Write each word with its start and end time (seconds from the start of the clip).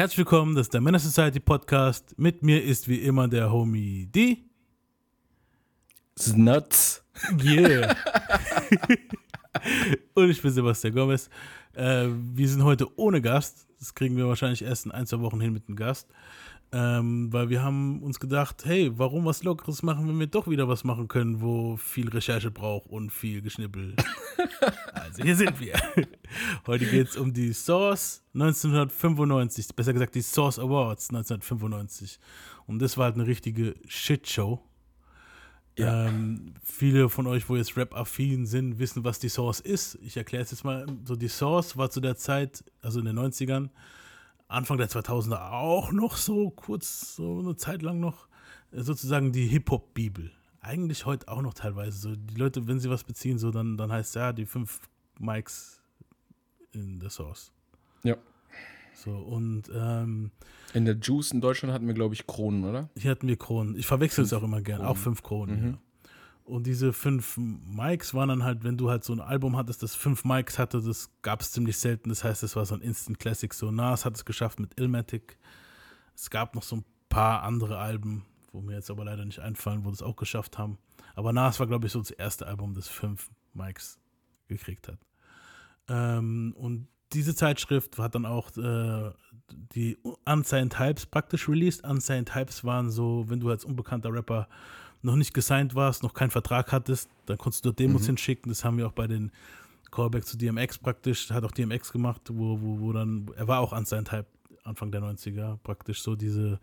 Herzlich 0.00 0.16
willkommen, 0.16 0.54
das 0.54 0.68
ist 0.68 0.72
der 0.72 0.80
Männer 0.80 0.98
Society 0.98 1.40
Podcast. 1.40 2.18
Mit 2.18 2.42
mir 2.42 2.64
ist 2.64 2.88
wie 2.88 3.00
immer 3.00 3.28
der 3.28 3.52
Homie 3.52 4.06
D. 4.06 4.38
Nuts. 6.34 7.04
Yeah. 7.44 7.94
Und 10.14 10.30
ich 10.30 10.40
bin 10.40 10.52
Sebastian 10.52 10.94
Gomez. 10.94 11.28
Äh, 11.74 12.06
wir 12.08 12.48
sind 12.48 12.64
heute 12.64 12.86
ohne 12.98 13.20
Gast. 13.20 13.66
Das 13.78 13.94
kriegen 13.94 14.16
wir 14.16 14.26
wahrscheinlich 14.26 14.62
erst 14.62 14.86
in 14.86 14.92
ein, 14.92 15.06
zwei 15.06 15.20
Wochen 15.20 15.38
hin 15.38 15.52
mit 15.52 15.68
einem 15.68 15.76
Gast. 15.76 16.08
Ähm, 16.72 17.30
weil 17.30 17.50
wir 17.50 17.62
haben 17.62 18.02
uns 18.02 18.18
gedacht, 18.18 18.64
hey, 18.64 18.90
warum 18.94 19.26
was 19.26 19.42
Lockeres 19.42 19.82
machen, 19.82 20.08
wenn 20.08 20.18
wir 20.18 20.28
doch 20.28 20.48
wieder 20.48 20.66
was 20.66 20.82
machen 20.82 21.08
können, 21.08 21.42
wo 21.42 21.76
viel 21.76 22.08
Recherche 22.08 22.50
braucht 22.50 22.88
und 22.88 23.10
viel 23.10 23.42
Geschnippel. 23.42 23.96
also 25.10 25.24
hier 25.24 25.36
sind 25.36 25.60
wir. 25.60 25.74
Heute 26.66 26.86
geht 26.86 27.08
es 27.08 27.16
um 27.16 27.32
die 27.32 27.52
Source 27.52 28.22
1995, 28.34 29.74
besser 29.74 29.92
gesagt 29.92 30.14
die 30.14 30.22
Source 30.22 30.58
Awards 30.58 31.10
1995. 31.10 32.18
Und 32.66 32.80
das 32.80 32.96
war 32.96 33.06
halt 33.06 33.16
eine 33.16 33.26
richtige 33.26 33.74
Shitshow. 33.86 34.60
Ja. 35.76 36.06
Ähm, 36.06 36.54
viele 36.62 37.08
von 37.08 37.26
euch, 37.26 37.48
wo 37.48 37.56
jetzt 37.56 37.76
Rap-affin 37.76 38.46
sind, 38.46 38.78
wissen, 38.78 39.02
was 39.02 39.18
die 39.18 39.28
Source 39.28 39.60
ist. 39.60 39.98
Ich 40.02 40.16
erkläre 40.16 40.44
es 40.44 40.50
jetzt 40.50 40.64
mal. 40.64 40.86
So, 41.04 41.16
die 41.16 41.28
Source 41.28 41.76
war 41.76 41.90
zu 41.90 42.00
der 42.00 42.16
Zeit, 42.16 42.64
also 42.82 43.00
in 43.00 43.06
den 43.06 43.18
90ern, 43.18 43.70
Anfang 44.46 44.78
der 44.78 44.88
2000er 44.88 45.50
auch 45.50 45.92
noch 45.92 46.16
so 46.16 46.50
kurz, 46.50 47.16
so 47.16 47.40
eine 47.40 47.56
Zeit 47.56 47.82
lang 47.82 47.98
noch, 48.00 48.28
sozusagen 48.72 49.32
die 49.32 49.46
Hip-Hop-Bibel. 49.46 50.30
Eigentlich 50.60 51.06
heute 51.06 51.28
auch 51.28 51.40
noch 51.40 51.54
teilweise 51.54 51.98
so. 51.98 52.14
Die 52.14 52.34
Leute, 52.34 52.68
wenn 52.68 52.78
sie 52.78 52.90
was 52.90 53.04
beziehen, 53.04 53.38
so, 53.38 53.50
dann, 53.50 53.76
dann 53.76 53.90
heißt 53.90 54.10
es 54.10 54.14
ja, 54.14 54.32
die 54.32 54.46
fünf 54.46 54.80
Mics 55.20 55.80
in 56.72 56.98
der 56.98 57.10
Source. 57.10 57.52
Ja. 58.02 58.16
So, 58.94 59.12
und 59.12 59.70
ähm, 59.72 60.30
in 60.74 60.84
der 60.84 60.96
Juice 60.96 61.32
in 61.32 61.40
Deutschland 61.40 61.72
hatten 61.72 61.86
wir, 61.86 61.94
glaube 61.94 62.14
ich, 62.14 62.26
Kronen, 62.26 62.64
oder? 62.64 62.90
Hier 62.96 63.10
hatten 63.10 63.28
wir 63.28 63.36
Kronen. 63.36 63.76
Ich 63.76 63.86
verwechsel 63.86 64.24
es 64.24 64.32
auch 64.32 64.42
immer 64.42 64.60
gern. 64.60 64.82
Auch 64.82 64.96
fünf 64.96 65.22
Kronen, 65.22 65.60
mhm. 65.60 65.70
ja. 65.70 65.78
Und 66.44 66.66
diese 66.66 66.92
fünf 66.92 67.36
Mics 67.38 68.12
waren 68.12 68.28
dann 68.28 68.42
halt, 68.42 68.64
wenn 68.64 68.76
du 68.76 68.90
halt 68.90 69.04
so 69.04 69.12
ein 69.12 69.20
Album 69.20 69.56
hattest, 69.56 69.84
das 69.84 69.94
fünf 69.94 70.24
Mics 70.24 70.58
hatte, 70.58 70.82
das 70.82 71.10
gab 71.22 71.42
es 71.42 71.52
ziemlich 71.52 71.78
selten. 71.78 72.08
Das 72.08 72.24
heißt, 72.24 72.42
das 72.42 72.56
war 72.56 72.66
so 72.66 72.74
ein 72.74 72.80
Instant 72.80 73.20
Classic. 73.20 73.54
So 73.54 73.70
Nas 73.70 74.04
hat 74.04 74.16
es 74.16 74.24
geschafft 74.24 74.58
mit 74.58 74.78
Illmatic. 74.78 75.38
Es 76.16 76.28
gab 76.28 76.56
noch 76.56 76.64
so 76.64 76.76
ein 76.76 76.84
paar 77.08 77.44
andere 77.44 77.78
Alben, 77.78 78.24
wo 78.50 78.60
mir 78.60 78.74
jetzt 78.74 78.90
aber 78.90 79.04
leider 79.04 79.24
nicht 79.24 79.38
einfallen, 79.38 79.84
wo 79.84 79.90
das 79.90 80.02
auch 80.02 80.16
geschafft 80.16 80.58
haben. 80.58 80.78
Aber 81.14 81.32
Nas 81.32 81.60
war, 81.60 81.68
glaube 81.68 81.86
ich, 81.86 81.92
so 81.92 82.00
das 82.00 82.10
erste 82.10 82.46
Album, 82.46 82.74
das 82.74 82.88
fünf 82.88 83.30
Mics 83.54 84.00
gekriegt 84.48 84.88
hat. 84.88 84.98
Ähm, 85.88 86.54
und 86.56 86.88
diese 87.12 87.34
Zeitschrift 87.34 87.98
hat 87.98 88.14
dann 88.14 88.26
auch 88.26 88.56
äh, 88.56 89.10
die 89.74 89.98
Unsigned 90.24 90.72
Types 90.72 91.06
praktisch 91.06 91.48
released. 91.48 91.84
Unsigned 91.84 92.28
Types 92.28 92.64
waren 92.64 92.90
so, 92.90 93.24
wenn 93.28 93.40
du 93.40 93.50
als 93.50 93.64
unbekannter 93.64 94.12
Rapper 94.12 94.48
noch 95.02 95.16
nicht 95.16 95.34
gesigned 95.34 95.74
warst, 95.74 96.02
noch 96.02 96.14
keinen 96.14 96.30
Vertrag 96.30 96.72
hattest, 96.72 97.08
dann 97.26 97.38
konntest 97.38 97.64
du 97.64 97.72
Demos 97.72 98.02
mhm. 98.02 98.06
hinschicken. 98.06 98.50
Das 98.50 98.64
haben 98.64 98.76
wir 98.76 98.86
auch 98.86 98.92
bei 98.92 99.06
den 99.06 99.32
Callbacks 99.90 100.26
zu 100.26 100.36
DMX 100.36 100.78
praktisch, 100.78 101.30
hat 101.30 101.42
auch 101.44 101.52
DMX 101.52 101.90
gemacht, 101.92 102.22
wo, 102.32 102.60
wo, 102.60 102.80
wo 102.80 102.92
dann, 102.92 103.30
er 103.36 103.48
war 103.48 103.60
auch 103.60 103.72
Unsigned 103.72 104.08
Type 104.08 104.26
Anfang 104.62 104.92
der 104.92 105.00
90er, 105.00 105.56
praktisch 105.62 106.02
so 106.02 106.14
diese, 106.16 106.60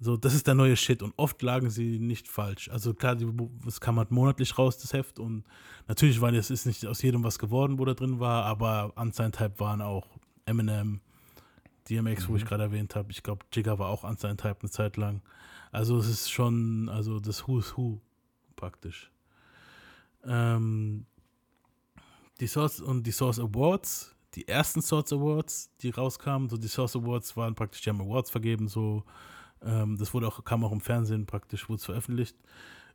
so, 0.00 0.16
das 0.16 0.34
ist 0.34 0.46
der 0.46 0.54
neue 0.54 0.76
Shit 0.76 1.02
und 1.02 1.12
oft 1.16 1.42
lagen 1.42 1.70
sie 1.70 1.98
nicht 1.98 2.28
falsch. 2.28 2.68
Also 2.68 2.94
klar, 2.94 3.16
es 3.66 3.80
kam 3.80 3.98
halt 3.98 4.12
monatlich 4.12 4.56
raus, 4.56 4.78
das 4.78 4.92
Heft 4.92 5.18
und 5.18 5.44
natürlich 5.88 6.20
war 6.20 6.32
es 6.32 6.50
ist 6.50 6.66
nicht 6.66 6.86
aus 6.86 7.02
jedem 7.02 7.24
was 7.24 7.38
geworden, 7.38 7.78
wo 7.78 7.84
da 7.84 7.94
drin 7.94 8.20
war, 8.20 8.44
aber 8.44 8.92
Unsigned 8.96 9.36
Type 9.36 9.58
waren 9.58 9.82
auch 9.82 10.06
Eminem, 10.44 11.00
DMX, 11.90 12.24
mhm. 12.24 12.32
wo 12.32 12.36
ich 12.36 12.44
mhm. 12.44 12.48
gerade 12.48 12.62
erwähnt 12.64 12.94
habe. 12.94 13.10
Ich 13.10 13.24
glaube, 13.24 13.44
Jigga 13.52 13.78
war 13.80 13.88
auch 13.88 14.04
Unsigned 14.04 14.40
Type 14.40 14.58
eine 14.60 14.70
Zeit 14.70 14.96
lang. 14.96 15.20
Also 15.72 15.98
es 15.98 16.08
ist 16.08 16.30
schon, 16.30 16.88
also 16.88 17.18
das 17.18 17.48
Who's 17.48 17.76
Who 17.76 18.00
praktisch. 18.54 19.10
Ähm, 20.24 21.06
die 22.38 22.46
Source 22.46 22.80
und 22.80 23.04
die 23.04 23.10
Source 23.10 23.40
Awards, 23.40 24.14
die 24.34 24.46
ersten 24.46 24.80
Source 24.80 25.12
Awards, 25.12 25.70
die 25.80 25.90
rauskamen, 25.90 26.48
so 26.48 26.56
die 26.56 26.68
Source 26.68 26.94
Awards 26.94 27.36
waren 27.36 27.56
praktisch, 27.56 27.82
die 27.82 27.90
haben 27.90 28.00
Awards 28.00 28.30
vergeben, 28.30 28.68
so 28.68 29.02
ähm, 29.64 29.96
das 29.98 30.14
wurde 30.14 30.28
auch, 30.28 30.44
kam 30.44 30.64
auch 30.64 30.72
im 30.72 30.80
Fernsehen 30.80 31.26
praktisch, 31.26 31.68
wurde 31.68 31.78
es 31.78 31.84
veröffentlicht. 31.84 32.36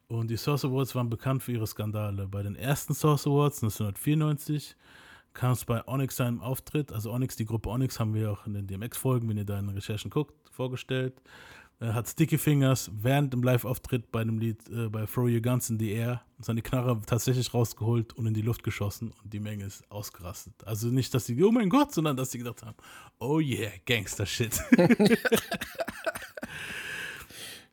Und 0.08 0.30
die 0.30 0.38
Source 0.38 0.66
Awards 0.66 0.96
waren 0.96 1.10
bekannt 1.10 1.44
für 1.44 1.54
ihre 1.54 1.68
Skandale. 1.68 2.28
Bei 2.28 2.44
den 2.44 2.56
ersten 2.56 2.94
Source 2.94 3.26
Awards 3.26 3.64
1994 3.64 4.76
kam 5.34 5.54
es 5.54 5.66
bei 5.66 5.86
Onyx 5.88 6.18
seinem 6.18 6.42
Auftritt, 6.42 6.92
also 6.92 7.12
Onyx, 7.12 7.36
die 7.36 7.46
Gruppe 7.46 7.70
Onyx 7.70 8.00
haben 8.00 8.14
wir 8.14 8.32
auch 8.32 8.46
in 8.46 8.54
den 8.54 8.68
DMX-Folgen, 8.68 9.28
wenn 9.28 9.38
ihr 9.38 9.46
da 9.46 9.58
in 9.58 9.68
den 9.68 9.76
Recherchen 9.76 10.12
guckt, 10.12 10.36
vorgestellt. 10.52 11.20
Er 11.80 11.96
hat 11.96 12.08
Sticky 12.08 12.38
Fingers 12.38 12.92
während 12.94 13.34
dem 13.34 13.42
Live-Auftritt 13.44 14.12
bei 14.12 14.24
dem 14.24 14.38
Lied 14.38 14.70
äh, 14.70 14.88
bei 14.90 15.06
Throw 15.06 15.28
Your 15.28 15.42
Guns 15.42 15.70
in 15.70 15.80
the 15.80 15.92
Air 15.92 16.22
seine 16.40 16.62
Knarre 16.62 17.02
tatsächlich 17.06 17.54
rausgeholt 17.54 18.14
und 18.14 18.28
in 18.28 18.34
die 18.34 18.42
Luft 18.42 18.64
geschossen 18.64 19.12
und 19.22 19.34
die 19.34 19.40
Menge 19.40 19.66
ist 19.66 19.90
ausgerastet. 19.92 20.54
Also 20.66 20.90
nicht, 20.90 21.14
dass 21.14 21.26
sie, 21.26 21.44
oh 21.44 21.52
mein 21.52 21.70
Gott, 21.70 21.92
sondern 21.94 22.16
dass 22.16 22.32
sie 22.32 22.38
gedacht 22.38 22.64
haben, 22.64 22.78
oh 23.20 23.40
yeah, 23.40 23.72
Gangster-Shit. 23.86 24.62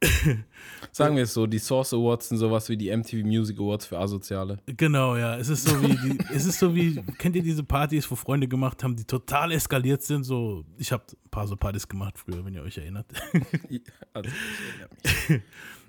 Sagen 0.93 1.17
wir 1.17 1.25
es 1.25 1.35
so, 1.35 1.47
die 1.47 1.59
Source 1.59 1.93
Awards 1.93 2.29
sind 2.29 2.39
sowas 2.39 2.69
wie 2.69 2.77
die 2.77 2.95
MTV 2.95 3.25
Music 3.25 3.59
Awards 3.59 3.87
für 3.87 3.99
Asoziale. 3.99 4.59
Genau, 4.67 5.17
ja. 5.17 5.37
Es 5.37 5.49
ist 5.49 5.69
so 5.69 5.81
wie, 5.83 5.89
die, 5.97 6.19
es 6.35 6.47
ist 6.47 6.59
so 6.59 6.75
wie, 6.75 7.03
kennt 7.19 7.37
ihr 7.37 7.43
diese 7.43 7.63
Partys, 7.63 8.11
wo 8.11 8.17
Freunde 8.17 8.49
gemacht 8.49 8.83
haben, 8.83 8.97
die 8.97 9.05
total 9.05 9.53
eskaliert 9.53 10.03
sind? 10.03 10.25
So, 10.25 10.65
ich 10.79 10.91
habe 10.91 11.05
ein 11.11 11.31
paar 11.31 11.47
so 11.47 11.57
Partys 11.57 11.87
gemacht 11.87 12.19
früher, 12.19 12.45
wenn 12.45 12.55
ihr 12.55 12.63
euch 12.63 12.79
erinnert. 12.79 13.07
also, 14.15 14.31
ich 15.03 15.29
mich. 15.29 15.43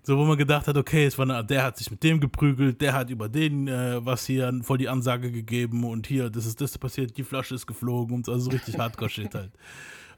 So, 0.03 0.17
wo 0.17 0.25
man 0.25 0.37
gedacht 0.37 0.67
hat, 0.67 0.75
okay, 0.77 1.05
es 1.05 1.17
war 1.19 1.29
eine, 1.29 1.45
der 1.45 1.63
hat 1.63 1.77
sich 1.77 1.91
mit 1.91 2.01
dem 2.01 2.19
geprügelt, 2.19 2.81
der 2.81 2.93
hat 2.93 3.11
über 3.11 3.29
den 3.29 3.67
äh, 3.67 4.03
was 4.03 4.25
hier 4.25 4.51
voll 4.63 4.79
die 4.79 4.89
Ansage 4.89 5.31
gegeben 5.31 5.83
und 5.83 6.07
hier, 6.07 6.31
das 6.31 6.47
ist 6.47 6.59
das 6.59 6.75
passiert, 6.79 7.15
die 7.17 7.23
Flasche 7.23 7.53
ist 7.53 7.67
geflogen 7.67 8.15
und 8.15 8.25
so, 8.25 8.31
also 8.31 8.49
richtig 8.49 8.79
Hardcore-Shit 8.79 9.35
halt. 9.35 9.51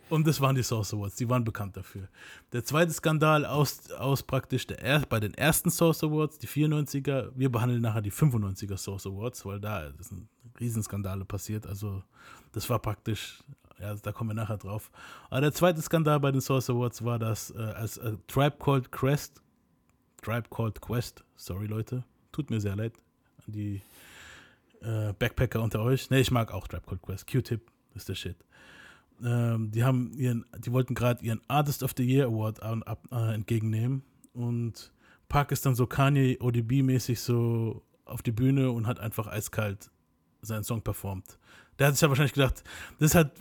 Und 0.09 0.27
das 0.27 0.41
waren 0.41 0.55
die 0.55 0.63
Source 0.63 0.93
Awards, 0.93 1.15
die 1.15 1.29
waren 1.29 1.43
bekannt 1.43 1.77
dafür. 1.77 2.07
Der 2.51 2.63
zweite 2.63 2.91
Skandal 2.91 3.45
aus, 3.45 3.91
aus 3.91 4.21
praktisch 4.21 4.67
der, 4.67 4.99
bei 5.07 5.19
den 5.19 5.33
ersten 5.33 5.71
Source 5.71 6.03
Awards, 6.03 6.37
die 6.37 6.47
94er, 6.47 7.31
wir 7.35 7.51
behandeln 7.51 7.81
nachher 7.81 8.01
die 8.01 8.11
95er 8.11 8.77
Source 8.77 9.07
Awards, 9.07 9.45
weil 9.45 9.59
da 9.59 9.91
sind 9.99 10.27
Riesenskandale 10.59 11.25
passiert. 11.25 11.65
Also 11.65 12.03
das 12.51 12.69
war 12.69 12.79
praktisch, 12.79 13.43
ja, 13.79 13.95
da 13.95 14.11
kommen 14.11 14.31
wir 14.31 14.35
nachher 14.35 14.57
drauf. 14.57 14.91
Aber 15.29 15.41
der 15.41 15.53
zweite 15.53 15.81
Skandal 15.81 16.19
bei 16.19 16.31
den 16.31 16.41
Source 16.41 16.69
Awards 16.69 17.03
war, 17.03 17.17
dass 17.17 17.51
äh, 17.51 17.59
als 17.59 17.97
äh, 17.97 18.13
Tribe 18.27 18.57
Called 18.59 18.91
Quest, 18.91 19.41
Tribe 20.21 20.49
Called 20.49 20.79
Quest, 20.81 21.23
sorry 21.35 21.65
Leute, 21.65 22.03
tut 22.31 22.49
mir 22.49 22.59
sehr 22.59 22.75
leid 22.75 22.93
die 23.47 23.81
äh, 24.81 25.13
Backpacker 25.13 25.61
unter 25.61 25.81
euch. 25.81 26.09
Ne, 26.09 26.19
ich 26.19 26.31
mag 26.31 26.53
auch 26.53 26.67
Tribe 26.67 26.85
Called 26.85 27.01
Quest. 27.01 27.31
Q-Tip 27.31 27.61
ist 27.95 28.09
der 28.09 28.15
Shit 28.15 28.37
ähm, 29.23 29.71
die 29.71 29.83
haben 29.83 30.11
ihren, 30.13 30.45
die 30.59 30.71
wollten 30.71 30.95
gerade 30.95 31.23
ihren 31.23 31.41
Artist 31.47 31.83
of 31.83 31.93
the 31.95 32.03
Year 32.03 32.27
Award 32.27 32.61
an, 32.61 32.83
ab, 32.83 33.07
äh, 33.11 33.33
entgegennehmen 33.33 34.03
und 34.33 34.91
Park 35.29 35.51
ist 35.51 35.65
dann 35.65 35.75
so 35.75 35.87
Kanye 35.87 36.37
ODB-mäßig 36.39 37.19
so 37.19 37.83
auf 38.05 38.21
die 38.21 38.31
Bühne 38.31 38.71
und 38.71 38.85
hat 38.85 38.99
einfach 38.99 39.27
eiskalt 39.27 39.89
seinen 40.41 40.63
Song 40.63 40.81
performt. 40.81 41.39
Der 41.79 41.87
hat 41.87 41.95
sich 41.95 42.01
ja 42.01 42.09
wahrscheinlich 42.09 42.33
gedacht, 42.33 42.63
das 42.99 43.11
ist 43.11 43.15
halt, 43.15 43.31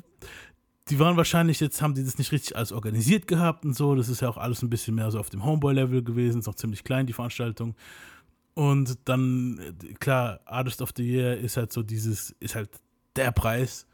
die 0.88 0.98
waren 0.98 1.16
wahrscheinlich, 1.16 1.60
jetzt 1.60 1.82
haben 1.82 1.94
die 1.94 2.04
das 2.04 2.16
nicht 2.16 2.32
richtig 2.32 2.56
alles 2.56 2.72
organisiert 2.72 3.26
gehabt 3.26 3.64
und 3.64 3.74
so, 3.76 3.94
das 3.94 4.08
ist 4.08 4.22
ja 4.22 4.28
auch 4.28 4.38
alles 4.38 4.62
ein 4.62 4.70
bisschen 4.70 4.94
mehr 4.94 5.10
so 5.10 5.18
auf 5.18 5.30
dem 5.30 5.44
Homeboy-Level 5.44 6.02
gewesen, 6.02 6.38
ist 6.38 6.48
auch 6.48 6.54
ziemlich 6.54 6.84
klein, 6.84 7.06
die 7.06 7.12
Veranstaltung. 7.12 7.74
Und 8.54 8.98
dann, 9.06 9.60
klar, 10.00 10.40
Artist 10.44 10.82
of 10.82 10.92
the 10.96 11.02
Year 11.02 11.36
ist 11.36 11.56
halt 11.56 11.72
so 11.72 11.82
dieses, 11.82 12.30
ist 12.40 12.54
halt 12.54 12.70
der 13.16 13.32
Preis 13.32 13.86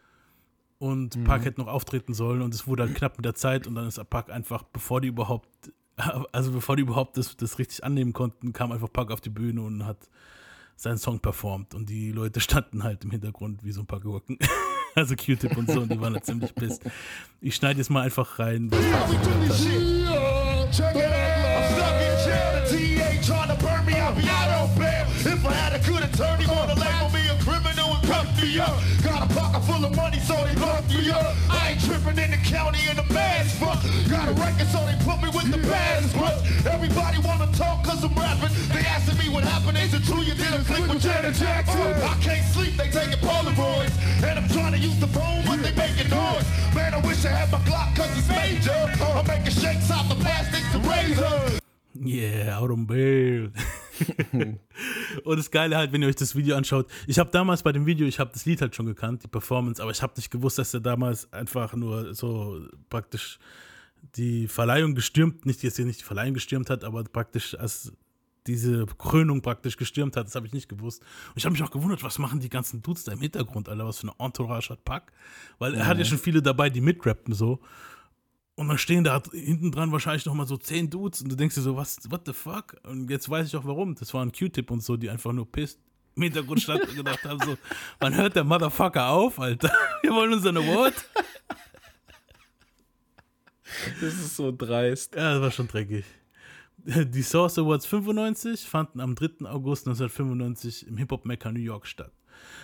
und 0.78 1.16
mhm. 1.16 1.25
Park 1.25 1.44
hätte 1.44 1.61
noch 1.61 1.69
auftreten 1.69 2.15
sollen 2.15 2.43
und 2.43 2.55
es 2.55 2.66
wurde 2.66 2.84
dann 2.84 2.94
knapp 2.94 3.16
mit 3.16 3.25
der 3.25 3.34
Zeit 3.34 3.66
und 3.66 3.75
dann 3.75 3.87
ist 3.87 4.03
Park 4.11 4.31
einfach, 4.31 4.63
bevor 4.63 5.01
die 5.01 5.09
überhaupt, 5.09 5.48
also 6.33 6.53
bevor 6.53 6.77
die 6.77 6.83
überhaupt 6.83 7.16
das, 7.16 7.36
das 7.36 7.59
richtig 7.59 7.84
annehmen 7.84 8.13
konnten, 8.13 8.53
kam 8.53 8.72
einfach 8.72 8.92
Park 8.92 9.10
auf 9.10 9.21
die 9.21 9.30
Bühne 9.30 9.63
und 9.63 9.84
hat 9.84 10.09
seinen 10.77 10.98
Song 10.98 11.19
performt 11.19 11.75
und 11.75 11.89
die 11.89 12.13
Leute 12.13 12.41
standen 12.41 12.84
halt 12.84 13.04
im 13.04 13.10
Hintergrund 13.10 13.65
wie 13.65 13.72
so 13.72 13.80
ein 13.80 13.86
paar 13.86 14.01
Gurken. 14.01 14.39
also 14.95 15.16
Q-Tip 15.16 15.57
und 15.57 15.71
so 15.71 15.80
und 15.80 15.92
die 15.92 16.01
waren 16.01 16.15
halt 16.15 16.25
ziemlich 16.25 16.54
pisst. 16.54 16.84
Ich 17.41 17.57
schneide 17.57 17.78
jetzt 17.78 17.91
mal 17.91 18.03
einfach 18.03 18.39
rein, 18.39 18.71
was 18.71 18.86
Park 18.86 19.10
gesagt 19.10 19.51
hat. 19.51 19.59
record, 34.59 34.72
so 34.72 34.84
they 34.87 34.97
put 35.05 35.22
me 35.22 35.28
with 35.28 35.51
the 35.51 35.59
transcript. 35.66 36.66
Everybody 36.66 37.19
wanna 37.19 37.51
talk 37.53 37.84
cause 37.84 38.03
I'm 38.05 38.15
rapping. 38.15 38.55
They 38.72 38.81
asking 38.81 39.19
me 39.19 39.33
what 39.33 39.45
happened, 39.45 39.78
is 39.78 39.95
it 39.95 40.05
true 40.05 40.22
you 40.22 40.34
didn't 40.34 40.69
a 40.69 40.81
with 40.89 41.03
Janet 41.03 41.34
Jackson? 41.34 41.81
Uh, 41.81 42.09
I 42.10 42.22
can't 42.22 42.45
sleep, 42.53 42.77
they 42.77 42.91
taking 42.91 43.19
Polaroids. 43.19 43.95
And 44.22 44.39
I'm 44.39 44.49
trying 44.49 44.72
to 44.72 44.78
use 44.78 44.99
the 44.99 45.09
phone, 45.09 45.45
but 45.47 45.63
they 45.63 45.75
making 45.75 46.10
noise. 46.10 46.47
Man, 46.75 46.95
I 46.95 47.01
wish 47.07 47.25
I 47.25 47.31
had 47.31 47.51
my 47.51 47.59
Glock 47.60 47.95
cause 47.97 48.10
it's 48.19 48.28
major. 48.28 48.72
I'm 49.03 49.27
making 49.27 49.53
shakes 49.53 49.91
out 49.91 50.09
the 50.09 50.16
plastics 50.16 50.75
and 50.75 50.87
razor. 50.87 51.59
Yeah, 52.01 52.59
out 52.59 52.71
on 52.71 52.87
bail. 52.87 53.51
und 55.25 55.37
das 55.37 55.51
Geile 55.51 55.77
halt, 55.77 55.93
wenn 55.93 56.03
ihr 56.03 56.09
euch 56.09 56.15
das 56.15 56.37
Video 56.37 56.55
anschaut, 56.57 56.87
ich 57.09 57.19
habe 57.19 57.31
damals 57.33 57.65
bei 57.65 57.72
dem 57.72 57.87
Video, 57.87 58.07
ich 58.07 58.21
habe 58.21 58.31
das 58.33 58.47
Lied 58.47 58.60
halt 58.60 58.77
schon 58.77 58.87
gekannt, 58.87 59.25
die 59.25 59.28
Performance, 59.28 59.83
aber 59.83 59.91
ich 59.91 60.01
habe 60.03 60.13
nicht 60.16 60.31
gewusst, 60.31 60.59
dass 60.59 60.72
er 60.72 60.78
damals 60.78 61.33
einfach 61.33 61.75
nur 61.75 62.15
so 62.15 62.60
praktisch 62.89 63.41
die 64.16 64.49
Verleihung 64.49 64.95
gestürmt, 64.95 65.47
nicht 65.47 65.63
jetzt 65.63 65.77
hier 65.77 65.84
nicht 65.84 66.01
die 66.01 66.05
Verleihung 66.05 66.34
gestürmt 66.34 66.71
hat, 66.71 66.84
aber 66.84 67.05
praktisch 67.05 67.55
als 67.55 67.93
diese 68.47 68.87
Krönung 68.87 69.43
praktisch 69.43 69.77
gestürmt 69.77 70.16
hat, 70.16 70.27
das 70.27 70.34
habe 70.34 70.47
ich 70.47 70.53
nicht 70.53 70.69
gewusst. 70.69 71.03
Und 71.28 71.37
ich 71.37 71.45
habe 71.45 71.53
mich 71.53 71.63
auch 71.63 71.71
gewundert, 71.71 72.03
was 72.03 72.19
machen 72.19 72.41
die 72.41 72.49
ganzen 72.49 72.83
Dudes 72.83 73.05
da 73.05 73.13
im 73.13 73.21
Hintergrund, 73.21 73.69
Alter, 73.69 73.87
was 73.87 73.99
für 73.99 74.09
eine 74.09 74.16
Entourage 74.19 74.71
hat 74.71 74.84
Pack, 74.84 75.13
weil 75.59 75.75
er 75.75 75.87
hat 75.87 75.99
ja 75.99 76.05
schon 76.05 76.19
viele 76.19 76.41
dabei, 76.41 76.71
die 76.71 76.81
mitrappen 76.81 77.34
so. 77.34 77.60
Und 78.55 78.69
dann 78.69 78.78
stehen 78.78 79.05
da 79.05 79.22
hinten 79.31 79.71
dran 79.71 79.93
wahrscheinlich 79.93 80.27
noch 80.27 80.34
mal 80.34 80.47
so 80.47 80.57
zehn 80.57 80.91
Dudes 80.91 81.22
und 81.22 81.31
du 81.31 81.37
denkst 81.37 81.55
dir 81.55 81.60
so, 81.60 81.77
was, 81.77 81.99
what 82.10 82.22
the 82.27 82.33
fuck? 82.33 82.75
Und 82.83 83.09
jetzt 83.09 83.28
weiß 83.28 83.47
ich 83.47 83.55
auch 83.55 83.65
warum. 83.65 83.95
Das 83.95 84.13
waren 84.15 84.33
Q-Tip 84.33 84.71
und 84.71 84.83
so, 84.83 84.97
die 84.97 85.10
einfach 85.10 85.33
nur 85.33 85.51
pisst 85.51 85.78
im 86.16 86.22
Hintergrund 86.25 86.60
standen 86.60 86.89
und 86.89 86.97
gedacht 86.97 87.25
haben 87.25 87.39
so, 87.45 87.57
wann 88.01 88.16
hört 88.16 88.34
der 88.34 88.43
Motherfucker 88.43 89.10
auf, 89.10 89.39
Alter? 89.39 89.72
Wir 90.03 90.10
wollen 90.10 90.33
unseren 90.33 90.57
Award. 90.57 90.95
Das 94.00 94.15
ist 94.15 94.36
so 94.36 94.53
dreist. 94.53 95.15
Ja, 95.15 95.34
das 95.34 95.42
war 95.42 95.50
schon 95.50 95.68
dreckig. 95.68 96.04
Die 96.84 97.22
Source 97.22 97.59
Awards 97.59 97.86
95 97.86 98.62
fanden 98.62 99.00
am 99.00 99.15
3. 99.15 99.47
August 99.47 99.86
1995 99.86 100.86
im 100.86 100.97
Hip-Hop-Mecca 100.97 101.50
New 101.53 101.60
York 101.60 101.86
statt. 101.86 102.12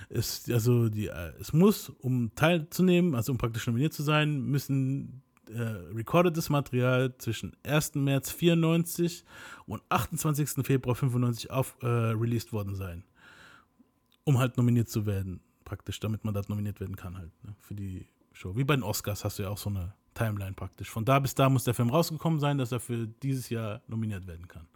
Es, 0.09 0.49
also 0.49 0.89
die, 0.89 1.09
äh, 1.09 1.33
es 1.41 1.53
muss, 1.53 1.89
um 1.89 2.33
teilzunehmen, 2.35 3.15
also 3.15 3.33
um 3.33 3.39
praktisch 3.39 3.67
nominiert 3.67 3.93
zu 3.93 4.03
sein, 4.03 4.43
müssen 4.43 5.23
äh, 5.51 5.61
recordetes 5.61 6.49
Material 6.49 7.17
zwischen 7.19 7.53
1. 7.65 7.97
März 7.97 8.31
94 8.31 9.25
und 9.67 9.83
28. 9.89 10.65
Februar 10.65 10.95
95 10.95 11.51
auf, 11.51 11.77
äh, 11.83 11.87
released 11.87 12.53
worden 12.53 12.75
sein. 12.75 13.05
Um 14.25 14.39
halt 14.39 14.57
nominiert 14.57 14.89
zu 14.89 15.07
werden, 15.07 15.41
praktisch, 15.65 16.01
damit 16.01 16.25
man 16.25 16.35
da 16.35 16.43
nominiert 16.49 16.81
werden 16.81 16.97
kann 16.97 17.19
halt 17.19 17.31
ne, 17.45 17.55
für 17.59 17.75
die 17.75 18.07
Show. 18.33 18.57
Wie 18.57 18.65
bei 18.65 18.75
den 18.75 18.83
Oscars 18.83 19.25
hast 19.25 19.39
du 19.39 19.43
ja 19.43 19.51
auch 19.51 19.59
so 19.59 19.71
eine 19.71 19.95
Timeline 20.15 20.55
praktisch. 20.55 20.91
Von 20.91 21.05
da 21.05 21.19
bis 21.19 21.35
da 21.35 21.49
muss 21.49 21.65
der 21.65 21.75
Film 21.75 21.91
rausgekommen 21.91 22.41
sein, 22.41 22.59
dass 22.59 22.73
er 22.73 22.81
für 22.81 23.07
dieses 23.07 23.51
Jahr 23.51 23.83
nominiert 23.89 24.27
werden 24.27 24.49
kann. 24.49 24.67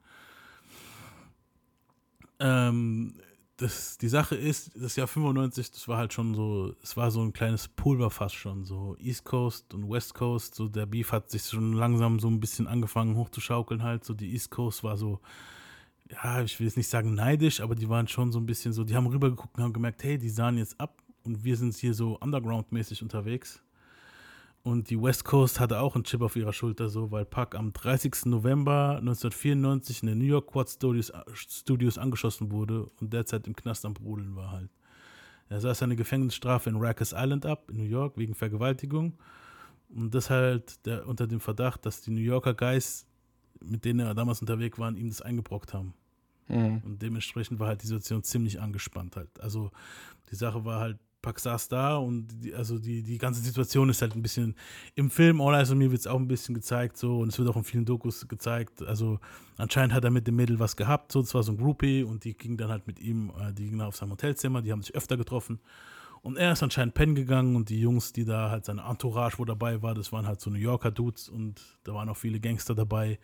Ähm, 2.40 3.14
das, 3.58 3.98
die 3.98 4.08
Sache 4.08 4.36
ist, 4.36 4.70
das 4.80 4.94
Jahr 4.94 5.08
95, 5.08 5.72
das 5.72 5.88
war 5.88 5.98
halt 5.98 6.12
schon 6.12 6.34
so, 6.34 6.74
es 6.80 6.96
war 6.96 7.10
so 7.10 7.22
ein 7.22 7.32
kleines 7.32 7.66
Pulverfass 7.66 8.32
schon, 8.32 8.64
so 8.64 8.96
East 9.00 9.24
Coast 9.24 9.74
und 9.74 9.90
West 9.90 10.14
Coast, 10.14 10.54
so 10.54 10.68
der 10.68 10.86
Beef 10.86 11.10
hat 11.10 11.30
sich 11.30 11.42
schon 11.42 11.72
langsam 11.72 12.20
so 12.20 12.28
ein 12.28 12.38
bisschen 12.38 12.68
angefangen 12.68 13.16
hochzuschaukeln 13.16 13.82
halt, 13.82 14.04
so 14.04 14.14
die 14.14 14.32
East 14.32 14.52
Coast 14.52 14.84
war 14.84 14.96
so, 14.96 15.20
ja, 16.08 16.40
ich 16.42 16.58
will 16.60 16.68
jetzt 16.68 16.76
nicht 16.76 16.88
sagen 16.88 17.14
neidisch, 17.14 17.60
aber 17.60 17.74
die 17.74 17.88
waren 17.88 18.06
schon 18.06 18.30
so 18.30 18.38
ein 18.38 18.46
bisschen 18.46 18.72
so, 18.72 18.84
die 18.84 18.94
haben 18.94 19.08
rübergeguckt 19.08 19.56
und 19.58 19.64
haben 19.64 19.72
gemerkt, 19.72 20.04
hey, 20.04 20.18
die 20.18 20.30
sahen 20.30 20.56
jetzt 20.56 20.80
ab 20.80 21.02
und 21.24 21.42
wir 21.42 21.56
sind 21.56 21.74
hier 21.74 21.94
so 21.94 22.16
underground-mäßig 22.20 23.02
unterwegs. 23.02 23.60
Und 24.68 24.90
die 24.90 25.00
West 25.00 25.24
Coast 25.24 25.60
hatte 25.60 25.80
auch 25.80 25.94
einen 25.94 26.04
Chip 26.04 26.20
auf 26.20 26.36
ihrer 26.36 26.52
Schulter, 26.52 26.90
so, 26.90 27.10
weil 27.10 27.24
Pac 27.24 27.54
am 27.54 27.72
30. 27.72 28.26
November 28.26 28.96
1994 28.98 30.02
in 30.02 30.08
den 30.08 30.18
New 30.18 30.26
York 30.26 30.48
Quad 30.52 30.68
Studios, 30.68 31.10
Studios 31.32 31.96
angeschossen 31.96 32.52
wurde 32.52 32.84
und 33.00 33.14
derzeit 33.14 33.46
im 33.46 33.56
Knast 33.56 33.86
am 33.86 33.94
Brodeln 33.94 34.36
war 34.36 34.52
halt. 34.52 34.68
Er 35.48 35.62
saß 35.62 35.78
seine 35.78 35.96
Gefängnisstrafe 35.96 36.68
in 36.68 36.76
Rikers 36.76 37.14
Island 37.16 37.46
ab, 37.46 37.70
in 37.70 37.78
New 37.78 37.88
York, 37.88 38.18
wegen 38.18 38.34
Vergewaltigung. 38.34 39.14
Und 39.88 40.14
das 40.14 40.28
halt 40.28 40.84
der, 40.84 41.08
unter 41.08 41.26
dem 41.26 41.40
Verdacht, 41.40 41.86
dass 41.86 42.02
die 42.02 42.10
New 42.10 42.20
Yorker 42.20 42.52
Guys, 42.52 43.06
mit 43.60 43.86
denen 43.86 44.00
er 44.00 44.14
damals 44.14 44.42
unterwegs 44.42 44.78
war, 44.78 44.94
ihm 44.94 45.08
das 45.08 45.22
eingebrockt 45.22 45.72
haben. 45.72 45.94
Mhm. 46.48 46.82
Und 46.84 47.00
dementsprechend 47.00 47.58
war 47.58 47.68
halt 47.68 47.82
die 47.82 47.86
Situation 47.86 48.22
ziemlich 48.22 48.60
angespannt 48.60 49.16
halt. 49.16 49.40
Also 49.40 49.70
die 50.30 50.36
Sache 50.36 50.66
war 50.66 50.78
halt, 50.78 50.98
Pack 51.20 51.40
saß 51.40 51.68
da 51.68 51.96
und 51.96 52.28
die, 52.28 52.54
also 52.54 52.78
die, 52.78 53.02
die 53.02 53.18
ganze 53.18 53.40
Situation 53.40 53.88
ist 53.88 54.02
halt 54.02 54.14
ein 54.14 54.22
bisschen 54.22 54.54
im 54.94 55.10
Film. 55.10 55.40
All 55.40 55.54
Eyes 55.54 55.70
on 55.70 55.78
Me 55.78 55.90
wird 55.90 56.00
es 56.00 56.06
auch 56.06 56.18
ein 56.18 56.28
bisschen 56.28 56.54
gezeigt 56.54 56.96
so 56.96 57.18
und 57.18 57.28
es 57.28 57.38
wird 57.38 57.48
auch 57.48 57.56
in 57.56 57.64
vielen 57.64 57.84
Dokus 57.84 58.28
gezeigt. 58.28 58.82
Also 58.82 59.18
anscheinend 59.56 59.94
hat 59.94 60.04
er 60.04 60.10
mit 60.10 60.26
dem 60.26 60.36
Mädel 60.36 60.58
was 60.60 60.76
gehabt, 60.76 61.12
so, 61.12 61.20
das 61.20 61.34
war 61.34 61.42
so 61.42 61.52
ein 61.52 61.58
Groupie 61.58 62.04
und 62.04 62.24
die 62.24 62.34
ging 62.34 62.56
dann 62.56 62.70
halt 62.70 62.86
mit 62.86 63.00
ihm, 63.00 63.32
äh, 63.40 63.52
die 63.52 63.68
ging 63.68 63.80
auf 63.80 63.96
sein 63.96 64.10
Hotelzimmer, 64.10 64.62
die 64.62 64.70
haben 64.70 64.82
sich 64.82 64.94
öfter 64.94 65.16
getroffen. 65.16 65.58
Und 66.22 66.36
er 66.36 66.52
ist 66.52 66.62
anscheinend 66.62 66.94
pennen 66.94 67.14
gegangen 67.14 67.56
und 67.56 67.68
die 67.68 67.80
Jungs, 67.80 68.12
die 68.12 68.24
da 68.24 68.50
halt 68.50 68.64
seine 68.64 68.82
Entourage, 68.82 69.38
wo 69.38 69.44
dabei 69.44 69.82
war, 69.82 69.94
das 69.94 70.12
waren 70.12 70.26
halt 70.26 70.40
so 70.40 70.50
New 70.50 70.58
Yorker 70.58 70.90
Dudes 70.90 71.28
und 71.28 71.78
da 71.84 71.94
waren 71.94 72.08
auch 72.08 72.16
viele 72.16 72.40
Gangster 72.40 72.74
dabei. 72.74 73.18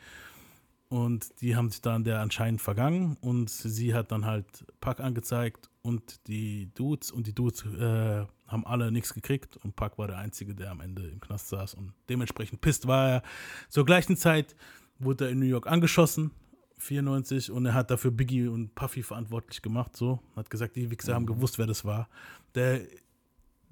Und 0.88 1.40
die 1.40 1.56
haben 1.56 1.70
sich 1.70 1.80
dann 1.80 2.04
der 2.04 2.20
anscheinend 2.20 2.60
vergangen 2.60 3.16
und 3.20 3.50
sie 3.50 3.94
hat 3.94 4.12
dann 4.12 4.24
halt 4.24 4.64
Pack 4.80 5.00
angezeigt 5.00 5.70
und 5.84 6.26
die 6.28 6.70
Dudes 6.74 7.10
und 7.10 7.26
die 7.26 7.34
Dudes 7.34 7.64
äh, 7.66 8.24
haben 8.46 8.66
alle 8.66 8.90
nichts 8.90 9.12
gekriegt 9.12 9.58
und 9.58 9.76
Park 9.76 9.98
war 9.98 10.06
der 10.08 10.16
Einzige, 10.16 10.54
der 10.54 10.70
am 10.70 10.80
Ende 10.80 11.06
im 11.06 11.20
Knast 11.20 11.48
saß 11.48 11.74
und 11.74 11.92
dementsprechend 12.08 12.62
pisst 12.62 12.86
war 12.86 13.08
er. 13.08 13.22
Zur 13.68 13.84
gleichen 13.84 14.16
Zeit 14.16 14.56
wurde 14.98 15.26
er 15.26 15.30
in 15.30 15.40
New 15.40 15.46
York 15.46 15.66
angeschossen, 15.66 16.30
94, 16.78 17.50
und 17.50 17.66
er 17.66 17.74
hat 17.74 17.90
dafür 17.90 18.10
Biggie 18.10 18.48
und 18.48 18.74
Puffy 18.74 19.02
verantwortlich 19.02 19.60
gemacht, 19.60 19.94
so. 19.94 20.20
Hat 20.36 20.48
gesagt, 20.48 20.74
die 20.76 20.90
Wichser 20.90 21.12
mhm. 21.12 21.16
haben 21.16 21.26
gewusst, 21.26 21.58
wer 21.58 21.66
das 21.66 21.84
war. 21.84 22.08
Der 22.54 22.80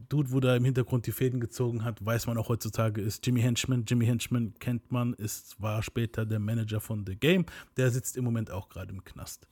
Dude, 0.08 0.32
wo 0.32 0.40
da 0.40 0.54
im 0.54 0.64
Hintergrund 0.64 1.06
die 1.06 1.12
Fäden 1.12 1.40
gezogen 1.40 1.82
hat, 1.82 2.04
weiß 2.04 2.26
man 2.26 2.36
auch 2.36 2.50
heutzutage, 2.50 3.00
ist 3.00 3.26
Jimmy 3.26 3.40
Henchman. 3.40 3.84
Jimmy 3.86 4.04
Henchman 4.04 4.52
kennt 4.58 4.92
man, 4.92 5.14
ist, 5.14 5.60
war 5.62 5.82
später 5.82 6.26
der 6.26 6.40
Manager 6.40 6.80
von 6.80 7.06
The 7.06 7.16
Game. 7.16 7.46
Der 7.76 7.90
sitzt 7.90 8.16
im 8.16 8.24
Moment 8.24 8.50
auch 8.50 8.68
gerade 8.68 8.92
im 8.92 9.02
Knast. 9.04 9.46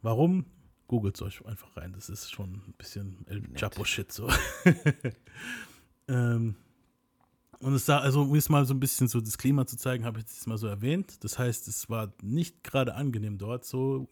Warum? 0.00 0.46
Googelt 0.88 1.16
es 1.16 1.22
euch 1.22 1.44
einfach 1.46 1.76
rein. 1.76 1.92
Das 1.92 2.08
ist 2.08 2.30
schon 2.30 2.54
ein 2.54 2.74
bisschen 2.78 3.24
El 3.26 3.42
Chapo-Shit 3.54 4.12
so. 4.12 4.28
ähm, 6.08 6.56
und 7.58 7.74
es 7.74 7.86
sah, 7.86 7.98
also 7.98 8.22
um 8.22 8.34
es 8.34 8.48
mal 8.48 8.64
so 8.66 8.74
ein 8.74 8.80
bisschen 8.80 9.08
so 9.08 9.20
das 9.20 9.38
Klima 9.38 9.66
zu 9.66 9.76
zeigen, 9.76 10.04
habe 10.04 10.20
ich 10.20 10.26
es 10.26 10.46
mal 10.46 10.58
so 10.58 10.66
erwähnt. 10.66 11.24
Das 11.24 11.38
heißt, 11.38 11.68
es 11.68 11.88
war 11.88 12.12
nicht 12.22 12.62
gerade 12.62 12.94
angenehm 12.94 13.38
dort. 13.38 13.64
So, 13.64 14.08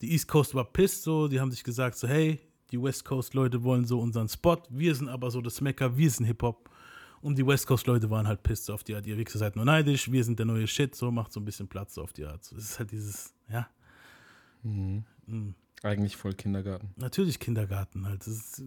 die 0.00 0.12
East 0.12 0.28
Coast 0.28 0.54
war 0.54 0.64
pissed, 0.64 1.02
so, 1.02 1.28
die 1.28 1.38
haben 1.40 1.50
sich 1.50 1.64
gesagt, 1.64 1.98
so, 1.98 2.08
hey, 2.08 2.40
die 2.70 2.82
West 2.82 3.04
Coast-Leute 3.04 3.62
wollen 3.62 3.84
so 3.84 4.00
unseren 4.00 4.28
Spot, 4.28 4.58
wir 4.70 4.94
sind 4.94 5.08
aber 5.08 5.30
so 5.30 5.40
das 5.40 5.60
Mecker, 5.60 5.96
wir 5.96 6.10
sind 6.10 6.26
Hip-Hop. 6.26 6.70
Und 7.20 7.36
die 7.36 7.46
West 7.46 7.66
Coast-Leute 7.66 8.10
waren 8.10 8.28
halt 8.28 8.42
pissed 8.42 8.66
so 8.66 8.74
auf 8.74 8.84
die 8.84 8.94
Art, 8.94 9.06
ihr 9.06 9.18
Wichser 9.18 9.38
seid 9.38 9.56
nur 9.56 9.64
neidisch, 9.64 10.10
wir 10.10 10.22
sind 10.22 10.38
der 10.38 10.46
neue 10.46 10.66
Shit, 10.66 10.94
so 10.94 11.10
macht 11.10 11.32
so 11.32 11.40
ein 11.40 11.44
bisschen 11.44 11.68
Platz 11.68 11.94
so 11.94 12.02
auf 12.02 12.12
die 12.12 12.24
Art. 12.24 12.44
So, 12.44 12.56
es 12.56 12.64
ist 12.64 12.78
halt 12.78 12.92
dieses, 12.92 13.34
ja. 13.50 13.68
Mhm. 14.62 15.04
Mhm. 15.26 15.54
Eigentlich 15.82 16.16
voll 16.16 16.34
Kindergarten. 16.34 16.90
Natürlich 16.96 17.38
Kindergarten 17.38 18.06
halt. 18.06 18.26
Ist, 18.26 18.62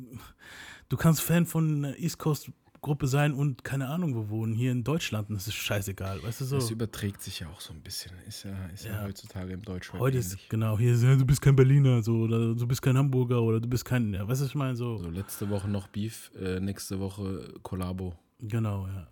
du 0.89 0.97
kannst 0.97 1.21
Fan 1.21 1.45
von 1.45 1.85
einer 1.85 1.97
East 1.97 2.17
Coast 2.17 2.51
Gruppe 2.81 3.05
sein 3.05 3.33
und 3.33 3.63
keine 3.63 3.87
Ahnung 3.89 4.15
wo 4.15 4.29
wohnen, 4.29 4.53
hier 4.53 4.71
in 4.71 4.83
Deutschland 4.83 5.29
und 5.29 5.35
es 5.35 5.47
ist 5.47 5.53
scheißegal, 5.53 6.23
weißt 6.23 6.41
du 6.41 6.45
so. 6.45 6.55
Das 6.55 6.71
überträgt 6.71 7.21
sich 7.21 7.39
ja 7.39 7.47
auch 7.47 7.61
so 7.61 7.73
ein 7.73 7.81
bisschen, 7.81 8.11
ist 8.27 8.43
ja, 8.43 8.65
ist 8.73 8.85
ja, 8.85 8.93
ja 8.93 9.03
heutzutage 9.03 9.53
im 9.53 9.61
Deutschland. 9.61 10.01
Heute 10.01 10.17
ähnlich. 10.17 10.33
ist, 10.33 10.49
genau, 10.49 10.79
hier 10.79 10.93
ist, 10.93 11.03
ja, 11.03 11.15
du 11.15 11.25
bist 11.25 11.41
kein 11.43 11.55
Berliner, 11.55 12.01
so, 12.01 12.21
oder 12.21 12.55
du 12.55 12.67
bist 12.67 12.81
kein 12.81 12.97
Hamburger, 12.97 13.41
oder 13.43 13.59
du 13.59 13.67
bist 13.67 13.85
kein, 13.85 14.15
ja, 14.15 14.27
weißt 14.27 14.41
du, 14.41 14.45
ich 14.45 14.55
meine, 14.55 14.75
so. 14.75 14.97
So, 14.97 15.11
letzte 15.11 15.47
Woche 15.51 15.69
noch 15.69 15.89
Beef, 15.89 16.31
äh, 16.35 16.59
nächste 16.59 16.99
Woche 16.99 17.53
Kollabo. 17.61 18.15
Genau, 18.39 18.87
ja. 18.87 19.07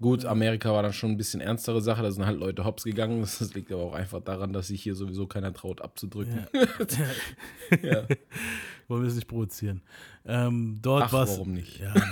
Gut, 0.00 0.24
Amerika 0.24 0.72
war 0.72 0.82
dann 0.82 0.92
schon 0.92 1.12
ein 1.12 1.16
bisschen 1.16 1.40
ernstere 1.40 1.80
Sache, 1.80 2.02
da 2.02 2.10
sind 2.10 2.26
halt 2.26 2.38
Leute 2.38 2.64
hops 2.64 2.84
gegangen. 2.84 3.20
Das 3.38 3.54
liegt 3.54 3.70
aber 3.72 3.82
auch 3.82 3.94
einfach 3.94 4.20
daran, 4.20 4.52
dass 4.52 4.68
sich 4.68 4.82
hier 4.82 4.94
sowieso 4.94 5.26
keiner 5.26 5.52
traut 5.52 5.80
abzudrücken. 5.80 6.46
Ja. 6.52 7.90
ja. 7.90 8.06
Wollen 8.88 9.02
wir 9.02 9.08
es 9.08 9.14
nicht 9.14 9.28
provozieren. 9.28 9.82
Ähm, 10.26 10.78
dort 10.82 11.12
war 11.12 11.28
warum 11.28 11.52
nicht? 11.52 11.78
Ja. 11.78 11.94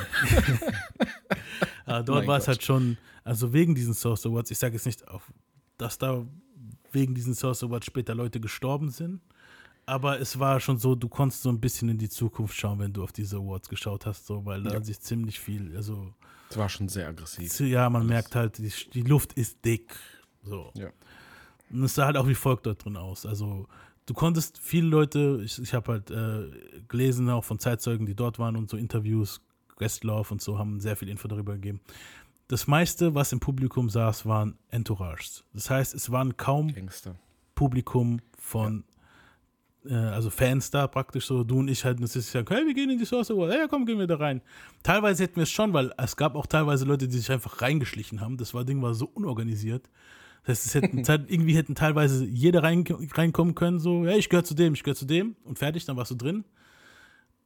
Ah, 1.84 2.02
dort 2.02 2.28
war 2.28 2.38
es 2.38 2.46
halt 2.46 2.62
schon, 2.62 2.96
also 3.24 3.52
wegen 3.52 3.74
diesen 3.74 3.92
Source 3.92 4.24
Awards, 4.24 4.50
ich 4.52 4.58
sage 4.58 4.74
jetzt 4.74 4.86
nicht, 4.86 5.04
dass 5.78 5.98
da 5.98 6.24
wegen 6.92 7.14
diesen 7.14 7.34
Source 7.34 7.64
Awards 7.64 7.86
später 7.86 8.14
Leute 8.14 8.40
gestorben 8.40 8.90
sind, 8.90 9.20
aber 9.84 10.20
es 10.20 10.38
war 10.38 10.60
schon 10.60 10.78
so, 10.78 10.94
du 10.94 11.08
konntest 11.08 11.42
so 11.42 11.50
ein 11.50 11.60
bisschen 11.60 11.88
in 11.88 11.98
die 11.98 12.08
Zukunft 12.08 12.54
schauen, 12.54 12.78
wenn 12.78 12.92
du 12.92 13.02
auf 13.02 13.12
diese 13.12 13.36
Awards 13.36 13.68
geschaut 13.68 14.06
hast, 14.06 14.26
so, 14.26 14.44
weil 14.44 14.62
da 14.62 14.74
ja. 14.74 14.82
sich 14.82 15.00
ziemlich 15.00 15.40
viel, 15.40 15.76
also 15.76 16.14
es 16.52 16.58
war 16.58 16.68
schon 16.68 16.88
sehr 16.88 17.08
aggressiv. 17.08 17.60
Ja, 17.60 17.88
man 17.88 18.02
Alles. 18.02 18.10
merkt 18.10 18.34
halt, 18.34 18.58
die, 18.58 18.72
die, 18.92 19.02
Luft 19.02 19.32
ist 19.34 19.64
dick. 19.64 19.94
So. 20.42 20.70
Ja. 20.74 20.90
Und 21.70 21.84
es 21.84 21.94
sah 21.94 22.06
halt 22.06 22.16
auch 22.16 22.28
wie 22.28 22.34
folgt 22.34 22.66
dort 22.66 22.84
drin 22.84 22.96
aus. 22.96 23.24
Also, 23.24 23.66
du 24.06 24.14
konntest 24.14 24.58
viele 24.58 24.86
Leute, 24.86 25.40
ich, 25.42 25.58
ich 25.58 25.72
habe 25.72 25.92
halt 25.92 26.10
äh, 26.10 26.50
gelesen, 26.88 27.30
auch 27.30 27.44
von 27.44 27.58
Zeitzeugen, 27.58 28.04
die 28.06 28.14
dort 28.14 28.38
waren 28.38 28.56
und 28.56 28.68
so 28.68 28.76
Interviews, 28.76 29.40
Westlauf 29.78 30.30
und 30.30 30.42
so, 30.42 30.58
haben 30.58 30.78
sehr 30.80 30.96
viel 30.96 31.08
Info 31.08 31.26
darüber 31.26 31.54
gegeben. 31.54 31.80
Das 32.48 32.66
meiste, 32.66 33.14
was 33.14 33.32
im 33.32 33.40
Publikum 33.40 33.88
saß, 33.88 34.26
waren 34.26 34.58
Entourages. 34.68 35.44
Das 35.54 35.70
heißt, 35.70 35.94
es 35.94 36.10
waren 36.10 36.36
kaum 36.36 36.72
Gangster. 36.74 37.16
Publikum 37.54 38.20
von 38.38 38.84
äh, 39.88 39.94
also 39.94 40.30
Fans 40.30 40.70
da 40.70 40.86
praktisch 40.86 41.26
so, 41.26 41.44
du 41.44 41.58
und 41.58 41.68
ich 41.68 41.84
halt, 41.84 42.02
das 42.02 42.16
ist 42.16 42.30
sagen, 42.30 42.46
hey, 42.48 42.66
wir 42.66 42.74
gehen 42.74 42.90
in 42.90 42.98
die 42.98 43.04
Source 43.04 43.30
Award, 43.30 43.54
ja 43.54 43.68
komm, 43.68 43.86
gehen 43.86 43.98
wir 43.98 44.06
da 44.06 44.16
rein. 44.16 44.40
Teilweise 44.82 45.24
hätten 45.24 45.36
wir 45.36 45.44
es 45.44 45.50
schon, 45.50 45.72
weil 45.72 45.92
es 45.96 46.16
gab 46.16 46.34
auch 46.34 46.46
teilweise 46.46 46.84
Leute, 46.84 47.08
die 47.08 47.18
sich 47.18 47.30
einfach 47.30 47.62
reingeschlichen 47.62 48.20
haben. 48.20 48.36
Das 48.36 48.54
war, 48.54 48.64
Ding 48.64 48.82
war 48.82 48.94
so 48.94 49.10
unorganisiert. 49.12 49.88
Das 50.44 50.58
heißt, 50.58 50.66
es 50.66 50.74
hätten, 50.74 50.98
irgendwie 51.28 51.56
hätten 51.56 51.74
teilweise 51.74 52.24
jeder 52.24 52.62
rein, 52.62 52.84
reinkommen 53.14 53.54
können, 53.54 53.78
so, 53.78 54.04
ja, 54.04 54.16
ich 54.16 54.28
gehöre 54.28 54.44
zu 54.44 54.54
dem, 54.54 54.74
ich 54.74 54.82
gehöre 54.82 54.96
zu 54.96 55.06
dem 55.06 55.36
und 55.44 55.58
fertig, 55.58 55.84
dann 55.84 55.96
warst 55.96 56.10
du 56.10 56.16
drin. 56.16 56.44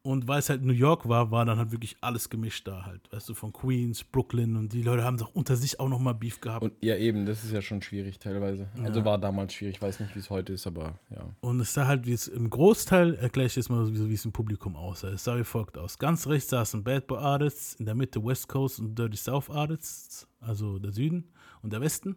Und 0.07 0.29
weil 0.29 0.39
es 0.39 0.49
halt 0.49 0.63
New 0.63 0.73
York 0.73 1.09
war, 1.09 1.33
war 1.33 1.45
dann 1.45 1.59
halt 1.59 1.73
wirklich 1.73 1.97
alles 2.01 2.31
gemischt 2.31 2.69
da 2.69 2.87
halt. 2.87 3.01
Weißt 3.13 3.29
du, 3.29 3.35
von 3.35 3.53
Queens, 3.53 4.05
Brooklyn 4.05 4.55
und 4.55 4.73
die 4.73 4.83
Leute 4.83 5.03
haben 5.03 5.17
doch 5.17 5.35
unter 5.35 5.57
sich 5.57 5.81
auch 5.81 5.89
nochmal 5.89 6.15
Beef 6.15 6.41
gehabt. 6.41 6.63
Und 6.63 6.75
ja, 6.81 6.95
eben, 6.97 7.27
das 7.27 7.43
ist 7.43 7.53
ja 7.53 7.61
schon 7.61 7.83
schwierig 7.83 8.21
teilweise. 8.21 8.69
Ja. 8.77 8.85
Also 8.85 9.05
war 9.05 9.19
damals 9.19 9.55
schwierig, 9.55 9.75
ich 9.77 9.83
weiß 9.83 9.99
nicht, 9.99 10.15
wie 10.15 10.21
es 10.21 10.31
heute 10.31 10.53
ist, 10.53 10.65
aber 10.69 11.01
ja. 11.11 11.29
Und 11.41 11.59
es 11.59 11.75
sah 11.75 11.89
halt, 11.89 12.07
wie 12.07 12.13
es 12.13 12.29
im 12.29 12.49
Großteil, 12.49 13.17
erkläre 13.17 13.49
ich 13.49 13.57
jetzt 13.57 13.69
mal, 13.69 13.93
wie, 13.93 14.09
wie 14.09 14.15
es 14.15 14.25
im 14.25 14.31
Publikum 14.31 14.77
aussah. 14.77 15.09
Es 15.09 15.25
sah 15.25 15.37
wie 15.37 15.43
folgt 15.43 15.77
aus. 15.77 15.99
Ganz 15.99 16.29
rechts 16.29 16.51
saßen 16.51 16.85
Bad 16.85 17.09
Boy 17.09 17.19
Artists, 17.19 17.75
in 17.75 17.87
der 17.87 17.97
Mitte 17.97 18.25
West 18.25 18.47
Coast 18.47 18.79
und 18.79 18.97
Dirty 18.97 19.17
South 19.17 19.51
Artists, 19.51 20.29
also 20.39 20.79
der 20.79 20.93
Süden 20.93 21.25
und 21.67 21.73
der 21.73 21.81
Westen. 21.81 22.17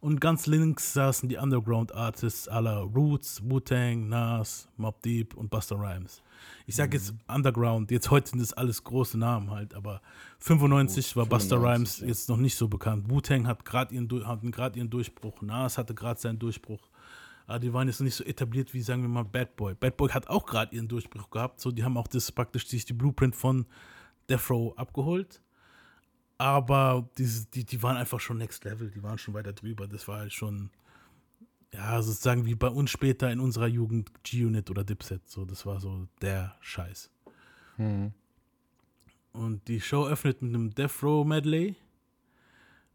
Und 0.00 0.20
ganz 0.20 0.46
links 0.46 0.92
saßen 0.92 1.28
die 1.28 1.36
Underground 1.36 1.94
Artists 1.94 2.48
aller 2.48 2.80
Roots, 2.80 3.42
Wu-Tang, 3.44 4.08
Nas, 4.08 4.68
Mob 4.76 5.00
Deep 5.02 5.34
und 5.34 5.50
Buster 5.50 5.76
Rhymes. 5.76 6.20
Ich 6.66 6.74
sage 6.74 6.96
jetzt 6.96 7.12
mhm. 7.12 7.20
Underground, 7.28 7.90
jetzt 7.92 8.10
heute 8.10 8.30
sind 8.30 8.40
das 8.40 8.52
alles 8.52 8.82
große 8.82 9.16
Namen 9.16 9.50
halt, 9.50 9.74
aber 9.74 10.02
95 10.40 11.16
war 11.16 11.26
95, 11.26 11.30
Buster 11.30 11.62
Rhymes 11.62 12.00
ja. 12.00 12.08
jetzt 12.08 12.28
noch 12.28 12.36
nicht 12.36 12.56
so 12.56 12.66
bekannt. 12.66 13.08
Wu-Tang 13.08 13.46
hat 13.46 13.64
gerade 13.64 13.94
ihren, 13.94 14.08
hatten 14.26 14.50
gerade 14.50 14.78
ihren 14.78 14.90
Durchbruch, 14.90 15.42
Nas 15.42 15.78
hatte 15.78 15.94
gerade 15.94 16.20
seinen 16.20 16.38
Durchbruch. 16.40 16.90
Aber 17.46 17.60
die 17.60 17.72
waren 17.72 17.88
jetzt 17.88 18.00
noch 18.00 18.04
nicht 18.04 18.16
so 18.16 18.24
etabliert 18.24 18.74
wie, 18.74 18.82
sagen 18.82 19.02
wir 19.02 19.08
mal, 19.08 19.24
Bad 19.24 19.56
Boy. 19.56 19.74
Bad 19.74 19.96
Boy 19.96 20.10
hat 20.10 20.28
auch 20.28 20.44
gerade 20.44 20.74
ihren 20.74 20.88
Durchbruch 20.88 21.30
gehabt, 21.30 21.60
so 21.60 21.70
die 21.70 21.84
haben 21.84 21.96
auch 21.96 22.08
das 22.08 22.30
praktisch 22.32 22.66
sich 22.66 22.84
die 22.84 22.92
Blueprint 22.92 23.36
von 23.36 23.64
Death 24.28 24.50
Row 24.50 24.76
abgeholt 24.76 25.40
aber 26.38 27.08
diese, 27.18 27.46
die, 27.46 27.64
die 27.64 27.82
waren 27.82 27.96
einfach 27.96 28.20
schon 28.20 28.38
next 28.38 28.64
level, 28.64 28.90
die 28.90 29.02
waren 29.02 29.18
schon 29.18 29.34
weiter 29.34 29.52
drüber. 29.52 29.88
Das 29.88 30.06
war 30.06 30.18
halt 30.18 30.32
schon, 30.32 30.70
ja, 31.72 32.00
sozusagen 32.00 32.46
wie 32.46 32.54
bei 32.54 32.68
uns 32.68 32.90
später 32.90 33.30
in 33.30 33.40
unserer 33.40 33.66
Jugend 33.66 34.10
G-Unit 34.22 34.70
oder 34.70 34.84
Dipset. 34.84 35.28
So, 35.28 35.44
das 35.44 35.66
war 35.66 35.80
so 35.80 36.06
der 36.22 36.56
Scheiß. 36.60 37.10
Mhm. 37.76 38.12
Und 39.32 39.66
die 39.68 39.80
Show 39.80 40.06
öffnet 40.06 40.40
mit 40.40 40.54
einem 40.54 40.70
Death 40.70 41.02
Row 41.02 41.26
Medley. 41.26 41.76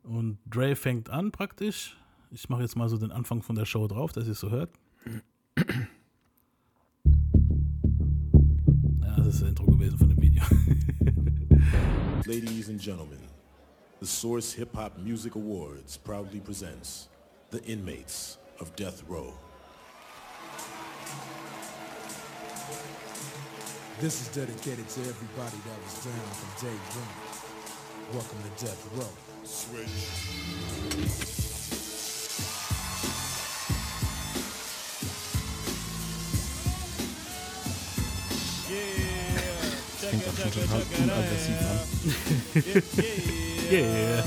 Und 0.04 0.40
Dre 0.46 0.76
fängt 0.76 1.10
an 1.10 1.32
praktisch. 1.32 1.98
Ich 2.32 2.50
mache 2.50 2.62
jetzt 2.62 2.76
mal 2.76 2.90
so 2.90 2.98
den 2.98 3.12
Anfang 3.12 3.42
von 3.42 3.56
der 3.56 3.66
Show 3.66 3.88
drauf, 3.88 4.12
dass 4.12 4.26
ihr 4.26 4.32
es 4.32 4.40
so 4.40 4.50
hört. 4.50 4.72
Ja, 9.02 9.16
das 9.18 9.28
ist 9.28 9.42
das 9.42 9.50
Intro 9.50 9.66
gewesen 9.66 9.98
von 9.98 10.10
dem 10.10 10.22
Video. 10.22 10.44
Ladies 12.26 12.70
and 12.70 12.82
Gentlemen, 12.82 13.20
the 14.04 14.08
Source 14.08 14.52
Hip 14.52 14.76
Hop 14.76 14.98
Music 14.98 15.36
Awards 15.36 15.96
proudly 15.96 16.42
presents 16.42 17.08
the 17.52 17.64
inmates 17.64 18.38
of 18.60 18.76
Death 18.76 19.02
Row. 19.08 19.34
This 24.02 24.22
is 24.24 24.28
dedicated 24.36 24.90
to 24.90 25.00
everybody 25.00 25.56
that 25.70 25.82
was 25.86 26.04
down 26.04 26.20
from 26.36 26.68
day 26.68 26.76
one. 27.00 27.16
Welcome 28.14 28.40
to 28.44 28.50
Death 28.66 28.90
Row. 28.94 29.14
Switch. 29.46 31.43
Schon 40.52 40.68
total 40.68 40.82
unaggressiv 41.04 41.56
an. 41.56 41.80
yeah. 43.72 44.24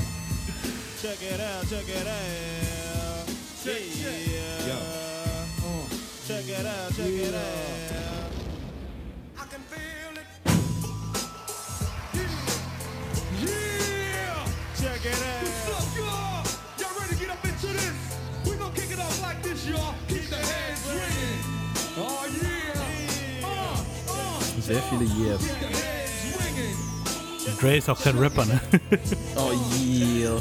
Check 1.01 1.21
it 1.21 1.39
out, 1.39 1.69
check 1.69 1.87
it 1.87 2.07
out. 2.07 3.29
Yeah. 3.65 4.81
Check 6.27 6.49
it 6.49 6.65
out, 6.65 6.95
check 6.95 7.07
it 7.07 7.35
out. 7.35 8.31
I 9.37 9.45
can 9.45 9.61
feel 9.69 10.17
it. 10.17 10.27
Yeah. 13.41 14.45
Check 14.81 15.05
it 15.05 15.21
out. 15.21 15.43
What's 15.43 15.69
up, 15.69 15.95
y'all? 15.95 16.43
Y'all 16.79 16.99
ready 16.99 17.13
to 17.13 17.19
get 17.19 17.29
up 17.29 17.45
into 17.45 17.67
this? 17.67 17.93
We 18.45 18.55
gonna 18.55 18.73
kick 18.73 18.91
it 18.91 18.99
off 18.99 19.21
like 19.21 19.43
this, 19.43 19.67
y'all. 19.67 19.93
Keep 20.07 20.29
the 20.29 20.37
hands 20.37 20.83
ringing. 20.87 21.41
Oh 21.99 22.25
yeah. 22.41 23.47
Uh, 23.47 23.83
uh. 24.11 24.61
Sehr 24.61 24.81
viele 24.89 25.05
Years. 25.05 26.06
Dre 27.59 27.77
ist 27.77 27.89
auch 27.89 28.01
kein 28.01 28.17
Rapper, 28.17 28.45
ne? 28.45 28.59
oh 29.35 29.51
yeah. 29.79 30.39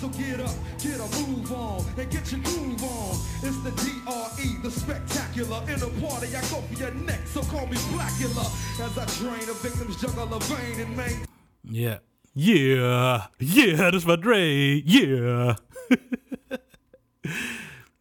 So 0.00 0.08
get 0.10 0.40
up, 0.40 0.54
get 0.78 1.00
a 1.00 1.08
move 1.26 1.50
on, 1.52 1.84
and 1.98 2.08
get 2.08 2.30
your 2.30 2.40
groove 2.40 2.84
on. 2.84 3.18
It's 3.42 3.58
the 3.64 3.72
DRE, 3.72 4.70
spectacular. 4.70 5.60
In 5.66 5.82
a 5.82 5.88
party, 6.00 6.28
I 6.28 6.40
go 6.42 6.62
for 6.62 6.74
your 6.78 6.92
neck, 6.94 7.26
so 7.26 7.42
call 7.42 7.66
me 7.66 7.76
Blackula. 7.90 8.46
As 8.80 8.96
I 8.96 9.04
drain 9.18 9.48
a 9.48 9.54
victim's 9.54 9.96
vein 9.96 10.80
and 10.80 10.96
main. 10.96 11.24
Yeah. 11.64 11.98
Yeah. 12.34 13.26
Yeah, 13.40 13.90
das 13.90 14.06
war 14.06 14.18
Dre. 14.18 14.80
Yeah. 14.86 15.56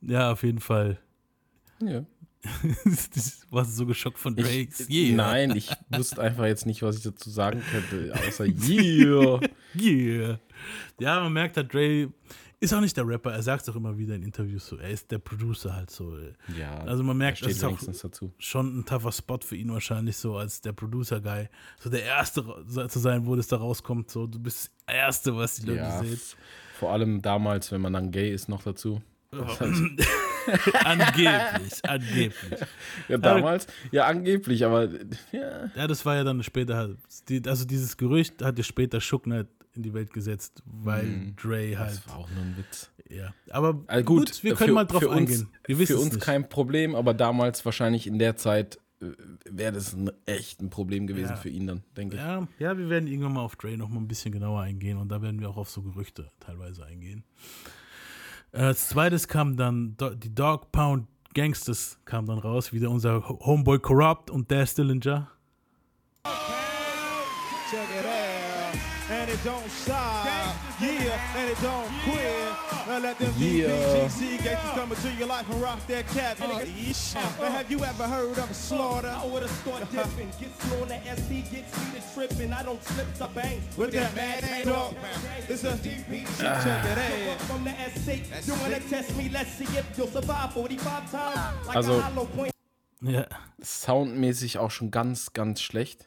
ja, 0.02 0.32
auf 0.32 0.44
jeden 0.44 0.60
Fall. 0.60 1.00
Ja. 1.80 2.06
Warst 3.50 3.72
du 3.72 3.76
so 3.76 3.86
geschockt 3.86 4.20
von 4.20 4.36
Drake? 4.36 4.70
Yeah. 4.90 5.16
Nein, 5.16 5.56
ich 5.56 5.70
wusste 5.90 6.22
einfach 6.22 6.46
jetzt 6.46 6.66
nicht, 6.66 6.82
was 6.82 6.98
ich 6.98 7.04
dazu 7.04 7.30
sagen 7.30 7.62
könnte, 7.72 8.14
außer 8.28 8.46
yeah. 8.68 9.40
yeah. 9.80 10.40
Ja, 11.00 11.22
man 11.22 11.34
merkt 11.34 11.58
halt, 11.58 11.74
Dre 11.74 12.10
ist 12.60 12.74
auch 12.74 12.82
nicht 12.82 12.98
der 12.98 13.08
Rapper, 13.08 13.32
er 13.32 13.44
sagt 13.44 13.64
es 13.64 13.70
auch 13.70 13.76
immer 13.76 13.98
wieder 13.98 14.16
in 14.16 14.24
Interviews 14.24 14.66
so, 14.66 14.78
er 14.78 14.90
ist 14.90 15.12
der 15.12 15.20
Producer 15.20 15.76
halt 15.76 15.92
so. 15.92 16.18
Ja, 16.58 16.80
also 16.80 17.04
man 17.04 17.16
merkt, 17.16 17.44
das 17.44 17.52
ist 17.52 17.64
auch 17.64 17.78
dazu. 17.80 18.34
schon 18.40 18.80
ein 18.80 18.86
tougher 18.86 19.12
Spot 19.12 19.40
für 19.44 19.56
ihn 19.56 19.72
wahrscheinlich 19.72 20.18
so 20.18 20.38
als 20.38 20.62
der 20.62 20.74
Producer-Guy. 20.74 21.50
So 21.80 21.90
der 21.92 22.04
Erste 22.04 22.44
zu 22.66 23.00
sein, 23.00 23.28
wo 23.28 23.36
das 23.36 23.48
da 23.48 23.58
rauskommt, 23.58 24.10
so 24.10 24.26
du 24.26 24.40
bist 24.40 24.72
das 24.88 24.96
Erste, 24.96 25.36
was 25.36 25.58
die 25.58 25.68
Leute 25.68 25.80
ja, 25.82 26.04
sehen. 26.04 26.20
Vor 26.80 26.92
allem 26.92 27.22
damals, 27.22 27.72
wenn 27.72 27.82
man 27.82 27.94
dann 27.94 28.12
gay 28.12 28.34
ist 28.34 28.50
noch 28.50 28.64
dazu. 28.64 29.02
Das 29.32 29.60
heißt, 29.60 29.84
angeblich, 30.84 31.84
angeblich. 31.84 32.60
Ja, 33.08 33.18
damals, 33.18 33.68
ja, 33.92 34.06
angeblich, 34.06 34.66
aber 34.66 34.90
ja. 35.32 35.70
Ja, 35.76 35.88
das 35.88 36.06
war 36.06 36.16
ja 36.16 36.24
dann 36.24 36.44
später, 36.44 36.96
also 37.46 37.66
dieses 37.66 37.98
Gerücht 37.98 38.42
hat 38.42 38.58
ja 38.58 38.64
später 38.64 39.00
Knight 39.00 39.48
in 39.78 39.84
die 39.84 39.94
Welt 39.94 40.12
gesetzt, 40.12 40.64
weil 40.66 41.04
mm, 41.04 41.36
Dre 41.36 41.78
halt. 41.78 41.92
Das 41.92 42.08
war 42.10 42.18
auch 42.18 42.30
nur 42.32 42.42
ein 42.42 42.58
Witz. 42.58 42.90
Ja, 43.10 43.34
aber 43.52 43.84
also 43.88 44.06
gut, 44.06 44.32
gut, 44.32 44.44
wir 44.44 44.56
können 44.56 44.70
für, 44.70 44.74
mal 44.74 44.86
drauf 44.86 45.08
eingehen. 45.10 45.48
Wir 45.66 45.88
für 45.88 45.98
uns 45.98 46.14
nicht. 46.14 46.24
kein 46.24 46.50
Problem, 46.50 46.96
aber 46.96 47.14
damals 47.14 47.64
wahrscheinlich 47.64 48.06
in 48.06 48.20
der 48.20 48.36
Zeit 48.36 48.80
äh, 49.02 49.12
wäre 49.50 49.72
das 49.72 49.94
ein, 49.94 50.12
echt 50.26 50.62
ein 50.62 50.70
Problem 50.70 51.08
gewesen 51.08 51.30
ja. 51.30 51.36
für 51.38 51.50
ihn 51.50 51.68
dann, 51.68 51.84
denke 51.96 52.18
ich. 52.18 52.22
Ja, 52.22 52.48
ja, 52.60 52.78
wir 52.78 52.90
werden 52.90 53.08
irgendwann 53.08 53.34
mal 53.34 53.42
auf 53.42 53.56
Dre 53.56 53.78
noch 53.78 53.88
mal 53.88 54.00
ein 54.00 54.08
bisschen 54.08 54.34
genauer 54.34 54.62
eingehen 54.62 54.98
und 54.98 55.10
da 55.10 55.22
werden 55.22 55.40
wir 55.40 55.50
auch 55.50 55.58
auf 55.58 55.70
so 55.70 55.82
Gerüchte 55.82 56.28
teilweise 56.40 56.86
eingehen. 56.86 57.24
Äh, 58.52 58.62
als 58.62 58.90
zweites 58.90 59.28
kam 59.28 59.58
dann 59.58 59.96
die 60.22 60.34
Dog 60.34 60.72
Pound 60.72 61.08
Gangsters 61.34 62.00
kam 62.06 62.26
dann 62.26 62.40
raus, 62.40 62.74
wieder 62.74 62.90
unser 62.90 63.28
Homeboy 63.28 63.78
Corrupt 63.80 64.32
und 64.32 64.50
der 64.50 64.66
Stillinger. 64.66 65.30
Check 67.70 67.80
it 68.00 68.06
out, 68.06 68.74
and 69.12 69.30
it 69.30 69.40
don't 69.46 69.70
stop, 69.70 70.26
yeah, 70.82 71.20
and 71.36 71.52
it 71.52 71.58
don't 71.62 71.88
quit. 72.06 72.47
Now 72.88 73.00
let 73.00 73.20
them 73.20 73.34
yeah. 73.38 73.68
BGC 73.68 74.42
gangsters 74.44 74.72
coming 74.72 74.98
to 74.98 75.12
your 75.20 75.28
life 75.28 75.50
and 75.50 75.62
rock 75.62 75.86
that 75.88 76.08
cat. 76.08 76.40
Uh, 76.40 76.46
uh, 76.46 77.52
have 77.52 77.70
you 77.70 77.84
ever 77.84 78.08
heard 78.08 78.38
of 78.38 78.50
a 78.50 78.54
slaughter? 78.54 79.10
I 79.10 79.26
would 79.26 79.42
have 79.42 79.52
start 79.52 79.92
dipping. 79.92 80.32
Get 80.40 80.62
slow 80.62 80.84
on 80.84 80.88
the 80.88 81.00
SC, 81.16 81.52
gets 81.52 81.54
me 81.54 82.00
to 82.00 82.14
tripping. 82.14 82.54
I 82.54 82.64
don't 82.64 82.82
slip, 82.82 83.08
I 83.22 83.28
bang. 83.28 83.62
With 83.76 83.92
that 83.92 84.16
mad 84.16 84.68
up. 84.70 84.96
It's 85.50 85.66
a 85.66 85.74
DP, 85.74 86.26
check 86.40 86.86
it 86.86 87.30
out. 87.30 87.42
From 87.42 87.66
the 87.66 87.72
SC, 87.72 88.48
you 88.48 88.54
wanna 88.62 88.80
test 88.80 89.18
me? 89.18 89.30
Let's 89.34 89.52
see 89.52 89.66
if 89.66 89.98
you'll 89.98 90.08
survive 90.08 90.54
45 90.54 91.12
times. 91.12 91.68
Like 91.68 91.76
also, 91.76 92.02
ja. 93.02 93.26
soundmäßig 93.62 94.60
auch 94.60 94.72
schon 94.72 94.92
ganz, 94.92 95.34
ganz 95.34 95.62
schlecht. 95.62 96.07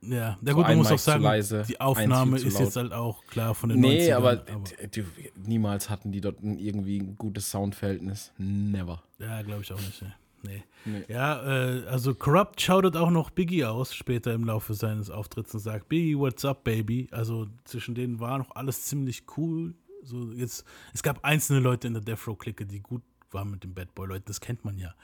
Ja, 0.00 0.38
der 0.40 0.54
gut, 0.54 0.62
man 0.66 0.78
muss 0.78 0.92
auch 0.92 0.98
sagen, 0.98 1.24
leise, 1.24 1.64
die 1.68 1.80
Aufnahme 1.80 2.36
ist 2.36 2.58
jetzt 2.58 2.76
halt 2.76 2.92
auch 2.92 3.24
klar 3.26 3.54
von 3.54 3.70
den 3.70 3.80
Nee, 3.80 4.08
90ern, 4.08 4.14
aber, 4.14 4.30
aber 4.30 4.86
die, 4.94 5.04
niemals 5.44 5.90
hatten 5.90 6.12
die 6.12 6.20
dort 6.20 6.36
irgendwie 6.40 7.00
ein 7.00 7.16
gutes 7.16 7.50
Soundverhältnis. 7.50 8.32
Never. 8.38 9.02
Ja, 9.18 9.42
glaube 9.42 9.62
ich 9.62 9.72
auch 9.72 9.80
nicht. 9.80 10.04
Nee. 10.42 10.62
nee. 10.84 11.04
Ja, 11.08 11.42
äh, 11.42 11.86
also 11.86 12.14
Corrupt 12.14 12.60
shoutet 12.60 12.96
auch 12.96 13.10
noch 13.10 13.30
Biggie 13.30 13.64
aus 13.64 13.92
später 13.92 14.32
im 14.34 14.44
Laufe 14.44 14.74
seines 14.74 15.10
Auftritts 15.10 15.52
und 15.54 15.60
sagt, 15.60 15.88
Biggie, 15.88 16.16
what's 16.16 16.44
up, 16.44 16.62
baby? 16.62 17.08
Also 17.10 17.48
zwischen 17.64 17.96
denen 17.96 18.20
war 18.20 18.38
noch 18.38 18.54
alles 18.54 18.84
ziemlich 18.84 19.24
cool. 19.36 19.74
So 20.04 20.32
jetzt, 20.32 20.64
es 20.94 21.02
gab 21.02 21.24
einzelne 21.24 21.58
Leute 21.58 21.88
in 21.88 21.94
der 21.94 22.02
Death 22.02 22.28
Row-Clique, 22.28 22.66
die 22.66 22.80
gut 22.80 23.02
waren 23.32 23.50
mit 23.50 23.64
den 23.64 23.74
Bad 23.74 23.94
Boy-Leuten, 23.94 24.24
das 24.26 24.40
kennt 24.40 24.64
man 24.64 24.78
ja. 24.78 24.94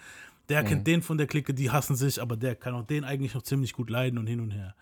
Der 0.49 0.63
mhm. 0.63 0.67
kennt 0.67 0.87
den 0.87 1.03
von 1.03 1.19
der 1.19 1.27
Clique, 1.27 1.55
die 1.55 1.71
hassen 1.71 1.97
sich, 1.97 2.21
aber 2.21 2.37
der 2.37 2.55
kann 2.55 2.75
auch 2.75 2.87
den 2.87 3.05
eigentlich 3.05 3.35
noch 3.35 3.43
ziemlich 3.43 3.73
gut 3.73 3.91
leiden 3.91 4.19
und 4.19 4.27
hin 4.27 4.41
und 4.41 4.51
her. 4.51 4.75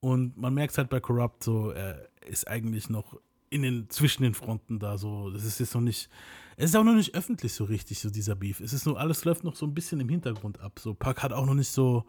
Und 0.00 0.36
man 0.36 0.54
merkt 0.54 0.76
halt 0.76 0.90
bei 0.90 1.00
Corrupt 1.00 1.42
so, 1.42 1.70
er 1.70 2.08
ist 2.26 2.48
eigentlich 2.48 2.90
noch 2.90 3.18
in 3.50 3.62
den, 3.62 3.88
zwischen 3.88 4.22
den 4.22 4.34
Fronten 4.34 4.78
da 4.78 4.98
so. 4.98 5.30
Das 5.30 5.44
ist 5.44 5.60
jetzt 5.60 5.74
noch 5.74 5.80
nicht, 5.80 6.10
es 6.56 6.70
ist 6.70 6.76
auch 6.76 6.84
noch 6.84 6.94
nicht 6.94 7.14
öffentlich 7.14 7.52
so 7.52 7.64
richtig, 7.64 8.00
so 8.00 8.10
dieser 8.10 8.34
Beef. 8.34 8.60
Es 8.60 8.72
ist 8.72 8.86
nur, 8.86 8.98
alles 8.98 9.24
läuft 9.24 9.44
noch 9.44 9.56
so 9.56 9.66
ein 9.66 9.74
bisschen 9.74 10.00
im 10.00 10.08
Hintergrund 10.08 10.60
ab. 10.60 10.78
So, 10.78 10.94
Pack 10.94 11.22
hat 11.22 11.32
auch 11.32 11.46
noch 11.46 11.54
nicht 11.54 11.70
so, 11.70 12.04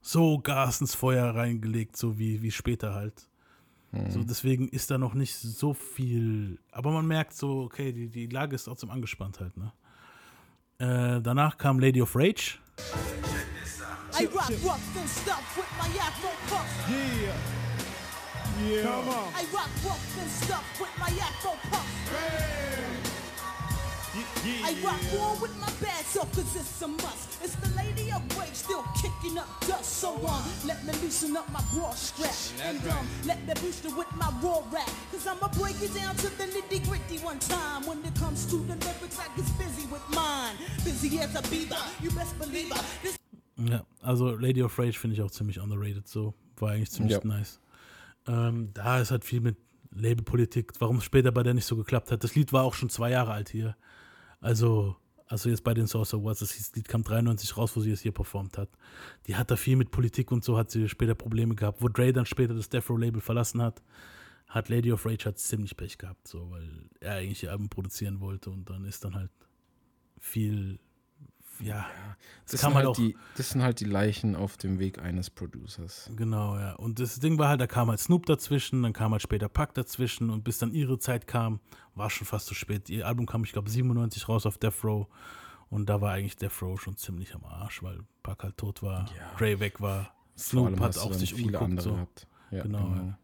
so 0.00 0.38
Gas 0.38 0.80
ins 0.80 0.94
Feuer 0.94 1.34
reingelegt, 1.34 1.96
so 1.96 2.18
wie, 2.18 2.42
wie 2.42 2.50
später 2.50 2.94
halt. 2.94 3.28
Mhm. 3.92 4.10
So, 4.10 4.24
deswegen 4.24 4.68
ist 4.68 4.90
da 4.90 4.98
noch 4.98 5.14
nicht 5.14 5.34
so 5.34 5.72
viel, 5.72 6.58
aber 6.70 6.90
man 6.90 7.06
merkt 7.06 7.34
so, 7.34 7.62
okay, 7.62 7.92
die, 7.92 8.08
die 8.08 8.26
Lage 8.26 8.54
ist 8.54 8.64
trotzdem 8.64 8.90
angespannt 8.90 9.40
halt, 9.40 9.56
ne? 9.56 9.72
Uh, 10.80 11.16
äh, 11.16 11.20
danach 11.20 11.58
kam 11.58 11.80
Lady 11.80 12.00
of 12.00 12.14
Rage. 12.14 12.60
I 14.14 14.26
rock 14.26 14.50
rough 14.64 14.96
and 14.96 15.08
stuff 15.08 15.56
with 15.56 15.66
my 15.76 15.88
Afro 15.98 16.30
puff. 16.48 16.66
Yeah. 16.88 17.34
Yeah. 18.64 18.82
Come 18.82 19.08
on. 19.08 19.32
I 19.34 19.44
rock 19.52 19.70
rough 19.84 20.18
and 20.20 20.30
stuff 20.30 20.80
with 20.80 20.90
my 20.98 21.10
Afro 21.20 21.56
puff. 21.70 21.86
Hey. 22.12 22.67
Yeah. 24.48 24.68
I 24.68 24.72
rock 24.82 25.00
war 25.12 25.36
with 25.42 25.54
my 25.60 25.70
bad 25.84 26.04
self 26.06 26.32
cause 26.32 26.56
it's 26.56 26.80
a 26.80 26.88
must. 26.88 27.42
It's 27.44 27.54
the 27.56 27.68
lady 27.76 28.10
of 28.12 28.22
rage 28.38 28.54
still 28.54 28.82
kicking 28.96 29.36
up 29.36 29.48
dust. 29.66 29.98
So 30.00 30.14
um, 30.26 30.42
let 30.66 30.82
me 30.86 30.92
loosen 31.02 31.36
up 31.36 31.50
my 31.52 31.62
bra 31.74 31.90
strap. 31.90 32.32
And 32.66 32.80
um, 32.88 33.06
let 33.26 33.44
me 33.46 33.52
boost 33.60 33.84
it 33.84 33.94
with 33.94 34.10
my 34.16 34.32
raw 34.42 34.62
rap. 34.72 34.88
Cause 35.12 35.26
I'ma 35.26 35.48
break 35.48 35.76
it 35.82 35.94
down 35.94 36.16
to 36.16 36.28
the 36.38 36.44
nitty 36.44 36.80
gritty 36.88 37.18
one 37.18 37.38
time. 37.40 37.84
When 37.86 38.02
it 38.04 38.14
comes 38.14 38.46
to 38.46 38.56
the 38.56 38.76
lyrics, 38.76 39.18
I 39.18 39.26
get 39.36 39.48
busy 39.58 39.86
with 39.92 40.06
mine. 40.14 40.56
Busy 40.82 41.20
as 41.20 41.34
a 41.34 41.42
beaver, 41.50 41.84
you 42.00 42.10
best 42.12 42.38
believe 42.38 42.72
her. 42.72 42.84
This 43.02 43.18
ja, 43.58 43.84
also 44.02 44.36
Lady 44.36 44.62
of 44.62 44.78
Rage 44.78 44.98
finde 44.98 45.16
ich 45.16 45.22
auch 45.22 45.30
ziemlich 45.30 45.60
underrated 45.60 46.06
so. 46.08 46.32
War 46.56 46.70
eigentlich 46.70 46.90
ziemlich 46.90 47.18
ja. 47.18 47.24
nice. 47.24 47.60
Ähm, 48.26 48.70
da 48.72 49.00
ist 49.00 49.10
halt 49.10 49.24
viel 49.24 49.40
mit 49.40 49.56
Labelpolitik, 49.90 50.72
warum 50.78 50.98
es 50.98 51.04
später 51.04 51.32
bei 51.32 51.42
der 51.42 51.54
nicht 51.54 51.66
so 51.66 51.76
geklappt 51.76 52.12
hat. 52.12 52.22
Das 52.22 52.34
Lied 52.34 52.52
war 52.52 52.62
auch 52.62 52.74
schon 52.74 52.88
zwei 52.88 53.10
Jahre 53.10 53.32
alt 53.32 53.48
hier. 53.48 53.76
Also, 54.40 54.96
also 55.26 55.48
jetzt 55.48 55.64
bei 55.64 55.74
den 55.74 55.86
Source 55.86 56.14
Awards, 56.14 56.40
das 56.40 56.74
Lied 56.74 56.88
kam 56.88 57.02
93 57.02 57.56
raus, 57.56 57.76
wo 57.76 57.80
sie 57.80 57.90
es 57.90 58.00
hier 58.00 58.12
performt 58.12 58.56
hat. 58.58 58.70
Die 59.26 59.36
hat 59.36 59.50
da 59.50 59.56
viel 59.56 59.76
mit 59.76 59.90
Politik 59.90 60.32
und 60.32 60.44
so, 60.44 60.56
hat 60.56 60.70
sie 60.70 60.88
später 60.88 61.14
Probleme 61.14 61.54
gehabt. 61.54 61.82
Wo 61.82 61.88
Dre 61.88 62.12
dann 62.12 62.26
später 62.26 62.54
das 62.54 62.68
Death 62.68 62.88
Row 62.88 62.98
Label 62.98 63.20
verlassen 63.20 63.60
hat, 63.60 63.82
hat 64.46 64.68
Lady 64.68 64.92
of 64.92 65.04
Rage 65.04 65.26
hat 65.26 65.38
ziemlich 65.38 65.76
Pech 65.76 65.98
gehabt, 65.98 66.26
so, 66.26 66.50
weil 66.50 66.88
er 67.00 67.14
eigentlich 67.14 67.42
ihr 67.42 67.50
Album 67.50 67.68
produzieren 67.68 68.20
wollte 68.20 68.50
und 68.50 68.70
dann 68.70 68.84
ist 68.84 69.04
dann 69.04 69.14
halt 69.14 69.30
viel 70.18 70.78
ja, 71.60 71.86
das, 72.50 72.60
kann 72.60 72.74
halt, 72.74 72.86
halt 72.86 72.98
die, 72.98 73.16
das 73.36 73.50
sind 73.50 73.62
halt 73.62 73.80
die 73.80 73.84
Leichen 73.84 74.36
auf 74.36 74.56
dem 74.56 74.78
Weg 74.78 74.98
eines 74.98 75.30
Producers. 75.30 76.10
Genau, 76.16 76.56
ja. 76.56 76.74
Und 76.74 76.98
das 77.00 77.20
Ding 77.20 77.38
war 77.38 77.48
halt, 77.48 77.60
da 77.60 77.66
kam 77.66 77.88
halt 77.88 78.00
Snoop 78.00 78.26
dazwischen, 78.26 78.82
dann 78.82 78.92
kam 78.92 79.12
halt 79.12 79.22
später 79.22 79.48
Pack 79.48 79.74
dazwischen 79.74 80.30
und 80.30 80.44
bis 80.44 80.58
dann 80.58 80.72
ihre 80.72 80.98
Zeit 80.98 81.26
kam, 81.26 81.60
war 81.94 82.10
schon 82.10 82.26
fast 82.26 82.46
zu 82.46 82.54
spät. 82.54 82.88
Ihr 82.88 83.06
Album 83.06 83.26
kam, 83.26 83.44
ich 83.44 83.52
glaube, 83.52 83.70
97 83.70 84.28
raus 84.28 84.46
auf 84.46 84.58
Death 84.58 84.84
Row 84.84 85.06
und 85.70 85.88
da 85.88 86.00
war 86.00 86.12
eigentlich 86.12 86.36
Death 86.36 86.62
Row 86.62 86.80
schon 86.80 86.96
ziemlich 86.96 87.34
am 87.34 87.44
Arsch, 87.44 87.82
weil 87.82 88.00
Pack 88.22 88.42
halt 88.44 88.56
tot 88.56 88.82
war, 88.82 89.06
ja. 89.40 89.60
Weg 89.60 89.80
war, 89.80 90.14
Snoop 90.36 90.80
hat 90.80 90.98
auch 90.98 91.12
sich 91.12 91.34
viele 91.34 91.58
umgeguckt. 91.58 91.82
So. 91.82 92.56
Ja, 92.56 92.62
genau. 92.62 92.88
genau. 92.88 93.14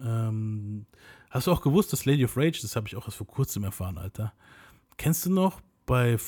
Ja. 0.00 0.28
Ähm, 0.28 0.86
hast 1.30 1.46
du 1.46 1.52
auch 1.52 1.62
gewusst, 1.62 1.92
dass 1.92 2.04
Lady 2.04 2.24
of 2.24 2.36
Rage, 2.36 2.60
das 2.62 2.76
habe 2.76 2.86
ich 2.88 2.96
auch 2.96 3.06
erst 3.06 3.16
vor 3.16 3.26
kurzem 3.26 3.64
erfahren, 3.64 3.98
Alter. 3.98 4.32
Kennst 4.96 5.26
du 5.26 5.30
noch 5.30 5.60
bei 5.86 6.18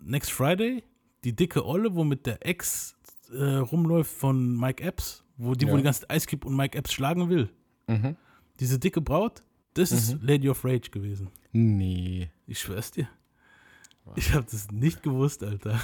Next 0.00 0.30
Friday 0.30 0.84
die 1.24 1.34
dicke 1.34 1.66
Olle, 1.66 1.94
wo 1.94 2.04
mit 2.04 2.26
der 2.26 2.46
Ex 2.46 2.96
äh, 3.32 3.56
rumläuft 3.56 4.10
von 4.10 4.56
Mike 4.56 4.82
Epps, 4.82 5.24
wo 5.36 5.54
die 5.54 5.66
ja. 5.66 5.72
wohl 5.72 5.78
die 5.78 5.84
ganze 5.84 6.06
Ice 6.12 6.26
Cube 6.26 6.46
und 6.46 6.56
Mike 6.56 6.76
Epps 6.78 6.92
schlagen 6.92 7.28
will. 7.28 7.50
Mhm. 7.86 8.16
Diese 8.60 8.78
dicke 8.78 9.00
Braut, 9.00 9.42
das 9.74 9.90
mhm. 9.90 9.96
ist 9.96 10.22
Lady 10.22 10.48
of 10.48 10.64
Rage 10.64 10.90
gewesen. 10.90 11.30
Nee. 11.52 12.30
Ich 12.46 12.60
schwör's 12.60 12.90
dir. 12.90 13.08
Wow. 14.04 14.16
Ich 14.16 14.32
habe 14.32 14.46
das 14.50 14.70
nicht 14.70 15.02
gewusst, 15.02 15.42
Alter. 15.42 15.80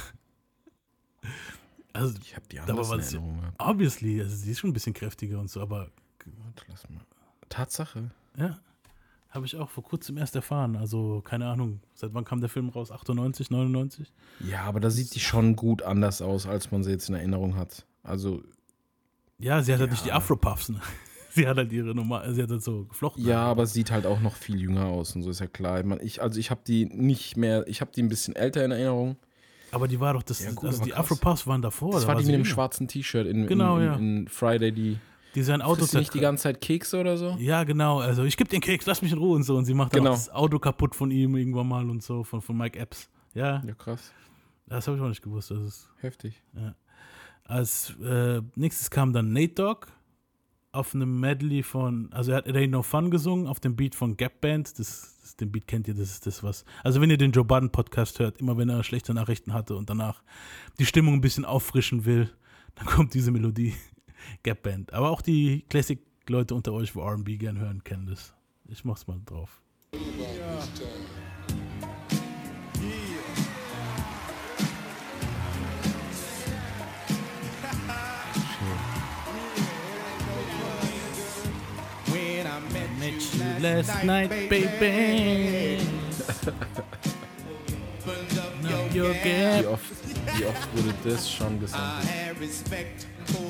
Also, 1.93 2.17
ich 2.21 2.35
habe 2.35 2.45
die 2.51 2.59
andere 2.59 2.81
Erinnerung 2.81 3.39
gehabt. 3.39 3.55
Obviously, 3.59 4.21
also 4.21 4.35
sie 4.35 4.51
ist 4.51 4.59
schon 4.59 4.71
ein 4.71 4.73
bisschen 4.73 4.93
kräftiger 4.93 5.39
und 5.39 5.49
so, 5.49 5.61
aber. 5.61 5.91
Tatsache. 7.49 8.11
Ja. 8.37 8.59
Habe 9.35 9.45
ich 9.45 9.57
auch 9.57 9.69
vor 9.69 9.83
kurzem 9.83 10.17
erst 10.17 10.35
erfahren. 10.35 10.77
Also, 10.77 11.21
keine 11.21 11.47
Ahnung, 11.47 11.81
seit 11.93 12.13
wann 12.13 12.23
kam 12.23 12.39
der 12.39 12.49
Film 12.49 12.69
raus? 12.69 12.89
98, 12.89 13.51
99? 13.51 14.13
Ja, 14.39 14.61
aber 14.63 14.79
da 14.79 14.89
sieht 14.89 15.13
die 15.13 15.19
schon 15.19 15.57
gut 15.57 15.83
anders 15.83 16.21
aus, 16.21 16.47
als 16.47 16.71
man 16.71 16.83
sie 16.83 16.91
jetzt 16.91 17.09
in 17.09 17.15
Erinnerung 17.15 17.57
hat. 17.57 17.85
Also. 18.01 18.41
Ja, 19.37 19.61
sie 19.61 19.73
hat 19.73 19.79
ja. 19.79 19.83
halt 19.83 19.91
nicht 19.91 20.05
die 20.05 20.13
Afro-Puffs, 20.13 20.69
ne? 20.69 20.79
Sie 21.35 21.45
hat 21.45 21.57
halt 21.57 21.73
ihre 21.73 21.93
Nummer, 21.93 22.33
sie 22.33 22.41
hat 22.41 22.49
halt 22.49 22.63
so 22.63 22.85
geflochten. 22.85 23.25
Ja, 23.25 23.41
aber 23.41 23.65
sieht 23.65 23.91
halt 23.91 24.05
auch 24.05 24.21
noch 24.21 24.37
viel 24.37 24.57
jünger 24.57 24.85
aus 24.85 25.17
und 25.17 25.21
so 25.21 25.29
ist 25.29 25.41
ja 25.41 25.47
klar. 25.47 25.83
Ich, 25.99 26.21
also 26.21 26.39
ich 26.39 26.49
habe 26.49 26.61
die 26.65 26.85
nicht 26.85 27.35
mehr, 27.35 27.67
ich 27.67 27.81
habe 27.81 27.91
die 27.93 28.01
ein 28.01 28.07
bisschen 28.07 28.37
älter 28.37 28.63
in 28.63 28.71
Erinnerung. 28.71 29.17
Aber 29.71 29.89
die 29.89 29.99
war 29.99 30.13
doch 30.13 30.23
das, 30.23 30.41
ja, 30.41 30.51
gut, 30.51 30.69
also 30.69 30.81
die 30.85 30.93
Afro-Puffs 30.93 31.45
waren 31.45 31.61
davor. 31.61 31.91
Das 31.91 32.07
war 32.07 32.15
die 32.15 32.23
mit 32.23 32.35
dem 32.35 32.45
schwarzen 32.45 32.87
T-Shirt 32.87 33.27
in, 33.27 33.47
genau, 33.47 33.75
in, 33.75 33.81
in, 33.81 33.87
ja. 33.87 33.95
in 33.97 34.27
Friday, 34.29 34.71
die. 34.71 34.97
Die 35.35 35.43
sein 35.43 35.61
Auto 35.61 35.81
Frisst 35.81 35.93
nicht 35.95 36.13
die 36.13 36.19
ganze 36.19 36.43
Zeit 36.43 36.61
Kekse 36.61 36.99
oder 36.99 37.17
so? 37.17 37.35
Ja, 37.39 37.65
genau. 37.65 37.99
Also 37.99 38.23
ich 38.23 38.37
gebe 38.37 38.49
den 38.49 38.61
Keks, 38.61 38.85
lass 38.85 39.01
mich 39.01 39.11
in 39.11 39.17
Ruhe 39.17 39.35
und 39.35 39.43
so. 39.43 39.57
Und 39.57 39.65
sie 39.65 39.73
macht 39.73 39.91
genau. 39.91 40.11
auch 40.11 40.15
das 40.15 40.29
Auto 40.29 40.59
kaputt 40.59 40.95
von 40.95 41.11
ihm 41.11 41.35
irgendwann 41.35 41.67
mal 41.67 41.89
und 41.89 42.01
so, 42.01 42.23
von, 42.23 42.41
von 42.41 42.57
Mike 42.57 42.79
Epps. 42.79 43.09
Ja. 43.33 43.61
Ja, 43.65 43.73
krass. 43.73 44.13
Das 44.67 44.87
habe 44.87 44.97
ich 44.97 45.03
auch 45.03 45.09
nicht 45.09 45.21
gewusst. 45.21 45.51
Das 45.51 45.61
ist 45.61 45.89
heftig. 45.99 46.41
Ja. 46.55 46.73
Als 47.43 47.93
äh, 48.01 48.41
nächstes 48.55 48.89
kam 48.89 49.13
dann 49.13 49.33
Nate 49.33 49.53
Dogg 49.53 49.87
auf 50.71 50.95
einem 50.95 51.19
Medley 51.19 51.63
von, 51.63 52.11
also 52.11 52.31
er 52.31 52.37
hat 52.37 52.47
It 52.47 52.55
Ain't 52.55 52.69
No 52.69 52.81
Fun 52.81 53.11
gesungen 53.11 53.47
auf 53.47 53.59
dem 53.59 53.75
Beat 53.75 53.95
von 53.95 54.17
Gap 54.17 54.41
Band. 54.41 54.79
Das, 54.79 55.17
das, 55.21 55.35
den 55.35 55.51
Beat 55.51 55.67
kennt 55.67 55.87
ihr, 55.87 55.93
das 55.93 56.11
ist 56.11 56.25
das 56.25 56.43
was. 56.43 56.65
Also 56.83 57.01
wenn 57.01 57.09
ihr 57.09 57.17
den 57.17 57.31
Joe 57.31 57.45
Budden 57.45 57.71
Podcast 57.71 58.19
hört, 58.19 58.39
immer 58.39 58.57
wenn 58.57 58.69
er 58.69 58.83
schlechte 58.83 59.13
Nachrichten 59.13 59.53
hatte 59.53 59.75
und 59.75 59.89
danach 59.89 60.23
die 60.79 60.85
Stimmung 60.85 61.15
ein 61.15 61.21
bisschen 61.21 61.45
auffrischen 61.45 62.05
will, 62.05 62.29
dann 62.75 62.85
kommt 62.85 63.13
diese 63.13 63.31
Melodie. 63.31 63.73
Gap 64.43 64.63
Band. 64.63 64.93
Aber 64.93 65.09
auch 65.09 65.21
die 65.21 65.65
Classic-Leute 65.69 66.55
unter 66.55 66.73
euch, 66.73 66.95
wo 66.95 67.01
RB 67.01 67.37
gern 67.37 67.59
hören, 67.59 67.83
kennen 67.83 68.07
das. 68.07 68.33
Ich 68.67 68.83
mach's 68.83 69.07
mal 69.07 69.19
drauf. 69.25 69.61
Ja. 69.93 69.99
Last 83.59 84.03
night, 84.03 84.29
baby. 84.49 85.79
wie, 88.91 89.01
oft, 89.67 89.83
wie 90.37 90.45
oft 90.45 90.75
wurde 90.75 90.93
das 91.03 91.31
schon 91.31 91.59
gesagt? 91.59 92.05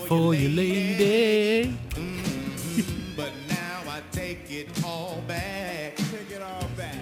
For 0.07 0.33
you, 0.33 0.49
lady. 0.49 1.77
but 3.15 3.31
now 3.49 3.81
I 3.89 4.01
take 4.11 4.49
it 4.49 4.67
all 4.83 5.21
back. 5.27 5.95
Take 5.95 6.31
it 6.35 6.41
all 6.41 6.67
back. 6.77 6.95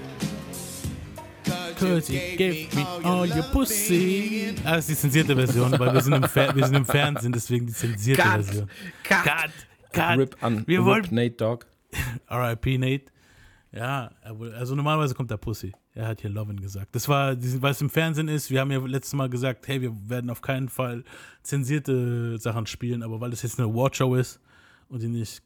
Cause 1.77 2.09
you 2.09 2.37
gave 2.37 2.73
me 2.75 2.85
all 3.03 3.25
your 3.25 3.43
pussy. 3.51 4.55
Ah, 4.65 4.75
das 4.75 4.89
ist 4.89 4.89
die 4.89 4.95
zensierte 4.95 5.35
Version, 5.35 5.71
weil 5.77 5.93
wir 5.93 6.01
sind 6.01 6.13
im, 6.13 6.23
Fer 6.23 6.55
wir 6.55 6.65
sind 6.65 6.75
im 6.75 6.85
Fernsehen, 6.85 7.33
deswegen 7.33 7.67
die 7.67 7.73
zensierte 7.73 8.21
cut, 8.21 8.45
Version. 8.45 8.69
Cut, 9.03 9.23
cut, 9.23 9.51
cut. 9.91 10.17
Rip 10.17 10.37
an, 10.41 10.63
wir 10.65 10.85
wollen 10.85 11.07
Nate 11.11 11.31
Dog. 11.31 11.65
R.I.P. 12.27 12.77
Nate. 12.77 13.12
Ja, 13.75 14.11
also 14.21 14.75
normalerweise 14.75 15.15
kommt 15.15 15.31
der 15.31 15.37
Pussy. 15.37 15.71
Er 15.95 16.07
hat 16.07 16.21
hier 16.21 16.29
Lovin 16.29 16.59
gesagt. 16.59 16.95
Das 16.95 17.09
war, 17.09 17.35
weil 17.35 17.71
es 17.71 17.81
im 17.81 17.89
Fernsehen 17.89 18.27
ist, 18.27 18.51
wir 18.51 18.59
haben 18.59 18.71
ja 18.71 18.79
letztes 18.79 19.13
Mal 19.13 19.29
gesagt, 19.29 19.67
hey, 19.67 19.81
wir 19.81 19.91
werden 20.07 20.29
auf 20.29 20.41
keinen 20.41 20.69
Fall 20.69 21.03
zensierte 21.41 22.37
Sachen 22.37 22.67
spielen, 22.67 23.01
aber 23.01 23.19
weil 23.19 23.33
es 23.33 23.41
jetzt 23.41 23.59
eine 23.59 23.67
Awardshow 23.67 24.13
ist 24.15 24.39
und 24.89 25.01
die 25.01 25.07
nicht 25.07 25.41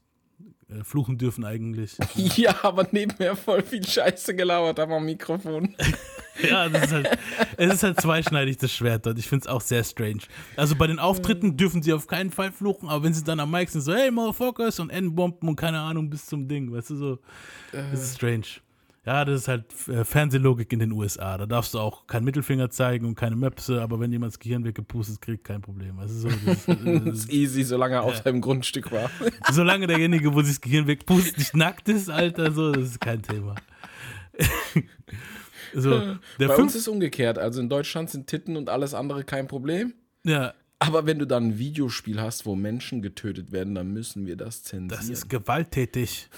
äh, 0.70 0.84
fluchen 0.84 1.18
dürfen 1.18 1.44
eigentlich. 1.44 1.96
ja, 2.14 2.54
aber 2.62 2.86
nebenher 2.90 3.36
voll 3.36 3.62
viel 3.62 3.86
Scheiße 3.86 4.34
gelauert 4.34 4.78
am 4.78 5.04
Mikrofon. 5.04 5.74
ja, 6.42 6.68
das 6.68 6.84
ist 6.84 6.92
halt, 6.92 7.18
es 7.56 7.74
ist 7.74 7.82
halt 7.82 8.00
zweischneidig, 8.00 8.58
das 8.58 8.72
Schwert 8.72 9.06
dort. 9.06 9.18
Ich 9.18 9.28
finde 9.28 9.44
es 9.44 9.48
auch 9.48 9.62
sehr 9.62 9.82
strange. 9.84 10.20
Also 10.56 10.76
bei 10.76 10.86
den 10.86 10.98
Auftritten 10.98 11.56
dürfen 11.56 11.82
sie 11.82 11.92
auf 11.92 12.06
keinen 12.06 12.30
Fall 12.30 12.52
fluchen, 12.52 12.88
aber 12.88 13.04
wenn 13.04 13.14
sie 13.14 13.24
dann 13.24 13.40
am 13.40 13.50
Mic 13.50 13.70
sind, 13.70 13.80
so, 13.80 13.94
hey, 13.94 14.10
Motherfuckers 14.10 14.78
und 14.80 14.90
N-Bomben 14.90 15.48
und 15.48 15.56
keine 15.56 15.80
Ahnung 15.80 16.10
bis 16.10 16.26
zum 16.26 16.46
Ding, 16.48 16.70
weißt 16.72 16.90
du, 16.90 16.96
so, 16.96 17.18
das 17.72 18.02
ist 18.02 18.16
strange. 18.16 18.46
Ja, 19.08 19.24
das 19.24 19.40
ist 19.40 19.48
halt 19.48 19.64
äh, 19.88 20.04
Fernsehlogik 20.04 20.70
in 20.70 20.80
den 20.80 20.92
USA. 20.92 21.38
Da 21.38 21.46
darfst 21.46 21.72
du 21.72 21.78
auch 21.78 22.06
keinen 22.06 22.24
Mittelfinger 22.24 22.68
zeigen 22.68 23.06
und 23.06 23.14
keine 23.14 23.36
Möpse, 23.36 23.80
aber 23.80 23.98
wenn 24.00 24.12
jemand 24.12 24.34
das 24.34 24.38
Gehirn 24.38 24.66
weggepustet 24.66 25.22
kriegt, 25.22 25.44
kein 25.44 25.62
Problem. 25.62 25.98
Also 25.98 26.28
so, 26.28 26.36
das, 26.44 26.66
das, 26.66 26.76
das 26.84 27.14
ist 27.20 27.32
easy, 27.32 27.62
solange 27.62 27.94
er 27.94 28.02
ja. 28.02 28.06
auf 28.06 28.16
seinem 28.16 28.42
Grundstück 28.42 28.92
war. 28.92 29.10
Solange 29.50 29.86
derjenige, 29.86 30.34
wo 30.34 30.42
sich 30.42 30.56
das 30.56 30.60
Gehirn 30.60 30.86
wegpustet, 30.86 31.38
nicht 31.38 31.56
nackt 31.56 31.88
ist, 31.88 32.10
Alter, 32.10 32.52
so, 32.52 32.70
das 32.70 32.84
ist 32.84 33.00
kein 33.00 33.22
Thema. 33.22 33.54
so, 35.74 36.16
Bei 36.36 36.56
uns 36.56 36.74
ist 36.74 36.86
umgekehrt. 36.86 37.38
Also 37.38 37.62
in 37.62 37.70
Deutschland 37.70 38.10
sind 38.10 38.26
Titten 38.26 38.58
und 38.58 38.68
alles 38.68 38.92
andere 38.92 39.24
kein 39.24 39.48
Problem. 39.48 39.94
Ja. 40.24 40.52
Aber 40.80 41.06
wenn 41.06 41.18
du 41.18 41.26
dann 41.26 41.44
ein 41.44 41.58
Videospiel 41.58 42.20
hast, 42.20 42.44
wo 42.44 42.54
Menschen 42.54 43.00
getötet 43.00 43.52
werden, 43.52 43.74
dann 43.74 43.90
müssen 43.90 44.26
wir 44.26 44.36
das 44.36 44.64
zensieren. 44.64 44.88
Das 44.88 45.08
ist 45.08 45.30
gewalttätig. 45.30 46.28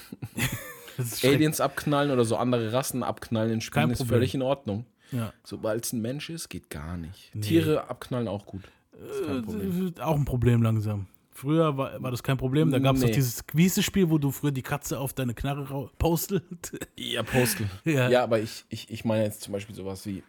Aliens 1.25 1.61
abknallen 1.61 2.11
oder 2.11 2.25
so 2.25 2.37
andere 2.37 2.73
Rassen 2.73 3.03
abknallen 3.03 3.53
in 3.53 3.61
Spielen 3.61 3.91
ist 3.91 4.03
völlig 4.05 4.35
in 4.35 4.43
Ordnung. 4.43 4.87
Ja. 5.13 5.33
Sobald 5.45 5.85
es 5.85 5.93
ein 5.93 6.01
Mensch 6.03 6.31
ist, 6.31 6.49
geht 6.49 6.71
gar 6.71 6.97
nicht. 6.97 7.33
Tiere 7.41 7.89
abknallen 7.91 8.29
auch 8.29 8.47
gut. 8.47 8.63
Äh, 8.95 10.01
Auch 10.01 10.17
ein 10.17 10.25
Problem 10.25 10.63
langsam. 10.63 11.07
Früher 11.33 11.77
war, 11.77 12.03
war 12.03 12.11
das 12.11 12.23
kein 12.23 12.37
Problem. 12.37 12.71
Da 12.71 12.79
gab 12.79 12.97
es 12.97 13.01
Nee. 13.01 13.09
doch 13.09 13.15
dieses 13.15 13.47
Quiz-Spiel, 13.47 14.11
wo 14.11 14.19
du 14.19 14.31
früher 14.31 14.53
die 14.53 14.63
Katze 14.63 14.99
auf 14.99 15.13
deine 15.15 15.33
Knarre 15.35 15.91
postelt. 15.99 16.73
Ja, 16.97 17.23
Postel. 17.23 17.67
Ja. 17.85 18.09
Ja. 18.11 18.23
aber 18.25 18.41
ich, 18.41 18.65
ich, 18.69 18.91
ich 18.91 19.05
meine 19.05 19.25
jetzt 19.25 19.41
zum 19.43 19.53
Beispiel 19.53 19.75
sowas 19.75 20.05
wie 20.07 20.23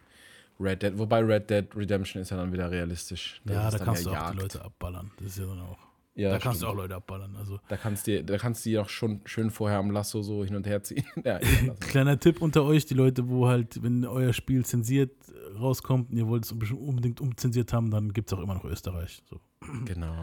Red 0.59 0.83
Dead, 0.83 0.97
wobei 0.97 1.19
Red 1.19 1.49
Dead 1.49 1.65
Redemption 1.75 2.21
ist 2.21 2.29
ja 2.29 2.37
dann 2.37 2.53
wieder 2.53 2.71
realistisch. 2.71 3.41
Das 3.43 3.55
ja, 3.55 3.69
da 3.71 3.83
kannst 3.83 4.05
du 4.05 4.09
auch 4.11 4.13
die 4.13 4.19
Jagd. 4.19 4.41
Leute 4.41 4.61
abballern. 4.63 5.11
Das 5.17 5.27
ist 5.27 5.39
ja 5.39 5.45
dann 5.45 5.59
auch. 5.59 5.77
Ja, 6.13 6.31
da 6.31 6.39
kannst 6.39 6.61
du 6.61 6.67
auch 6.67 6.75
Leute 6.75 6.95
abballern. 6.95 7.35
Also 7.37 7.59
Da 7.69 7.77
kannst 7.77 8.05
du 8.07 8.23
da 8.23 8.37
kannst 8.37 8.65
die 8.65 8.77
auch 8.77 8.89
schon 8.89 9.21
schön 9.25 9.49
vorher 9.49 9.77
am 9.79 9.91
Lasso 9.91 10.21
so 10.21 10.43
hin 10.43 10.55
und 10.55 10.67
her 10.67 10.83
ziehen. 10.83 11.05
ja, 11.23 11.39
kleiner 11.79 12.19
Tipp 12.19 12.41
unter 12.41 12.63
euch, 12.63 12.85
die 12.85 12.93
Leute, 12.95 13.29
wo 13.29 13.47
halt, 13.47 13.81
wenn 13.81 14.05
euer 14.05 14.33
Spiel 14.33 14.65
zensiert 14.65 15.11
rauskommt 15.59 16.11
und 16.11 16.17
ihr 16.17 16.27
wollt 16.27 16.45
es 16.45 16.53
unbe- 16.53 16.73
unbedingt 16.73 17.21
umzensiert 17.21 17.71
haben, 17.73 17.91
dann 17.91 18.11
gibt 18.13 18.31
es 18.31 18.37
auch 18.37 18.41
immer 18.41 18.55
noch 18.55 18.65
Österreich. 18.65 19.23
So. 19.29 19.39
genau. 19.85 20.13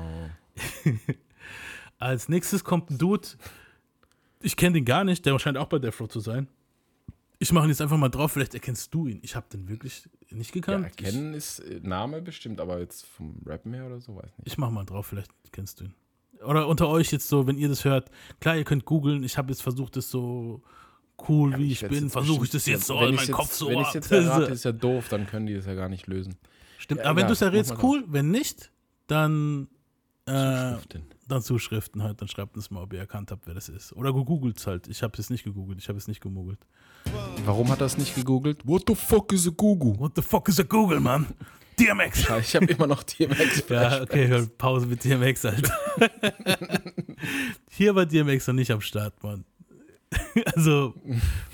Als 1.98 2.28
nächstes 2.28 2.64
kommt 2.64 2.90
ein 2.90 2.98
Dude, 2.98 3.26
ich 4.40 4.56
kenne 4.56 4.74
den 4.74 4.84
gar 4.84 5.04
nicht, 5.04 5.26
der 5.26 5.38
scheint 5.38 5.56
auch 5.56 5.66
bei 5.66 5.78
Death 5.78 6.00
Row 6.00 6.08
zu 6.08 6.20
sein. 6.20 6.48
Ich 7.40 7.52
mache 7.52 7.66
ihn 7.66 7.70
jetzt 7.70 7.80
einfach 7.80 7.96
mal 7.96 8.08
drauf, 8.08 8.32
vielleicht 8.32 8.54
erkennst 8.54 8.92
du 8.92 9.06
ihn. 9.06 9.20
Ich 9.22 9.36
habe 9.36 9.46
den 9.52 9.68
wirklich 9.68 10.08
nicht 10.30 10.48
Ja, 10.54 10.60
gekannt. 10.60 10.84
erkennen 10.84 11.34
ist 11.34 11.60
äh, 11.60 11.78
Name 11.82 12.20
bestimmt, 12.20 12.60
aber 12.60 12.80
jetzt 12.80 13.06
vom 13.06 13.36
Rappen 13.46 13.72
her 13.74 13.86
oder 13.86 14.00
so, 14.00 14.16
weiß 14.16 14.24
nicht. 14.38 14.46
Ich, 14.46 14.58
mache 14.58 14.72
mal 14.72 14.84
drauf, 14.84 15.06
vielleicht 15.06 15.30
kennst 15.52 15.78
du 15.80 15.84
ihn. 15.84 15.94
Oder 16.44 16.66
unter 16.68 16.88
euch 16.88 17.12
jetzt 17.12 17.28
so, 17.28 17.46
wenn 17.46 17.56
ihr 17.58 17.68
das 17.68 17.84
hört, 17.84 18.10
klar, 18.40 18.56
ihr 18.56 18.64
könnt 18.64 18.84
googeln. 18.84 19.22
Ich 19.22 19.38
habe 19.38 19.50
jetzt 19.50 19.62
versucht, 19.62 19.96
das 19.96 20.10
so 20.10 20.62
cool 21.28 21.56
wie 21.58 21.72
ich, 21.72 21.80
bin, 21.86 22.10
versuche 22.10 22.44
ich 22.44 22.50
das 22.50 22.66
jetzt 22.66 22.86
so 22.86 22.94
wenn 22.96 23.10
in 23.10 23.14
meinen 23.16 23.26
jetzt- 23.26 23.32
Kopf 23.36 23.52
so 23.52 23.68
Wenn 23.68 23.80
ich 23.80 23.92
jetzt 23.92 24.10
errate, 24.12 24.44
ist 24.52 24.64
ja 24.64 24.72
doof, 24.72 25.08
dann 25.08 25.26
können 25.26 25.46
die 25.46 25.54
das 25.54 25.66
ja 25.66 25.74
gar 25.74 25.88
nicht 25.88 26.06
lösen. 26.06 26.36
Stimmt, 26.78 27.00
Ja, 27.00 27.06
aber 27.06 27.16
wenn 27.16 27.20
egal, 27.22 27.28
du 27.28 27.32
es 27.34 27.40
errätst, 27.42 27.74
cool. 27.82 28.04
Wenn 28.08 28.30
nicht, 28.30 28.70
dann, 29.08 29.68
äh. 30.26 30.74
Dann 31.28 31.42
Zuschriften 31.42 32.02
halt. 32.02 32.20
Dann 32.20 32.28
schreibt 32.28 32.56
uns 32.56 32.70
mal, 32.70 32.82
ob 32.82 32.92
ihr 32.92 32.98
erkannt 33.00 33.30
habt, 33.30 33.46
wer 33.46 33.54
das 33.54 33.68
ist. 33.68 33.92
Oder 33.92 34.12
gegoogelt 34.12 34.64
halt. 34.66 34.88
Ich 34.88 35.02
habe 35.02 35.16
es 35.18 35.30
nicht 35.30 35.44
gegoogelt. 35.44 35.78
Ich 35.78 35.88
habe 35.88 35.98
es 35.98 36.08
nicht 36.08 36.20
gegoogelt. 36.20 36.58
Warum 37.44 37.70
hat 37.70 37.80
er 37.80 37.86
es 37.86 37.96
nicht 37.96 38.14
gegoogelt? 38.14 38.66
What 38.66 38.84
the 38.86 38.94
fuck 38.94 39.32
is 39.32 39.46
a 39.46 39.50
Google? 39.50 39.98
What 39.98 40.12
the 40.16 40.22
fuck 40.22 40.48
is 40.48 40.58
a 40.60 40.64
Google, 40.64 41.00
Mann? 41.00 41.26
DMX. 41.78 42.28
Ich 42.40 42.56
habe 42.56 42.66
immer 42.66 42.86
noch 42.86 43.02
DMX. 43.02 43.64
Ja, 43.70 44.02
okay, 44.02 44.26
hör, 44.26 44.46
Pause 44.46 44.86
mit 44.86 45.04
DMX, 45.04 45.44
Alter. 45.44 45.72
Hier 47.70 47.94
war 47.94 48.04
DMX 48.06 48.46
noch 48.48 48.54
nicht 48.54 48.70
am 48.70 48.80
Start, 48.80 49.22
Mann. 49.22 49.44
Also, 50.56 50.94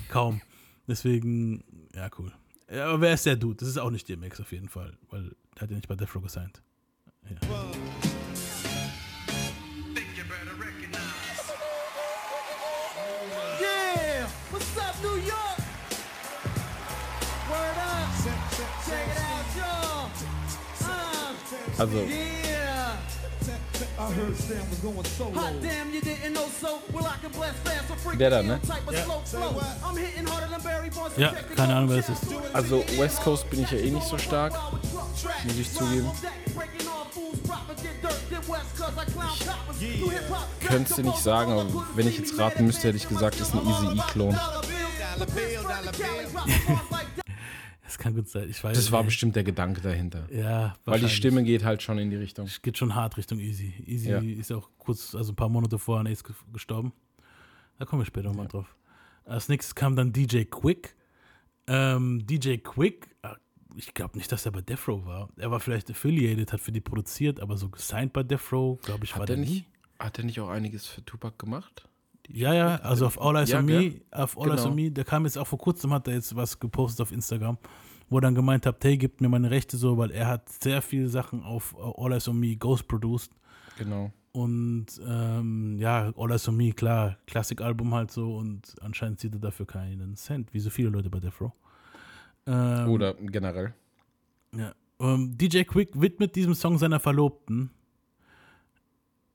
kaum. 0.09 0.41
Deswegen, 0.87 1.63
ja, 1.93 2.09
cool. 2.17 2.31
Ja, 2.71 2.87
aber 2.87 3.01
wer 3.01 3.13
ist 3.13 3.25
der 3.25 3.35
Dude? 3.35 3.57
Das 3.57 3.67
ist 3.67 3.77
auch 3.77 3.91
nicht 3.91 4.07
DMX 4.09 4.39
auf 4.39 4.51
jeden 4.51 4.69
Fall, 4.69 4.97
weil 5.09 5.35
der 5.55 5.61
hat 5.61 5.69
ja 5.69 5.75
nicht 5.75 5.87
bei 5.87 5.95
Death 5.95 6.15
Row 6.15 6.23
gesigned. 6.23 6.61
Ja. 7.29 7.37
Hitting 29.97 30.27
harder 30.27 30.47
than 30.47 30.61
Barry 30.61 30.89
Bonds. 30.89 31.17
Ja, 31.17 31.33
keine 31.55 31.75
Ahnung, 31.75 31.89
wer 31.89 31.99
es 31.99 32.09
ist. 32.09 32.23
also 32.53 32.83
West 32.97 33.21
Coast 33.21 33.49
bin 33.49 33.63
ich 33.63 33.71
ja 33.71 33.77
eh 33.77 33.91
nicht 33.91 34.07
so 34.07 34.17
stark. 34.17 34.53
Muss 35.43 35.57
ich 35.57 35.73
zugeben. 35.73 36.11
Könntest 40.67 40.97
du 40.97 41.01
nicht 41.03 41.19
sagen, 41.19 41.51
aber 41.51 41.65
wenn 41.95 42.07
ich 42.07 42.17
jetzt 42.17 42.37
raten 42.37 42.65
müsste, 42.65 42.87
hätte 42.87 42.97
ich 42.97 43.07
gesagt, 43.07 43.39
ist 43.39 43.53
ein 43.53 43.67
Easy-E-Klon. 43.67 44.37
Das 47.85 47.97
kann 47.99 48.15
gut 48.15 48.27
sein. 48.27 48.49
Ich 48.49 48.63
weiß 48.63 48.75
Das 48.75 48.91
war 48.91 49.01
nicht. 49.01 49.07
bestimmt 49.09 49.35
der 49.35 49.43
Gedanke 49.43 49.79
dahinter. 49.79 50.27
Ja, 50.31 50.75
Weil 50.85 50.99
die. 50.99 51.07
Stimme 51.09 51.43
geht 51.43 51.63
halt 51.63 51.81
schon 51.83 51.97
in 51.99 52.09
die 52.09 52.15
Richtung. 52.15 52.49
geht 52.63 52.77
schon 52.77 52.95
hart 52.95 53.15
Richtung 53.17 53.39
Easy. 53.39 53.73
Easy 53.85 54.09
Ja. 54.09 54.19
ist 54.19 54.51
auch 54.51 54.69
kurz, 54.77 55.13
also 55.15 55.31
ein 55.31 55.35
paar 55.35 55.49
Monate 55.49 55.77
vorher 55.79 55.99
an 56.01 56.05
ge- 56.11 56.35
gestorben. 56.51 56.91
Da 57.77 57.85
kommen 57.85 58.01
wir 58.01 58.05
später 58.05 58.29
nochmal 58.29 58.47
drauf. 58.47 58.75
Als 59.23 59.49
nächstes 59.49 59.75
kam 59.75 59.95
dann 59.95 60.11
DJ 60.11 60.43
Quick. 60.45 60.95
Ähm, 61.67 62.25
DJ 62.25 62.57
Quick, 62.57 63.15
äh, 63.23 63.29
ich 63.75 63.93
glaube 63.93 64.17
nicht, 64.17 64.31
dass 64.31 64.45
er 64.45 64.51
bei 64.51 64.61
Death 64.61 64.87
Row 64.87 65.05
war. 65.05 65.29
Er 65.37 65.51
war 65.51 65.59
vielleicht 65.59 65.89
affiliated, 65.91 66.53
hat 66.53 66.61
für 66.61 66.71
die 66.71 66.81
produziert, 66.81 67.39
aber 67.39 67.57
so 67.57 67.69
gesigned 67.69 68.13
bei 68.13 68.23
Death 68.23 68.51
Row, 68.51 68.79
glaube 68.81 69.03
ich, 69.05 69.13
war 69.13 69.21
Hat 69.21 69.29
der 69.29 69.35
er 69.37 69.41
nie. 69.43 69.49
nicht, 69.49 69.65
hat 69.99 70.17
er 70.19 70.25
nicht 70.25 70.39
auch 70.39 70.49
einiges 70.49 70.85
für 70.87 71.03
Tupac 71.05 71.37
gemacht? 71.37 71.87
Ja, 72.29 72.53
ja, 72.53 72.75
also 72.77 73.05
auf 73.05 73.21
All 73.21 73.35
Eyes 73.35 73.49
Ja, 73.49 73.59
on? 73.59 73.65
Me, 73.65 74.01
auf 74.11 74.37
All 74.37 74.49
Eyes 74.51 74.61
Genau. 74.63 74.69
on 74.69 74.75
Me, 74.75 74.91
der 74.91 75.03
kam 75.05 75.25
jetzt 75.25 75.37
auch 75.37 75.47
vor 75.47 75.59
kurzem, 75.59 75.93
hat 75.93 76.07
er 76.07 76.15
jetzt 76.15 76.35
was 76.35 76.59
gepostet 76.59 77.01
auf 77.01 77.11
Instagram, 77.11 77.57
wo 78.09 78.17
er 78.17 78.21
dann 78.21 78.35
gemeint 78.35 78.65
hat, 78.65 78.83
hey, 78.83 78.97
gib 78.97 79.21
mir 79.21 79.29
meine 79.29 79.51
Rechte 79.51 79.77
so, 79.77 79.97
weil 79.97 80.11
er 80.11 80.27
hat 80.27 80.49
sehr 80.49 80.81
viele 80.81 81.07
Sachen 81.07 81.43
auf 81.43 81.75
All 81.97 82.11
Eyes 82.13 82.27
on 82.27 82.39
Me 82.39 82.55
Ghost 82.55 82.87
produced. 82.87 83.31
Genau. 83.77 84.11
Und 84.31 84.87
ähm, 85.07 85.77
ja, 85.79 86.11
All 86.17 86.31
Eyes 86.31 86.47
on 86.49 86.57
Me, 86.57 86.71
klar, 86.73 87.17
Klassikalbum 87.27 87.93
halt 87.93 88.11
so 88.11 88.35
und 88.35 88.75
anscheinend 88.81 89.19
zieht 89.19 89.33
er 89.33 89.39
dafür 89.39 89.65
keinen 89.67 90.15
Cent, 90.15 90.53
wie 90.53 90.59
so 90.59 90.69
viele 90.69 90.89
Leute 90.89 91.09
bei 91.09 91.19
Death 91.19 91.39
Row. 91.39 91.51
Ähm, 92.47 92.89
Oder 92.89 93.13
generell. 93.15 93.73
ja. 94.55 94.73
Ähm, 94.99 95.37
DJ 95.37 95.63
Quick 95.63 95.99
widmet 95.99 96.35
diesem 96.37 96.53
Song 96.53 96.77
seiner 96.77 97.01
Verlobten. 97.01 97.69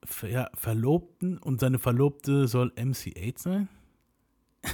Ver, 0.05 0.31
ja, 0.31 0.51
Verlobten 0.55 1.39
und 1.39 1.61
seine 1.61 1.79
Verlobte 1.79 2.49
soll 2.49 2.73
MC8 2.77 3.39
sein? 3.39 3.69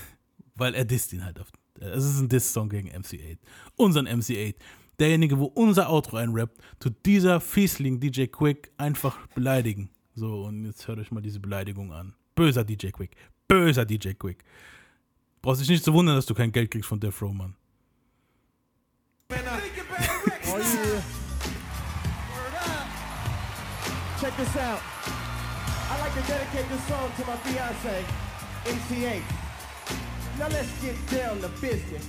Weil 0.55 0.75
er 0.75 0.85
disst 0.85 1.13
ihn 1.13 1.25
halt 1.25 1.41
oft. 1.41 1.55
Es 1.81 2.05
ist 2.05 2.21
ein 2.21 2.29
Diss-Song 2.29 2.69
gegen 2.69 2.91
MC8. 2.91 3.39
Unseren 3.77 4.09
MC8. 4.09 4.55
Derjenige, 4.99 5.39
wo 5.39 5.47
unser 5.47 5.91
Outro 5.91 6.17
einrappt, 6.17 6.59
tut 6.81 6.95
dieser 7.05 7.41
Fiesling 7.41 8.01
DJ 8.01 8.27
Quick 8.27 8.71
einfach 8.79 9.27
beleidigen. 9.29 9.91
So, 10.15 10.45
und 10.45 10.65
jetzt 10.65 10.89
hört 10.89 10.99
euch 10.99 11.11
mal 11.11 11.21
diese 11.21 11.41
Beleidigung 11.41 11.93
an. 11.93 12.15
Böser 12.35 12.65
DJ 12.65 12.89
Quick. 12.89 13.15
Böser 13.47 13.85
DJ 13.85 14.13
Quick. 14.13 14.43
Brauchst 15.43 15.61
dich 15.61 15.69
nicht 15.69 15.85
zu 15.85 15.93
wundern, 15.93 16.17
dass 16.17 16.27
du 16.27 16.35
kein 16.35 16.51
Geld 16.51 16.71
kriegst 16.71 16.89
von 16.89 16.99
Death 16.99 17.21
Row, 17.21 17.33
Mann. 17.33 17.55
Oh 19.29 20.59
yeah. 20.59 21.03
Check 24.21 24.35
this 24.39 24.57
out. 24.57 24.96
To 26.17 26.23
dedicate 26.23 26.67
this 26.71 26.83
song 26.89 27.13
to 27.19 27.27
my 27.27 27.37
fiance, 27.37 28.05
MC8. 28.65 29.23
Now 30.39 30.49
let's 30.49 30.83
get 30.83 30.97
down 31.11 31.43
to 31.43 31.49
business. 31.61 32.09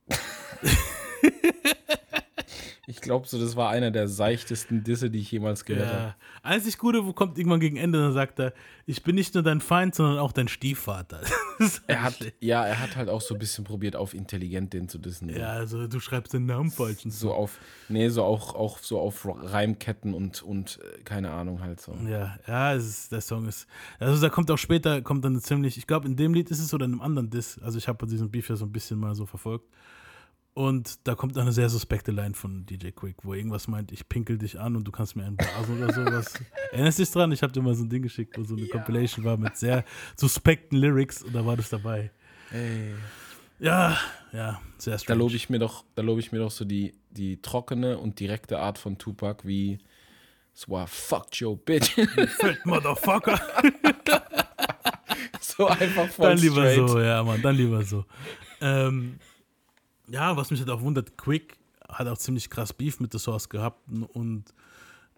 Ich 2.90 3.00
glaube 3.00 3.29
so, 3.29 3.38
das 3.38 3.55
war 3.55 3.70
einer 3.70 3.92
der 3.92 4.09
seichtesten 4.09 4.83
Disse, 4.83 5.11
die 5.11 5.20
ich 5.20 5.31
jemals 5.31 5.64
gehört 5.64 5.87
habe. 5.87 5.98
Ja. 5.98 6.16
Einzig 6.42 6.76
Gute, 6.76 7.07
wo 7.07 7.12
kommt 7.12 7.38
irgendwann 7.38 7.61
gegen 7.61 7.76
Ende, 7.76 8.00
dann 8.00 8.12
sagt 8.12 8.40
er, 8.40 8.53
ich 8.85 9.05
bin 9.05 9.14
nicht 9.14 9.35
nur 9.35 9.44
dein 9.44 9.61
Feind, 9.61 9.94
sondern 9.94 10.18
auch 10.18 10.33
dein 10.33 10.48
Stiefvater. 10.48 11.20
Er 11.87 12.03
hat, 12.03 12.14
schlecht. 12.14 12.37
ja, 12.40 12.64
er 12.64 12.81
hat 12.81 12.96
halt 12.96 13.11
auch 13.11 13.20
so 13.20 13.35
ein 13.35 13.38
bisschen 13.38 13.64
probiert, 13.64 13.94
auf 13.94 14.14
intelligent 14.14 14.72
den 14.72 14.88
zu 14.88 14.96
dissen. 14.96 15.29
ja, 15.29 15.48
also 15.48 15.87
du 15.87 16.00
schreibst 16.00 16.33
den 16.33 16.46
Namen 16.46 16.70
falsch. 16.70 17.05
und 17.05 17.11
So 17.11 17.35
auf, 17.35 17.59
nee, 17.90 18.09
so 18.09 18.24
auch, 18.24 18.55
auch 18.55 18.79
so 18.79 18.98
auf 18.98 19.29
Reimketten 19.29 20.14
und, 20.14 20.42
und 20.42 20.79
äh, 20.83 21.03
keine 21.03 21.31
Ahnung 21.33 21.61
halt 21.61 21.79
so. 21.83 21.94
Ja, 22.09 22.38
ja, 22.48 22.72
ist, 22.72 23.12
der 23.12 23.20
Song 23.20 23.46
ist. 23.46 23.66
Also 23.98 24.22
da 24.22 24.31
kommt 24.31 24.50
auch 24.50 24.57
später, 24.57 25.03
kommt 25.03 25.22
dann 25.22 25.38
ziemlich, 25.38 25.76
ich 25.76 25.87
glaube, 25.87 26.09
in 26.09 26.16
dem 26.16 26.33
Lied 26.33 26.50
ist 26.50 26.61
es 26.61 26.72
oder 26.72 26.87
in 26.87 26.92
einem 26.92 27.03
anderen 27.03 27.29
Diss. 27.29 27.59
Also 27.62 27.76
ich 27.76 27.88
habe 27.88 28.07
diesen 28.07 28.31
Beef 28.31 28.48
ja 28.48 28.57
so 28.57 28.64
ein 28.64 28.72
bisschen 28.72 28.98
mal 28.98 29.14
so 29.14 29.26
verfolgt. 29.26 29.68
Und 30.52 31.06
da 31.06 31.14
kommt 31.14 31.38
eine 31.38 31.52
sehr 31.52 31.68
suspekte 31.68 32.10
Line 32.10 32.34
von 32.34 32.66
DJ 32.66 32.88
Quick, 32.90 33.18
wo 33.22 33.34
irgendwas 33.34 33.68
meint, 33.68 33.92
ich 33.92 34.08
pinkel 34.08 34.36
dich 34.36 34.58
an 34.58 34.74
und 34.76 34.84
du 34.84 34.90
kannst 34.90 35.14
mir 35.16 35.24
einen 35.24 35.36
blasen 35.36 35.82
oder 35.82 35.92
sowas. 35.92 36.34
Erinnerst 36.72 36.98
du 36.98 37.02
dich 37.04 37.12
dran? 37.12 37.30
Ich 37.32 37.42
habe 37.42 37.52
dir 37.52 37.62
mal 37.62 37.74
so 37.74 37.84
ein 37.84 37.88
Ding 37.88 38.02
geschickt, 38.02 38.36
wo 38.36 38.42
so 38.44 38.56
eine 38.56 38.66
Compilation 38.66 39.24
war 39.24 39.36
mit 39.36 39.56
sehr 39.56 39.84
suspekten 40.16 40.76
Lyrics 40.76 41.22
und 41.22 41.32
da 41.34 41.46
war 41.46 41.56
das 41.56 41.70
dabei. 41.70 42.10
Ey. 42.52 42.94
Ja, 43.60 43.96
ja, 44.32 44.60
sehr 44.78 44.94
Da 44.94 44.98
strange. 44.98 45.18
lobe 45.20 45.34
ich 45.36 45.50
mir 45.50 45.58
doch, 45.60 45.84
da 45.94 46.02
lobe 46.02 46.20
ich 46.20 46.32
mir 46.32 46.38
doch 46.38 46.50
so 46.50 46.64
die, 46.64 46.94
die 47.10 47.40
trockene 47.40 47.98
und 47.98 48.18
direkte 48.18 48.58
Art 48.58 48.78
von 48.78 48.98
Tupac 48.98 49.46
wie 49.46 49.78
so 50.52 50.72
war 50.72 50.86
fuck 50.88 51.28
Joe 51.32 51.56
bitch. 51.56 51.90
Fett 52.38 52.66
Motherfucker. 52.66 53.40
so 55.40 55.66
einfach 55.68 56.08
voll 56.08 56.30
Dann 56.30 56.38
lieber 56.38 56.68
straight. 56.70 56.88
so, 56.88 57.00
ja, 57.00 57.22
Mann, 57.22 57.40
dann 57.40 57.54
lieber 57.56 57.82
so. 57.84 58.04
Ähm, 58.60 59.18
ja, 60.11 60.37
was 60.37 60.51
mich 60.51 60.61
halt 60.61 60.70
auch 60.70 60.83
wundert, 60.83 61.16
Quick 61.16 61.59
hat 61.88 62.07
auch 62.07 62.18
ziemlich 62.18 62.51
krass 62.51 62.73
Beef 62.73 63.01
mit 63.01 63.12
The 63.12 63.18
Source 63.18 63.49
gehabt 63.49 63.81
und 64.12 64.44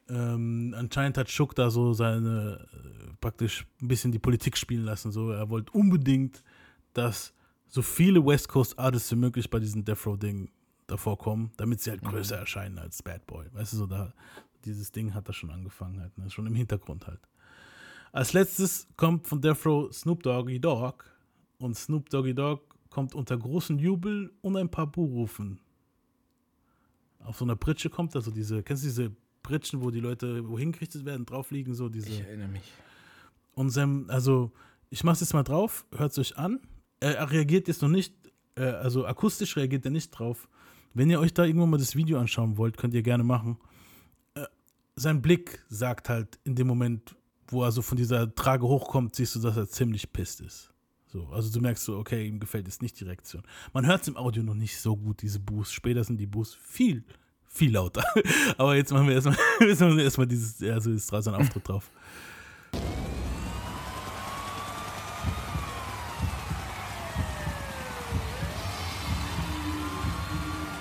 ähm, 0.08 0.74
anscheinend 0.76 1.18
hat 1.18 1.30
Schuck 1.30 1.54
da 1.54 1.70
so 1.70 1.92
seine, 1.92 2.66
äh, 2.72 3.14
praktisch 3.20 3.66
ein 3.80 3.88
bisschen 3.88 4.12
die 4.12 4.18
Politik 4.18 4.56
spielen 4.56 4.84
lassen. 4.84 5.12
So, 5.12 5.30
er 5.30 5.48
wollte 5.48 5.72
unbedingt, 5.72 6.42
dass 6.92 7.32
so 7.68 7.82
viele 7.82 8.24
West 8.24 8.48
Coast 8.48 8.78
Artists 8.78 9.10
wie 9.12 9.16
möglich 9.16 9.48
bei 9.48 9.58
diesem 9.58 9.84
Death 9.84 10.06
Row 10.06 10.18
Ding 10.18 10.50
davor 10.86 11.16
kommen, 11.16 11.52
damit 11.56 11.80
sie 11.80 11.90
halt 11.90 12.02
größer 12.02 12.36
erscheinen 12.36 12.78
als 12.78 13.02
Bad 13.02 13.26
Boy. 13.26 13.46
Weißt 13.52 13.72
du, 13.72 13.78
so 13.78 13.86
da, 13.86 14.12
dieses 14.64 14.92
Ding 14.92 15.14
hat 15.14 15.28
da 15.28 15.32
schon 15.32 15.50
angefangen 15.50 16.00
halt, 16.00 16.16
ne? 16.18 16.28
schon 16.28 16.46
im 16.46 16.54
Hintergrund 16.54 17.06
halt. 17.06 17.20
Als 18.12 18.34
letztes 18.34 18.88
kommt 18.96 19.26
von 19.26 19.40
Death 19.40 19.64
Row 19.64 19.92
Snoop 19.92 20.22
Doggy 20.22 20.60
Dogg 20.60 21.04
und 21.58 21.74
Snoop 21.76 22.10
Doggy 22.10 22.34
Dogg 22.34 22.60
kommt 22.92 23.14
unter 23.14 23.36
großen 23.36 23.78
Jubel 23.78 24.32
und 24.42 24.56
ein 24.56 24.70
paar 24.70 24.86
Buhrufen. 24.86 25.58
Auf 27.20 27.38
so 27.38 27.44
einer 27.44 27.56
Pritsche 27.56 27.90
kommt 27.90 28.14
also 28.14 28.30
diese, 28.30 28.62
kennst 28.62 28.84
du 28.84 28.88
diese 28.88 29.12
Pritschen, 29.42 29.82
wo 29.82 29.90
die 29.90 30.00
Leute 30.00 30.48
wohin 30.48 30.72
gerichtet 30.72 31.04
werden, 31.04 31.26
drauf 31.26 31.50
liegen, 31.50 31.74
so 31.74 31.88
diese. 31.88 32.10
Ich 32.10 32.20
erinnere 32.20 32.48
mich. 32.48 32.62
Und 33.54 33.70
Sam, 33.70 34.06
also, 34.08 34.52
ich 34.90 35.04
mach's 35.04 35.20
jetzt 35.20 35.34
mal 35.34 35.42
drauf, 35.42 35.84
hört's 35.92 36.18
euch 36.18 36.36
an. 36.36 36.60
Er, 37.00 37.16
er 37.16 37.30
reagiert 37.30 37.68
jetzt 37.68 37.82
noch 37.82 37.88
nicht, 37.88 38.14
äh, 38.56 38.64
also 38.64 39.06
akustisch 39.06 39.56
reagiert 39.56 39.84
er 39.84 39.90
nicht 39.90 40.10
drauf. 40.10 40.48
Wenn 40.94 41.10
ihr 41.10 41.20
euch 41.20 41.32
da 41.34 41.44
irgendwann 41.44 41.70
mal 41.70 41.78
das 41.78 41.96
Video 41.96 42.18
anschauen 42.18 42.56
wollt, 42.56 42.76
könnt 42.76 42.94
ihr 42.94 43.02
gerne 43.02 43.24
machen. 43.24 43.58
Äh, 44.34 44.44
sein 44.96 45.22
Blick 45.22 45.64
sagt 45.68 46.08
halt 46.08 46.38
in 46.44 46.54
dem 46.54 46.66
Moment, 46.66 47.16
wo 47.48 47.62
er 47.62 47.72
so 47.72 47.82
von 47.82 47.96
dieser 47.96 48.34
Trage 48.34 48.66
hochkommt, 48.66 49.14
siehst 49.14 49.34
du, 49.34 49.40
dass 49.40 49.56
er 49.56 49.68
ziemlich 49.68 50.12
pisst 50.12 50.40
ist. 50.40 50.71
So, 51.12 51.28
also 51.30 51.52
du 51.52 51.60
merkst 51.60 51.84
so, 51.84 51.98
okay, 51.98 52.26
ihm 52.26 52.40
gefällt 52.40 52.66
jetzt 52.66 52.80
nicht 52.80 52.98
die 52.98 53.04
Reaktion. 53.04 53.42
Man 53.74 53.84
hört 53.84 54.00
es 54.00 54.08
im 54.08 54.16
Audio 54.16 54.42
noch 54.42 54.54
nicht 54.54 54.78
so 54.78 54.96
gut, 54.96 55.20
diese 55.20 55.40
Boos. 55.40 55.70
Später 55.70 56.02
sind 56.02 56.16
die 56.16 56.26
Boos 56.26 56.54
viel, 56.54 57.04
viel 57.48 57.72
lauter. 57.72 58.02
Aber 58.56 58.76
jetzt 58.76 58.92
machen 58.92 59.08
wir 59.08 59.14
erstmal 59.16 59.36
erstmal 59.60 60.00
erstmal 60.00 60.26
dieses, 60.26 60.62
also 60.62 60.90
ist 60.90 61.12
da 61.12 61.20
so 61.20 61.30
ein 61.30 61.42
Auftritt 61.42 61.68
drauf. 61.68 61.90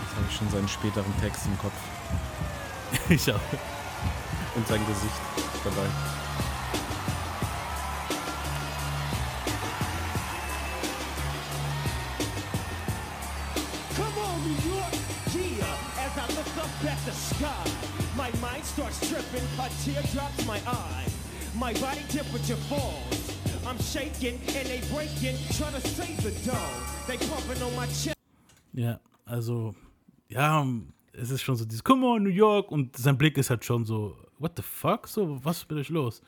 Jetzt 0.03 0.15
habe 0.15 0.25
ich 0.29 0.35
schon 0.37 0.49
seinen 0.49 0.67
späteren 0.67 1.13
Text 1.19 1.45
im 1.45 1.57
Kopf 1.57 1.73
Ich 3.09 3.31
auch. 3.31 3.39
und 4.55 4.67
sein 4.67 4.81
Gesicht 4.87 5.21
dabei. 5.63 6.20
Starts 19.31 19.83
tripping, 19.83 20.01
a 20.01 20.03
tear 20.03 20.13
drops 20.13 20.45
my 20.45 20.59
eye. 20.67 21.05
My 21.55 21.73
body 21.73 22.01
temperature 22.09 22.55
falls. 22.69 23.37
I'm 23.65 23.77
shaking 23.79 24.39
and 24.55 24.67
they 24.67 24.81
breaking, 24.93 25.37
trying 25.55 25.73
to 25.73 25.87
save 25.87 26.21
the 26.23 26.31
dough. 26.45 26.57
They 27.07 27.17
pumping 27.17 27.61
on 27.63 27.75
my 27.75 27.87
chest. 27.87 28.15
Ja, 28.73 28.99
also, 29.25 29.75
ja, 30.29 30.65
es 31.13 31.29
ist 31.29 31.41
schon 31.41 31.55
so 31.55 31.65
dieses 31.65 31.83
Come 31.83 32.05
on, 32.05 32.23
New 32.23 32.29
York 32.29 32.71
und 32.71 32.95
sein 32.97 33.17
Blick 33.17 33.37
ist 33.37 33.49
halt 33.49 33.65
schon 33.65 33.85
so, 33.85 34.15
what 34.39 34.53
the 34.55 34.63
fuck? 34.63 35.07
So, 35.07 35.43
was 35.43 35.57
ist 35.59 35.69
mit 35.69 35.79
euch 35.79 35.89
los? 35.89 36.21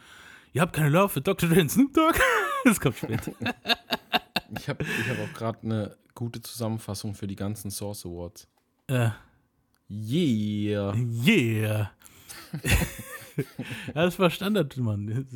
Ihr 0.53 0.61
habt 0.61 0.73
keine 0.73 0.89
Love 0.89 1.09
für 1.09 1.21
Dr. 1.21 1.49
Dre 1.49 1.61
und 1.61 1.69
Snoop 1.71 1.93
Dogg? 1.93 2.19
Das 2.65 2.79
kommt 2.79 2.95
später. 2.97 3.33
Ich 4.57 4.69
habe 4.69 4.85
ich 4.85 5.09
hab 5.09 5.19
auch 5.19 5.33
gerade 5.33 5.59
eine 5.63 5.97
gute 6.15 6.41
Zusammenfassung 6.41 7.13
für 7.15 7.27
die 7.27 7.35
ganzen 7.35 7.71
Source 7.71 8.05
Awards. 8.05 8.47
äh, 8.87 9.09
Yeah. 9.89 10.93
yeah. 10.95 11.91
ja, 13.37 13.43
das 13.93 14.19
war 14.19 14.29
Standard, 14.29 14.75
Mann. 14.77 15.27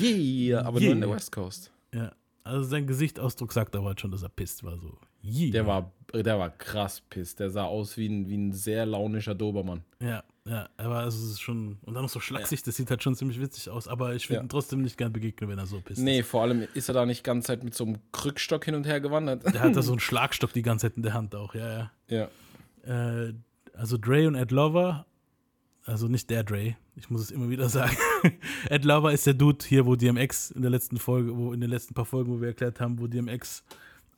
Yeah. 0.00 0.60
Aber 0.64 0.80
nur 0.80 0.92
in 0.92 1.00
der 1.00 1.08
Yeah. 1.08 1.16
West 1.16 1.32
Coast. 1.32 1.72
Ja, 1.94 2.12
also 2.44 2.62
sein 2.64 2.86
Gesichtsausdruck 2.86 3.52
sagt 3.52 3.74
aber 3.74 3.86
halt 3.88 4.00
schon, 4.00 4.10
dass 4.10 4.22
er 4.22 4.28
pisst 4.28 4.62
war. 4.64 4.76
So, 4.78 4.98
yeah. 5.24 5.50
Der 5.50 5.66
war, 5.66 5.92
der 6.14 6.38
war 6.38 6.50
krass 6.50 7.00
piss. 7.08 7.34
Der 7.34 7.50
sah 7.50 7.64
aus 7.64 7.96
wie 7.96 8.08
ein, 8.08 8.28
wie 8.28 8.36
ein 8.36 8.52
sehr 8.52 8.86
launischer 8.86 9.34
Dobermann. 9.34 9.82
Ja, 10.00 10.22
ja, 10.44 10.68
er 10.76 10.90
war 10.90 11.02
also 11.02 11.18
es 11.24 11.32
ist 11.32 11.40
schon, 11.40 11.78
und 11.82 11.94
dann 11.94 12.04
noch 12.04 12.08
so 12.10 12.20
schlaksig, 12.20 12.62
das 12.62 12.76
sieht 12.76 12.88
halt 12.90 13.02
schon 13.02 13.16
ziemlich 13.16 13.40
witzig 13.40 13.68
aus, 13.68 13.88
aber 13.88 14.14
ich 14.14 14.28
würde 14.28 14.36
Ja. 14.36 14.42
ihm 14.44 14.48
trotzdem 14.48 14.82
nicht 14.82 14.96
gern 14.96 15.12
begegnen, 15.12 15.50
wenn 15.50 15.58
er 15.58 15.66
so 15.66 15.80
pisst. 15.80 16.00
Nee, 16.00 16.20
ist. 16.20 16.28
vor 16.28 16.42
allem 16.42 16.68
ist 16.74 16.88
er 16.88 16.94
da 16.94 17.04
nicht 17.06 17.24
ganze 17.24 17.48
Zeit 17.48 17.64
mit 17.64 17.74
so 17.74 17.84
einem 17.84 17.96
Krückstock 18.12 18.64
hin 18.64 18.76
und 18.76 18.86
her 18.86 19.00
gewandert. 19.00 19.42
Der 19.52 19.60
hat 19.60 19.74
da 19.74 19.82
so 19.82 19.92
einen 19.92 20.00
Schlagstock 20.00 20.52
die 20.52 20.62
ganze 20.62 20.86
Zeit 20.88 20.96
in 20.96 21.02
der 21.02 21.14
Hand 21.14 21.34
auch, 21.34 21.54
ja, 21.54 21.90
ja. 22.08 22.28
Ja. 22.84 23.24
Äh, 23.24 23.34
also 23.72 23.96
Dre 23.98 24.28
und 24.28 24.36
Ed 24.36 24.52
Lover, 24.52 25.04
also 25.86 26.08
nicht 26.08 26.28
der 26.30 26.44
Dre, 26.44 26.76
ich 26.96 27.08
muss 27.10 27.22
es 27.22 27.30
immer 27.30 27.48
wieder 27.48 27.68
sagen. 27.70 27.96
Ed 28.68 28.84
Lover 28.84 29.12
ist 29.12 29.26
der 29.26 29.34
Dude 29.34 29.64
hier, 29.64 29.86
wo 29.86 29.96
DMX 29.96 30.50
in 30.50 30.62
der 30.62 30.70
letzten 30.70 30.98
Folge, 30.98 31.36
wo 31.36 31.52
in 31.52 31.60
den 31.60 31.70
letzten 31.70 31.94
paar 31.94 32.04
Folgen, 32.04 32.30
wo 32.32 32.40
wir 32.40 32.48
erklärt 32.48 32.80
haben, 32.80 32.98
wo 32.98 33.06
DMX 33.06 33.64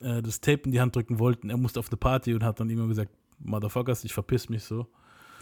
äh, 0.01 0.21
das 0.21 0.41
Tape 0.41 0.63
in 0.65 0.71
die 0.71 0.81
Hand 0.81 0.95
drücken 0.95 1.19
wollten. 1.19 1.49
Er 1.49 1.57
musste 1.57 1.79
auf 1.79 1.89
eine 1.89 1.97
Party 1.97 2.33
und 2.33 2.43
hat 2.43 2.59
dann 2.59 2.69
immer 2.69 2.87
gesagt, 2.87 3.11
Motherfuckers, 3.39 4.03
ich 4.03 4.13
verpiss 4.13 4.49
mich 4.49 4.63
so. 4.63 4.87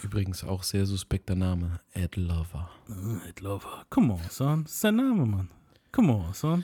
Übrigens 0.04 0.44
auch 0.44 0.62
sehr 0.62 0.86
suspekter 0.86 1.34
Name. 1.34 1.80
Ed 1.94 2.16
Lover. 2.18 2.70
Äh, 2.90 3.30
Ed 3.30 3.42
Lover, 3.42 3.86
come 3.90 4.14
on, 4.14 4.20
son, 4.30 4.64
das 4.64 4.74
ist 4.74 4.82
sein 4.82 4.96
Name, 4.98 5.26
Mann. 5.26 5.50
Come 5.92 6.14
on, 6.14 6.34
son. 6.34 6.64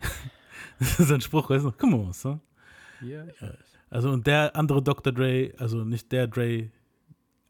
das 0.78 0.98
ist 0.98 1.12
ein 1.12 1.20
Spruch, 1.20 1.50
weißt 1.50 1.66
du? 1.66 1.72
Come 1.72 1.96
on, 1.96 2.12
son. 2.12 2.40
Ja, 3.02 3.24
Also 3.90 4.10
und 4.10 4.26
der 4.26 4.54
andere 4.56 4.82
Dr. 4.82 5.12
Dre, 5.12 5.52
also 5.58 5.84
nicht 5.84 6.10
der 6.12 6.26
Dre, 6.26 6.70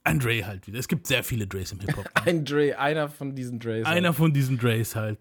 ein 0.05 0.19
Dre 0.19 0.47
halt 0.47 0.67
wieder. 0.67 0.79
Es 0.79 0.89
gibt 0.89 1.07
sehr 1.07 1.23
viele 1.23 1.47
Dres 1.47 1.73
im 1.73 1.81
Hip-Hop. 1.81 2.07
Ein 2.27 2.45
Dre, 2.45 2.79
einer 2.79 3.09
von 3.09 3.35
diesen 3.35 3.59
Dres. 3.59 3.87
Einer 3.87 4.13
von 4.13 4.33
diesen 4.33 4.59
Dres 4.59 4.97
halt. 4.97 5.19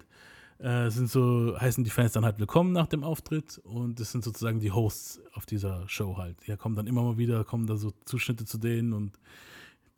Äh, 0.60 0.89
sind 0.89 1.10
so, 1.10 1.58
heißen 1.60 1.84
die 1.86 1.89
Fans 1.89 2.12
dann 2.12 2.26
halt 2.26 2.38
willkommen 2.38 2.74
nach 2.74 2.88
dem 2.88 3.04
Auftritt 3.04 3.60
und 3.60 4.00
das 4.00 4.12
sind 4.12 4.26
sozusagen 4.26 4.60
die 4.60 4.72
Hosts 4.72 5.22
auf 5.34 5.46
dieser 5.46 5.88
Show 5.88 6.18
halt. 6.18 6.36
Die 6.46 6.56
kommen 6.58 6.76
dann 6.76 6.86
immer 6.86 7.02
mal 7.02 7.18
wieder, 7.18 7.46
kommen 7.46 7.65
da 7.65 7.78
so 7.78 7.94
Zuschnitte 8.04 8.44
zu 8.44 8.58
denen 8.58 8.92
und 8.92 9.18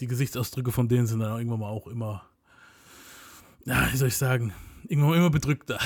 die 0.01 0.07
Gesichtsausdrücke 0.07 0.71
von 0.71 0.87
denen 0.87 1.07
sind 1.07 1.19
dann 1.19 1.31
auch 1.31 1.37
irgendwann 1.37 1.61
mal 1.61 1.69
auch 1.69 1.87
immer, 1.87 2.23
ja, 3.65 3.91
wie 3.91 3.97
soll 3.97 4.09
ich 4.09 4.17
sagen, 4.17 4.53
irgendwann 4.83 5.09
mal 5.09 5.17
immer 5.17 5.29
bedrückter. 5.31 5.79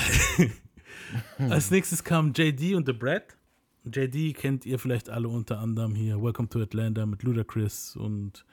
Als 1.38 1.70
nächstes 1.70 2.04
kam 2.04 2.34
JD 2.34 2.74
und 2.74 2.86
The 2.86 2.92
Brad. 2.92 3.34
JD 3.84 4.34
kennt 4.36 4.66
ihr 4.66 4.78
vielleicht 4.78 5.08
alle 5.08 5.28
unter 5.28 5.58
anderem 5.58 5.94
hier 5.94 6.20
Welcome 6.20 6.50
to 6.50 6.60
Atlanta 6.60 7.06
mit 7.06 7.22
Ludacris 7.22 7.96
und 7.96 8.44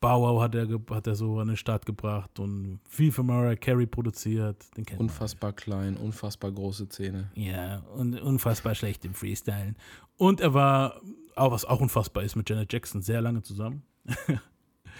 Bow 0.00 0.22
Wow 0.22 0.40
hat 0.42 0.54
er, 0.54 0.68
hat 0.90 1.06
er 1.06 1.14
so 1.14 1.40
an 1.40 1.48
den 1.48 1.56
Start 1.56 1.84
gebracht 1.84 2.38
und 2.38 2.80
viel 2.88 3.10
für 3.10 3.22
Mariah 3.22 3.56
Carey 3.56 3.86
produziert. 3.86 4.64
Den 4.76 4.86
kennt 4.86 5.00
man. 5.00 5.08
Unfassbar 5.08 5.52
klein, 5.52 5.96
unfassbar 5.96 6.52
große 6.52 6.88
Zähne. 6.88 7.30
Ja, 7.34 7.80
und 7.94 8.20
unfassbar 8.20 8.74
schlecht 8.74 9.04
im 9.04 9.14
Freestylen. 9.14 9.76
Und 10.16 10.40
er 10.40 10.54
war, 10.54 11.00
auch 11.34 11.50
was 11.50 11.64
auch 11.64 11.80
unfassbar 11.80 12.22
ist, 12.22 12.36
mit 12.36 12.48
Janet 12.48 12.72
Jackson 12.72 13.02
sehr 13.02 13.20
lange 13.20 13.42
zusammen. 13.42 13.82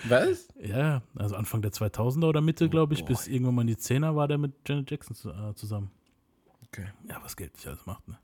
Was? 0.04 0.46
Ja, 0.60 1.02
also 1.16 1.34
Anfang 1.34 1.60
der 1.60 1.72
2000er 1.72 2.26
oder 2.26 2.40
Mitte, 2.40 2.68
glaube 2.68 2.94
ich, 2.94 3.00
boy. 3.00 3.08
bis 3.08 3.26
irgendwann 3.26 3.56
mal 3.56 3.62
in 3.62 3.68
die 3.68 3.76
10er 3.76 4.14
war 4.14 4.28
der 4.28 4.38
mit 4.38 4.52
Janet 4.66 4.90
Jackson 4.90 5.16
äh, 5.32 5.54
zusammen. 5.54 5.90
Okay. 6.66 6.86
Ja, 7.08 7.18
was 7.22 7.36
Geld 7.36 7.54
nicht 7.54 7.66
alles 7.66 7.84
macht, 7.86 8.06
ne? 8.06 8.16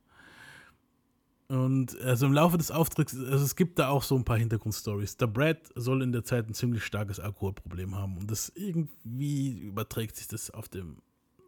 Und 1.49 2.01
also 2.01 2.27
im 2.27 2.33
Laufe 2.33 2.57
des 2.57 2.71
Auftritts, 2.71 3.15
also 3.15 3.45
es 3.45 3.55
gibt 3.55 3.79
da 3.79 3.89
auch 3.89 4.03
so 4.03 4.17
ein 4.17 4.25
paar 4.25 4.39
Hintergrundstories. 4.39 5.19
Der 5.19 5.27
Brad 5.27 5.59
soll 5.75 6.03
in 6.03 6.13
der 6.13 6.25
Zeit 6.25 6.49
ein 6.49 6.55
ziemlich 6.55 6.85
starkes 6.85 7.21
Alkoholproblem 7.21 7.95
haben 7.95 8.17
und 8.17 8.31
das 8.31 8.51
irgendwie 8.55 9.59
überträgt 9.59 10.17
sich 10.17 10.27
das 10.27 10.51
auf 10.51 10.69
dem 10.69 11.03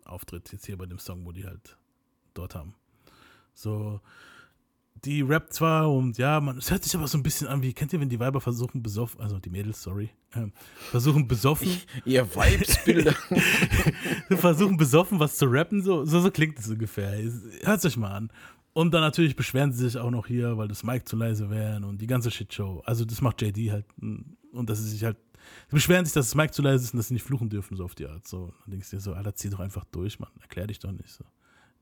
Auftritt 0.05 0.53
jetzt 0.53 0.67
hier 0.67 0.77
bei 0.77 0.87
dem 0.87 0.99
Song, 0.99 1.25
wo 1.25 1.33
die 1.33 1.47
halt 1.47 1.79
dort 2.35 2.55
haben. 2.55 2.75
So, 3.55 4.01
die 5.05 5.23
rappt 5.23 5.53
zwar 5.53 5.91
und 5.91 6.19
ja, 6.19 6.41
man, 6.41 6.59
es 6.59 6.71
hört 6.71 6.85
sich 6.85 6.95
aber 6.95 7.09
so 7.09 7.19
ein 7.19 7.23
bisschen 7.23 7.47
an 7.49 7.63
wie, 7.63 7.73
kennt 7.73 7.93
ihr, 7.93 8.01
wenn 8.01 8.09
die 8.09 8.21
Weiber 8.21 8.41
versuchen 8.41 8.83
besoffen, 8.83 9.21
also 9.21 9.39
die 9.39 9.51
Mädels, 9.51 9.83
sorry, 9.83 10.11
ähm, 10.35 10.53
versuchen 10.91 11.27
besoffen, 11.27 11.69
Ihr 12.05 12.27
Vibesbilder. 12.35 13.15
versuchen 14.37 14.77
besoffen 14.77 15.19
was 15.19 15.37
zu 15.37 15.47
rappen, 15.47 15.83
so, 15.83 16.05
so, 16.05 16.21
so 16.21 16.31
klingt 16.31 16.59
es 16.59 16.69
ungefähr. 16.69 17.19
Hört 17.63 17.85
euch 17.85 17.97
mal 17.97 18.13
an. 18.13 18.31
Und 18.77 18.93
dann 18.93 19.01
natürlich 19.01 19.35
beschweren 19.37 19.73
sie 19.73 19.85
sich 19.85 19.97
auch 19.97 20.11
noch 20.11 20.27
hier, 20.27 20.59
weil 20.59 20.69
das 20.69 20.85
Mic 20.85 21.07
zu 21.07 21.17
leise 21.17 21.49
wären 21.49 21.83
und 21.83 21.97
die 21.97 22.07
ganze 22.07 22.31
Shitshow. 22.31 22.83
Also 22.85 23.07
das 23.07 23.23
macht 23.23 23.41
JD 23.41 23.73
halt. 23.73 23.87
Und 23.97 24.69
dass 24.69 24.81
sie 24.81 24.91
sich 24.91 25.03
halt, 25.03 25.17
sie 25.71 25.77
beschweren 25.77 26.05
sich, 26.05 26.13
dass 26.13 26.27
das 26.27 26.35
Mic 26.35 26.53
zu 26.53 26.61
leise 26.61 26.85
ist 26.85 26.93
und 26.93 26.99
dass 26.99 27.09
sie 27.09 27.15
nicht 27.15 27.23
fluchen 27.23 27.49
dürfen, 27.49 27.75
so 27.79 27.85
auf 27.85 27.95
die 27.95 28.07
Art. 28.07 28.29
So, 28.29 28.53
dann 28.65 28.73
denkst 28.73 28.91
du 28.91 28.97
dir 28.97 29.01
so, 29.01 29.15
Alter, 29.15 29.35
zieh 29.35 29.49
doch 29.49 29.61
einfach 29.61 29.87
durch, 29.87 30.19
Mann. 30.19 30.29
Erklär 30.43 30.67
dich 30.67 30.79
doch 30.79 30.93
nicht 30.93 31.09
so. 31.09 31.25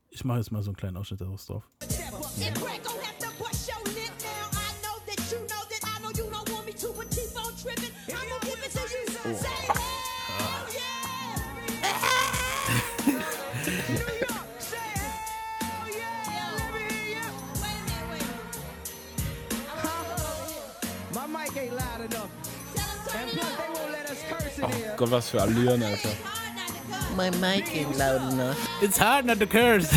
Ich 0.09 0.23
mache 0.23 0.37
jetzt 0.37 0.53
mal 0.53 0.63
so 0.63 0.69
einen 0.69 0.77
kleinen 0.77 0.95
Ausschnitt 0.95 1.19
daraus 1.19 1.45
drauf. 1.45 1.69
If 1.83 3.04
Gott, 24.97 25.11
was 25.11 25.29
für 25.29 25.41
Allüren, 25.41 25.83
Alter. 25.83 26.09
My 27.15 27.29
mic 27.39 27.65
ain't 27.73 27.97
loud 27.97 28.31
enough. 28.33 28.57
It's 28.81 28.99
hard 28.99 29.25
not 29.25 29.39
to 29.39 29.45
curse. 29.47 29.89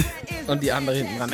Und 0.47 0.63
die 0.63 0.71
andere 0.73 0.97
hinten 0.97 1.19
dran. 1.19 1.31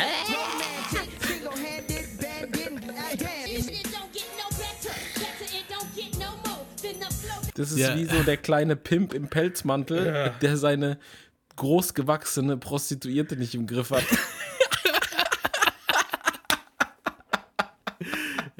Das 7.55 7.71
ist 7.71 7.79
Ja. 7.79 7.97
wie 7.97 8.05
so 8.07 8.23
der 8.23 8.37
kleine 8.37 8.77
Pimp 8.77 9.15
im 9.15 9.29
Pelzmantel, 9.29 10.33
der 10.43 10.57
seine 10.57 10.99
großgewachsene 11.57 12.57
Prostituierte 12.57 13.37
nicht 13.37 13.55
im 13.55 13.67
Griff 13.67 13.91
hat. 13.91 14.03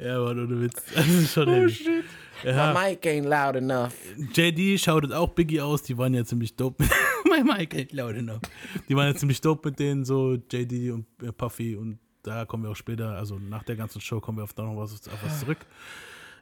Ja, 0.05 0.19
Mann, 0.19 0.39
ohne 0.39 0.61
Witz. 0.61 0.83
Das 0.95 1.07
ist 1.07 1.33
schon 1.33 1.49
heavy. 1.49 2.03
Ja, 2.43 2.73
My 2.73 2.91
mic 2.91 3.07
ain't 3.07 3.25
loud 3.25 3.55
enough. 3.55 3.93
JD 4.33 4.79
schautet 4.79 5.13
auch 5.13 5.29
Biggie 5.29 5.61
aus, 5.61 5.83
die 5.83 5.97
waren 5.97 6.13
ja 6.13 6.23
ziemlich 6.25 6.55
dope. 6.55 6.83
My 7.25 7.43
mic 7.43 7.75
ain't 7.75 7.93
loud 7.93 8.15
enough. 8.15 8.41
Die 8.87 8.95
waren 8.95 9.07
ja 9.07 9.15
ziemlich 9.15 9.41
dope 9.41 9.69
mit 9.69 9.79
denen, 9.79 10.05
so 10.05 10.35
JD 10.35 10.91
und 10.91 11.05
äh, 11.23 11.31
Puffy 11.31 11.75
und 11.75 11.97
da 12.23 12.45
kommen 12.45 12.63
wir 12.63 12.71
auch 12.71 12.75
später, 12.75 13.15
also 13.15 13.39
nach 13.39 13.63
der 13.63 13.75
ganzen 13.75 14.01
Show 14.01 14.19
kommen 14.19 14.39
wir 14.39 14.43
auf 14.43 14.53
da 14.53 14.63
noch 14.63 14.77
was, 14.77 14.93
auf 15.07 15.23
was 15.23 15.39
zurück. 15.39 15.59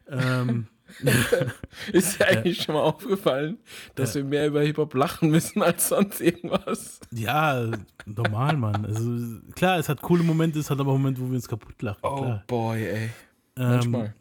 Ähm, 0.10 0.68
Ist 1.94 2.20
dir 2.20 2.28
eigentlich 2.28 2.62
schon 2.62 2.76
mal 2.76 2.82
aufgefallen, 2.82 3.58
dass 3.96 4.16
wir 4.16 4.24
mehr 4.24 4.48
über 4.48 4.62
Hip-Hop 4.62 4.94
lachen 4.94 5.30
müssen 5.30 5.62
als 5.62 5.90
sonst 5.90 6.22
irgendwas? 6.22 7.00
ja, 7.12 7.72
normal, 8.06 8.58
Mann. 8.58 8.86
Also 8.86 9.40
klar, 9.56 9.80
es 9.80 9.90
hat 9.90 10.02
coole 10.02 10.24
Momente, 10.24 10.60
es 10.60 10.70
hat 10.70 10.80
aber 10.80 10.92
Momente, 10.92 11.22
wo 11.22 11.28
wir 11.28 11.36
uns 11.36 11.48
kaputt 11.48 11.82
lachen. 11.82 12.02
klar. 12.02 12.44
boy, 12.48 12.86
ey. 12.86 13.10
Ähm, 13.58 13.70
Manchmal. 13.70 14.14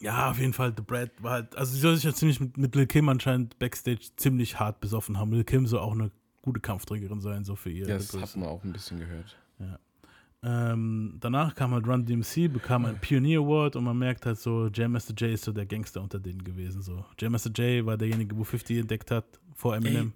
Ja, 0.00 0.30
auf 0.30 0.38
jeden 0.38 0.52
Fall, 0.52 0.74
The 0.76 0.82
Brad 0.82 1.10
war 1.22 1.32
halt, 1.32 1.56
also 1.56 1.72
sie 1.72 1.80
soll 1.80 1.94
sich 1.94 2.04
ja 2.04 2.12
ziemlich 2.12 2.38
mit, 2.38 2.56
mit 2.58 2.74
Lil 2.74 2.86
Kim 2.86 3.08
anscheinend 3.08 3.58
Backstage 3.58 4.08
ziemlich 4.16 4.58
hart 4.60 4.80
besoffen 4.80 5.18
haben. 5.18 5.32
Lil 5.32 5.44
Kim 5.44 5.66
soll 5.66 5.80
auch 5.80 5.92
eine 5.92 6.10
gute 6.42 6.60
Kampfträgerin 6.60 7.20
sein, 7.20 7.44
so 7.44 7.56
für 7.56 7.70
ihr. 7.70 7.86
das 7.86 8.12
hat 8.14 8.36
man 8.36 8.48
auch 8.48 8.62
ein 8.62 8.72
bisschen 8.72 8.98
gehört. 8.98 9.36
Ähm, 10.42 11.16
danach 11.18 11.54
kam 11.54 11.72
halt 11.72 11.86
Run 11.88 12.04
DMC, 12.04 12.48
bekam 12.52 12.84
einen 12.84 12.98
Pioneer 12.98 13.40
Award 13.40 13.74
und 13.74 13.84
man 13.84 13.98
merkt 13.98 14.26
halt 14.26 14.38
so, 14.38 14.68
Jam 14.72 14.92
Master 14.92 15.14
Jay 15.16 15.32
ist 15.32 15.44
so 15.44 15.52
der 15.52 15.66
Gangster 15.66 16.00
unter 16.02 16.20
denen 16.20 16.44
gewesen. 16.44 16.82
So. 16.82 17.04
Jam 17.18 17.32
Master 17.32 17.50
Jay 17.52 17.84
war 17.84 17.96
derjenige, 17.96 18.36
wo 18.36 18.44
50 18.44 18.78
entdeckt 18.78 19.10
hat, 19.10 19.24
vor 19.54 19.74
Eminem. 19.74 20.12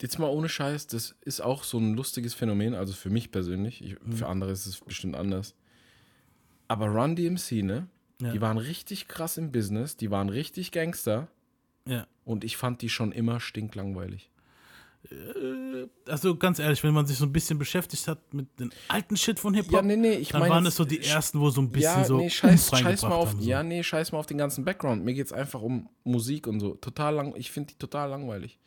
Jetzt 0.00 0.18
mal 0.18 0.28
ohne 0.28 0.48
Scheiß, 0.48 0.88
das 0.88 1.16
ist 1.22 1.40
auch 1.40 1.64
so 1.64 1.78
ein 1.78 1.94
lustiges 1.94 2.34
Phänomen, 2.34 2.74
also 2.74 2.92
für 2.92 3.08
mich 3.10 3.30
persönlich, 3.32 3.82
ich, 3.82 3.96
Mhm. 4.04 4.12
für 4.12 4.28
andere 4.28 4.50
ist 4.52 4.66
es 4.66 4.80
bestimmt 4.80 5.16
anders. 5.16 5.54
Aber 6.68 6.86
Run 6.86 7.16
DMC, 7.16 7.62
ne? 7.62 7.88
Ja. 8.20 8.32
Die 8.32 8.40
waren 8.40 8.58
richtig 8.58 9.08
krass 9.08 9.36
im 9.36 9.50
Business, 9.52 9.96
die 9.96 10.10
waren 10.10 10.28
richtig 10.28 10.70
Gangster 10.70 11.28
Ja. 11.86 12.06
und 12.24 12.44
ich 12.44 12.56
fand 12.56 12.80
die 12.82 12.88
schon 12.88 13.10
immer 13.12 13.40
stinklangweilig. 13.40 14.30
Also 16.06 16.36
ganz 16.36 16.60
ehrlich, 16.60 16.84
wenn 16.84 16.94
man 16.94 17.06
sich 17.06 17.18
so 17.18 17.26
ein 17.26 17.32
bisschen 17.32 17.58
beschäftigt 17.58 18.06
hat 18.06 18.32
mit 18.32 18.46
den 18.60 18.70
alten 18.86 19.16
Shit 19.16 19.40
von 19.40 19.52
Hip-Hop, 19.54 19.72
Ja, 19.72 19.82
nee, 19.82 19.96
nee, 19.96 20.12
ich 20.14 20.28
dann 20.28 20.40
meine 20.42 20.54
waren 20.54 20.64
das 20.64 20.76
so 20.76 20.84
die 20.84 21.02
ersten, 21.02 21.40
wo 21.40 21.50
so 21.50 21.60
ein 21.60 21.70
bisschen 21.72 21.98
ja, 22.00 22.04
so 22.04 22.18
nee, 22.18 22.30
scheiß, 22.30 22.70
scheiß 22.78 23.02
mal 23.02 23.10
auf, 23.12 23.30
haben, 23.30 23.40
so. 23.40 23.48
ja, 23.48 23.62
nee, 23.64 23.82
scheiß 23.82 24.12
mal 24.12 24.18
auf 24.18 24.26
den 24.26 24.38
ganzen 24.38 24.64
Background. 24.64 25.04
Mir 25.04 25.14
geht's 25.14 25.32
einfach 25.32 25.60
um 25.60 25.88
Musik 26.04 26.46
und 26.46 26.60
so. 26.60 26.74
Total 26.74 27.12
lang, 27.14 27.34
ich 27.36 27.50
finde 27.50 27.72
die 27.72 27.78
total 27.78 28.10
langweilig. 28.10 28.60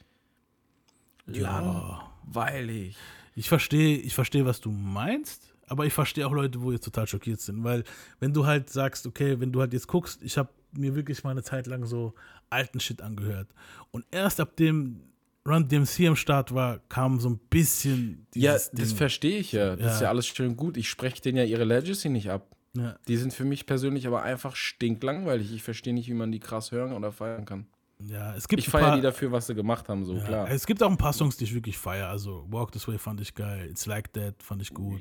Ja. 1.28 2.02
Langweilig. 2.26 2.98
Ich 3.36 3.48
verstehe, 3.48 3.98
ich 3.98 4.14
verstehe, 4.14 4.46
was 4.46 4.60
du 4.60 4.72
meinst, 4.72 5.55
aber 5.68 5.86
ich 5.86 5.94
verstehe 5.94 6.26
auch 6.28 6.32
Leute, 6.34 6.62
wo 6.62 6.72
jetzt 6.72 6.84
total 6.86 7.08
schockiert 7.08 7.42
sind, 7.42 7.64
weil 7.64 7.84
wenn 8.20 8.34
du 8.34 8.46
halt 8.46 8.70
sagst, 8.70 9.06
okay, 9.08 9.40
wenn 9.40 9.52
du 9.52 9.60
halt 9.62 9.74
jetzt 9.74 9.88
guckst, 9.88 10.22
ich 10.24 10.38
habe 10.38 10.50
mir 10.74 10.96
wirklich 10.96 11.24
mal 11.24 11.32
eine 11.32 11.44
Zeit 11.44 11.68
lang 11.68 11.86
so 11.86 12.14
alten 12.50 12.80
Shit 12.80 13.02
angehört 13.02 13.48
und 13.92 14.06
erst 14.12 14.40
ab 14.40 14.56
dem 14.58 15.02
Run 15.48 15.68
DMC 15.68 16.08
am 16.08 16.16
Start 16.16 16.54
war, 16.56 16.80
kam 16.90 17.20
so 17.20 17.30
ein 17.30 17.38
bisschen 17.50 18.26
Ja, 18.34 18.54
das 18.54 18.72
Ding. 18.72 18.86
verstehe 18.88 19.38
ich 19.38 19.52
ja. 19.52 19.76
Das 19.76 19.94
ist 19.96 20.00
Ja. 20.02 20.06
ja 20.06 20.10
alles 20.10 20.26
schön 20.26 20.50
und 20.50 20.58
gut. 20.58 20.76
Ich 20.76 20.90
spreche 20.90 21.22
denen 21.22 21.38
ja 21.38 21.44
ihre 21.44 21.64
Legacy 21.66 22.10
nicht 22.10 22.30
ab. 22.32 22.56
ja. 22.74 22.98
Die 23.08 23.16
sind 23.18 23.32
für 23.34 23.46
mich 23.46 23.66
persönlich 23.68 24.08
aber 24.08 24.24
einfach 24.24 24.56
stinklangweilig. 24.56 25.54
Ich 25.54 25.62
verstehe 25.62 25.94
nicht, 25.94 26.08
wie 26.10 26.14
man 26.16 26.32
die 26.32 26.40
krass 26.40 26.72
hören 26.72 26.94
oder 26.94 27.12
feiern 27.12 27.46
kann. 27.46 27.68
Ja, 28.00 28.36
es 28.36 28.48
gibt 28.48 28.62
Ich 28.62 28.70
feiere 28.70 28.96
die 28.98 29.02
dafür, 29.02 29.32
was 29.32 29.48
sie 29.48 29.56
gemacht 29.56 29.88
haben, 29.88 30.04
so 30.04 30.16
ja, 30.16 30.24
klar. 30.24 30.50
Es 30.52 30.66
gibt 30.66 30.84
auch 30.84 30.92
ein 30.92 30.98
paar 30.98 31.14
Songs, 31.14 31.38
die 31.38 31.46
ich 31.46 31.54
wirklich 31.54 31.78
feiere. 31.78 32.10
Also 32.10 32.46
Walk 32.50 32.72
This 32.74 32.88
Way 32.88 32.98
fand 32.98 33.22
ich 33.22 33.34
geil, 33.34 33.68
It's 33.70 33.86
Like 33.86 34.12
That 34.14 34.44
fand 34.44 34.62
ich 34.62 34.74
gut. 34.74 35.00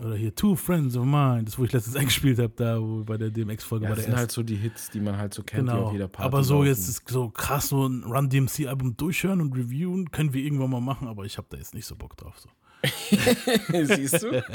Oder 0.00 0.14
hier 0.14 0.34
Two 0.34 0.54
Friends 0.54 0.96
of 0.96 1.04
Mine, 1.04 1.42
das 1.44 1.58
wo 1.58 1.64
ich 1.64 1.72
letztens 1.72 1.96
eingespielt 1.96 2.38
habe, 2.38 2.52
da 2.56 2.80
wo 2.80 3.02
bei 3.04 3.16
der 3.16 3.30
DMX-Folge 3.30 3.84
Ja, 3.84 3.90
bei 3.90 3.96
das 3.96 4.04
der 4.04 4.12
sind 4.12 4.12
ersten. 4.12 4.18
halt 4.20 4.32
so 4.32 4.42
die 4.44 4.56
Hits, 4.56 4.90
die 4.90 5.00
man 5.00 5.16
halt 5.16 5.34
so 5.34 5.42
kennt, 5.42 5.68
die 5.68 5.72
Genau. 5.72 5.86
auf 5.86 5.92
jeder 5.92 6.08
Party 6.08 6.26
aber 6.26 6.44
so 6.44 6.54
laufen. 6.56 6.66
jetzt 6.68 6.88
ist 6.88 7.08
so 7.08 7.30
krass 7.30 7.68
so 7.68 7.86
ein 7.86 8.04
Run 8.04 8.28
DMC 8.30 8.66
Album 8.68 8.96
durchhören 8.96 9.40
und 9.40 9.56
reviewen 9.56 10.10
können 10.12 10.32
wir 10.32 10.42
irgendwann 10.42 10.70
mal 10.70 10.80
machen, 10.80 11.08
aber 11.08 11.24
ich 11.24 11.36
habe 11.36 11.48
da 11.50 11.56
jetzt 11.56 11.74
nicht 11.74 11.86
so 11.86 11.96
Bock 11.96 12.16
drauf. 12.16 12.38
So. 12.38 12.48
Siehst 13.72 14.22
du? 14.22 14.42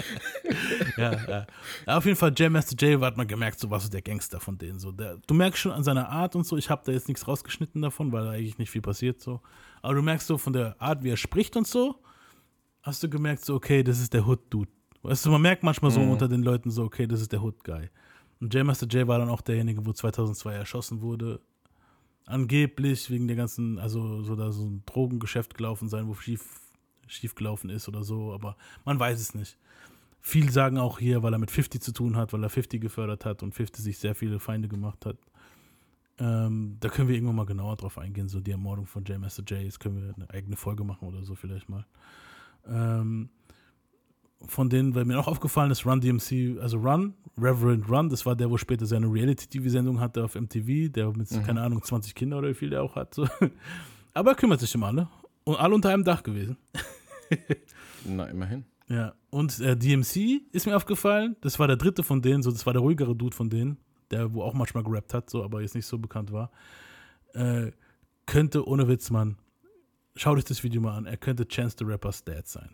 Ja, 0.98 1.46
ja. 1.88 1.98
auf 1.98 2.06
jeden 2.06 2.18
Fall 2.18 2.32
Jam 2.36 2.54
Master 2.54 2.76
Jay 2.78 2.98
hat 3.00 3.18
man 3.18 3.28
gemerkt, 3.28 3.60
so 3.60 3.70
was 3.70 3.84
so 3.84 3.90
der 3.90 4.02
Gangster 4.02 4.40
von 4.40 4.58
denen 4.58 4.80
so. 4.80 4.92
Der, 4.92 5.18
du 5.26 5.34
merkst 5.34 5.60
schon 5.60 5.72
an 5.72 5.84
seiner 5.84 6.08
Art 6.10 6.36
und 6.36 6.46
so. 6.46 6.56
Ich 6.56 6.70
habe 6.70 6.84
da 6.86 6.92
jetzt 6.92 7.08
nichts 7.08 7.28
rausgeschnitten 7.28 7.82
davon, 7.82 8.12
weil 8.12 8.26
da 8.26 8.32
eigentlich 8.32 8.58
nicht 8.60 8.70
viel 8.70 8.82
passiert 8.82 9.20
so. 9.22 9.42
Aber 9.82 9.96
du 9.96 10.02
merkst 10.02 10.28
so 10.28 10.38
von 10.38 10.54
der 10.54 10.80
Art, 10.80 11.04
wie 11.04 11.10
er 11.10 11.18
spricht 11.18 11.58
und 11.58 11.68
so, 11.68 11.96
hast 12.84 13.02
du 13.02 13.10
gemerkt 13.10 13.44
so, 13.44 13.56
okay, 13.56 13.84
das 13.84 14.00
ist 14.00 14.14
der 14.14 14.28
Hood 14.28 14.42
Dude. 14.50 14.72
Weißt 15.02 15.26
du, 15.26 15.32
man 15.32 15.42
merkt 15.42 15.64
manchmal 15.64 15.92
so 15.92 16.00
unter 16.00 16.30
den 16.30 16.44
Leuten 16.44 16.72
so, 16.72 16.84
okay, 16.84 17.08
das 17.08 17.22
ist 17.22 17.32
der 17.32 17.42
Hood 17.42 17.64
Guy. 17.64 17.90
Und 18.40 18.54
Jam 18.54 18.68
Master 18.68 18.88
Jay 18.90 19.08
war 19.08 19.20
dann 19.20 19.30
auch 19.30 19.42
derjenige, 19.42 19.86
wo 19.86 19.92
2002 19.92 20.54
erschossen 20.54 21.02
wurde. 21.02 21.42
Angeblich 22.26 23.10
wegen 23.10 23.28
der 23.28 23.36
ganzen, 23.36 23.80
also 23.80 24.22
so 24.22 24.36
da 24.36 24.52
so 24.52 24.66
ein 24.66 24.84
Drogengeschäft 24.86 25.56
gelaufen 25.56 25.90
sein, 25.90 26.08
wo 26.08 26.14
schief, 26.14 26.62
schief 27.08 27.36
gelaufen 27.36 27.70
ist 27.70 27.88
oder 27.88 28.04
so, 28.04 28.34
aber 28.34 28.56
man 28.86 29.00
weiß 29.00 29.20
es 29.20 29.34
nicht. 29.34 29.58
Viel 30.22 30.50
sagen 30.52 30.78
auch 30.78 31.00
hier, 31.00 31.22
weil 31.22 31.34
er 31.34 31.40
mit 31.40 31.52
50 31.52 31.82
zu 31.82 31.92
tun 31.92 32.16
hat, 32.16 32.32
weil 32.32 32.44
er 32.44 32.50
50 32.50 32.82
gefördert 32.82 33.26
hat 33.26 33.44
und 33.44 33.54
50 33.54 33.84
sich 33.84 33.98
sehr 33.98 34.16
viele 34.16 34.40
Feinde 34.40 34.68
gemacht 34.68 35.06
hat. 35.06 35.18
Ähm, 36.20 36.78
da 36.80 36.90
können 36.90 37.08
wir 37.08 37.16
irgendwann 37.16 37.36
mal 37.36 37.46
genauer 37.46 37.76
drauf 37.76 37.98
eingehen, 37.98 38.30
so 38.30 38.40
die 38.40 38.52
Ermordung 38.52 38.86
von 38.86 39.04
J. 39.04 39.20
Master 39.20 39.44
J. 39.44 39.62
Jetzt 39.64 39.80
können 39.80 40.02
wir 40.02 40.14
eine 40.16 40.30
eigene 40.30 40.56
Folge 40.56 40.84
machen 40.84 41.08
oder 41.08 41.24
so 41.24 41.36
vielleicht 41.36 41.70
mal. 41.70 41.86
Ähm, 42.68 43.30
von 44.48 44.70
denen, 44.70 44.94
weil 44.94 45.06
mir 45.06 45.20
auch 45.20 45.28
aufgefallen 45.28 45.72
ist, 45.72 45.86
Run 45.86 46.02
DMC, 46.02 46.60
also 46.62 46.78
Run, 46.78 47.14
Reverend 47.38 47.90
Run, 47.90 48.10
das 48.10 48.26
war 48.26 48.36
der, 48.36 48.50
wo 48.50 48.58
später 48.58 48.86
seine 48.86 49.08
Reality-TV-Sendung 49.08 50.00
hatte 50.00 50.24
auf 50.24 50.36
MTV, 50.36 50.92
der 50.92 51.12
mit, 51.16 51.30
keine 51.46 51.62
Ahnung, 51.62 51.82
20 51.82 52.14
Kinder 52.14 52.38
oder 52.38 52.50
wie 52.50 52.54
viel 52.54 52.70
der 52.70 52.84
auch 52.84 52.96
hat. 52.96 53.14
So. 53.14 53.28
Aber 54.14 54.32
er 54.32 54.36
kümmert 54.36 54.60
sich 54.60 54.76
um 54.76 54.84
alle. 54.84 55.08
Und 55.46 55.56
alle 55.58 55.76
unter 55.76 55.90
einem 55.90 56.04
Dach 56.04 56.24
gewesen. 56.24 56.58
Na, 58.06 58.26
immerhin. 58.26 58.66
Ja, 58.88 59.14
und 59.30 59.60
äh, 59.60 59.76
DMC 59.78 60.42
ist 60.52 60.66
mir 60.66 60.76
aufgefallen. 60.76 61.36
Das 61.42 61.58
war 61.60 61.68
der 61.68 61.78
dritte 61.78 62.04
von 62.04 62.22
denen, 62.22 62.44
so 62.44 62.52
das 62.52 62.66
war 62.66 62.74
der 62.74 62.82
ruhigere 62.82 63.16
Dude 63.16 63.36
von 63.36 63.50
denen, 63.50 63.78
der 64.12 64.34
wo 64.34 64.44
auch 64.44 64.54
manchmal 64.54 64.84
gerappt 64.84 65.14
hat, 65.14 65.30
so 65.30 65.44
aber 65.44 65.62
jetzt 65.62 65.76
nicht 65.76 65.86
so 65.86 65.98
bekannt 65.98 66.32
war. 66.32 66.52
Äh, 67.34 67.72
könnte 68.26 68.68
ohne 68.68 68.88
Witz, 68.88 69.10
Mann. 69.10 69.38
Schau 70.16 70.36
dich 70.36 70.46
das 70.46 70.64
Video 70.64 70.82
mal 70.82 70.96
an. 70.96 71.06
Er 71.06 71.18
könnte 71.18 71.48
Chance 71.48 71.78
the 71.80 71.86
Rapper's 71.86 72.24
Dad 72.24 72.48
sein. 72.48 72.70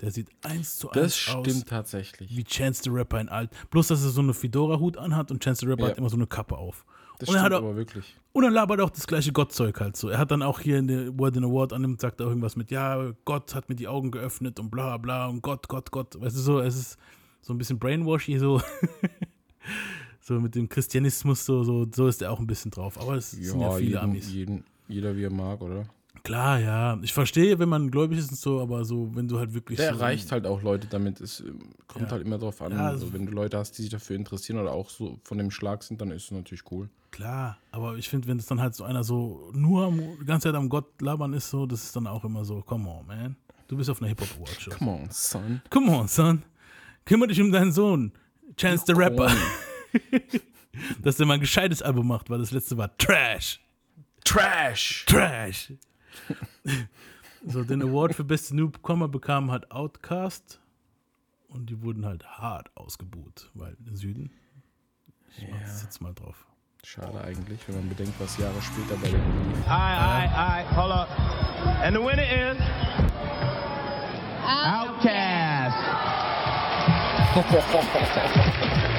Der 0.00 0.10
sieht 0.12 0.28
eins 0.42 0.76
zu 0.76 0.88
Das 0.88 1.02
eins 1.02 1.16
stimmt 1.16 1.46
aus 1.48 1.64
tatsächlich. 1.64 2.34
wie 2.36 2.44
Chance 2.44 2.82
the 2.84 2.90
Rapper 2.90 3.20
in 3.20 3.28
alt. 3.28 3.50
Bloß, 3.70 3.88
dass 3.88 4.02
er 4.04 4.10
so 4.10 4.20
eine 4.22 4.32
Fedora-Hut 4.32 4.96
anhat 4.96 5.30
und 5.32 5.42
Chance 5.42 5.60
the 5.60 5.66
Rapper 5.66 5.82
Ja. 5.84 5.90
hat 5.90 5.98
immer 5.98 6.08
so 6.08 6.16
eine 6.16 6.26
Kappe 6.28 6.56
auf. 6.56 6.86
Das 7.18 7.28
und 7.28 7.34
er 7.34 7.40
stimmt 7.40 7.54
auch, 7.54 7.58
aber 7.58 7.76
wirklich. 7.76 8.16
und 8.32 8.44
er 8.44 8.50
labert 8.50 8.80
auch 8.80 8.90
das 8.90 9.06
gleiche 9.06 9.32
Gottzeug 9.32 9.80
halt 9.80 9.96
so. 9.96 10.08
Er 10.08 10.18
hat 10.18 10.30
dann 10.30 10.42
auch 10.42 10.60
hier 10.60 10.78
in 10.78 10.86
der 10.86 11.18
Word 11.18 11.36
in 11.36 11.44
Award 11.44 11.72
annimmt, 11.72 12.00
sagt 12.00 12.20
er 12.20 12.26
irgendwas 12.26 12.56
mit, 12.56 12.70
ja, 12.70 13.12
Gott 13.24 13.54
hat 13.54 13.68
mir 13.68 13.74
die 13.74 13.88
Augen 13.88 14.10
geöffnet 14.10 14.60
und 14.60 14.70
bla 14.70 14.96
bla 14.96 15.26
und 15.26 15.42
Gott, 15.42 15.68
Gott, 15.68 15.90
Gott. 15.90 16.20
Weißt 16.20 16.36
du 16.36 16.40
so, 16.40 16.60
es 16.60 16.76
ist 16.76 16.98
so 17.42 17.52
ein 17.52 17.58
bisschen 17.58 17.78
brainwashy, 17.78 18.38
so. 18.38 18.60
so 20.20 20.38
mit 20.40 20.54
dem 20.54 20.68
Christianismus, 20.68 21.44
so, 21.44 21.64
so, 21.64 21.86
so 21.92 22.06
ist 22.06 22.22
er 22.22 22.30
auch 22.30 22.38
ein 22.38 22.46
bisschen 22.46 22.70
drauf. 22.70 23.00
Aber 23.00 23.14
es 23.14 23.32
sind 23.32 23.60
ja 23.60 23.70
viele 23.72 23.88
jeden, 23.88 23.98
Amis. 23.98 24.32
jeden, 24.32 24.64
jeder 24.86 25.16
wie 25.16 25.24
er 25.24 25.32
mag, 25.32 25.60
oder? 25.60 25.86
Klar, 26.22 26.58
ja. 26.60 26.98
Ich 27.02 27.12
verstehe, 27.12 27.58
wenn 27.58 27.68
man 27.68 27.90
gläubig 27.90 28.18
ist 28.18 28.30
und 28.30 28.38
so, 28.38 28.60
aber 28.60 28.84
so, 28.84 29.10
wenn 29.14 29.28
du 29.28 29.38
halt 29.38 29.54
wirklich 29.54 29.76
Der 29.78 29.94
so. 29.94 30.00
erreicht 30.00 30.30
halt 30.32 30.46
auch 30.46 30.62
Leute 30.62 30.86
damit. 30.88 31.20
Es 31.20 31.40
ähm, 31.40 31.58
kommt 31.86 32.06
Ja. 32.06 32.10
halt 32.12 32.26
immer 32.26 32.38
drauf 32.38 32.60
an. 32.62 32.72
Ja, 32.72 32.78
also, 32.88 33.06
also- 33.06 33.12
wenn 33.12 33.26
du 33.26 33.32
Leute 33.32 33.56
hast, 33.58 33.72
die 33.72 33.82
sich 33.82 33.90
dafür 33.90 34.16
interessieren 34.16 34.58
oder 34.58 34.72
auch 34.72 34.90
so 34.90 35.18
von 35.24 35.38
dem 35.38 35.50
Schlag 35.50 35.82
sind, 35.82 36.00
dann 36.00 36.10
ist 36.10 36.24
es 36.24 36.30
natürlich 36.30 36.62
cool. 36.70 36.88
Klar, 37.10 37.58
aber 37.70 37.96
ich 37.96 38.08
finde, 38.08 38.28
wenn 38.28 38.38
es 38.38 38.46
dann 38.46 38.60
halt 38.60 38.74
so 38.74 38.84
einer 38.84 39.02
so 39.04 39.50
nur 39.54 39.86
am, 39.86 39.98
die 40.20 40.24
ganze 40.26 40.48
Zeit 40.48 40.54
am 40.54 40.68
Gott 40.68 41.00
labern 41.00 41.32
ist, 41.32 41.48
so, 41.50 41.64
das 41.66 41.82
ist 41.84 41.96
dann 41.96 42.06
auch 42.06 42.24
immer 42.24 42.44
so, 42.44 42.60
come 42.62 42.88
on, 42.88 43.06
man. 43.06 43.36
Du 43.66 43.76
bist 43.76 43.88
auf 43.90 44.00
einer 44.00 44.08
Hip-Hop-Award-Show. 44.08 44.70
Come 44.78 44.90
on, 44.90 45.08
son. 45.10 45.60
Come 45.70 45.90
on, 45.90 46.08
son. 46.08 46.42
Kümmere 47.04 47.28
dich 47.28 47.40
um 47.40 47.50
deinen 47.52 47.72
Sohn. 47.72 48.12
Chance 48.56 48.84
the 48.86 48.92
Rapper. 48.94 49.30
Dass 51.02 51.16
der 51.16 51.26
mal 51.26 51.34
ein 51.34 51.40
gescheites 51.40 51.82
Album 51.82 52.06
macht, 52.08 52.30
weil 52.30 52.38
das 52.38 52.50
letzte 52.50 52.76
war 52.76 52.96
Trash. 52.98 53.60
Trash! 54.24 55.04
Trash. 55.06 55.72
so, 57.46 57.64
den 57.64 57.82
Award 57.82 58.14
für 58.14 58.24
beste 58.24 58.54
Newcomer 58.56 59.08
bekam 59.08 59.50
halt 59.50 59.70
Outcast. 59.70 60.60
Und 61.48 61.70
die 61.70 61.80
wurden 61.82 62.04
halt 62.04 62.26
hart 62.26 62.70
ausgebuht, 62.76 63.50
weil 63.54 63.76
im 63.86 63.96
Süden. 63.96 64.30
Ich 65.38 65.48
mach 65.48 65.60
das 65.60 65.82
jetzt 65.82 66.00
mal 66.02 66.12
drauf. 66.12 66.46
Schade 66.84 67.20
eigentlich, 67.22 67.66
wenn 67.66 67.76
man 67.76 67.88
bedenkt, 67.88 68.12
was 68.20 68.36
Jahre 68.38 68.60
später 68.60 68.96
bei 69.00 69.08
den 69.08 69.16
lief. 69.48 69.66
Alright, 69.66 69.98
alright, 69.98 70.32
alright, 70.32 70.76
hold 70.76 70.92
up. 70.92 71.08
And 71.82 71.96
the 71.96 72.02
winner 72.02 72.22
is 72.22 72.58
Outcast. 74.44 75.76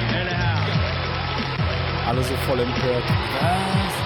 House. 0.40 2.06
Alle 2.06 2.22
so 2.24 2.34
voll 2.46 2.60
empört. 2.60 3.04
Yeah, 3.08 3.99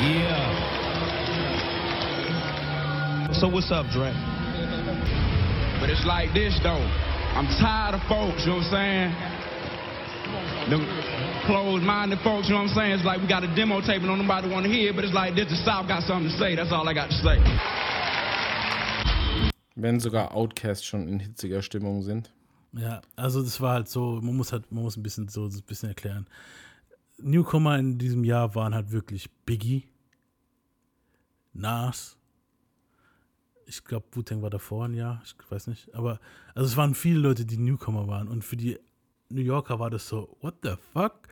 yeah. 0.00 0.80
So 3.32 3.48
what's 3.48 3.70
up, 3.70 3.86
Dre? 3.92 4.12
But 5.80 5.88
it's 5.88 6.04
like 6.04 6.32
this 6.34 6.58
though. 6.62 6.84
I'm 7.36 7.46
tired 7.60 7.94
of 7.94 8.02
folks, 8.08 8.44
you 8.44 8.52
know 8.52 8.56
what 8.58 8.66
I'm 8.74 8.74
saying? 8.74 9.14
Them 10.68 10.84
closed-minded 11.46 12.18
folks, 12.20 12.48
you 12.48 12.54
know 12.54 12.62
what 12.62 12.70
I'm 12.70 12.74
saying? 12.74 12.92
It's 12.92 13.04
like 13.04 13.20
we 13.20 13.26
got 13.28 13.44
a 13.44 13.54
demo 13.54 13.80
tape 13.80 14.02
and 14.02 14.06
don't 14.06 14.18
nobody 14.18 14.48
want 14.50 14.66
to 14.66 14.72
hear, 14.72 14.90
it, 14.90 14.96
but 14.96 15.04
it's 15.04 15.14
like 15.14 15.34
this, 15.34 15.48
the 15.48 15.56
South 15.56 15.88
got 15.88 16.02
something 16.02 16.30
to 16.30 16.36
say. 16.38 16.54
That's 16.54 16.72
all 16.72 16.88
I 16.88 16.92
got 16.94 17.08
to 17.10 17.16
say. 17.16 17.38
Wenn 19.76 20.00
sogar 20.00 20.34
Outcasts 20.36 20.84
schon 20.84 21.08
in 21.08 21.20
hitziger 21.20 21.62
Stimmung 21.62 22.02
sind. 22.02 22.30
Ja, 22.72 23.00
also 23.16 23.42
das 23.42 23.60
war 23.60 23.74
halt 23.74 23.88
so, 23.88 24.20
man 24.22 24.36
muss 24.36 24.52
halt, 24.52 24.70
man 24.70 24.82
muss 24.82 24.96
ein 24.96 25.02
bisschen 25.02 25.28
so 25.28 25.46
ein 25.46 25.62
bisschen 25.66 25.88
erklären. 25.88 26.26
Newcomer 27.22 27.78
in 27.78 27.98
diesem 27.98 28.24
Jahr 28.24 28.54
waren 28.54 28.74
halt 28.74 28.92
wirklich 28.92 29.30
Biggie, 29.44 29.88
Nas, 31.52 32.16
ich 33.66 33.84
glaube 33.84 34.06
Wu-Tang 34.12 34.42
war 34.42 34.50
davor 34.50 34.86
ein 34.86 34.94
Jahr, 34.94 35.22
ich 35.24 35.34
weiß 35.50 35.66
nicht, 35.66 35.94
aber 35.94 36.20
also 36.54 36.66
es 36.66 36.76
waren 36.76 36.94
viele 36.94 37.20
Leute, 37.20 37.44
die 37.44 37.58
Newcomer 37.58 38.08
waren 38.08 38.28
und 38.28 38.44
für 38.44 38.56
die 38.56 38.78
New 39.28 39.42
Yorker 39.42 39.78
war 39.78 39.90
das 39.90 40.08
so, 40.08 40.36
what 40.40 40.54
the 40.62 40.74
fuck? 40.92 41.28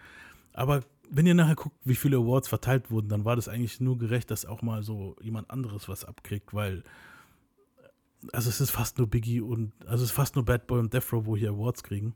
Aber 0.52 0.82
wenn 1.10 1.26
ihr 1.26 1.34
nachher 1.34 1.56
guckt, 1.56 1.76
wie 1.84 1.94
viele 1.94 2.18
Awards 2.18 2.48
verteilt 2.48 2.90
wurden, 2.90 3.08
dann 3.08 3.24
war 3.24 3.36
das 3.36 3.48
eigentlich 3.48 3.80
nur 3.80 3.98
gerecht, 3.98 4.30
dass 4.30 4.46
auch 4.46 4.62
mal 4.62 4.82
so 4.82 5.16
jemand 5.20 5.50
anderes 5.50 5.88
was 5.88 6.04
abkriegt, 6.04 6.54
weil 6.54 6.84
also 8.32 8.48
es 8.50 8.60
ist 8.60 8.70
fast 8.70 8.98
nur 8.98 9.06
Biggie 9.08 9.40
und 9.40 9.72
also 9.86 10.04
es 10.04 10.10
ist 10.10 10.16
fast 10.16 10.34
nur 10.34 10.44
Bad 10.44 10.66
Boy 10.66 10.80
und 10.80 10.92
Death 10.92 11.12
Row, 11.12 11.26
wo 11.26 11.36
hier 11.36 11.50
Awards 11.50 11.82
kriegen. 11.82 12.14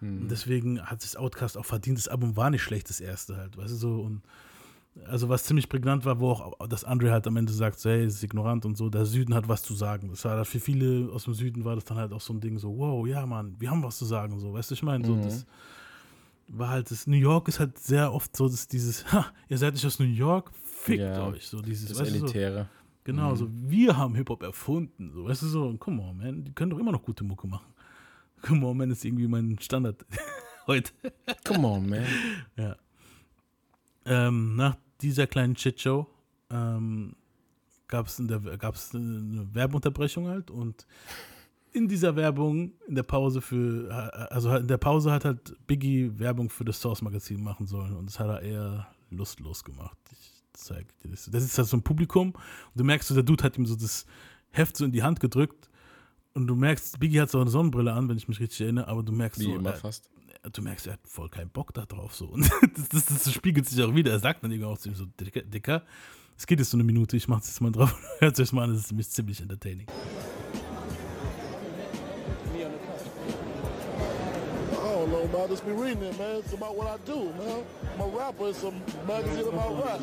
Und 0.00 0.28
deswegen 0.28 0.80
hat 0.80 1.02
sich 1.02 1.18
Outcast 1.18 1.58
auch 1.58 1.64
verdient. 1.64 1.98
Das 1.98 2.08
Album 2.08 2.36
war 2.36 2.50
nicht 2.50 2.62
schlecht, 2.62 2.88
das 2.88 3.00
erste 3.00 3.36
halt, 3.36 3.56
weißt 3.56 3.72
du 3.72 3.76
so. 3.76 4.00
Und 4.00 4.22
also 5.06 5.28
was 5.28 5.44
ziemlich 5.44 5.68
prägnant 5.68 6.04
war, 6.04 6.20
wo 6.20 6.32
auch 6.32 6.66
das 6.68 6.84
Andre 6.84 7.12
halt 7.12 7.26
am 7.26 7.36
Ende 7.36 7.52
sagt, 7.52 7.78
so, 7.78 7.90
hey, 7.90 8.04
es 8.04 8.14
ist 8.14 8.22
ignorant 8.24 8.64
und 8.64 8.76
so, 8.76 8.90
der 8.90 9.06
Süden 9.06 9.34
hat 9.34 9.48
was 9.48 9.62
zu 9.62 9.74
sagen. 9.74 10.08
Das 10.10 10.24
war 10.24 10.36
halt 10.36 10.46
für 10.46 10.60
viele 10.60 11.10
aus 11.12 11.24
dem 11.24 11.34
Süden 11.34 11.64
war 11.64 11.74
das 11.74 11.84
dann 11.84 11.98
halt 11.98 12.12
auch 12.12 12.20
so 12.20 12.32
ein 12.32 12.40
Ding, 12.40 12.58
so, 12.58 12.76
wow, 12.76 13.06
ja, 13.06 13.24
Mann, 13.26 13.56
wir 13.58 13.70
haben 13.70 13.82
was 13.82 13.98
zu 13.98 14.04
sagen, 14.04 14.38
so, 14.40 14.52
weißt 14.52 14.70
du, 14.70 14.74
ich 14.74 14.82
meine, 14.82 15.04
so, 15.04 15.16
das 15.16 15.46
war 16.48 16.70
halt, 16.70 16.90
das 16.90 17.06
New 17.06 17.16
York 17.16 17.48
ist 17.48 17.60
halt 17.60 17.78
sehr 17.78 18.12
oft 18.12 18.36
so, 18.36 18.48
dass 18.48 18.66
dieses, 18.66 19.10
ha, 19.12 19.26
ihr 19.48 19.58
seid 19.58 19.74
nicht 19.74 19.86
aus 19.86 19.98
New 19.98 20.06
York, 20.06 20.50
fickt 20.64 21.00
Ja, 21.00 21.26
euch, 21.26 21.46
so 21.46 21.60
dieses, 21.60 21.90
Das 21.90 22.00
weißt 22.00 22.14
du, 22.14 22.18
so, 22.18 22.24
Elitäre. 22.24 22.68
Genau, 23.04 23.34
so 23.34 23.48
wir 23.50 23.96
haben 23.96 24.14
Hip-Hop 24.16 24.42
erfunden. 24.42 25.10
So, 25.14 25.24
weißt 25.24 25.42
du 25.42 25.46
so, 25.46 25.74
come 25.78 26.02
on, 26.02 26.16
man, 26.16 26.44
die 26.44 26.52
können 26.52 26.70
doch 26.70 26.78
immer 26.78 26.92
noch 26.92 27.02
gute 27.02 27.24
Mucke 27.24 27.46
machen. 27.46 27.66
Come 28.42 28.66
on, 28.66 28.76
man, 28.76 28.90
ist 28.90 29.04
irgendwie 29.04 29.28
mein 29.28 29.58
Standard 29.60 30.04
heute. 30.66 30.92
Come 31.44 31.66
on, 31.66 31.88
man. 31.88 32.06
Ja. 32.56 32.76
Ähm, 34.04 34.56
nach 34.56 34.76
dieser 35.00 35.26
kleinen 35.26 35.56
Shitshow 35.56 36.06
ähm, 36.50 37.14
gab 37.86 38.06
es 38.06 38.20
eine 38.20 39.54
Werbeunterbrechung 39.54 40.28
halt 40.28 40.50
und 40.50 40.86
in 41.72 41.88
dieser 41.88 42.16
Werbung, 42.16 42.72
in 42.86 42.94
der 42.94 43.02
Pause 43.02 43.40
für, 43.40 43.90
also 44.32 44.54
in 44.56 44.66
der 44.66 44.78
Pause 44.78 45.12
hat 45.12 45.24
halt 45.24 45.56
Biggie 45.66 46.10
Werbung 46.18 46.48
für 46.48 46.64
das 46.64 46.80
Source 46.80 47.02
Magazin 47.02 47.42
machen 47.42 47.66
sollen 47.66 47.94
und 47.94 48.06
das 48.06 48.18
hat 48.18 48.28
er 48.28 48.42
eher 48.42 48.88
lustlos 49.10 49.62
gemacht. 49.64 49.98
Ich 50.12 50.42
zeig 50.52 50.86
dir 50.98 51.10
das. 51.10 51.28
Das 51.30 51.44
ist 51.44 51.56
halt 51.58 51.68
so 51.68 51.76
ein 51.76 51.82
Publikum 51.82 52.32
und 52.32 52.74
du 52.74 52.84
merkst 52.84 53.08
so, 53.08 53.14
der 53.14 53.22
Dude 53.22 53.44
hat 53.44 53.58
ihm 53.58 53.66
so 53.66 53.76
das 53.76 54.06
Heft 54.50 54.76
so 54.76 54.84
in 54.84 54.92
die 54.92 55.02
Hand 55.02 55.20
gedrückt 55.20 55.67
und 56.34 56.46
du 56.46 56.54
merkst, 56.54 56.98
Biggie 57.00 57.20
hat 57.20 57.30
so 57.30 57.40
eine 57.40 57.50
Sonnenbrille 57.50 57.92
an, 57.92 58.08
wenn 58.08 58.16
ich 58.16 58.28
mich 58.28 58.40
richtig 58.40 58.60
erinnere, 58.62 58.88
aber 58.88 59.02
du 59.02 59.12
merkst 59.12 59.40
Wie 59.40 59.44
so, 59.44 59.56
immer 59.56 59.70
er- 59.70 59.76
fast. 59.76 60.08
du 60.52 60.62
merkst, 60.62 60.86
er 60.86 60.94
hat 60.94 61.00
voll 61.04 61.28
keinen 61.28 61.50
Bock 61.50 61.74
da 61.74 61.84
drauf. 61.86 62.14
So. 62.14 62.26
Und 62.28 62.48
das, 62.76 62.88
das, 62.90 63.04
das 63.06 63.32
spiegelt 63.32 63.66
sich 63.68 63.82
auch 63.82 63.94
wieder. 63.94 64.12
Er 64.12 64.20
sagt 64.20 64.42
dann 64.44 64.50
irgendwann 64.52 64.72
auch 64.74 64.78
zu 64.78 64.88
ihm 64.88 64.94
so, 64.94 65.06
Dicker, 65.06 65.42
Dicker, 65.42 65.82
es 66.36 66.46
geht 66.46 66.60
jetzt 66.60 66.70
so 66.70 66.76
eine 66.76 66.84
Minute, 66.84 67.16
ich 67.16 67.26
mach's 67.28 67.48
jetzt 67.48 67.60
mal 67.60 67.72
drauf. 67.72 67.94
Hört 68.20 68.38
euch 68.38 68.52
mal 68.52 68.62
an, 68.64 68.72
das 68.74 68.90
ist 68.92 69.12
ziemlich 69.14 69.40
entertaining. 69.40 69.86
I 75.28 75.30
don't 75.30 75.40
know 75.40 75.44
about 75.44 75.50
this. 75.50 75.60
Be 75.60 75.72
reading 75.72 76.02
it, 76.04 76.18
man. 76.18 76.36
It's 76.36 76.54
about 76.54 76.74
what 76.74 76.86
I 76.86 76.96
do, 77.04 77.30
man. 77.36 77.62
I'm 77.94 78.00
a 78.00 78.06
rapper. 78.06 78.48
It's 78.48 78.62
a 78.62 78.72
magazine 79.06 79.48
about 79.48 79.84
rap. 79.84 80.00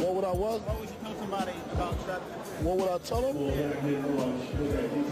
What 0.00 0.14
would 0.14 0.24
I 0.24 0.32
what? 0.32 0.60
What 2.62 2.76
would 2.78 2.88
I 2.88 2.98
tell 2.98 3.20
them? 3.20 3.36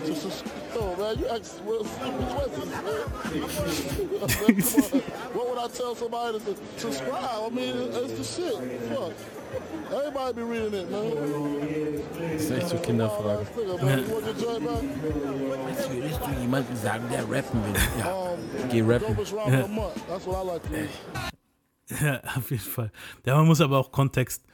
To 0.06 0.14
sus- 0.14 0.42
oh, 0.74 0.96
man, 0.96 1.18
you 1.18 1.28
ask 1.28 1.60
real 1.66 1.84
stupid 1.84 2.28
questions, 2.28 2.70
man. 2.70 2.84
Man, 2.84 4.58
come 4.62 4.94
on. 4.94 5.00
what 5.34 5.48
would 5.50 5.58
I 5.58 5.68
tell 5.68 5.94
somebody 5.94 6.38
to 6.40 6.56
subscribe? 6.78 7.24
I 7.24 7.48
mean, 7.50 7.76
it's 7.76 8.12
the 8.14 8.24
shit. 8.24 8.54
Fuck. 8.88 9.12
Everybody 9.90 10.34
be 10.34 10.42
reading 10.44 10.74
it, 10.74 10.90
man. 10.90 11.04
Das 12.32 12.42
ist 12.42 12.50
echt 12.50 12.68
so 12.68 12.76
Kinderfrage. 12.76 13.46
Man? 13.80 14.04
Würdest 15.90 16.20
du 16.20 16.40
jemanden 16.40 16.76
sagen, 16.76 17.04
der 17.10 17.22
rappen 17.30 17.60
will? 17.64 17.74
Ja, 17.98 18.36
geh 18.70 18.82
rappen. 18.82 19.16
Ja, 22.02 22.20
auf 22.36 22.50
jeden 22.50 22.62
Fall. 22.62 22.92
Ja, 23.24 23.36
man 23.36 23.46
muss 23.46 23.62
aber 23.62 23.78
auch 23.78 23.90
Kontext. 23.90 24.44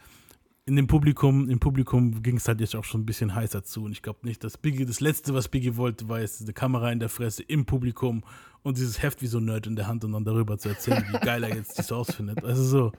In 0.66 0.76
dem 0.76 0.86
Publikum, 0.86 1.50
im 1.50 1.58
Publikum 1.58 2.22
ging 2.22 2.36
es 2.36 2.46
halt 2.46 2.60
jetzt 2.60 2.76
auch 2.76 2.84
schon 2.84 3.00
ein 3.02 3.06
bisschen 3.06 3.34
heißer 3.34 3.64
zu. 3.64 3.84
Und 3.84 3.90
ich 3.92 4.02
glaube 4.02 4.20
nicht, 4.22 4.44
dass 4.44 4.56
Biggie, 4.56 4.86
das 4.86 5.00
Letzte, 5.00 5.34
was 5.34 5.48
Biggie 5.48 5.76
wollte, 5.76 6.08
war 6.08 6.20
jetzt 6.20 6.40
eine 6.40 6.52
Kamera 6.52 6.92
in 6.92 7.00
der 7.00 7.08
Fresse 7.08 7.42
im 7.42 7.66
Publikum 7.66 8.22
und 8.62 8.78
dieses 8.78 9.02
Heft 9.02 9.20
wie 9.20 9.26
so 9.26 9.38
ein 9.38 9.46
Nerd 9.46 9.66
in 9.66 9.74
der 9.76 9.88
Hand 9.88 10.04
und 10.04 10.12
dann 10.12 10.24
darüber 10.24 10.56
zu 10.56 10.68
erzählen, 10.70 11.04
wie 11.10 11.18
geil 11.26 11.42
er 11.42 11.54
jetzt 11.54 11.76
die 11.76 11.82
Source 11.82 12.14
findet. 12.14 12.42
Also 12.44 12.62
so. 12.62 12.92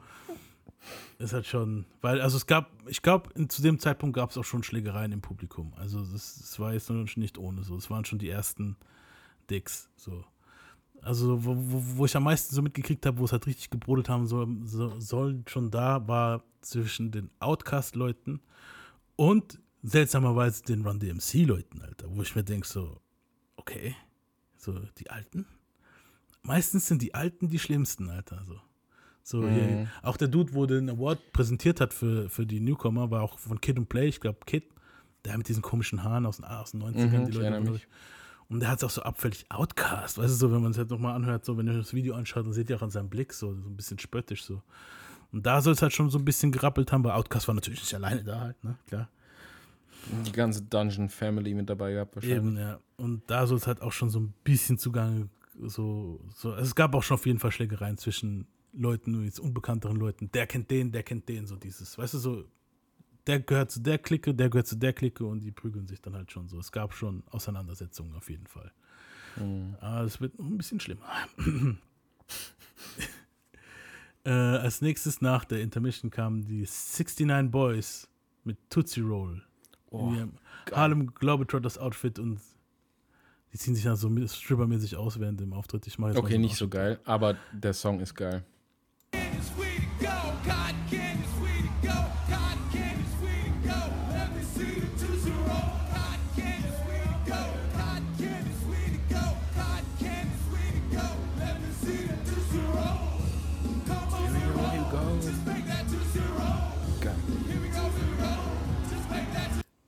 Ist 1.17 1.33
halt 1.33 1.45
schon, 1.45 1.85
weil, 2.01 2.21
also 2.21 2.37
es 2.37 2.45
gab, 2.45 2.71
ich 2.87 3.01
glaube, 3.01 3.29
zu 3.47 3.61
dem 3.61 3.79
Zeitpunkt 3.79 4.15
gab 4.15 4.31
es 4.31 4.37
auch 4.37 4.43
schon 4.43 4.63
Schlägereien 4.63 5.11
im 5.11 5.21
Publikum. 5.21 5.73
Also 5.77 6.03
das 6.03 6.59
war 6.59 6.73
jetzt 6.73 6.89
nicht 6.89 7.37
ohne 7.37 7.63
so. 7.63 7.75
Es 7.77 7.89
waren 7.89 8.05
schon 8.05 8.19
die 8.19 8.29
ersten 8.29 8.75
Dicks. 9.49 9.89
So. 9.95 10.25
Also, 11.01 11.45
wo, 11.45 11.55
wo, 11.55 11.97
wo 11.97 12.05
ich 12.05 12.15
am 12.15 12.23
meisten 12.23 12.53
so 12.53 12.61
mitgekriegt 12.61 13.05
habe, 13.05 13.19
wo 13.19 13.25
es 13.25 13.31
halt 13.31 13.45
richtig 13.45 13.69
gebrodelt 13.69 14.09
haben 14.09 14.25
soll, 14.25 14.47
so, 14.63 14.99
soll 14.99 15.43
schon 15.47 15.69
da, 15.69 16.07
war 16.07 16.43
zwischen 16.61 17.11
den 17.11 17.29
Outcast-Leuten 17.39 18.41
und 19.15 19.59
seltsamerweise 19.83 20.63
den 20.63 20.85
Run 20.85 20.99
DMC-Leuten, 20.99 21.81
Alter, 21.81 22.07
wo 22.09 22.23
ich 22.23 22.35
mir 22.35 22.43
denke, 22.43 22.67
so, 22.67 22.99
okay, 23.55 23.95
so 24.57 24.79
die 24.97 25.11
Alten. 25.11 25.45
meistens 26.41 26.87
sind 26.87 27.01
die 27.01 27.13
Alten 27.13 27.49
die 27.49 27.59
schlimmsten, 27.59 28.09
Alter. 28.09 28.43
So. 28.45 28.59
So, 29.27 29.41
hier, 29.49 29.87
auch 30.03 30.17
der 30.17 30.27
Dude, 30.27 30.53
wo 30.53 30.67
den 30.67 30.87
Award 30.87 31.33
präsentiert 31.33 31.81
hat 31.81 31.95
für, 31.95 32.29
für 32.29 32.45
die 32.45 32.59
Newcomer, 32.59 33.09
war 33.09 33.23
auch 33.23 33.39
von 33.39 33.59
Kid 33.59 33.75
and 33.75 33.89
Play, 33.89 34.07
ich 34.07 34.19
glaube 34.19 34.37
Kid, 34.45 34.65
der 35.25 35.35
mit 35.35 35.47
diesen 35.47 35.63
komischen 35.63 36.03
Haaren 36.03 36.27
aus 36.27 36.37
den, 36.37 36.45
aus 36.45 36.71
den 36.71 36.83
90ern, 36.83 37.07
Mhm, 37.07 37.25
die 37.25 37.31
ich 37.31 37.37
Leute. 37.37 37.59
mich. 37.71 37.87
Und 38.49 38.59
der 38.59 38.69
hat 38.69 38.77
es 38.77 38.83
auch 38.83 38.91
so 38.91 39.01
abfällig 39.01 39.47
Outcast, 39.49 40.19
weißt 40.19 40.29
du, 40.29 40.35
so, 40.37 40.51
wenn 40.51 40.61
man 40.61 40.69
es 40.73 40.77
halt 40.77 40.91
nochmal 40.91 41.15
anhört, 41.15 41.43
so, 41.43 41.57
wenn 41.57 41.65
ihr 41.65 41.73
das 41.75 41.95
Video 41.95 42.13
anschaut, 42.13 42.45
dann 42.45 42.53
seht 42.53 42.69
ihr 42.69 42.75
auch 42.75 42.83
an 42.83 42.91
seinem 42.91 43.09
Blick 43.09 43.33
so, 43.33 43.55
so 43.55 43.67
ein 43.67 43.75
bisschen 43.75 43.97
spöttisch 43.97 44.43
so. 44.43 44.61
Und 45.31 45.43
da 45.47 45.59
soll 45.59 45.73
es 45.73 45.81
halt 45.81 45.91
schon 45.93 46.11
so 46.11 46.19
ein 46.19 46.25
bisschen 46.25 46.51
gerappelt 46.51 46.91
haben, 46.91 47.03
weil 47.03 47.13
Outcast 47.13 47.47
war 47.47 47.55
natürlich 47.55 47.79
nicht 47.81 47.95
alleine 47.95 48.23
da 48.23 48.41
halt, 48.41 48.63
ne, 48.63 48.77
klar. 48.85 49.09
Die 50.23 50.31
ganze 50.31 50.61
Dungeon 50.61 51.09
Family 51.09 51.55
mit 51.55 51.67
dabei 51.67 51.93
gehabt 51.93 52.15
wahrscheinlich. 52.15 52.37
Eben, 52.37 52.57
ja. 52.59 52.79
Und 52.97 53.23
da 53.25 53.47
soll 53.47 53.57
es 53.57 53.65
halt 53.65 53.81
auch 53.81 53.91
schon 53.91 54.11
so 54.11 54.19
ein 54.19 54.35
bisschen 54.43 54.77
Zugang, 54.77 55.31
so, 55.63 56.19
so. 56.35 56.51
Also 56.51 56.61
es 56.61 56.75
gab 56.75 56.93
auch 56.93 57.01
schon 57.01 57.15
auf 57.15 57.25
jeden 57.25 57.39
Fall 57.39 57.51
Schlägereien 57.51 57.97
zwischen 57.97 58.45
Leuten, 58.75 59.23
jetzt 59.23 59.39
unbekannteren 59.39 59.97
Leuten. 59.97 60.31
Der 60.31 60.47
kennt 60.47 60.69
den, 60.71 60.91
der 60.91 61.03
kennt 61.03 61.27
den, 61.29 61.47
so 61.47 61.55
dieses, 61.55 61.97
weißt 61.97 62.13
du, 62.15 62.17
so, 62.17 62.45
der 63.27 63.39
gehört 63.39 63.71
zu 63.71 63.79
der 63.81 63.97
Clique, 63.97 64.33
der 64.33 64.49
gehört 64.49 64.67
zu 64.67 64.75
der 64.75 64.93
Clique 64.93 65.25
und 65.25 65.41
die 65.41 65.51
prügeln 65.51 65.87
sich 65.87 66.01
dann 66.01 66.15
halt 66.15 66.31
schon 66.31 66.47
so. 66.47 66.59
Es 66.59 66.71
gab 66.71 66.93
schon 66.93 67.23
Auseinandersetzungen 67.31 68.15
auf 68.15 68.29
jeden 68.29 68.47
Fall. 68.47 68.71
Aber 69.81 70.05
es 70.05 70.21
wird 70.21 70.37
noch 70.39 70.45
ein 70.45 70.57
bisschen 70.57 70.79
schlimmer. 70.79 71.07
äh, 74.23 74.29
als 74.29 74.81
nächstes 74.81 75.21
nach 75.21 75.43
der 75.43 75.61
Intermission 75.61 76.09
kamen 76.09 76.45
die 76.45 76.61
69 76.65 77.51
Boys 77.51 78.07
mit 78.43 78.57
Tootsie 78.69 79.01
Roll. 79.01 79.41
Oh, 79.89 80.09
in 80.09 80.15
ihrem 80.15 80.31
Harlem 80.71 81.13
Globetrotters 81.13 81.77
Outfit 81.77 82.17
und 82.19 82.39
die 83.53 83.57
ziehen 83.57 83.75
sich 83.75 83.83
dann 83.83 83.95
so 83.95 84.09
strippermäßig 84.27 84.95
aus 84.97 85.19
während 85.19 85.39
dem 85.39 85.53
Auftritt. 85.53 85.87
Ich 85.87 85.97
mache 85.99 86.17
Okay, 86.17 86.37
nicht 86.37 86.55
so 86.55 86.65
Ausschnitt. 86.65 86.71
geil, 86.71 86.99
aber 87.05 87.37
der 87.53 87.73
Song 87.73 87.99
ist 87.99 88.15
geil. 88.15 88.43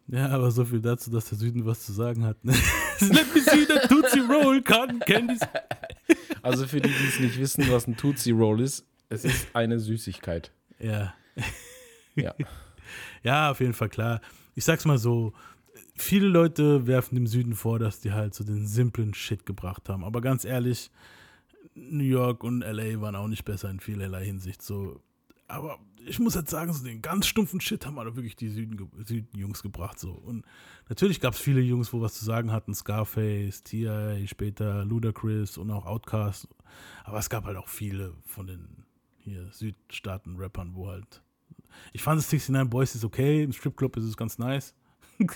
Ja, 0.10 0.30
aber 0.30 0.52
so 0.52 0.64
viel 0.64 0.80
dazu, 0.80 1.12
dass 1.12 1.30
der 1.30 1.38
Süden 1.38 1.66
was 1.66 1.86
zu 1.86 1.92
sagen 1.92 2.24
hat. 2.24 2.44
Ne? 2.46 2.54
Let 3.00 3.36
me 3.36 3.42
see 3.42 3.66
that 3.66 3.90
Tootsie 3.90 4.22
Roll, 4.22 4.62
Cotton 4.62 5.00
Candies. 5.00 5.40
Also 6.44 6.66
für 6.66 6.80
die, 6.80 6.88
die 6.90 7.08
es 7.08 7.20
nicht 7.20 7.38
wissen, 7.38 7.70
was 7.70 7.88
ein 7.88 7.98
Tootsie 7.98 8.32
Roll 8.32 8.62
ist, 8.62 8.86
es 9.10 9.26
ist 9.26 9.48
eine 9.54 9.80
Süßigkeit. 9.80 10.52
Ja. 10.80 11.14
Ja. 12.16 12.34
Ja, 13.22 13.52
auf 13.52 13.60
jeden 13.60 13.74
Fall 13.74 13.90
klar. 13.90 14.22
Ich 14.56 14.66
sag's 14.66 14.86
mal 14.86 14.98
so, 14.98 15.34
viele 15.96 16.28
Leute 16.28 16.88
werfen 16.88 17.14
dem 17.14 17.28
Süden 17.28 17.54
vor, 17.54 17.78
dass 17.78 18.00
die 18.00 18.12
halt 18.12 18.34
so 18.34 18.44
den 18.44 18.66
simplen 18.66 19.14
Shit 19.14 19.46
gebracht 19.46 19.88
haben. 19.88 20.04
Aber 20.04 20.22
ganz 20.22 20.46
ehrlich, 20.46 20.90
New 21.76 22.04
York 22.04 22.44
und 22.44 22.62
LA 22.62 23.02
waren 23.02 23.16
auch 23.16 23.28
nicht 23.28 23.46
besser 23.46 23.70
in 23.70 23.80
vielerlei 23.80 24.26
Hinsicht. 24.26 24.64
So. 24.64 25.00
Aber 25.50 25.80
ich 26.06 26.20
muss 26.20 26.36
jetzt 26.36 26.50
sagen, 26.50 26.74
so 26.74 26.84
den 26.84 27.02
ganz 27.02 27.26
stumpfen 27.28 27.62
Shit 27.62 27.86
haben 27.86 27.98
alle 28.00 28.16
wirklich 28.16 28.36
die 28.36 28.50
Süden, 28.50 28.76
ge- 28.78 28.88
Süden-Jungs 29.04 29.64
gebracht. 29.64 29.98
So. 30.00 30.12
Und 30.12 30.46
natürlich 30.90 31.20
gab 31.22 31.34
es 31.34 31.40
viele 31.40 31.62
Jungs, 31.62 31.94
wo 31.94 32.02
was 32.02 32.16
zu 32.16 32.26
sagen 32.26 32.52
hatten. 32.52 32.74
Scarface, 32.74 33.64
T.I., 33.64 34.28
später 34.28 34.84
Ludacris 34.86 35.58
und 35.58 35.72
auch 35.72 35.86
Outkast. 35.86 36.48
Aber 37.06 37.20
es 37.20 37.30
gab 37.30 37.46
halt 37.46 37.58
auch 37.58 37.70
viele 37.70 38.14
von 38.26 38.48
den 38.48 38.68
hier 39.20 39.48
Südstaaten-Rappern, 39.52 40.76
wo 40.76 40.88
halt 40.90 41.22
ich 41.94 42.02
fand 42.02 42.20
es 42.20 42.32
69 42.32 42.70
Boys 42.70 42.96
ist 42.96 43.04
okay, 43.06 43.44
im 43.44 43.52
Stripclub 43.54 43.96
ist 43.98 44.06
es 44.06 44.18
ganz 44.18 44.38
nice. 44.38 44.74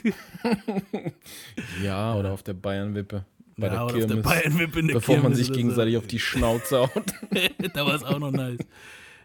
Ja, 1.84 2.16
oder 2.16 2.32
auf 2.32 2.44
der 2.44 2.54
Bayern-Wippe. 2.54 3.26
Bei 3.58 3.68
ja, 3.68 3.74
der 3.74 3.84
oder 3.86 3.86
auf 3.86 3.92
der 4.00 4.08
Kirmes. 4.08 4.24
Bayernwip 4.26 4.76
in 4.76 4.88
der 4.88 4.94
bevor 4.96 5.16
man 5.16 5.22
Kirmes 5.24 5.38
sich 5.40 5.50
oder 5.50 5.58
gegenseitig 5.58 5.94
so. 5.94 6.00
auf 6.00 6.08
die 6.08 6.20
Schnauze 6.20 6.80
haut. 6.80 7.14
da 7.74 7.86
war 7.86 7.96
es 7.96 8.04
auch 8.04 8.18
noch 8.20 8.32
nice. 8.32 8.60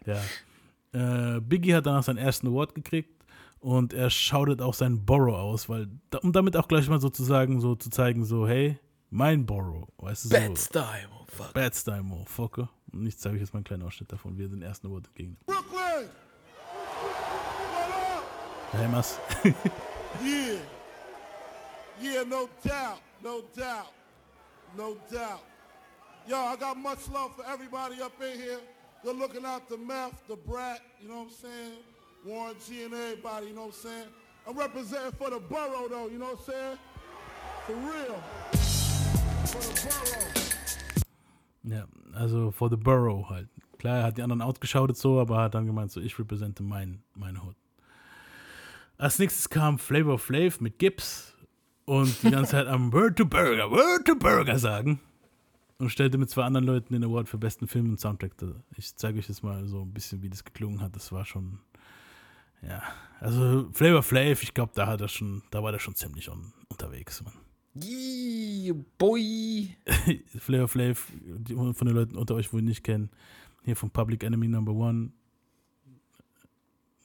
Ja. 0.05 0.21
Äh, 0.97 1.41
Biggie 1.41 1.75
hat 1.75 1.85
danach 1.85 2.03
seinen 2.03 2.17
ersten 2.17 2.47
Award 2.47 2.75
gekriegt 2.75 3.23
und 3.61 3.93
er 3.93 4.09
schautet 4.09 4.63
auch 4.63 4.73
seinen 4.73 5.05
Borrow 5.05 5.37
aus, 5.37 5.69
weil, 5.69 5.89
um 6.23 6.33
damit 6.33 6.57
auch 6.57 6.69
gleich 6.69 6.89
mal 6.89 7.01
sozusagen 7.01 7.61
so 7.61 7.75
zu 7.75 7.91
zeigen, 7.91 8.25
so, 8.25 8.49
hey, 8.49 8.79
mein 9.11 9.45
Borrow, 9.45 9.87
weißt 9.99 10.25
du, 10.25 10.29
so. 10.29 10.35
Bad 10.35 10.59
Style, 10.59 11.09
oh 11.13 11.25
fuck. 11.27 11.53
Bad 11.53 11.75
Style, 11.75 12.03
Motherfucker. 12.03 12.71
Und 12.93 13.07
ich 13.07 13.19
zeige 13.19 13.37
euch 13.37 13.43
jetzt 13.43 13.53
mal 13.53 13.59
einen 13.59 13.65
kleinen 13.65 13.83
Ausschnitt 13.83 14.11
davon, 14.11 14.39
wie 14.39 14.45
er 14.45 14.49
den 14.49 14.63
ersten 14.63 14.87
Award 14.87 15.07
entgegen. 15.09 15.37
Brooklyn! 15.47 16.09
Hey, 18.73 18.89
Mas. 18.89 19.19
Yeah. 20.25 20.57
Yeah, 22.01 22.25
no 22.25 22.49
doubt. 22.65 23.01
No 23.23 23.43
doubt. 23.55 23.93
No 24.75 24.97
doubt. 25.13 25.43
Yo, 26.27 26.37
I 26.37 26.57
got 26.57 26.79
much 26.79 27.07
love 27.13 27.37
for 27.37 27.45
everybody 27.45 28.01
up 28.01 28.13
in 28.23 28.41
here. 28.41 28.61
Good 29.07 29.19
looking 29.19 29.45
out 29.45 29.69
the 29.69 29.77
meth, 29.77 30.27
the 30.27 30.35
brat, 30.35 30.81
you 31.01 31.09
know 31.09 31.19
what 31.19 31.29
I'm 31.29 31.31
saying? 31.31 31.73
Warren 32.25 32.57
G 32.67 32.83
and 32.83 32.93
everybody, 32.93 33.47
you 33.47 33.55
know 33.55 33.67
what 33.67 33.77
I'm 33.77 33.89
saying? 33.89 34.09
I'm 34.49 34.59
representing 34.59 35.13
for 35.13 35.31
the 35.31 35.39
borough 35.39 35.87
though, 35.89 36.09
you 36.09 36.19
know 36.19 36.35
what 36.35 36.41
I'm 36.41 36.45
saying? 36.45 36.79
For 37.67 37.75
real. 37.75 38.21
For 39.47 39.63
the 39.63 39.81
borough. 39.87 40.27
Ja, 41.63 41.85
also 42.21 42.51
for 42.51 42.69
the 42.69 42.77
Borough 42.77 43.29
halt. 43.29 43.47
Klar, 43.79 43.99
er 43.99 44.03
hat 44.07 44.19
die 44.19 44.23
anderen 44.23 44.43
outgeschautet 44.43 44.97
so, 44.97 45.21
aber 45.21 45.39
hat 45.39 45.55
dann 45.55 45.67
gemeint, 45.67 45.93
so 45.93 46.01
ich 46.01 46.19
repräsente 46.19 46.65
mein, 46.65 47.05
meine 47.15 47.45
Hood. 47.45 47.55
Als 48.99 49.21
nächstes 49.21 49.49
kam 49.49 49.79
Flavor 49.79 50.19
Flav 50.19 50.61
mit 50.61 50.81
Gibbs 50.81 51.33
und 51.85 52.25
die 52.25 52.33
ganze 52.33 52.51
Zeit 52.51 52.67
am 52.67 52.93
Word 52.93 53.17
to 53.19 53.25
Burger, 53.25 53.71
Word 53.71 54.05
to 54.05 54.17
Burger 54.17 54.59
sagen 54.59 55.01
und 55.79 55.91
stellte 55.91 56.19
mit 56.19 56.31
zwei 56.31 56.45
anderen 56.45 56.67
Leuten 56.67 56.93
den 56.93 57.05
Award 57.05 57.29
für 57.29 57.39
besten 57.39 57.69
Film 57.69 57.91
und 57.91 58.01
Soundtrack. 58.01 58.33
Ich 58.77 58.95
zeige 58.97 59.19
euch 59.19 59.29
jetzt 59.29 59.43
mal 59.43 59.67
so 59.67 59.83
ein 59.83 59.93
bisschen, 59.93 60.23
wie 60.23 60.31
das 60.31 60.45
geklungen 60.45 60.81
hat. 60.81 60.97
Das 60.97 61.13
war 61.13 61.25
schon, 61.25 61.59
ja, 62.63 62.83
also 63.21 63.69
Flavor 63.73 64.03
Flav, 64.03 64.43
ich 64.43 64.55
glaube, 64.55 64.73
da 64.75 64.87
hat 64.87 65.01
er 65.01 65.09
schon, 65.09 65.43
da 65.51 65.63
war 65.63 65.73
der 65.73 65.79
schon 65.79 65.95
ziemlich 65.95 66.31
on, 66.31 66.53
unterwegs, 66.69 67.23
Mann. 67.23 67.35
Yeah, 67.83 68.75
boy. 68.97 69.77
Flavor 70.39 70.69
Flav, 70.69 71.13
die 71.21 71.55
von 71.55 71.75
den 71.75 71.95
Leuten 71.95 72.17
unter 72.17 72.35
euch, 72.35 72.53
wo 72.53 72.59
ihn 72.59 72.65
nicht 72.65 72.83
kennen, 72.83 73.11
hier 73.65 73.77
von 73.77 73.91
Public 73.91 74.23
Enemy 74.25 74.49
Number 74.49 74.73
One. 74.73 75.11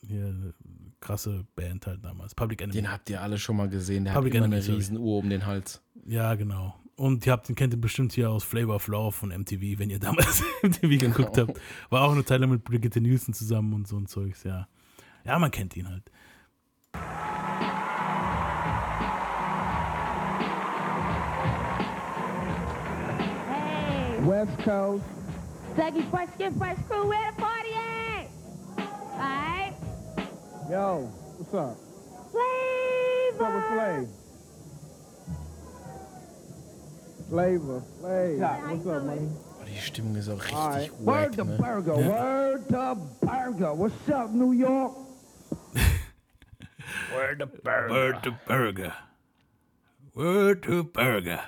Hier, 0.06 0.54
krasse 1.00 1.44
Band 1.54 1.86
halt 1.86 2.02
damals. 2.02 2.34
Public 2.34 2.62
Enemy. 2.62 2.72
Den 2.72 2.90
habt 2.90 3.10
ihr 3.10 3.20
alle 3.20 3.38
schon 3.38 3.56
mal 3.56 3.68
gesehen. 3.68 4.04
Der 4.04 4.12
Public 4.12 4.34
hat 4.34 4.38
immer 4.38 4.56
Enemy, 4.56 4.66
eine 4.66 4.76
riesen 4.76 4.96
Uhr 4.96 5.18
um 5.18 5.28
den 5.28 5.44
Hals. 5.44 5.82
Ja, 6.06 6.34
genau. 6.34 6.74
Und 6.96 7.24
ihr 7.26 7.32
habt 7.32 7.48
den 7.48 7.54
kennt 7.56 7.72
ihr 7.72 7.80
bestimmt 7.80 8.12
hier 8.12 8.30
aus 8.30 8.44
Flavor 8.44 8.76
of 8.76 8.86
Love 8.86 9.12
von 9.12 9.30
MTV, 9.30 9.78
wenn 9.78 9.90
ihr 9.90 9.98
damals 9.98 10.42
MTV 10.62 10.98
geguckt 10.98 11.38
habt. 11.38 11.60
War 11.90 12.02
auch 12.02 12.12
eine 12.12 12.22
lang 12.22 12.50
mit 12.50 12.64
Brigitte 12.64 13.00
Nielsen 13.00 13.32
zusammen 13.34 13.72
und 13.72 13.88
so 13.88 13.96
ein 13.96 14.06
Zeugs, 14.06 14.44
ja. 14.44 14.68
Ja, 15.24 15.38
man 15.38 15.50
kennt 15.50 15.76
ihn 15.76 15.88
halt. 15.88 16.10
Hey, 23.48 24.18
West 24.26 24.58
Coast. 24.64 25.04
Dougie 25.76 26.02
Fresh 26.10 26.28
Skin 26.36 26.54
Fresh 26.58 26.78
Crew, 26.88 27.08
where 27.08 27.32
the 27.32 27.40
party 27.40 27.72
at? 27.74 28.26
Alright, 29.16 29.74
Yo, 30.70 31.10
what's 31.38 31.54
up? 31.54 31.76
flavor. 32.30 33.54
What's 33.54 34.08
up 34.10 34.21
Flavor, 37.32 37.82
Flav. 37.98 38.60
What's 38.68 38.86
up, 38.86 39.04
money? 39.06 39.26
Oh, 39.58 39.64
die 39.64 39.80
Stimmung 39.80 40.16
ist 40.16 40.28
auch 40.28 40.36
richtig 40.38 40.54
right. 40.54 40.90
wack, 41.00 41.30
Word 41.30 41.36
to 41.38 41.44
ne? 41.44 41.56
Burger. 41.56 41.96
Word 41.96 42.68
to 42.68 42.96
Burger. 43.22 43.74
What's 43.74 44.10
up, 44.10 44.34
New 44.34 44.52
York? 44.52 44.92
Word 47.14 47.38
to 47.38 47.46
Burger. 47.46 48.92
Word 50.14 50.62
to 50.64 50.84
Burger. 50.84 51.40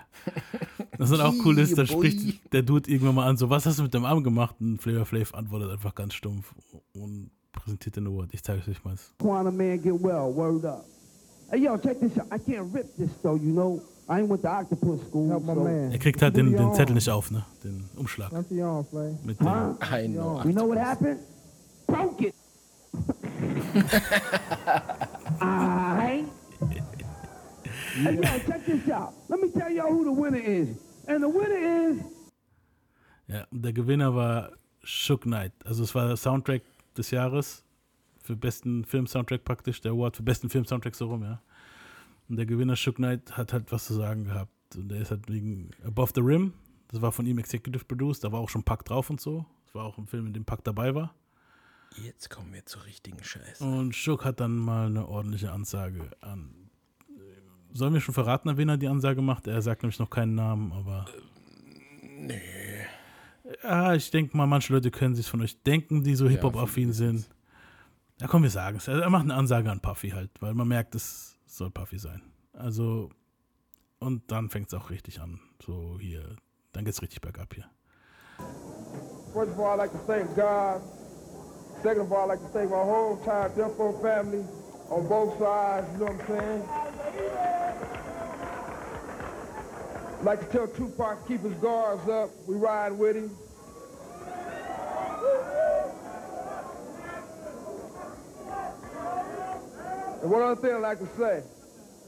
Das 0.96 1.10
ist 1.10 1.20
auch 1.20 1.34
cool 1.44 1.58
ist, 1.58 1.76
da 1.76 1.84
spricht 1.84 2.50
der 2.54 2.62
Dude 2.62 2.90
irgendwann 2.90 3.16
mal 3.16 3.28
an, 3.28 3.36
so, 3.36 3.50
was 3.50 3.66
hast 3.66 3.78
du 3.78 3.82
mit 3.82 3.92
dem 3.92 4.06
Arm 4.06 4.24
gemacht? 4.24 4.56
Und 4.60 4.80
Flavor 4.80 5.04
Flav 5.04 5.34
antwortet 5.34 5.70
einfach 5.70 5.94
ganz 5.94 6.14
stumpf 6.14 6.54
und 6.94 7.30
präsentiert 7.52 7.96
den 7.96 8.06
Award. 8.06 8.30
Ich 8.32 8.42
zeige 8.42 8.62
es 8.62 8.68
euch 8.68 8.82
mal. 8.84 8.96
Quantum 9.18 9.54
man 9.54 9.82
get 9.82 10.02
well. 10.02 10.34
Word 10.34 10.64
up. 10.64 10.86
Hey, 11.50 11.58
yo, 11.58 11.76
check 11.76 12.00
this 12.00 12.18
out. 12.18 12.28
I 12.32 12.38
can't 12.38 12.72
rip 12.72 12.96
this, 12.96 13.10
though, 13.22 13.36
you 13.36 13.52
know. 13.52 13.82
I 14.08 14.20
ain't 14.20 14.28
went 14.28 14.42
to 14.42 14.48
octopus 14.48 15.00
school. 15.06 15.28
Help 15.28 15.44
my 15.44 15.54
man. 15.54 15.92
Er 15.92 15.98
kriegt 15.98 16.20
halt 16.20 16.36
den, 16.36 16.52
den 16.52 16.74
Zettel 16.74 16.94
nicht 16.94 17.08
auf, 17.08 17.30
ne? 17.30 17.44
Den 17.62 17.88
Umschlag. 17.96 18.32
Mit 18.32 18.50
dem, 18.50 18.56
I 19.46 20.08
know. 20.08 20.42
You 20.44 20.52
know 20.52 20.68
what 20.68 20.78
happened? 20.78 21.20
Broke 21.86 22.26
it. 22.26 22.34
Alright. 25.40 26.26
Hey, 27.94 28.16
yo, 28.16 28.22
check 28.22 28.66
this 28.66 28.90
out. 28.90 29.14
Let 29.28 29.40
me 29.40 29.48
tell 29.50 29.70
y'all 29.70 29.90
who 29.90 30.04
the 30.04 30.12
winner 30.12 30.38
is. 30.38 30.68
And 31.06 31.22
the 31.22 31.28
winner 31.28 31.56
is 31.56 32.02
Ja, 33.26 33.46
und 33.50 33.64
der 33.64 33.72
Gewinner 33.72 34.14
war 34.14 34.52
Shook 34.82 35.22
Knight. 35.22 35.52
Also 35.64 35.82
es 35.82 35.94
war 35.94 36.08
der 36.08 36.16
Soundtrack 36.16 36.62
des 36.96 37.10
Jahres 37.10 37.64
für 38.22 38.36
besten 38.36 38.84
Film-Soundtrack 38.84 39.44
praktisch, 39.44 39.80
der 39.80 39.92
Award 39.92 40.16
für 40.16 40.22
besten 40.22 40.50
Film-Soundtrack 40.50 40.94
so 40.94 41.06
rum, 41.06 41.22
ja. 41.22 41.40
Und 42.28 42.36
der 42.36 42.46
Gewinner 42.46 42.76
Shook 42.76 42.96
Knight 42.96 43.36
hat 43.36 43.52
halt 43.52 43.70
was 43.72 43.86
zu 43.86 43.94
sagen 43.94 44.24
gehabt. 44.24 44.50
Und 44.76 44.88
der 44.88 45.00
ist 45.00 45.10
halt 45.10 45.28
wegen 45.28 45.70
Above 45.84 46.12
the 46.14 46.20
Rim, 46.20 46.52
das 46.88 47.02
war 47.02 47.12
von 47.12 47.26
ihm 47.26 47.38
Executive 47.38 47.84
Produced, 47.84 48.24
da 48.24 48.32
war 48.32 48.40
auch 48.40 48.48
schon 48.48 48.62
Pack 48.62 48.84
drauf 48.84 49.10
und 49.10 49.20
so. 49.20 49.44
Das 49.66 49.74
war 49.74 49.84
auch 49.84 49.98
ein 49.98 50.06
Film, 50.06 50.26
in 50.26 50.32
dem 50.32 50.44
Pack 50.44 50.64
dabei 50.64 50.94
war. 50.94 51.14
Jetzt 51.96 52.30
kommen 52.30 52.52
wir 52.52 52.64
zur 52.66 52.84
richtigen 52.84 53.22
Scheiße. 53.22 53.64
Und 53.64 53.94
Shook 53.94 54.24
hat 54.24 54.40
dann 54.40 54.56
mal 54.56 54.86
eine 54.86 55.06
ordentliche 55.06 55.52
Ansage 55.52 56.10
an. 56.20 56.70
Sollen 57.72 57.92
wir 57.92 58.00
schon 58.00 58.14
verraten, 58.14 58.48
an 58.48 58.56
wen 58.56 58.68
er 58.68 58.76
die 58.76 58.88
Ansage 58.88 59.22
macht? 59.22 59.46
Er 59.48 59.60
sagt 59.62 59.82
nämlich 59.82 59.98
noch 59.98 60.10
keinen 60.10 60.34
Namen, 60.34 60.72
aber. 60.72 61.06
nee. 62.16 62.40
Ja, 63.62 63.94
ich 63.94 64.10
denke 64.10 64.36
mal, 64.36 64.46
manche 64.46 64.72
Leute 64.72 64.90
können 64.90 65.14
sich 65.14 65.26
von 65.26 65.42
euch 65.42 65.62
denken, 65.62 66.02
die 66.02 66.14
so 66.14 66.28
Hip-Hop-affin 66.28 66.92
sind. 66.92 67.28
Ja, 68.20 68.28
komm, 68.28 68.42
wir 68.42 68.50
sagen 68.50 68.76
es. 68.76 68.88
Er 68.88 69.10
macht 69.10 69.24
eine 69.24 69.34
Ansage 69.34 69.70
an 69.70 69.80
Puffy 69.80 70.10
halt, 70.10 70.30
weil 70.40 70.54
man 70.54 70.68
merkt, 70.68 70.94
es 70.94 71.33
soll 71.56 71.70
Puffy 71.70 71.98
sein. 71.98 72.22
Also, 72.52 73.10
und 73.98 74.30
dann 74.30 74.50
fängt 74.50 74.68
es 74.68 74.74
auch 74.74 74.90
richtig 74.90 75.20
an. 75.20 75.40
So 75.64 75.98
hier, 76.00 76.36
dann 76.72 76.84
geht's 76.84 77.02
richtig 77.02 77.20
bergab 77.20 77.54
hier. 77.54 77.70
First 79.32 79.52
of 79.52 79.58
all, 79.58 79.74
I'd 79.74 79.78
like 79.78 79.92
to 79.92 79.98
thank 80.06 80.34
God. 80.36 80.82
Second 81.82 82.02
of 82.02 82.12
all, 82.12 82.30
I'd 82.30 82.38
like 82.38 82.40
to 82.40 82.48
thank 82.52 82.70
my 82.70 82.76
whole 82.76 83.16
entire 83.18 83.48
Defo 83.50 84.00
family 84.00 84.44
on 84.90 85.08
both 85.08 85.38
sides, 85.38 85.86
you 85.92 85.98
know 85.98 86.06
what 86.06 86.20
I'm 86.20 86.26
saying? 86.26 86.62
I'd 90.20 90.24
like 90.24 90.40
to 90.40 90.46
tell 90.46 90.68
Tupac 90.68 91.26
keep 91.26 91.42
his 91.42 91.54
guards 91.54 92.08
up. 92.08 92.30
We 92.46 92.56
ride 92.56 92.92
with 92.92 93.16
him. 93.16 93.30
And 100.24 100.32
one 100.32 100.40
other 100.40 100.58
thing 100.58 100.72
I'd 100.72 100.78
like 100.78 101.00
to 101.00 101.08
say, 101.18 101.42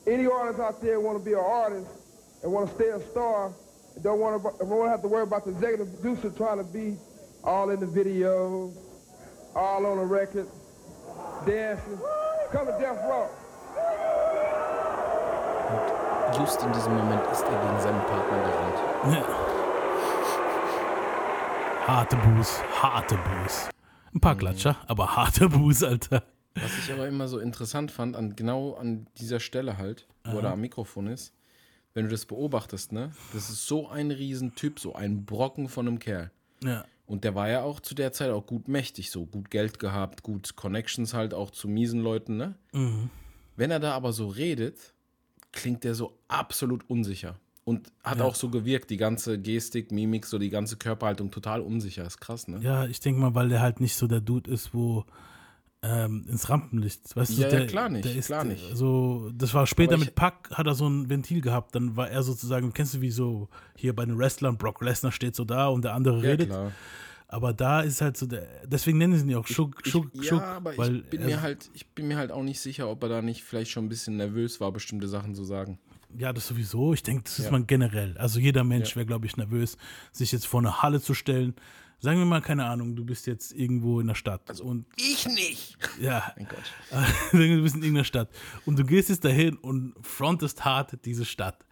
any 0.06 0.26
artist 0.26 0.58
out 0.58 0.80
there 0.80 0.98
want 0.98 1.18
to 1.18 1.22
be 1.22 1.34
an 1.34 1.44
artist 1.44 1.86
and 2.42 2.50
want 2.50 2.66
to 2.66 2.74
stay 2.74 2.88
a 2.88 2.98
star, 3.10 3.52
and 3.94 4.02
don't 4.02 4.18
want 4.18 4.42
to, 4.42 4.58
don't 4.58 4.70
want 4.70 4.86
to 4.86 4.90
have 4.90 5.02
to 5.02 5.08
worry 5.08 5.24
about 5.24 5.44
the 5.44 5.50
executive 5.50 5.92
producer 6.00 6.30
trying 6.30 6.56
to 6.56 6.64
be 6.64 6.96
all 7.44 7.68
in 7.68 7.78
the 7.78 7.84
video, 7.86 8.72
all 9.54 9.84
on 9.84 9.98
the 9.98 10.04
record, 10.04 10.48
dancing. 11.44 12.00
Come 12.52 12.64
to 12.64 12.72
Death 12.80 13.04
Row. 13.04 13.28
Just 16.38 16.62
in 16.62 16.72
diesem 16.72 16.96
Moment 16.96 17.20
ist 17.30 17.44
er 17.44 17.50
gegen 17.50 17.80
seinen 17.80 18.00
Partner 18.06 18.38
gerannt. 18.38 18.78
Ja. 19.12 19.24
Harte 21.86 22.16
Buß, 22.16 22.62
harte 22.82 23.16
Buß. 23.16 23.68
Ein 24.14 24.20
paar 24.20 24.36
Klatscher, 24.36 24.76
aber 24.88 25.14
harte 25.14 25.50
Buß, 25.50 25.84
Alter. 25.84 26.22
Was 26.60 26.78
ich 26.78 26.92
aber 26.92 27.06
immer 27.06 27.28
so 27.28 27.38
interessant 27.38 27.90
fand, 27.90 28.16
an, 28.16 28.34
genau 28.34 28.74
an 28.74 29.06
dieser 29.18 29.40
Stelle 29.40 29.78
halt, 29.78 30.06
wo 30.24 30.36
er 30.36 30.42
da 30.42 30.52
am 30.52 30.60
Mikrofon 30.60 31.06
ist, 31.06 31.32
wenn 31.94 32.04
du 32.04 32.10
das 32.10 32.26
beobachtest, 32.26 32.92
ne? 32.92 33.12
Das 33.32 33.48
ist 33.50 33.66
so 33.66 33.88
ein 33.88 34.10
Riesentyp, 34.10 34.78
so 34.80 34.94
ein 34.94 35.24
Brocken 35.24 35.68
von 35.68 35.86
einem 35.86 35.98
Kerl. 35.98 36.30
Ja. 36.62 36.84
Und 37.06 37.24
der 37.24 37.34
war 37.34 37.48
ja 37.48 37.62
auch 37.62 37.80
zu 37.80 37.94
der 37.94 38.12
Zeit 38.12 38.30
auch 38.30 38.46
gut 38.46 38.68
mächtig, 38.68 39.10
so 39.10 39.26
gut 39.26 39.50
Geld 39.50 39.78
gehabt, 39.78 40.22
gut 40.22 40.56
Connections 40.56 41.14
halt 41.14 41.34
auch 41.34 41.50
zu 41.50 41.68
miesen 41.68 42.00
Leuten, 42.00 42.36
ne? 42.36 42.54
Wenn 43.56 43.70
er 43.70 43.80
da 43.80 43.92
aber 43.92 44.12
so 44.12 44.26
redet, 44.28 44.92
klingt 45.52 45.84
der 45.84 45.94
so 45.94 46.18
absolut 46.28 46.88
unsicher. 46.90 47.36
Und 47.64 47.90
hat 48.04 48.18
Ja. 48.18 48.24
auch 48.24 48.34
so 48.34 48.48
gewirkt, 48.48 48.90
die 48.90 48.96
ganze 48.96 49.38
Gestik, 49.38 49.90
Mimik, 49.90 50.26
so 50.26 50.38
die 50.38 50.50
ganze 50.50 50.76
Körperhaltung 50.76 51.30
total 51.30 51.60
unsicher. 51.60 52.06
Ist 52.06 52.20
krass, 52.20 52.46
ne? 52.46 52.58
Ja, 52.60 52.84
ich 52.86 53.00
denke 53.00 53.20
mal, 53.20 53.34
weil 53.34 53.48
der 53.48 53.60
halt 53.60 53.80
nicht 53.80 53.96
so 53.96 54.06
der 54.06 54.20
Dude 54.20 54.50
ist, 54.50 54.72
wo 54.72 55.04
ähm, 55.82 56.26
ins 56.28 56.48
Rampenlicht, 56.48 57.14
weißt 57.14 57.30
du, 57.36 57.42
Ja, 57.42 57.48
ja, 57.48 57.48
der, 57.58 57.66
klar 57.66 57.88
nicht, 57.88 58.04
der 58.04 58.16
ist, 58.16 58.26
klar 58.26 58.44
nicht. 58.44 58.64
So, 58.74 59.30
das 59.34 59.54
war 59.54 59.66
später 59.66 59.96
mit 59.98 60.14
Pack, 60.14 60.50
hat 60.52 60.66
er 60.66 60.74
so 60.74 60.88
ein 60.88 61.08
Ventil 61.08 61.40
gehabt, 61.40 61.74
dann 61.74 61.96
war 61.96 62.10
er 62.10 62.22
sozusagen, 62.22 62.72
kennst 62.72 62.94
du 62.94 63.00
wie 63.00 63.10
so 63.10 63.48
hier 63.76 63.94
bei 63.94 64.04
den 64.04 64.18
Wrestlern, 64.18 64.56
Brock 64.58 64.80
Lesnar 64.82 65.12
steht 65.12 65.36
so 65.36 65.44
da 65.44 65.68
und 65.68 65.84
der 65.84 65.94
andere 65.94 66.16
Ja, 66.22 66.30
redet, 66.30 66.48
klar. 66.48 66.72
aber 67.28 67.52
da 67.52 67.82
ist 67.82 68.00
halt 68.00 68.16
so, 68.16 68.26
der, 68.26 68.46
deswegen 68.66 68.98
nennen 68.98 69.14
sie 69.16 69.24
ihn 69.24 69.28
ja 69.30 69.38
auch 69.38 69.46
Schuck, 69.46 69.80
Ich, 69.84 69.92
Schuck, 69.92 70.08
ja, 70.14 70.22
Schuck, 70.22 70.42
aber 70.42 70.76
weil 70.76 70.96
ich 70.96 71.04
bin, 71.10 71.20
er, 71.20 71.26
mir 71.26 71.42
halt, 71.42 71.70
ich 71.74 71.86
bin 71.88 72.08
mir 72.08 72.16
halt 72.16 72.32
auch 72.32 72.42
nicht 72.42 72.60
sicher, 72.60 72.88
ob 72.88 73.02
er 73.04 73.08
da 73.08 73.22
nicht 73.22 73.44
vielleicht 73.44 73.70
schon 73.70 73.84
ein 73.84 73.88
bisschen 73.88 74.16
nervös 74.16 74.60
war, 74.60 74.72
bestimmte 74.72 75.06
Sachen 75.08 75.34
zu 75.34 75.44
sagen. 75.44 75.78
Ja, 76.18 76.32
das 76.32 76.46
sowieso. 76.46 76.94
Ich 76.94 77.02
denke, 77.02 77.24
das 77.24 77.38
ist 77.38 77.46
Ja. 77.46 77.50
man 77.50 77.66
generell. 77.66 78.16
Also 78.16 78.40
jeder 78.40 78.64
Mensch 78.64 78.90
Ja. 78.90 78.96
wäre, 78.96 79.06
glaube 79.06 79.26
ich, 79.26 79.36
nervös, 79.36 79.76
sich 80.12 80.32
jetzt 80.32 80.46
vor 80.46 80.60
eine 80.60 80.80
Halle 80.82 81.00
zu 81.00 81.12
stellen. 81.14 81.54
Sagen 81.98 82.18
wir 82.18 82.26
mal, 82.26 82.42
keine 82.42 82.66
Ahnung, 82.66 82.94
du 82.94 83.04
bist 83.04 83.26
jetzt 83.26 83.52
irgendwo 83.52 84.00
in 84.00 84.06
der 84.06 84.14
Stadt 84.14 84.42
Also 84.48 84.64
und 84.64 84.86
Ich 84.96 85.26
nicht! 85.26 85.76
ja, 86.00 86.32
Mein 86.36 86.46
Gott. 86.48 86.72
du 87.32 87.38
bist 87.62 87.74
in 87.76 87.82
irgendeiner 87.82 88.04
Stadt 88.04 88.28
und 88.66 88.78
du 88.78 88.84
gehst 88.84 89.08
jetzt 89.08 89.24
dahin 89.24 89.56
und 89.56 89.94
frontest 90.02 90.64
hart 90.64 91.04
diese 91.04 91.24
Stadt. 91.24 91.64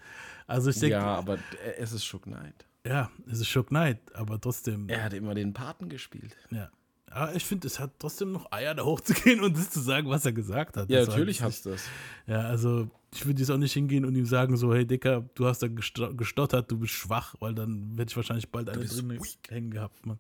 Also 0.47 0.71
ich 0.71 0.77
denke, 0.81 0.97
Ja, 0.97 1.03
ja, 1.03 1.15
aber 1.17 1.39
es 1.79 1.93
ist 1.93 2.05
Shook 2.05 2.23
Knight. 2.25 2.67
es 2.85 3.41
ist 3.41 3.49
Shock 3.49 3.69
Knight, 3.69 3.99
aber 4.15 4.41
trotzdem, 4.41 4.89
Er 4.89 5.05
hat 5.05 5.13
immer 5.15 5.35
den 5.35 5.53
Paten 5.53 5.89
gespielt. 5.89 6.37
ja. 6.51 6.71
Aber 7.15 7.35
ich 7.37 7.45
finde, 7.45 7.67
es 7.69 7.79
hat 7.79 7.93
trotzdem 7.99 8.33
noch 8.33 8.51
Eier, 8.51 8.75
da 8.75 8.85
hochzugehen 8.85 9.41
und 9.45 9.57
das 9.57 9.71
zu 9.71 9.81
sagen, 9.81 10.09
was 10.09 10.27
er 10.27 10.33
gesagt 10.33 10.77
hat. 10.77 10.91
Ja, 10.91 11.01
Das 11.01 11.09
natürlich 11.11 11.41
hast 11.43 11.65
du 11.65 11.71
das. 11.71 11.85
Ja, 12.27 12.41
also 12.41 12.89
ich 13.15 13.25
würde 13.25 13.39
jetzt 13.41 13.51
auch 13.51 13.57
nicht 13.57 13.73
hingehen 13.73 14.05
und 14.05 14.17
ihm 14.17 14.27
sagen, 14.27 14.57
so, 14.57 14.75
hey 14.75 14.85
Dicker, 14.85 15.25
du 15.37 15.47
hast 15.47 15.63
da 15.63 15.69
gesto- 15.69 16.13
gestottert, 16.15 16.71
du 16.73 16.79
bist 16.79 16.93
schwach, 16.95 17.37
weil 17.39 17.55
dann 17.55 17.93
hätte 17.97 18.11
ich 18.11 18.17
wahrscheinlich 18.17 18.49
bald 18.51 18.69
eine 18.69 18.85
drin 18.85 19.11
weak. 19.11 19.21
hängen 19.49 19.71
gehabt, 19.71 20.05
Mann. 20.05 20.19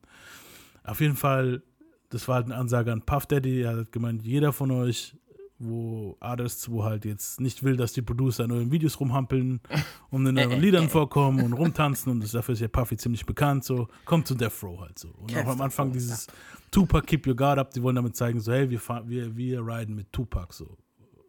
Auf 0.84 1.01
jeden 1.01 1.16
Fall, 1.16 1.62
das 2.11 2.28
war 2.28 2.36
halt 2.36 2.45
eine 2.47 2.55
Ansage 2.55 2.92
an 2.92 3.03
Puff 3.03 3.26
Daddy, 3.26 3.62
er 3.62 3.78
hat 3.78 3.90
gemeint, 3.92 4.22
jeder 4.22 4.53
von 4.53 4.70
euch, 4.70 5.16
wo 5.59 6.16
Artists, 6.20 6.70
wo 6.70 6.84
halt 6.84 7.05
jetzt 7.05 7.40
nicht 7.40 7.62
will, 7.62 7.76
dass 7.76 7.92
die 7.92 8.02
Producer 8.02 8.44
in 8.44 8.52
euren 8.52 8.70
Videos 8.72 8.98
rumhampeln 8.98 9.61
und 10.11 10.26
in 10.26 10.38
euren 10.38 10.61
Liedern 10.61 10.88
vorkommen 10.88 11.44
und 11.44 11.52
rumtanzen 11.55 12.11
und 12.12 12.22
das, 12.22 12.32
dafür 12.32 12.55
ist 12.55 12.61
ja 12.61 12.68
Puffy 12.68 12.96
ziemlich 12.96 13.24
bekannt, 13.24 13.64
so, 13.64 13.88
kommt 14.05 14.26
zu 14.26 14.34
Death 14.34 14.62
Row 14.62 14.80
halt 14.80 14.98
so. 14.98 15.09
Und 15.09 15.36
auch 15.36 15.46
am 15.46 15.61
Anfang 15.61 15.92
dieses 15.92 16.26
Tupac 16.70 17.07
Keep 17.07 17.26
Your 17.26 17.36
Guard 17.36 17.59
Up, 17.59 17.70
die 17.72 17.82
wollen 17.82 17.96
damit 17.96 18.16
zeigen, 18.16 18.40
so, 18.40 18.52
hey, 18.52 18.68
wir, 18.68 18.80
fahren, 18.80 19.09
wir, 19.09 19.36
wir 19.36 19.61
riden 19.61 19.94
mit 19.94 20.12
Tupac 20.12 20.52
so. 20.52 20.76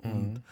Und 0.03 0.43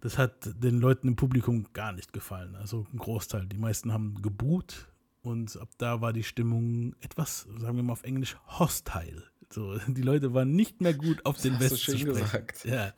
das 0.00 0.18
hat 0.18 0.62
den 0.62 0.80
Leuten 0.80 1.08
im 1.08 1.16
Publikum 1.16 1.66
gar 1.72 1.92
nicht 1.92 2.12
gefallen. 2.12 2.54
Also 2.54 2.86
ein 2.92 2.98
Großteil. 2.98 3.46
Die 3.46 3.58
meisten 3.58 3.92
haben 3.92 4.22
geboot 4.22 4.88
und 5.22 5.56
ab 5.60 5.68
da 5.78 6.00
war 6.00 6.12
die 6.12 6.22
Stimmung 6.22 6.94
etwas, 7.00 7.48
sagen 7.58 7.76
wir 7.76 7.82
mal 7.82 7.92
auf 7.92 8.04
Englisch, 8.04 8.36
hostile. 8.46 9.24
So, 9.50 9.78
die 9.88 10.02
Leute 10.02 10.34
waren 10.34 10.54
nicht 10.54 10.80
mehr 10.80 10.94
gut 10.94 11.24
auf 11.24 11.40
den 11.40 11.54
hast 11.54 11.60
du 11.60 11.70
West 11.70 11.82
schön 11.82 11.94
zu 11.94 12.00
sprechen. 12.00 12.20
gesagt. 12.20 12.64
Ja. 12.64 12.92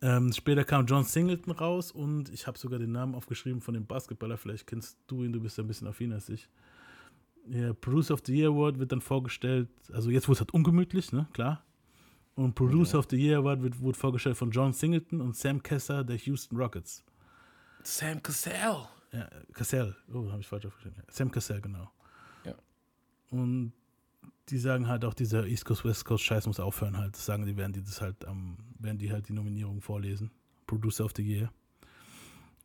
Ähm, 0.00 0.32
später 0.32 0.64
kam 0.64 0.86
John 0.86 1.04
Singleton 1.04 1.52
raus 1.52 1.92
und 1.92 2.28
ich 2.30 2.46
habe 2.48 2.58
sogar 2.58 2.80
den 2.80 2.90
Namen 2.90 3.14
aufgeschrieben 3.14 3.60
von 3.60 3.74
dem 3.74 3.86
Basketballer. 3.86 4.36
Vielleicht 4.36 4.66
kennst 4.66 4.98
du 5.06 5.22
ihn, 5.22 5.32
du 5.32 5.40
bist 5.40 5.58
ja 5.58 5.64
ein 5.64 5.68
bisschen 5.68 5.86
affiner 5.86 6.16
als 6.16 6.28
ich. 6.28 6.48
Ja, 7.48 7.72
Producer 7.72 8.14
of 8.14 8.22
the 8.24 8.34
Year 8.34 8.50
Award 8.50 8.78
wird 8.78 8.92
dann 8.92 9.00
vorgestellt. 9.00 9.68
Also 9.92 10.10
jetzt 10.10 10.28
wurde 10.28 10.34
es 10.34 10.40
halt 10.40 10.54
ungemütlich, 10.54 11.12
ne? 11.12 11.28
Klar. 11.32 11.64
Und 12.34 12.54
Producer 12.54 12.98
of 12.98 13.06
the 13.10 13.16
Year 13.16 13.38
Award 13.38 13.62
wird, 13.62 13.80
wurde 13.80 13.98
vorgestellt 13.98 14.36
von 14.36 14.50
John 14.50 14.72
Singleton 14.72 15.20
und 15.20 15.36
Sam 15.36 15.62
Kessler 15.62 16.02
der 16.02 16.16
Houston 16.16 16.56
Rockets. 16.56 17.04
Sam 17.84 18.22
Cassell. 18.22 18.86
Ja, 19.12 19.28
Cassell. 19.52 19.94
Oh, 20.12 20.30
habe 20.30 20.40
ich 20.40 20.46
falsch 20.46 20.66
aufgeschrieben. 20.66 20.98
Ja, 20.98 21.04
Sam 21.12 21.30
Cassell, 21.30 21.60
genau. 21.60 21.90
Ja. 22.44 22.54
Und 23.30 23.72
die 24.48 24.58
sagen 24.58 24.88
halt 24.88 25.04
auch, 25.04 25.14
dieser 25.14 25.46
East 25.46 25.64
Coast, 25.64 25.84
West 25.84 26.04
Coast 26.04 26.24
Scheiß 26.24 26.46
muss 26.46 26.60
aufhören 26.60 26.98
halt. 26.98 27.14
Das 27.14 27.24
sagen 27.24 27.46
die, 27.46 27.56
werden 27.56 27.72
die 27.72 27.82
das 27.82 28.00
halt 28.00 28.24
am, 28.26 28.56
werden 28.78 28.98
die 28.98 29.12
halt 29.12 29.28
die 29.28 29.32
Nominierung 29.32 29.80
vorlesen. 29.80 30.30
Producer 30.66 31.04
of 31.04 31.12
the 31.16 31.22
Year. 31.22 31.50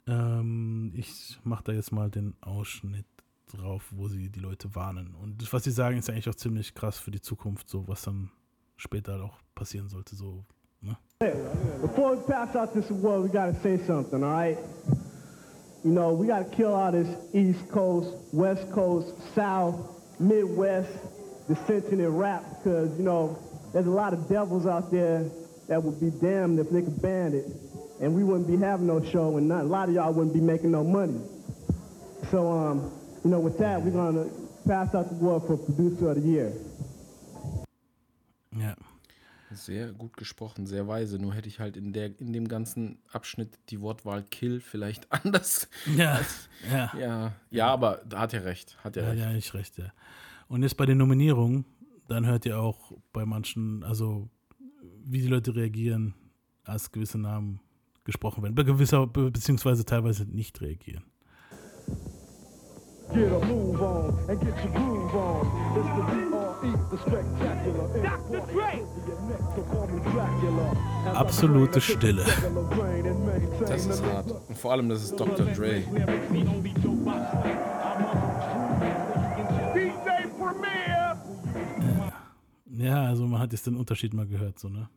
Ähm, 0.07 0.91
ich 0.95 1.39
mache 1.43 1.65
da 1.65 1.71
jetzt 1.73 1.91
mal 1.91 2.09
den 2.09 2.35
Ausschnitt 2.41 3.05
drauf, 3.47 3.83
wo 3.91 4.07
sie 4.07 4.29
die 4.29 4.39
Leute 4.39 4.73
warnen. 4.75 5.15
Und 5.15 5.41
das, 5.41 5.51
was 5.53 5.63
sie 5.63 5.71
sagen, 5.71 5.97
ist 5.97 6.09
eigentlich 6.09 6.29
auch 6.29 6.35
ziemlich 6.35 6.73
krass 6.73 6.99
für 6.99 7.11
die 7.11 7.21
Zukunft, 7.21 7.69
so 7.69 7.87
was 7.87 8.01
dann 8.01 8.29
später 8.75 9.23
auch 9.23 9.37
passieren 9.55 9.89
sollte. 9.89 10.15
So, 10.15 10.45
ne? 10.81 10.97
Before 11.81 12.17
we 12.17 12.21
pass 12.23 12.55
out 12.55 12.73
this 12.73 12.89
award, 12.91 13.23
we 13.23 13.29
gotta 13.29 13.53
say 13.61 13.79
something, 13.85 14.23
all 14.23 14.31
right? 14.31 14.57
You 15.83 15.91
know, 15.91 16.17
we 16.17 16.27
gotta 16.27 16.49
kill 16.49 16.73
all 16.73 16.91
this 16.91 17.07
East 17.33 17.69
Coast, 17.69 18.09
West 18.33 18.69
Coast, 18.71 19.13
South, 19.35 19.75
Midwest 20.19 21.16
dissension 21.47 21.99
in 21.99 22.15
rap 22.15 22.43
because, 22.57 22.95
you 22.97 23.03
know, 23.03 23.37
there's 23.73 23.87
a 23.87 23.89
lot 23.91 24.13
of 24.13 24.27
devils 24.29 24.65
out 24.65 24.91
there 24.91 25.25
that 25.67 25.81
would 25.83 25.99
be 25.99 26.09
damned 26.09 26.59
if 26.59 26.69
they 26.69 26.81
could 26.81 27.01
ban 27.01 27.33
it. 27.33 27.45
And 28.01 28.13
we 28.15 28.23
wouldn't 28.23 28.47
be 28.47 28.57
having 28.57 28.87
no 28.87 29.01
show 29.03 29.37
and 29.37 29.47
none, 29.47 29.61
a 29.61 29.63
lot 29.63 29.89
of 29.89 29.95
y'all 29.95 30.13
wouldn't 30.13 30.33
be 30.33 30.41
making 30.41 30.71
no 30.71 30.83
money. 30.83 31.19
So, 32.31 32.51
um, 32.51 32.91
you 33.23 33.29
know, 33.31 33.39
with 33.39 33.57
that, 33.57 33.81
we're 33.81 33.91
gonna 33.91 34.25
pass 34.67 34.93
out 34.93 35.09
the 35.09 35.15
award 35.15 35.43
for 35.47 35.57
Producer 35.57 36.11
of 36.11 36.15
the 36.21 36.27
Year. 36.27 36.51
Ja. 38.55 38.75
Sehr 39.53 39.93
gut 39.93 40.17
gesprochen, 40.17 40.65
sehr 40.67 40.87
weise. 40.87 41.17
Nur 41.19 41.33
hätte 41.33 41.47
ich 41.47 41.59
halt 41.59 41.77
in, 41.77 41.93
der, 41.93 42.19
in 42.19 42.33
dem 42.33 42.47
ganzen 42.49 42.97
Abschnitt 43.13 43.57
die 43.69 43.79
Wortwahl 43.81 44.21
Kill 44.23 44.59
vielleicht 44.59 45.07
anders. 45.11 45.67
Ja, 45.95 46.19
ja. 46.69 46.91
Ja, 46.99 47.31
ja, 47.49 47.67
aber 47.67 48.01
da 48.07 48.19
hat 48.19 48.33
er 48.33 48.43
recht. 48.45 48.77
Hat 48.83 48.97
er 48.97 49.03
Ja, 49.03 49.09
recht. 49.11 49.21
ja, 49.21 49.31
nicht 49.31 49.53
recht, 49.53 49.77
ja. 49.77 49.85
Und 50.47 50.63
jetzt 50.63 50.77
bei 50.77 50.85
den 50.85 50.97
Nominierungen, 50.97 51.65
dann 52.07 52.25
hört 52.25 52.45
ihr 52.45 52.59
auch 52.59 52.93
bei 53.11 53.25
manchen, 53.25 53.83
also 53.83 54.29
wie 55.03 55.21
die 55.21 55.27
Leute 55.27 55.55
reagieren, 55.55 56.13
als 56.63 56.91
gewisse 56.91 57.17
Namen 57.17 57.59
gesprochen 58.03 58.43
werden. 58.43 58.55
Bei 58.55 58.63
gewisser, 58.63 59.07
be 59.07 59.31
beziehungsweise 59.31 59.85
teilweise 59.85 60.25
nicht 60.25 60.59
reagieren. 60.61 61.03
Get 63.13 63.31
a 63.31 63.39
move 63.45 63.81
on 63.81 64.29
and 64.29 64.39
get 64.41 64.53
your 64.65 64.73
groove 64.73 65.15
on. 65.15 65.47
It's 65.77 65.87
the 65.95 66.03
D.R.E., 66.11 66.75
the 66.91 66.97
spectacular. 66.97 67.87
Dr. 68.03 68.45
Dre! 68.51 68.83
So 69.55 69.61
call 69.63 69.87
me 69.87 69.99
Dracula. 70.11 70.71
As 71.05 71.15
I 71.15 71.17
Absolute 71.17 71.81
Stille. 71.81 72.25
Das 73.65 73.85
ist 73.85 74.03
hart. 74.03 74.29
Und 74.49 74.57
vor 74.57 74.73
allem, 74.73 74.89
das 74.89 75.03
ist 75.03 75.17
Dr. 75.17 75.45
Dre. 75.45 75.83
Ja, 82.77 83.05
also 83.05 83.25
man 83.27 83.39
hat 83.41 83.51
jetzt 83.53 83.65
den 83.67 83.75
Unterschied 83.75 84.13
mal 84.13 84.27
gehört, 84.27 84.59
so, 84.59 84.69
ne? 84.69 84.89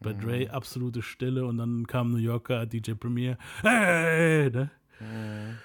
Bei 0.00 0.12
Mhm. 0.12 0.20
Dre 0.20 0.50
absolute 0.50 1.02
Stille 1.02 1.46
und 1.46 1.56
dann 1.58 1.86
kam 1.86 2.10
New 2.10 2.18
Yorker, 2.18 2.66
DJ 2.66 2.92
Premier, 2.94 3.38
hey, 3.62 4.50
ne? 4.50 4.70
Mhm. 5.00 5.56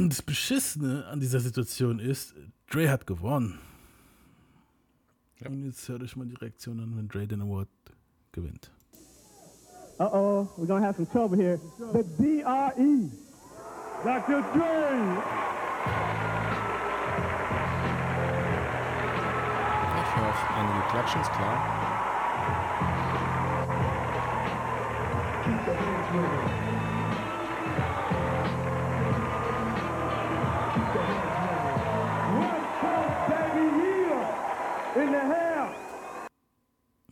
Und 0.00 0.08
das 0.10 0.22
Beschissene 0.22 1.06
an 1.06 1.20
dieser 1.20 1.40
Situation 1.40 1.98
ist, 1.98 2.34
Dre 2.70 2.88
hat 2.88 3.06
gewonnen. 3.06 3.58
Und 5.44 5.64
jetzt 5.64 5.88
hört 5.88 6.02
euch 6.02 6.14
mal 6.16 6.26
die 6.26 6.36
Reaktion 6.36 6.78
an, 6.80 6.96
wenn 6.96 7.08
Dre 7.08 7.26
den 7.26 7.42
Award 7.42 7.68
gewinnt. 8.30 8.70
Uh-oh, 9.98 10.48
we're 10.56 10.66
gonna 10.66 10.86
have 10.86 10.96
some 10.96 11.08
trouble 11.10 11.36
here. 11.36 11.58
The 11.92 12.04
D.R.E. 12.22 13.10
Dr. 14.04 14.42
Dre! 14.54 16.11
Einige 20.56 20.80
Klatschen, 20.88 21.20
ist 21.20 21.32
klar. 21.32 21.82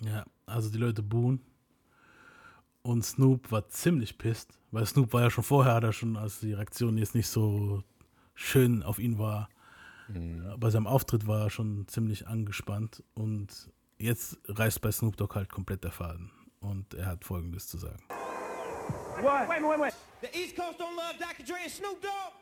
Ja, 0.02 0.24
also 0.46 0.70
die 0.70 0.78
Leute 0.78 1.02
buhen. 1.02 1.40
Und 2.82 3.04
Snoop 3.04 3.52
war 3.52 3.68
ziemlich 3.68 4.16
pisst, 4.16 4.58
weil 4.70 4.86
Snoop 4.86 5.12
war 5.12 5.22
ja 5.22 5.30
schon 5.30 5.44
vorher, 5.44 5.74
er 5.74 5.92
schon, 5.92 6.16
als 6.16 6.40
die 6.40 6.54
Reaktion 6.54 6.96
jetzt 6.96 7.14
nicht 7.14 7.28
so 7.28 7.82
schön 8.34 8.82
auf 8.82 8.98
ihn 8.98 9.18
war, 9.18 9.48
bei 10.58 10.70
seinem 10.70 10.86
Auftritt 10.86 11.26
war 11.26 11.44
er 11.44 11.50
schon 11.50 11.86
ziemlich 11.88 12.26
angespannt 12.26 13.02
und 13.14 13.70
jetzt 13.98 14.38
reißt 14.46 14.80
bei 14.80 14.90
Snoop 14.92 15.16
Dogg 15.16 15.34
halt 15.34 15.50
komplett 15.50 15.84
der 15.84 15.92
Faden. 15.92 16.30
Und 16.60 16.94
er 16.94 17.06
hat 17.06 17.24
folgendes 17.24 17.68
zu 17.68 17.78
sagen. 17.78 18.02
What? 19.20 19.48
Wait, 19.48 19.62
wait, 19.62 19.80
wait. 19.80 19.94
The 20.20 20.28
East 20.38 20.56
Coast 20.56 20.78
don't 20.78 20.94
love 20.94 21.16
Dr. 21.18 21.44
Dre 21.44 21.56
and 21.62 21.70
Snoop 21.70 22.00
Dogg. 22.02 22.32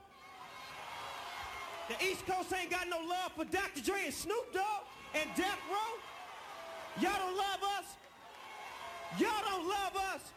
The 1.88 2.04
East 2.04 2.26
Coast 2.26 2.52
ain't 2.52 2.70
got 2.70 2.86
no 2.90 2.98
love 2.98 3.32
for 3.36 3.44
Dr. 3.44 3.80
Dre 3.80 4.06
and 4.06 4.14
Snoop 4.14 4.52
Dogg 4.52 4.82
and 5.14 5.30
Death 5.36 5.60
Row. 5.70 5.92
Y'all 7.00 7.14
don't 7.16 7.36
love 7.36 7.62
us. 7.78 7.96
Y'all 9.18 9.44
don't 9.48 9.68
love 9.68 9.94
us. 10.14 10.32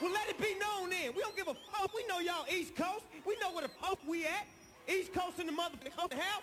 Well, 0.00 0.12
let 0.12 0.28
it 0.28 0.38
be 0.38 0.54
known 0.60 0.90
then. 0.90 1.12
We 1.16 1.22
don't 1.22 1.34
give 1.34 1.48
a 1.48 1.56
fuck. 1.72 1.90
We 1.94 2.06
know 2.06 2.20
y'all 2.20 2.44
East 2.52 2.76
Coast. 2.76 3.04
We 3.26 3.36
know 3.40 3.52
where 3.52 3.62
the 3.62 3.72
fuck 3.80 3.98
we 4.06 4.24
at. 4.26 4.46
East 4.88 5.12
Coast 5.12 5.38
in 5.38 5.46
the 5.46 5.52
motherfucking 5.52 6.18
house. 6.18 6.42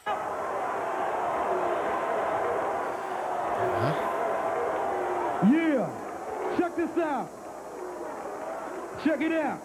Uh-huh. 3.58 3.94
Yeah, 5.52 5.90
check 6.58 6.76
this 6.76 6.98
out. 6.98 7.30
Check 9.04 9.22
it 9.22 9.32
out. 9.32 9.62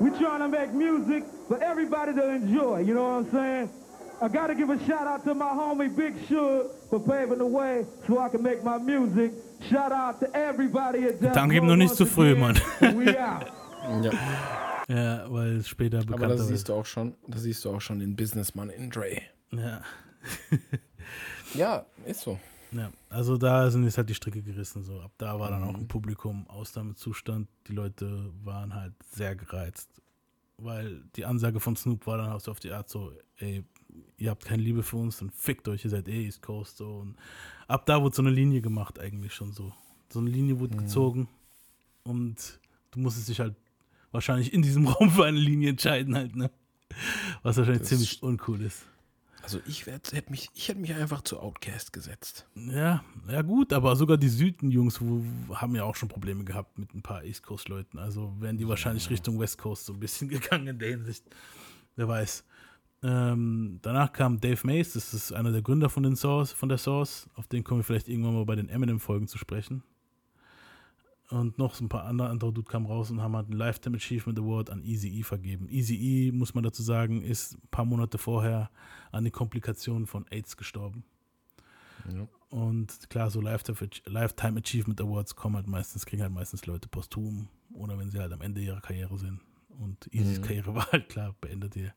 We're 0.00 0.18
trying 0.18 0.40
to 0.40 0.48
make 0.48 0.72
music 0.72 1.24
for 1.48 1.62
everybody 1.62 2.12
to 2.14 2.28
enjoy, 2.30 2.80
you 2.80 2.94
know 2.94 3.04
what 3.04 3.26
I'm 3.26 3.30
saying? 3.30 3.70
I 4.20 4.28
gotta 4.28 4.54
give 4.54 4.70
a 4.70 4.78
shout 4.86 5.06
out 5.06 5.24
to 5.24 5.34
my 5.34 5.46
homie 5.50 5.94
Big 5.94 6.16
Suge 6.28 6.70
for 6.88 7.00
paving 7.00 7.38
the 7.38 7.46
way 7.46 7.84
so 8.06 8.18
I 8.18 8.28
can 8.28 8.42
make 8.42 8.62
my 8.62 8.78
music. 8.78 9.32
Shout 9.70 9.92
out 9.92 10.20
to 10.20 10.34
everybody 10.36 11.04
at 11.04 11.20
Death 11.20 11.34
Danke 11.34 11.56
ihm 11.56 11.64
Row 11.64 11.70
noch 11.70 11.76
nicht 11.76 11.96
zu 11.96 12.06
früh. 12.06 12.34
Mann. 12.34 12.60
We 12.80 13.16
out. 13.18 13.50
Ja. 14.02 14.10
Ja, 14.88 15.30
weil 15.30 15.56
es 15.56 15.68
später 15.68 15.98
Aber 15.98 16.16
bekannt 16.16 16.38
das 16.38 16.48
siehst 16.48 16.68
du 16.68 16.74
auch 16.74 16.86
schon, 16.86 17.14
da 17.26 17.38
siehst 17.38 17.64
du 17.64 17.70
auch 17.70 17.80
schon 17.80 17.98
den 17.98 18.16
Businessman 18.16 18.70
in 18.70 18.90
Dre. 18.90 19.22
Ja. 19.50 19.82
Ja, 21.54 21.86
ist 22.06 22.22
so. 22.22 22.38
Ja, 22.72 22.90
also 23.08 23.36
da 23.36 23.70
sind 23.70 23.84
jetzt 23.84 23.98
halt 23.98 24.08
die 24.08 24.14
Stricke 24.14 24.42
gerissen. 24.42 24.82
So. 24.82 25.00
Ab 25.00 25.12
da 25.18 25.38
war 25.38 25.50
dann 25.50 25.62
auch 25.62 25.74
ein 25.74 25.86
Publikum 25.86 26.48
Ausnahmezustand. 26.48 27.48
Die 27.68 27.72
Leute 27.72 28.32
waren 28.42 28.74
halt 28.74 28.94
sehr 29.12 29.36
gereizt. 29.36 29.88
Weil 30.56 31.02
die 31.16 31.24
Ansage 31.24 31.60
von 31.60 31.76
Snoop 31.76 32.06
war 32.06 32.18
dann 32.18 32.32
auch 32.32 32.40
so 32.40 32.50
auf 32.50 32.60
die 32.60 32.72
Art 32.72 32.88
so, 32.88 33.12
ey, 33.38 33.64
ihr 34.16 34.30
habt 34.30 34.44
keine 34.44 34.62
Liebe 34.62 34.82
für 34.82 34.96
uns, 34.96 35.18
dann 35.18 35.30
fickt 35.30 35.68
euch, 35.68 35.84
ihr 35.84 35.90
seid 35.90 36.08
eh 36.08 36.24
East 36.26 36.42
Coast. 36.42 36.78
So. 36.78 36.96
Und 36.98 37.16
ab 37.68 37.86
da 37.86 38.02
wurde 38.02 38.16
so 38.16 38.22
eine 38.22 38.30
Linie 38.30 38.60
gemacht 38.60 38.98
eigentlich 38.98 39.34
schon 39.34 39.52
so. 39.52 39.72
So 40.12 40.20
eine 40.20 40.30
Linie 40.30 40.58
wurde 40.60 40.76
gezogen 40.76 41.28
und 42.04 42.60
du 42.92 43.00
musstest 43.00 43.28
dich 43.28 43.40
halt 43.40 43.56
wahrscheinlich 44.14 44.52
in 44.54 44.62
diesem 44.62 44.86
Raum 44.88 45.10
für 45.10 45.24
eine 45.24 45.38
Linie 45.38 45.70
entscheiden 45.70 46.14
halt, 46.14 46.34
ne? 46.36 46.50
Was 47.42 47.56
wahrscheinlich 47.56 47.82
Das 47.82 47.88
ziemlich 47.88 48.22
uncool 48.22 48.62
ist. 48.62 48.86
Also 49.42 49.60
ich 49.66 49.84
hätte 49.84 50.30
mich, 50.30 50.48
ich 50.54 50.68
hätte 50.68 50.80
mich 50.80 50.94
einfach 50.94 51.20
zu 51.20 51.38
Outcast 51.38 51.92
gesetzt. 51.92 52.46
Ja, 52.54 53.04
ja 53.28 53.42
gut, 53.42 53.74
aber 53.74 53.94
sogar 53.94 54.16
die 54.16 54.30
Süden-Jungs 54.30 55.00
haben 55.52 55.74
ja 55.74 55.84
auch 55.84 55.96
schon 55.96 56.08
Probleme 56.08 56.44
gehabt 56.44 56.78
mit 56.78 56.94
ein 56.94 57.02
paar 57.02 57.24
East 57.24 57.42
Coast-Leuten. 57.42 57.98
Also 57.98 58.34
wären 58.40 58.56
die 58.56 58.66
wahrscheinlich 58.66 59.10
Richtung 59.10 59.38
West 59.38 59.58
Coast 59.58 59.84
so 59.84 59.92
ein 59.92 60.00
bisschen 60.00 60.28
gegangen 60.30 60.68
in 60.68 60.78
der 60.78 60.88
Hinsicht. 60.88 61.24
Wer 61.94 62.08
weiß. 62.08 62.44
Ähm, 63.02 63.80
danach 63.82 64.14
kam 64.14 64.40
Dave 64.40 64.66
Mace, 64.66 64.94
das 64.94 65.12
ist 65.12 65.32
einer 65.32 65.52
der 65.52 65.60
Gründer 65.60 65.90
von, 65.90 66.04
den 66.04 66.16
Source, 66.16 66.52
von 66.52 66.70
der 66.70 66.78
Source. 66.78 67.28
Auf 67.34 67.46
den 67.46 67.62
kommen 67.62 67.80
wir 67.80 67.84
vielleicht 67.84 68.08
irgendwann 68.08 68.32
mal 68.32 68.46
bei 68.46 68.56
den 68.56 68.70
Eminem-Folgen 68.70 69.28
zu 69.28 69.36
sprechen. 69.36 69.82
Und 71.30 71.58
noch 71.58 71.74
so 71.74 71.84
ein 71.84 71.88
paar 71.88 72.04
andere, 72.04 72.28
andere 72.28 72.52
Dude 72.52 72.70
kamen 72.70 72.86
raus 72.86 73.10
und 73.10 73.22
haben 73.22 73.34
halt 73.34 73.46
einen 73.46 73.58
Lifetime 73.58 73.96
Achievement 73.96 74.38
Award 74.38 74.70
an 74.70 74.82
Easy 74.82 75.08
E 75.08 75.22
vergeben. 75.22 75.68
Easy 75.68 75.96
E, 75.96 76.32
muss 76.32 76.54
man 76.54 76.64
dazu 76.64 76.82
sagen, 76.82 77.22
ist 77.22 77.54
ein 77.54 77.68
paar 77.70 77.86
Monate 77.86 78.18
vorher 78.18 78.70
an 79.10 79.24
den 79.24 79.32
Komplikationen 79.32 80.06
von 80.06 80.26
AIDS 80.30 80.56
gestorben. 80.56 81.04
Und 82.50 83.08
klar, 83.08 83.30
so 83.30 83.40
Lifetime, 83.40 83.90
Lifetime 84.06 84.60
Achievement 84.60 85.00
Awards 85.00 85.34
kommen 85.34 85.56
halt 85.56 85.66
meistens, 85.66 86.04
kriegen 86.06 86.22
halt 86.22 86.32
meistens 86.32 86.66
Leute 86.66 86.88
posthum 86.88 87.48
oder 87.72 87.98
wenn 87.98 88.10
sie 88.10 88.20
halt 88.20 88.32
am 88.32 88.42
Ende 88.42 88.60
ihrer 88.60 88.80
Karriere 88.80 89.18
sind. 89.18 89.40
Und 89.80 90.08
Easys 90.12 90.40
Karriere 90.40 90.74
war 90.74 90.90
halt 90.92 91.08
klar 91.08 91.34
beendet 91.40 91.74
hier. 91.74 91.94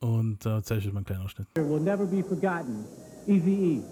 Und 0.00 0.44
da 0.44 0.62
zeige 0.62 0.80
ich 0.80 0.86
euch 0.88 0.92
mal 0.92 0.98
einen 0.98 1.06
kleinen 1.06 1.22
Ausschnitt. 1.22 1.48
will 1.56 1.80
never 1.80 2.04
be 2.04 2.22
forgotten. 2.22 2.84
Easy 3.26 3.80
E. 3.80 3.82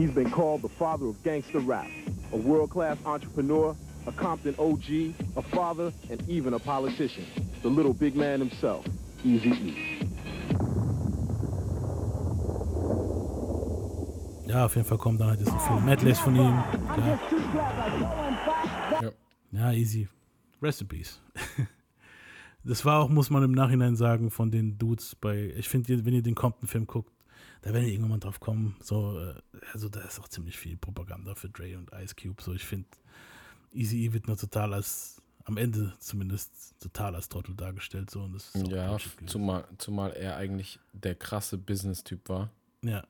He's 0.00 0.10
been 0.10 0.30
called 0.30 0.62
the 0.62 0.70
father 0.70 1.08
of 1.08 1.22
gangster 1.22 1.58
rap, 1.58 1.86
a 2.32 2.36
world-class 2.38 2.96
entrepreneur, 3.04 3.76
a 4.06 4.12
Compton 4.12 4.54
OG, 4.58 5.14
a 5.36 5.42
father, 5.42 5.92
and 6.08 6.26
even 6.26 6.54
a 6.54 6.58
politician. 6.58 7.26
The 7.60 7.68
little 7.68 7.92
big 7.92 8.16
man 8.16 8.40
himself, 8.40 8.86
Easy 9.22 9.50
E. 9.50 9.98
Ja, 14.46 14.64
auf 14.64 14.74
jeden 14.74 14.88
Fall 14.88 14.96
kommen 14.96 15.18
dann 15.18 15.28
halt 15.28 15.40
jetzt 15.40 15.52
so 15.52 15.58
viele 15.58 15.82
Medleys 15.82 16.18
von 16.18 16.34
ihm. 16.34 16.64
Ja. 19.02 19.12
Ja, 19.52 19.72
easy. 19.72 20.08
Recipes. 20.62 21.20
Das 22.62 22.84
war 22.84 23.00
auch, 23.02 23.08
muss 23.08 23.30
man 23.30 23.42
im 23.42 23.52
Nachhinein 23.52 23.96
sagen, 23.96 24.30
von 24.30 24.50
den 24.50 24.76
Dudes 24.76 25.14
bei, 25.14 25.50
ich 25.56 25.66
finde, 25.66 26.04
wenn 26.04 26.12
ihr 26.12 26.20
den 26.20 26.34
Compton-Film 26.34 26.86
guckt, 26.86 27.10
da 27.62 27.72
werden 27.72 27.86
irgendwann 27.86 28.10
mal 28.10 28.18
drauf 28.18 28.40
kommen. 28.40 28.76
So, 28.82 29.18
äh, 29.18 29.34
also 29.72 29.88
da 29.88 30.00
ist 30.00 30.18
auch 30.20 30.28
ziemlich 30.28 30.58
viel 30.58 30.76
Propaganda 30.76 31.34
für 31.34 31.48
Dre 31.48 31.76
und 31.76 31.90
Ice 31.92 32.14
Cube. 32.14 32.42
So, 32.42 32.54
ich 32.54 32.64
finde, 32.64 32.88
Easy 33.72 34.04
E 34.04 34.12
wird 34.12 34.26
nur 34.26 34.36
total 34.36 34.74
als, 34.74 35.20
am 35.44 35.56
Ende 35.56 35.92
zumindest, 35.98 36.80
total 36.80 37.14
als 37.14 37.28
Trottel 37.28 37.54
dargestellt. 37.54 38.10
So, 38.10 38.22
und 38.22 38.34
das 38.34 38.52
Ja, 38.68 38.96
zumal, 39.26 39.64
zumal 39.78 40.12
er 40.12 40.36
eigentlich 40.36 40.78
der 40.92 41.14
krasse 41.14 41.58
Business-Typ 41.58 42.28
war. 42.28 42.50
Ja, 42.82 43.04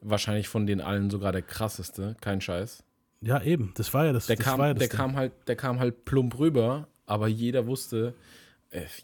Wahrscheinlich 0.00 0.48
von 0.48 0.66
den 0.66 0.80
allen 0.80 1.10
sogar 1.10 1.32
der 1.32 1.42
krasseste, 1.42 2.16
kein 2.20 2.40
Scheiß. 2.40 2.84
Ja, 3.20 3.42
eben. 3.42 3.72
Das 3.74 3.92
war 3.94 4.06
ja 4.06 4.12
das. 4.12 4.26
Der, 4.26 4.36
das 4.36 4.44
kam, 4.44 4.60
ja 4.60 4.74
das 4.74 4.78
der, 4.78 4.88
Ding. 4.88 4.96
kam 4.96 5.16
halt, 5.16 5.32
der 5.48 5.56
kam 5.56 5.80
halt 5.80 6.04
plump 6.04 6.38
rüber, 6.38 6.86
aber 7.06 7.26
jeder 7.26 7.66
wusste, 7.66 8.14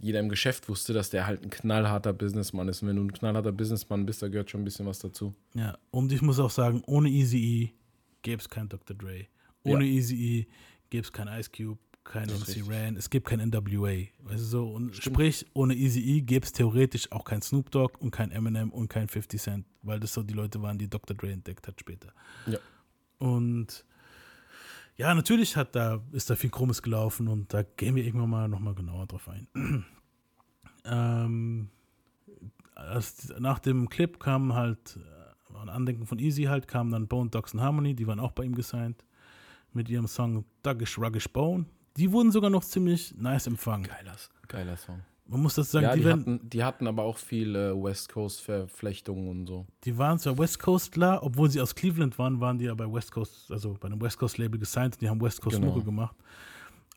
jeder 0.00 0.20
im 0.20 0.28
Geschäft 0.28 0.68
wusste, 0.68 0.92
dass 0.92 1.10
der 1.10 1.26
halt 1.26 1.42
ein 1.42 1.50
knallharter 1.50 2.12
Businessmann 2.12 2.68
ist. 2.68 2.82
Und 2.82 2.88
wenn 2.88 2.96
du 2.96 3.04
ein 3.04 3.12
knallharter 3.12 3.52
Businessmann 3.52 4.04
bist, 4.04 4.22
da 4.22 4.28
gehört 4.28 4.50
schon 4.50 4.60
ein 4.60 4.64
bisschen 4.64 4.86
was 4.86 4.98
dazu. 4.98 5.34
Ja, 5.54 5.78
und 5.90 6.12
ich 6.12 6.22
muss 6.22 6.38
auch 6.38 6.50
sagen, 6.50 6.82
ohne 6.86 7.08
Easy 7.08 7.38
E 7.38 7.70
gäbe 8.22 8.40
es 8.40 8.48
kein 8.48 8.68
Dr. 8.68 8.96
Dre. 8.96 9.26
Ohne 9.62 9.86
Easy 9.86 10.14
E 10.16 10.46
gäbe 10.90 11.04
es 11.04 11.12
kein 11.12 11.28
Ice 11.28 11.50
Cube, 11.50 11.78
kein 12.04 12.28
MC. 12.28 12.68
Ran, 12.68 12.96
es 12.96 13.08
gibt 13.08 13.26
kein 13.26 13.40
NWA. 13.40 14.06
Weißt 14.18 14.40
du 14.40 14.44
so? 14.44 14.70
Und 14.70 14.94
sprich, 14.96 15.46
ohne 15.54 15.74
Easy 15.74 16.00
E 16.00 16.20
gäbe 16.20 16.44
es 16.44 16.52
theoretisch 16.52 17.10
auch 17.10 17.24
kein 17.24 17.40
Snoop 17.40 17.70
Dogg 17.70 17.98
und 17.98 18.10
kein 18.10 18.30
Eminem 18.30 18.70
und 18.70 18.88
kein 18.88 19.08
50 19.08 19.40
Cent, 19.40 19.66
weil 19.82 19.98
das 19.98 20.12
so 20.12 20.22
die 20.22 20.34
Leute 20.34 20.60
waren, 20.60 20.76
die 20.76 20.88
Dr. 20.88 21.16
Dre 21.16 21.32
entdeckt 21.32 21.66
hat 21.66 21.80
später. 21.80 22.12
Ja. 22.46 22.58
Und 23.18 23.86
ja, 24.96 25.14
natürlich 25.14 25.56
hat 25.56 25.74
da, 25.74 26.00
ist 26.12 26.30
da 26.30 26.36
viel 26.36 26.50
Krummes 26.50 26.82
gelaufen 26.82 27.28
und 27.28 27.52
da 27.52 27.62
gehen 27.62 27.96
wir 27.96 28.04
irgendwann 28.04 28.30
mal 28.30 28.48
nochmal 28.48 28.74
genauer 28.74 29.06
drauf 29.06 29.28
ein. 29.28 29.48
ähm, 30.84 31.68
als, 32.74 33.32
nach 33.38 33.58
dem 33.58 33.88
Clip 33.88 34.20
kam 34.20 34.54
halt, 34.54 34.98
äh, 34.98 35.56
ein 35.56 35.68
Andenken 35.68 36.06
von 36.06 36.18
Easy 36.18 36.44
halt, 36.44 36.68
kamen 36.68 36.90
dann 36.90 37.08
Bone 37.08 37.30
Dogs 37.30 37.54
and 37.54 37.62
Harmony, 37.62 37.94
die 37.94 38.06
waren 38.06 38.20
auch 38.20 38.32
bei 38.32 38.44
ihm 38.44 38.54
gesigned, 38.54 39.04
mit 39.72 39.88
ihrem 39.88 40.06
Song 40.06 40.44
Duggish 40.62 40.98
Ruggish 40.98 41.28
Bone. 41.28 41.66
Die 41.96 42.10
wurden 42.12 42.32
sogar 42.32 42.50
noch 42.50 42.64
ziemlich 42.64 43.14
nice 43.16 43.46
empfangen. 43.46 43.84
Geiler, 43.84 44.16
geiler 44.48 44.76
Song. 44.76 45.02
Man 45.26 45.40
muss 45.40 45.54
das 45.54 45.70
sagen, 45.70 45.84
ja, 45.84 45.92
die, 45.94 46.00
die, 46.00 46.04
werden, 46.04 46.20
hatten, 46.20 46.50
die 46.50 46.64
hatten 46.64 46.86
aber 46.86 47.02
auch 47.02 47.16
viele 47.16 47.74
West 47.82 48.10
Coast-Verflechtungen 48.10 49.28
und 49.28 49.46
so. 49.46 49.66
die 49.84 49.96
waren 49.96 50.18
zwar 50.18 50.36
West 50.36 50.58
Coastler, 50.58 51.22
obwohl 51.22 51.50
sie 51.50 51.60
aus 51.60 51.74
Cleveland 51.74 52.18
waren, 52.18 52.40
waren 52.40 52.58
die 52.58 52.66
ja 52.66 52.74
bei 52.74 52.90
West 52.92 53.10
Coast, 53.10 53.50
also 53.50 53.74
bei 53.80 53.86
einem 53.86 54.00
West 54.00 54.18
Coast 54.18 54.36
Label 54.36 54.58
gesigned 54.60 54.94
und 54.94 55.02
die 55.02 55.08
haben 55.08 55.20
West 55.20 55.40
Coast 55.40 55.60
Genau. 55.60 55.80
Gemacht. 55.80 56.14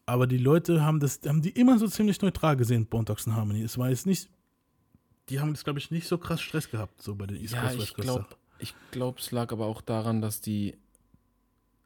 Aber 0.05 0.27
die 0.27 0.37
Leute 0.37 0.83
haben 0.83 0.99
das, 0.99 1.21
haben 1.25 1.41
die 1.41 1.51
immer 1.51 1.79
so 1.79 1.87
ziemlich 1.87 2.21
neutral 2.21 2.57
gesehen, 2.57 2.85
Bone 2.85 3.05
Dogs 3.05 3.27
and 3.27 3.35
Harmony. 3.35 3.61
Es 3.61 3.77
war 3.77 3.89
jetzt 3.89 4.05
nicht, 4.05 4.29
die 5.29 5.39
haben 5.39 5.53
das, 5.53 5.63
glaube 5.63 5.79
ich, 5.79 5.91
nicht 5.91 6.07
so 6.07 6.17
krass 6.17 6.41
Stress 6.41 6.69
gehabt, 6.69 7.01
so 7.01 7.15
bei 7.15 7.27
den 7.27 7.37
East 7.37 7.53
Ja, 7.53 7.61
Coast, 7.61 7.79
West 7.79 7.95
Coast 7.95 8.37
ich 8.59 8.73
glaube, 8.91 9.19
es 9.19 9.31
lag 9.31 9.51
aber 9.51 9.65
auch 9.65 9.81
daran, 9.81 10.21
dass 10.21 10.41
die, 10.41 10.77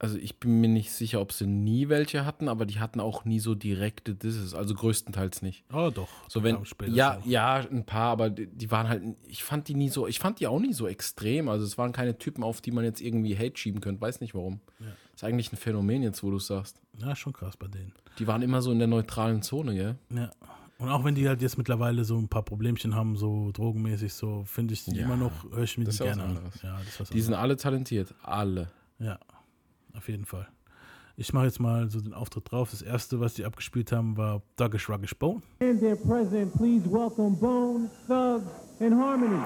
also 0.02 0.18
ich 0.18 0.40
bin 0.40 0.62
mir 0.62 0.68
nicht 0.68 0.92
sicher, 0.92 1.22
ob 1.22 1.32
sie 1.32 1.46
nie 1.46 1.88
welche 1.88 2.26
hatten, 2.26 2.48
aber 2.48 2.66
die 2.66 2.80
hatten 2.80 3.00
auch 3.00 3.24
nie 3.24 3.40
so 3.40 3.54
direkte 3.54 4.16
Disses, 4.16 4.56
also 4.56 4.74
größtenteils 4.74 5.44
nicht. 5.44 5.64
Oh, 5.72 5.92
doch. 5.94 6.08
So 6.28 6.42
wenn, 6.42 6.58
ja, 6.88 7.18
noch. 7.18 7.26
ja, 7.28 7.58
ein 7.58 7.86
paar, 7.86 8.10
aber 8.10 8.32
die, 8.32 8.48
die 8.48 8.72
waren 8.72 8.90
halt, 8.90 9.04
ich 9.28 9.44
fand 9.44 9.68
die 9.68 9.76
nie 9.76 9.90
so, 9.90 10.08
ich 10.08 10.18
fand 10.18 10.40
die 10.40 10.48
auch 10.48 10.60
nie 10.60 10.74
so 10.74 10.88
extrem. 10.88 11.50
Also 11.50 11.66
es 11.66 11.78
waren 11.78 11.92
keine 11.92 12.18
Typen, 12.18 12.44
auf 12.44 12.62
die 12.62 12.72
man 12.72 12.84
jetzt 12.84 13.00
irgendwie 13.00 13.38
Hate 13.38 13.56
schieben 13.56 13.80
könnte, 13.80 14.02
weiß 14.02 14.22
nicht 14.22 14.34
warum. 14.34 14.60
Ist 15.14 15.24
eigentlich 15.24 15.54
ein 15.54 15.58
Phänomen 15.58 16.02
jetzt, 16.02 16.24
wo 16.24 16.32
du 16.32 16.38
es 16.38 16.48
sagst. 16.48 16.82
Ja, 16.98 17.16
schon 17.16 17.34
krass 17.34 17.56
bei 17.56 17.68
denen. 17.68 17.94
Die 18.18 18.26
waren 18.26 18.42
immer 18.42 18.64
so 18.64 18.72
in 18.72 18.80
der 18.80 18.88
neutralen 18.88 19.44
Zone, 19.44 19.76
gell? 19.76 19.96
Ja. 20.10 20.32
Und 20.80 20.90
auch 20.90 21.04
wenn 21.04 21.14
die 21.14 21.28
halt 21.28 21.44
jetzt 21.44 21.60
mittlerweile 21.60 22.06
so 22.06 22.18
ein 22.18 22.28
paar 22.28 22.42
Problemchen 22.42 22.96
haben, 22.96 23.16
so 23.18 23.52
drogenmäßig, 23.52 24.16
so 24.16 24.46
finde 24.46 24.74
ich 24.74 24.84
die 24.84 24.96
Ja, 24.96 25.04
immer 25.04 25.16
noch, 25.16 25.44
höre 25.52 25.62
ich 25.62 25.78
mir 25.78 25.86
das 25.86 25.98
die 25.98 26.06
ja 26.06 26.16
gerne 26.16 26.24
an. 26.24 26.40
Ja, 26.64 26.80
das 26.80 26.88
ist 26.88 27.00
was 27.02 27.10
Die 27.12 27.22
sind 27.22 27.36
alle 27.36 27.56
talentiert, 27.56 28.16
alle. 28.24 28.72
Ja, 28.98 29.20
auf 29.96 30.08
jeden 30.08 30.26
Fall. 30.26 30.48
Ich 31.18 31.34
mache 31.34 31.46
jetzt 31.46 31.60
mal 31.60 31.90
so 31.90 32.00
den 32.00 32.14
Auftritt 32.14 32.52
drauf. 32.52 32.72
Das 32.72 32.82
erste, 32.82 33.20
was 33.20 33.36
die 33.36 33.46
abgespielt 33.46 33.92
haben, 33.92 34.18
war 34.18 34.42
Duggish 34.56 34.90
Ruggish 34.90 35.14
Bone. 35.16 35.42
And 35.60 35.80
their 35.80 35.96
president, 35.96 36.54
please 36.54 36.90
welcome 36.90 37.36
Bone, 37.38 37.90
Thugs, 38.08 38.46
and 38.80 38.96
Harmony. 38.96 39.42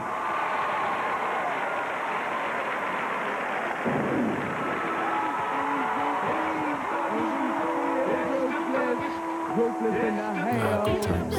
Ja, 9.49 10.77
house. 10.77 10.85
Good 10.85 11.01
Times. 11.01 11.35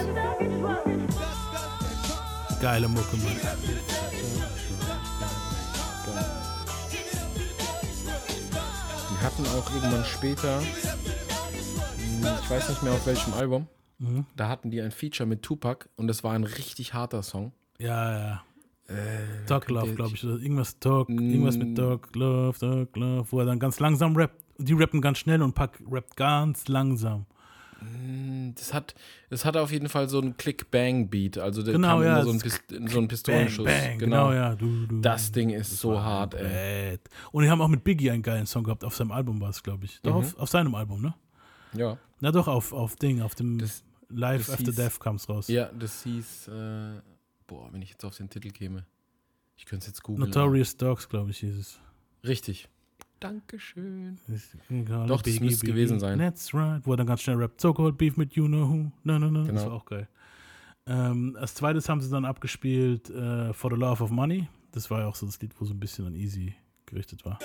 Geile 2.61 2.89
Mucke, 2.89 3.17
Mann. 3.17 4.56
Hatten 9.27 9.45
auch 9.59 9.75
irgendwann 9.75 10.05
später, 10.05 10.61
hm, 10.61 12.27
ich 12.43 12.49
weiß 12.51 12.69
nicht 12.69 12.83
mehr 12.85 12.93
auf 12.93 13.05
welchem 13.07 13.35
Album, 13.35 13.67
Mhm. 13.99 14.25
da 14.37 14.49
hatten 14.49 14.71
die 14.71 14.81
ein 14.81 14.93
Feature 14.93 15.27
mit 15.27 15.43
Tupac 15.43 15.89
und 15.97 16.07
das 16.07 16.23
war 16.23 16.33
ein 16.35 16.45
richtig 16.45 16.95
harter 16.95 17.23
Song. 17.25 17.53
Ja, 17.79 18.19
ja. 18.19 18.43
Äh, 18.89 19.47
Talk 19.47 19.69
Love, 19.69 19.95
glaube 19.95 20.15
ich. 20.15 20.23
Oder 20.25 20.37
irgendwas 20.37 20.79
Talk, 20.79 21.09
irgendwas 21.09 21.57
mit. 21.57 21.77
Talk 21.77 22.15
Love, 22.15 22.57
Talk 22.59 22.95
Love, 22.97 23.27
wo 23.33 23.41
er 23.41 23.47
dann 23.47 23.59
ganz 23.59 23.81
langsam 23.81 24.15
rappt. 24.15 24.41
Die 24.59 24.75
rappen 24.75 25.01
ganz 25.01 25.19
schnell 25.19 25.43
und 25.43 25.55
Pack 25.55 25.83
rappt 25.91 26.17
ganz 26.17 26.69
langsam. 26.69 27.27
Das 28.55 28.73
hat, 28.73 28.95
das 29.29 29.45
hat 29.45 29.57
auf 29.57 29.71
jeden 29.71 29.89
Fall 29.89 30.09
so 30.09 30.19
einen 30.21 30.37
Click-Bang-Beat, 30.37 31.39
also 31.39 31.63
der 31.63 31.75
Genau, 31.75 31.89
kam 31.99 32.03
ja, 32.05 32.15
immer 32.15 32.25
so 32.25 32.31
ein, 32.31 32.39
das- 32.39 32.43
Pist 32.43 32.63
so 32.93 32.99
ein 32.99 33.09
Pistolenschuss. 33.09 33.65
Bang, 33.67 33.83
bang, 33.83 33.99
genau. 33.99 34.29
genau, 34.29 34.33
ja. 34.33 34.55
Du, 34.55 34.87
du, 34.87 35.01
Das 35.01 35.31
Ding 35.33 35.51
ist 35.51 35.79
so 35.79 36.01
hart, 36.01 36.35
ey. 36.35 36.97
Bad. 36.97 37.01
Und 37.33 37.45
die 37.45 37.51
haben 37.51 37.61
auch 37.61 37.69
mit 37.69 37.85
Biggie 37.85 38.11
einen 38.11 38.23
geilen 38.23 38.47
Song 38.47 38.65
gehabt. 38.65 38.83
Auf 38.85 38.97
seinem 38.97 39.13
Album 39.13 39.41
war 39.41 39.51
es, 39.51 39.63
glaube 39.63 39.85
ich. 39.85 40.01
Doch, 40.03 40.13
Mhm. 40.15 40.19
auf, 40.21 40.39
auf 40.39 40.49
seinem 40.49 40.75
Album, 40.75 41.03
ne? 41.03 41.15
Ja. 41.75 41.99
Na 42.21 42.33
doch, 42.33 42.49
auf, 42.49 42.73
auf 42.73 42.97
Ding, 42.97 43.21
auf 43.21 43.35
dem 43.35 43.59
Das- 43.59 43.83
Live 44.09 44.47
das 44.47 44.55
After 44.55 44.71
hieß- 44.73 44.77
Death 44.77 45.01
kam 45.01 45.17
es 45.17 45.29
raus. 45.29 45.49
Ja, 45.49 45.69
das 45.79 46.05
hieß, 46.05 46.49
äh, 46.49 47.01
boah, 47.47 47.69
wenn 47.73 47.83
ich 47.83 47.91
jetzt 47.91 48.05
auf 48.05 48.17
den 48.17 48.31
Titel 48.31 48.51
käme. 48.51 48.87
Ich 49.57 49.67
könnte 49.67 49.83
es 49.83 49.87
jetzt 49.89 50.03
googeln. 50.03 50.29
Notorious 50.29 50.77
Dogs, 50.77 51.09
glaube 51.09 51.31
ich, 51.33 51.39
hieß 51.39 51.57
es. 51.57 51.79
Richtig. 52.25 52.69
Dankeschön. 53.21 54.19
Doch, 54.69 55.07
Doch, 55.07 55.23
das 55.23 55.41
müsste 55.41 55.67
gewesen 55.67 55.99
sein. 56.01 56.19
That's 56.19 56.53
right. 56.55 56.81
Wo 56.85 56.93
er 56.93 56.97
dann 56.99 57.07
ganz 57.07 57.23
schnell 57.23 57.37
rappt. 57.37 57.61
So 57.61 57.73
called 57.73 57.97
beef 57.99 58.17
mit 58.17 58.35
you 58.35 58.47
know 58.47 58.69
who. 58.69 58.93
No, 59.05 59.19
no, 59.19 59.31
no. 59.31 59.41
Das 59.41 59.49
Genau. 59.49 59.67
war 59.67 59.73
auch 59.73 59.85
geil. 59.87 60.09
Ähm, 60.87 61.37
als 61.41 61.55
zweites 61.55 61.89
haben 61.89 62.01
sie 62.01 62.11
dann 62.11 62.25
abgespielt 62.25 63.11
äh, 63.11 63.53
For 63.53 63.71
the 63.71 63.77
Love 63.77 64.03
of 64.05 64.11
Money. 64.11 64.49
Das 64.73 64.91
war 64.91 65.01
ja 65.01 65.07
auch 65.07 65.17
so 65.17 65.27
das 65.27 65.41
Lied, 65.41 65.53
wo 65.59 65.65
so 65.65 65.75
ein 65.75 65.81
bisschen 65.81 66.07
an 66.07 66.15
Easy 66.15 66.55
gerichtet 66.85 67.25
war. 67.25 67.39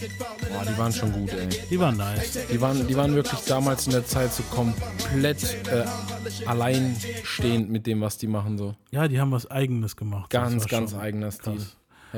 Boah, 0.00 0.64
die 0.64 0.78
waren 0.78 0.92
schon 0.92 1.12
gut, 1.12 1.32
ey. 1.32 1.48
Die 1.70 1.78
waren 1.78 1.96
nice. 1.96 2.38
Die 2.50 2.60
waren, 2.60 2.86
die 2.86 2.96
waren 2.96 3.14
wirklich 3.14 3.40
damals 3.40 3.86
in 3.86 3.92
der 3.92 4.04
Zeit 4.06 4.32
so 4.32 4.42
komplett 4.44 5.42
äh, 5.70 5.84
alleinstehend 6.46 7.70
mit 7.70 7.86
dem, 7.86 8.00
was 8.00 8.18
die 8.18 8.26
machen. 8.26 8.58
So. 8.58 8.74
Ja, 8.90 9.08
die 9.08 9.20
haben 9.20 9.30
was 9.32 9.50
Eigenes 9.50 9.96
gemacht. 9.96 10.30
Ganz, 10.30 10.66
ganz 10.66 10.94
eigener 10.94 11.30
Stil. 11.30 11.60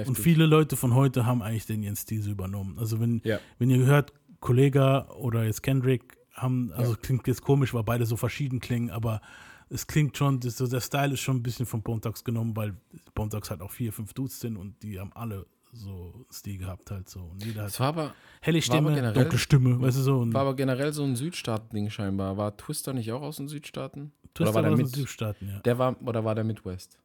Und 0.07 0.17
viele 0.19 0.47
Leute 0.47 0.77
von 0.77 0.95
heute 0.95 1.27
haben 1.27 1.43
eigentlich 1.43 1.67
den 1.67 1.83
ihren 1.83 1.97
Stil 1.97 2.23
so 2.23 2.31
übernommen. 2.31 2.79
Also 2.79 3.01
wenn, 3.01 3.21
Ja. 3.25 3.39
wenn 3.59 3.71
ihr 3.71 3.85
hört, 3.85 4.13
Kollega 4.41 5.09
oder 5.11 5.45
jetzt 5.45 5.63
Kendrick 5.63 6.17
haben, 6.35 6.73
also 6.73 6.97
klingt 7.01 7.27
jetzt 7.29 7.43
komisch, 7.43 7.75
weil 7.75 7.85
beide 7.85 8.07
so 8.07 8.17
verschieden 8.17 8.59
klingen, 8.59 8.91
aber 8.91 9.21
es 9.69 9.87
klingt 9.87 10.17
schon, 10.17 10.41
so 10.43 10.67
der 10.67 10.81
Style 10.81 11.13
ist 11.15 11.21
schon 11.21 11.37
ein 11.37 11.43
bisschen 11.43 11.67
von 11.67 11.83
Thugs 11.85 12.25
genommen, 12.25 12.57
weil 12.57 12.75
Bone 13.15 13.31
Thugs 13.31 13.51
halt 13.51 13.61
auch 13.63 13.71
vier, 13.71 13.93
fünf 13.93 14.13
Dudes 14.15 14.41
sind 14.41 14.57
und 14.57 14.83
die 14.83 14.99
haben 14.99 15.13
alle 15.15 15.47
so 15.73 16.27
Stil 16.31 16.59
gehabt 16.59 16.91
halt 16.91 17.09
so. 17.09 17.21
Und 17.21 17.45
jeder 17.45 17.65
hat 17.65 17.81
war 17.81 17.89
aber, 17.89 18.15
helle 18.41 18.59
war 18.59 18.63
Stimme, 18.63 18.95
generell- 18.95 19.15
dunkle 19.23 19.39
Stimme, 19.39 19.81
weißt 19.81 19.97
du 19.99 20.03
so. 20.03 20.19
Und 20.19 20.35
war 20.35 20.43
aber 20.43 20.55
generell 20.55 20.93
so 20.93 21.03
ein 21.05 21.17
Südstaaten-Ding 21.17 21.91
scheinbar. 21.91 22.37
War 22.37 22.57
Twister 22.57 22.93
nicht 22.93 23.11
auch 23.13 23.23
aus 23.23 23.37
den 23.37 23.49
Südstaaten? 23.49 24.13
Twister 24.35 24.43
oder 24.51 24.55
war 24.55 24.63
der 24.63 24.71
war 24.71 24.75
aus 24.75 24.79
den 24.79 24.85
mit? 24.87 24.95
Südstaaten, 24.95 25.49
ja. 25.49 25.59
Der 25.61 25.79
war, 25.79 25.97
oder 26.07 26.25
war 26.25 26.35
der 26.35 26.45
Midwest? 26.45 26.99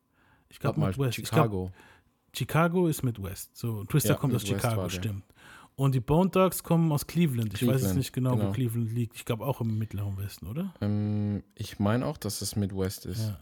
Ich 0.50 0.60
glaube 0.60 0.80
mal, 0.80 0.88
Midwest. 0.90 1.18
Ich 1.20 1.26
glaub, 1.30 1.44
Chicago. 1.46 1.72
Chicago 2.34 2.88
ist 2.88 3.04
Midwest. 3.04 3.56
So, 3.58 3.84
Twister 3.86 4.10
Ja, 4.12 4.16
kommt 4.16 4.36
aus 4.36 4.44
Midwest 4.44 4.62
Chicago, 4.62 4.82
war 4.82 4.88
der. 4.90 4.96
stimmt. 4.96 5.24
Und 5.76 5.94
die 5.94 6.00
Bone 6.00 6.30
Dogs 6.30 6.64
kommen 6.64 6.92
aus 6.92 7.06
Cleveland. 7.06 7.54
Ich 7.54 7.62
weiß 7.62 7.68
jetzt 7.68 7.76
Cleveland, 7.80 7.98
nicht 7.98 8.14
genau, 8.14 8.32
wo 8.32 8.36
genau. 8.38 8.52
Cleveland 8.52 8.92
liegt. 8.92 9.16
Ich 9.16 9.26
glaube 9.26 9.46
auch 9.46 9.62
im 9.62 9.78
mittleren 9.78 10.18
Westen, 10.18 10.48
oder? 10.48 10.74
ähm, 10.82 11.44
ich 11.56 11.80
meine 11.80 12.06
auch, 12.06 12.18
dass 12.18 12.42
es 12.42 12.56
Midwest 12.56 13.06
ist. 13.06 13.28
Ja. 13.30 13.38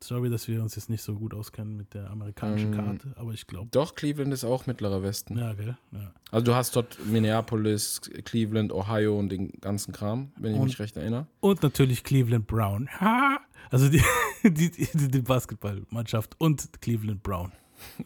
Sorry, 0.00 0.30
dass 0.30 0.48
wir 0.48 0.62
uns 0.62 0.74
jetzt 0.74 0.90
nicht 0.90 1.02
so 1.02 1.14
gut 1.14 1.32
auskennen 1.34 1.76
mit 1.76 1.94
der 1.94 2.10
amerikanischen 2.10 2.72
Ähm, 2.72 2.78
Karte, 2.78 3.12
aber 3.16 3.32
ich 3.32 3.46
glaube. 3.46 3.68
Doch, 3.70 3.94
Cleveland 3.94 4.32
ist 4.32 4.42
auch 4.44 4.66
mittlerer 4.66 5.02
Westen. 5.02 5.38
Ja, 5.38 5.52
gell? 5.52 5.76
Ja. 5.92 6.12
Also 6.30 6.44
du 6.46 6.54
hast 6.54 6.74
dort 6.74 6.98
Minneapolis, 7.06 8.00
Cleveland, 8.24 8.72
Ohio 8.72 9.18
und 9.18 9.28
den 9.28 9.52
ganzen 9.60 9.92
Kram, 9.92 10.32
wenn 10.36 10.54
ich 10.54 10.58
Und- 10.58 10.64
mich 10.66 10.78
recht 10.80 10.96
erinnere. 10.96 11.26
Und 11.40 11.62
natürlich 11.62 12.02
Cleveland 12.04 12.46
Brown. 12.46 12.88
Ha! 13.00 13.38
Also 13.70 13.88
die, 13.88 14.02
die, 14.42 14.70
die, 14.70 15.08
die 15.08 15.20
Basketballmannschaft 15.20 16.34
und 16.38 16.80
Cleveland 16.80 17.22
Brown. 17.22 17.52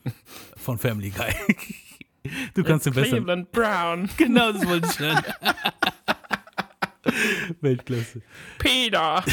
Von 0.57 0.79
Family 0.79 1.11
Guy. 1.11 1.33
Du 2.55 2.63
kannst 2.65 2.87
den 2.87 2.93
besser. 2.95 3.11
Cleveland 3.17 3.53
Brown. 3.53 4.09
Genau, 4.17 4.53
das 4.53 4.67
wollte 4.67 4.89
ich 4.91 4.99
hören. 4.99 5.23
Weltklasse. 7.61 8.21
Peter. 8.59 9.25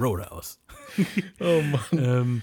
Roadhouse. 0.00 0.58
Oh 1.40 1.62
Mann. 1.62 1.80
ähm, 1.92 2.42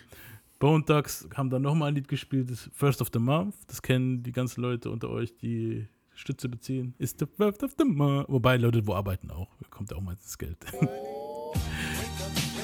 Bone 0.59 0.83
Thugs 0.85 1.27
haben 1.35 1.49
dann 1.49 1.61
nochmal 1.61 1.89
ein 1.89 1.95
Lied 1.95 2.07
gespielt, 2.07 2.49
das 2.49 2.69
First 2.73 3.01
of 3.01 3.09
the 3.13 3.19
Month. 3.19 3.55
Das 3.67 3.81
kennen 3.81 4.23
die 4.23 4.31
ganzen 4.31 4.61
Leute 4.61 4.89
unter 4.89 5.09
euch, 5.09 5.35
die 5.37 5.87
Stütze 6.15 6.49
beziehen. 6.49 6.95
Ist 6.97 7.19
the 7.19 7.25
First 7.37 7.63
of 7.63 7.75
the 7.77 7.85
Month. 7.85 8.29
Wobei 8.29 8.57
Leute, 8.57 8.85
wo 8.87 8.93
arbeiten 8.95 9.29
auch. 9.31 9.49
Kommt 9.69 9.91
ja 9.91 9.97
auch 9.97 10.01
meistens 10.01 10.37
Geld. 10.37 10.57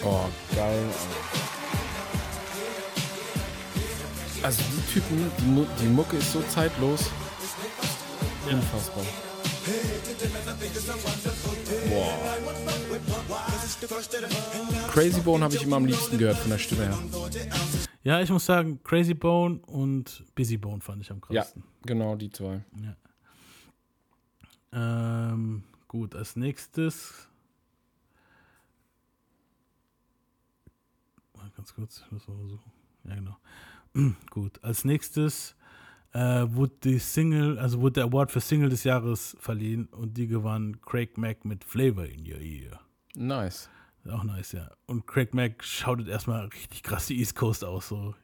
Oh, 0.06 0.26
geil. 0.54 0.84
Also 4.42 4.62
die 4.62 4.94
Typen, 4.94 5.32
die, 5.40 5.46
Mu 5.46 5.66
die 5.82 5.86
Mucke 5.88 6.18
ist 6.18 6.34
so 6.34 6.42
zeitlos. 6.50 7.10
Unfassbar. 8.52 9.06
Boah. 11.90 13.53
Crazy 14.90 15.22
Bone 15.22 15.44
habe 15.44 15.56
ich 15.56 15.64
immer 15.64 15.76
am 15.78 15.86
liebsten 15.86 16.18
gehört 16.18 16.38
von 16.38 16.50
der 16.52 16.58
Stimme 16.58 16.84
her. 16.86 16.98
Ja, 18.04 18.22
ich 18.22 18.30
muss 18.30 18.46
sagen, 18.46 18.82
Crazy 18.84 19.14
Bone 19.14 19.60
und 19.66 20.24
Busy 20.36 20.58
Bone 20.58 20.82
fand 20.82 21.02
ich 21.02 21.12
am 21.12 21.18
Ja, 21.30 21.42
krassesten. 21.42 21.64
genau, 21.86 22.16
die 22.16 22.30
zwei. 22.30 22.64
Ähm, 24.72 25.64
gut, 25.88 26.16
als 26.16 26.36
nächstes. 26.36 27.28
Mal 31.36 31.50
ganz 31.56 31.74
kurz, 31.74 32.04
ich 32.06 32.12
muss 32.12 32.28
mal 32.28 32.48
suchen. 32.50 32.72
Ja, 33.06 33.16
genau. 33.16 33.38
gut, 34.30 34.64
als 34.64 34.86
nächstes 34.86 35.56
äh, 36.14 36.46
wurde 36.48 36.74
die 36.84 37.00
Single, 37.00 37.58
also 37.60 37.82
wurde 37.82 37.94
der 37.94 38.06
Award 38.06 38.32
für 38.32 38.40
Single 38.42 38.70
des 38.70 38.84
Jahres 38.84 39.36
verliehen 39.40 39.88
und 39.88 40.16
die 40.18 40.28
gewann 40.28 40.80
Craig 40.82 41.18
Mack 41.18 41.46
mit 41.46 41.64
Flavor 41.64 42.06
in 42.06 42.22
Your 42.22 42.40
Ear. 42.40 42.80
Nice. 43.16 43.70
Auch 44.12 44.24
nice, 44.24 44.52
ja. 44.54 44.70
Und 44.88 45.08
Craig 45.08 45.34
Mack 45.34 45.64
schautet 45.64 46.08
erstmal 46.08 46.46
richtig 46.48 46.84
krass 46.84 47.06
die 47.08 47.20
East 47.20 47.36
Coast 47.36 47.64
aus. 47.64 47.88
So. 47.90 48.16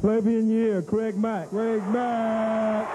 Flavor 0.00 0.30
in 0.30 0.48
your 0.50 0.74
ear, 0.76 0.82
Craig 0.82 1.16
Mack. 1.16 1.50
Craig 1.50 1.82
Mack. 1.92 2.86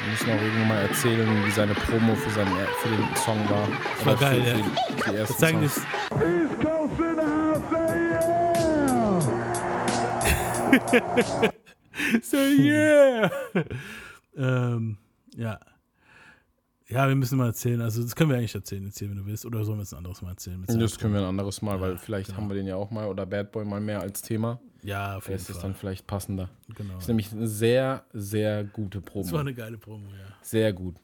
Wir 0.00 0.10
müssen 0.12 0.30
auch 0.30 0.40
irgendwann 0.42 0.68
mal 0.68 0.82
erzählen, 0.82 1.44
wie 1.46 1.50
seine 1.50 1.74
Promo 1.74 2.14
für, 2.14 2.30
seinen, 2.30 2.56
für 2.78 2.88
den 2.88 3.16
Song 3.16 3.38
war. 3.50 3.68
Das 3.96 4.06
war 4.06 4.12
Oder 4.14 4.20
geil, 4.20 4.40
für, 4.42 4.48
ja. 4.48 4.54
die, 4.56 4.62
die 4.62 4.96
Das 5.02 5.14
ersten 5.14 5.38
zeigen 5.38 5.68
Songs. 5.68 5.86
das, 6.10 6.20
East 6.22 6.60
Coast 6.60 7.00
in 7.00 7.16
the 7.16 7.22
house, 7.22 7.62
say 7.68 7.98
yeah! 11.34 11.50
So, 12.22 12.36
yeah! 12.36 13.30
ähm, 14.36 14.96
ja. 15.36 15.58
Ja, 16.90 17.06
wir 17.06 17.14
müssen 17.14 17.36
mal 17.36 17.46
erzählen. 17.48 17.82
Also, 17.82 18.02
das 18.02 18.16
können 18.16 18.30
wir 18.30 18.38
eigentlich 18.38 18.54
erzählen, 18.54 18.84
erzählen, 18.86 19.10
wenn 19.10 19.18
du 19.18 19.26
willst. 19.26 19.44
Oder 19.44 19.62
sollen 19.62 19.78
wir 19.78 19.82
es 19.82 19.92
ein 19.92 19.98
anderes 19.98 20.22
Mal 20.22 20.30
erzählen? 20.30 20.64
Das 20.66 20.98
können 20.98 21.12
wir 21.12 21.20
ein 21.20 21.26
anderes 21.26 21.60
Mal, 21.60 21.78
weil 21.80 21.98
vielleicht 21.98 22.28
genau. 22.28 22.40
haben 22.40 22.48
wir 22.48 22.54
den 22.54 22.66
ja 22.66 22.76
auch 22.76 22.90
mal 22.90 23.06
oder 23.08 23.26
Bad 23.26 23.52
Boy 23.52 23.64
mal 23.66 23.80
mehr 23.80 24.00
als 24.00 24.22
Thema. 24.22 24.58
ja, 24.82 25.18
auf 25.18 25.26
jeden 25.28 25.36
ist 25.36 25.50
es 25.50 25.56
Fall. 25.56 25.62
dann 25.64 25.74
vielleicht 25.74 26.06
passender. 26.06 26.48
genau. 26.74 26.94
Das 26.94 27.04
ist 27.04 27.08
nämlich 27.08 27.30
eine 27.32 27.46
sehr, 27.46 28.04
sehr 28.14 28.64
gute 28.64 29.02
Das 29.02 29.14
war 29.14 29.22
Promo. 29.22 29.36
eine 29.38 29.54
geile 29.54 29.76
Promo, 29.76 30.08
ja. 30.08 30.34
Sehr 30.40 30.72
gut. 30.72 30.96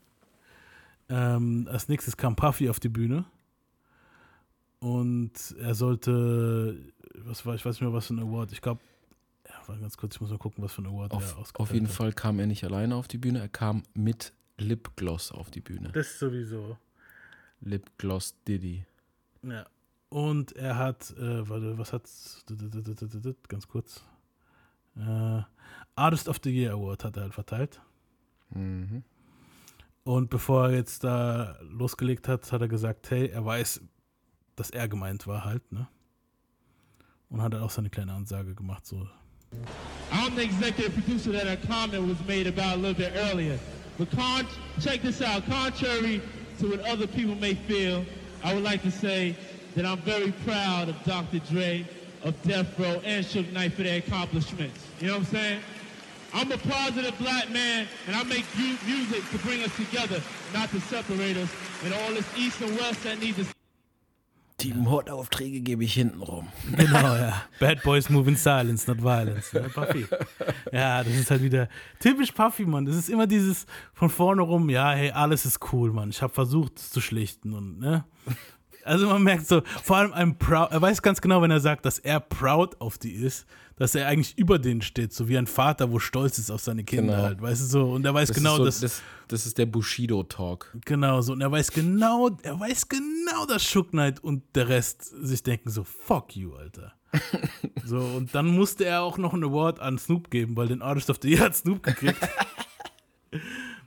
Ähm, 1.11 1.69
als 1.71 1.89
nächstes 1.89 2.17
kam 2.17 2.35
Puffy 2.35 2.71
auf 2.71 2.81
die 2.81 2.89
Bühne. 2.89 3.27
Und 4.81 5.33
er 5.61 5.75
sollte, 5.75 6.79
was 7.25 7.45
war, 7.45 7.55
ich 7.55 7.65
weiß 7.65 7.75
nicht 7.77 7.83
mehr, 7.83 7.93
was 7.93 8.07
für 8.07 8.15
ein 8.15 8.21
Award. 8.21 8.53
Ich 8.53 8.63
glaube, 8.63 8.81
ja, 9.47 9.75
ganz 9.77 9.97
kurz, 9.99 10.15
ich 10.15 10.21
muss 10.21 10.31
mal 10.31 10.39
gucken, 10.39 10.65
was 10.65 10.73
für 10.73 10.83
ein 10.83 10.87
Award 10.87 11.13
er 11.13 11.17
Auf, 11.19 11.39
ausgeteilt 11.39 11.61
auf 11.61 11.75
jeden 11.75 11.89
hat. 11.89 11.95
Fall 11.95 12.13
kam 12.13 12.39
er 12.39 12.47
nicht 12.47 12.65
alleine 12.65 12.95
auf 12.97 13.07
die 13.09 13.19
Bühne, 13.19 13.41
er 13.41 13.49
kam 13.49 13.83
mit 13.95 14.33
Lipgloss 14.59 15.33
auf 15.33 15.51
die 15.51 15.61
Bühne. 15.61 15.91
Das 15.93 16.19
sowieso. 16.19 16.79
Lipgloss 17.61 18.35
Diddy. 18.47 18.85
Ja. 19.43 19.67
Und 20.09 20.53
er 20.53 20.79
hat, 20.79 21.11
äh, 21.17 21.49
warte, 21.49 21.77
was 21.77 21.93
hat, 21.93 22.09
ganz 23.49 23.67
kurz. 23.67 24.05
Äh, 24.97 25.43
Artist 25.97 26.29
of 26.29 26.39
the 26.43 26.51
Year 26.51 26.73
Award 26.73 27.05
hat 27.05 27.17
er 27.17 27.25
halt 27.25 27.35
verteilt. 27.35 27.81
Mhm. 28.51 29.03
Und 30.05 30.31
bevor 30.31 30.69
er 30.69 30.77
jetzt 30.77 31.03
da 31.03 31.59
losgelegt 31.63 32.29
hat, 32.29 32.53
hat 32.53 32.61
er 32.61 32.69
gesagt, 32.69 33.11
hey, 33.11 33.29
er 33.29 33.45
weiß, 33.45 33.81
dass 34.55 34.71
er 34.71 34.87
gemeint 34.87 35.27
war 35.27 35.45
halt, 35.45 35.73
ne? 35.73 35.89
Und 37.31 37.43
hat 37.43 37.55
dann 37.55 37.63
auch 37.63 37.71
seine 37.71 37.91
kleine 37.91 38.13
Ansage 38.13 38.55
gemacht, 38.55 38.87
so. 38.87 39.09
I'm 40.13 40.35
the 40.37 40.43
executive 40.43 40.91
producer 40.91 41.33
that 41.33 41.47
a 41.47 41.57
comment 41.57 42.09
was 42.09 42.19
made 42.27 42.47
about 42.47 42.75
a 42.75 42.77
little 42.77 42.95
bit 42.95 43.13
earlier. 43.17 43.59
But 43.99 44.11
con- 44.11 44.47
check 44.81 45.03
this 45.03 45.23
out. 45.23 45.47
Contrary 45.47 46.21
to 46.59 46.71
what 46.71 46.81
other 46.81 47.07
people 47.07 47.35
may 47.37 47.55
feel, 47.55 48.05
I 48.43 48.55
would 48.55 48.65
like 48.65 48.83
to 48.83 48.91
say 48.91 49.37
that 49.77 49.87
I'm 49.87 49.99
very 49.99 50.33
proud 50.45 50.89
of 50.89 51.03
Dr. 51.05 51.39
Dre, 51.51 51.87
of 52.23 52.41
Death 52.43 52.79
Row, 52.79 53.01
and 53.05 53.25
Suge 53.25 53.53
Knight 53.53 53.73
for 53.73 53.83
their 53.83 53.99
accomplishments. 53.99 54.79
You 55.01 55.09
know 55.09 55.15
what 55.15 55.19
I'm 55.21 55.33
saying? 55.33 55.61
I'm 56.33 56.51
a 56.51 56.59
positive 56.59 57.17
black 57.19 57.49
man, 57.51 57.87
and 58.09 58.17
I 58.17 58.25
make 58.25 58.45
music 58.59 59.23
to 59.31 59.39
bring 59.39 59.63
us 59.63 59.75
together, 59.77 60.21
not 60.53 60.69
to 60.71 60.81
separate 60.81 61.37
us. 61.37 61.49
And 61.85 61.95
all 61.95 62.11
this 62.11 62.27
East 62.37 62.61
and 62.61 62.77
West 62.77 63.05
that 63.05 63.21
needs 63.21 63.37
to 63.37 63.55
Die 64.65 64.73
Mordaufträge 64.73 65.61
gebe 65.61 65.85
ich 65.85 65.93
hinten 65.93 66.23
rum. 66.23 66.49
Genau, 66.77 67.15
ja. 67.17 67.43
Bad 67.61 67.83
Boys 67.83 68.09
move 68.09 68.31
in 68.31 68.37
silence, 68.37 68.91
not 68.91 69.03
violence. 69.03 69.53
Ne? 69.53 69.69
Puffy. 69.69 70.07
Ja, 70.73 71.05
das 71.05 71.13
ist 71.13 71.31
halt 71.31 71.43
wieder 71.43 71.69
typisch 72.01 72.33
Puffy, 72.33 72.65
Mann. 72.65 72.87
Das 72.87 72.97
ist 72.97 73.11
immer 73.11 73.27
dieses 73.27 73.67
von 73.93 74.09
vorne 74.09 74.41
rum, 74.41 74.71
ja, 74.71 74.93
hey, 74.93 75.11
alles 75.11 75.45
ist 75.45 75.61
cool, 75.73 75.93
Mann. 75.93 76.09
Ich 76.09 76.23
habe 76.23 76.33
versucht, 76.33 76.79
es 76.79 76.91
zu 76.91 77.03
schlichten 77.03 77.53
und, 77.53 77.79
ne? 77.79 78.05
Also 78.85 79.07
man 79.07 79.23
merkt 79.23 79.47
so, 79.47 79.63
vor 79.83 79.99
allem 79.99 80.13
ein 80.15 80.39
proud, 80.39 80.71
er 80.71 80.81
weiß 80.81 81.03
ganz 81.03 81.21
genau, 81.21 81.43
wenn 81.43 81.51
er 81.51 81.61
sagt, 81.61 81.85
dass 81.85 81.99
er 81.99 82.21
proud 82.21 82.81
auf 82.81 82.97
die 82.97 83.13
ist, 83.13 83.47
dass 83.77 83.95
er 83.95 84.07
eigentlich 84.07 84.39
über 84.39 84.59
denen 84.59 84.83
steht, 84.83 85.13
so 85.13 85.29
wie 85.29 85.37
ein 85.37 85.47
Vater, 85.47 85.91
wo 85.91 85.99
stolz 85.99 86.39
ist 86.39 86.51
auf 86.51 86.61
seine 86.61 86.85
Kinder 86.85 87.15
Genau. 87.15 87.25
halt, 87.25 87.43
weißt 87.43 87.61
du 87.63 87.67
so. 87.67 87.91
Und 87.93 88.05
er 88.05 88.15
weiß 88.15 88.29
Das 88.29 88.37
genau, 88.37 88.57
so, 88.57 88.65
dass, 88.65 88.81
das, 88.81 89.03
das 89.29 89.47
ist 89.47 89.59
der 89.59 89.67
Bushido-Talk. 89.67 90.77
Genau 90.85 91.21
so. 91.21 91.33
Und 91.33 91.41
er 91.41 91.51
weiß 91.51 91.73
genau, 91.73 92.31
er 92.43 92.59
weiß 92.61 92.89
genau, 92.89 93.47
dass 93.47 93.65
Shook 93.65 93.91
Knight 93.91 94.23
und 94.23 94.43
der 94.55 94.69
Rest 94.69 95.03
sich 95.05 95.43
denken 95.43 95.71
so, 95.71 95.83
fuck 95.85 96.37
you, 96.37 96.55
Alter. 96.55 96.93
so, 97.85 97.99
und 97.99 98.35
dann 98.35 98.47
musste 98.47 98.85
er 98.85 99.03
auch 99.03 99.19
noch 99.19 99.35
einen 99.35 99.45
Award 99.45 99.81
an 99.81 99.99
Snoop 99.99 100.31
geben, 100.31 100.57
weil 100.57 100.69
den 100.69 100.83
Artist 100.83 101.11
of 101.11 101.19
the 101.23 101.31
Year 101.31 101.41
hat 101.45 101.57
Snoop 101.57 101.83
gekriegt. 101.83 102.19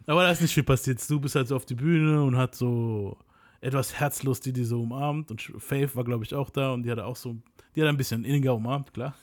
Aber 0.05 0.23
da 0.23 0.31
ist 0.31 0.41
nicht 0.41 0.53
viel 0.53 0.63
passiert. 0.63 0.99
Snoop 0.99 1.25
ist 1.25 1.35
halt 1.35 1.47
so 1.49 1.55
auf 1.55 1.65
die 1.65 1.75
Bühne 1.75 2.23
und 2.23 2.37
hat 2.37 2.55
so 2.55 3.17
etwas 3.59 3.93
herzlos 3.99 4.39
die, 4.39 4.53
die 4.53 4.63
so 4.63 4.81
umarmt. 4.81 5.31
Und 5.31 5.41
Faith 5.59 5.95
war, 5.95 6.03
glaube 6.03 6.23
ich, 6.23 6.33
auch 6.33 6.49
da 6.49 6.71
und 6.73 6.83
die 6.83 6.91
hat 6.91 6.97
er 6.97 7.07
auch 7.07 7.15
so, 7.15 7.35
die 7.75 7.81
hat 7.81 7.87
er 7.87 7.89
ein 7.89 7.97
bisschen 7.97 8.23
inniger 8.23 8.55
umarmt, 8.55 8.93
klar. 8.93 9.15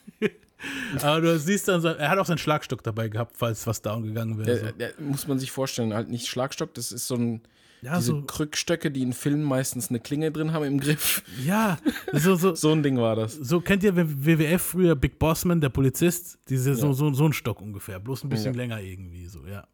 Aber 1.02 1.20
du 1.20 1.38
siehst 1.38 1.68
dann, 1.68 1.80
so, 1.80 1.88
er 1.88 2.08
hat 2.10 2.18
auch 2.18 2.26
seinen 2.26 2.38
Schlagstock 2.38 2.82
dabei 2.82 3.08
gehabt, 3.08 3.36
falls 3.36 3.66
was 3.66 3.82
down 3.82 4.02
gegangen 4.02 4.38
wäre. 4.38 4.46
Der, 4.46 4.58
So. 4.58 4.72
der, 4.76 4.92
muss 5.00 5.26
man 5.28 5.38
sich 5.38 5.50
vorstellen, 5.50 5.92
halt 5.92 6.08
nicht 6.08 6.26
Schlagstock, 6.28 6.72
das 6.74 6.92
ist 6.92 7.06
so 7.06 7.16
ein. 7.16 7.42
Ja, 7.82 7.96
diese 7.98 8.12
so- 8.12 8.22
Krückstöcke, 8.22 8.90
die 8.90 9.02
in 9.02 9.12
Filmen 9.12 9.42
meistens 9.44 9.90
eine 9.90 10.00
Klinge 10.00 10.32
drin 10.32 10.54
haben 10.54 10.64
im 10.64 10.80
Griff. 10.80 11.22
Ja, 11.44 11.76
so, 12.14 12.34
so, 12.34 12.54
So 12.54 12.72
ein 12.72 12.82
Ding 12.82 12.96
war 12.96 13.14
das. 13.14 13.34
So 13.34 13.60
kennt 13.60 13.82
ihr 13.82 13.94
WWF 13.94 14.62
früher 14.62 14.96
Big 14.96 15.18
Bossman, 15.18 15.60
der 15.60 15.68
Polizist? 15.68 16.38
Diese, 16.48 16.74
so, 16.76 16.86
Ja. 16.86 16.92
so, 16.94 17.12
so 17.12 17.26
ein 17.26 17.34
Stock 17.34 17.60
ungefähr, 17.60 18.00
bloß 18.00 18.24
ein 18.24 18.30
bisschen 18.30 18.54
Ja. 18.54 18.58
länger 18.60 18.80
irgendwie, 18.80 19.26
so, 19.26 19.44
ja. 19.46 19.66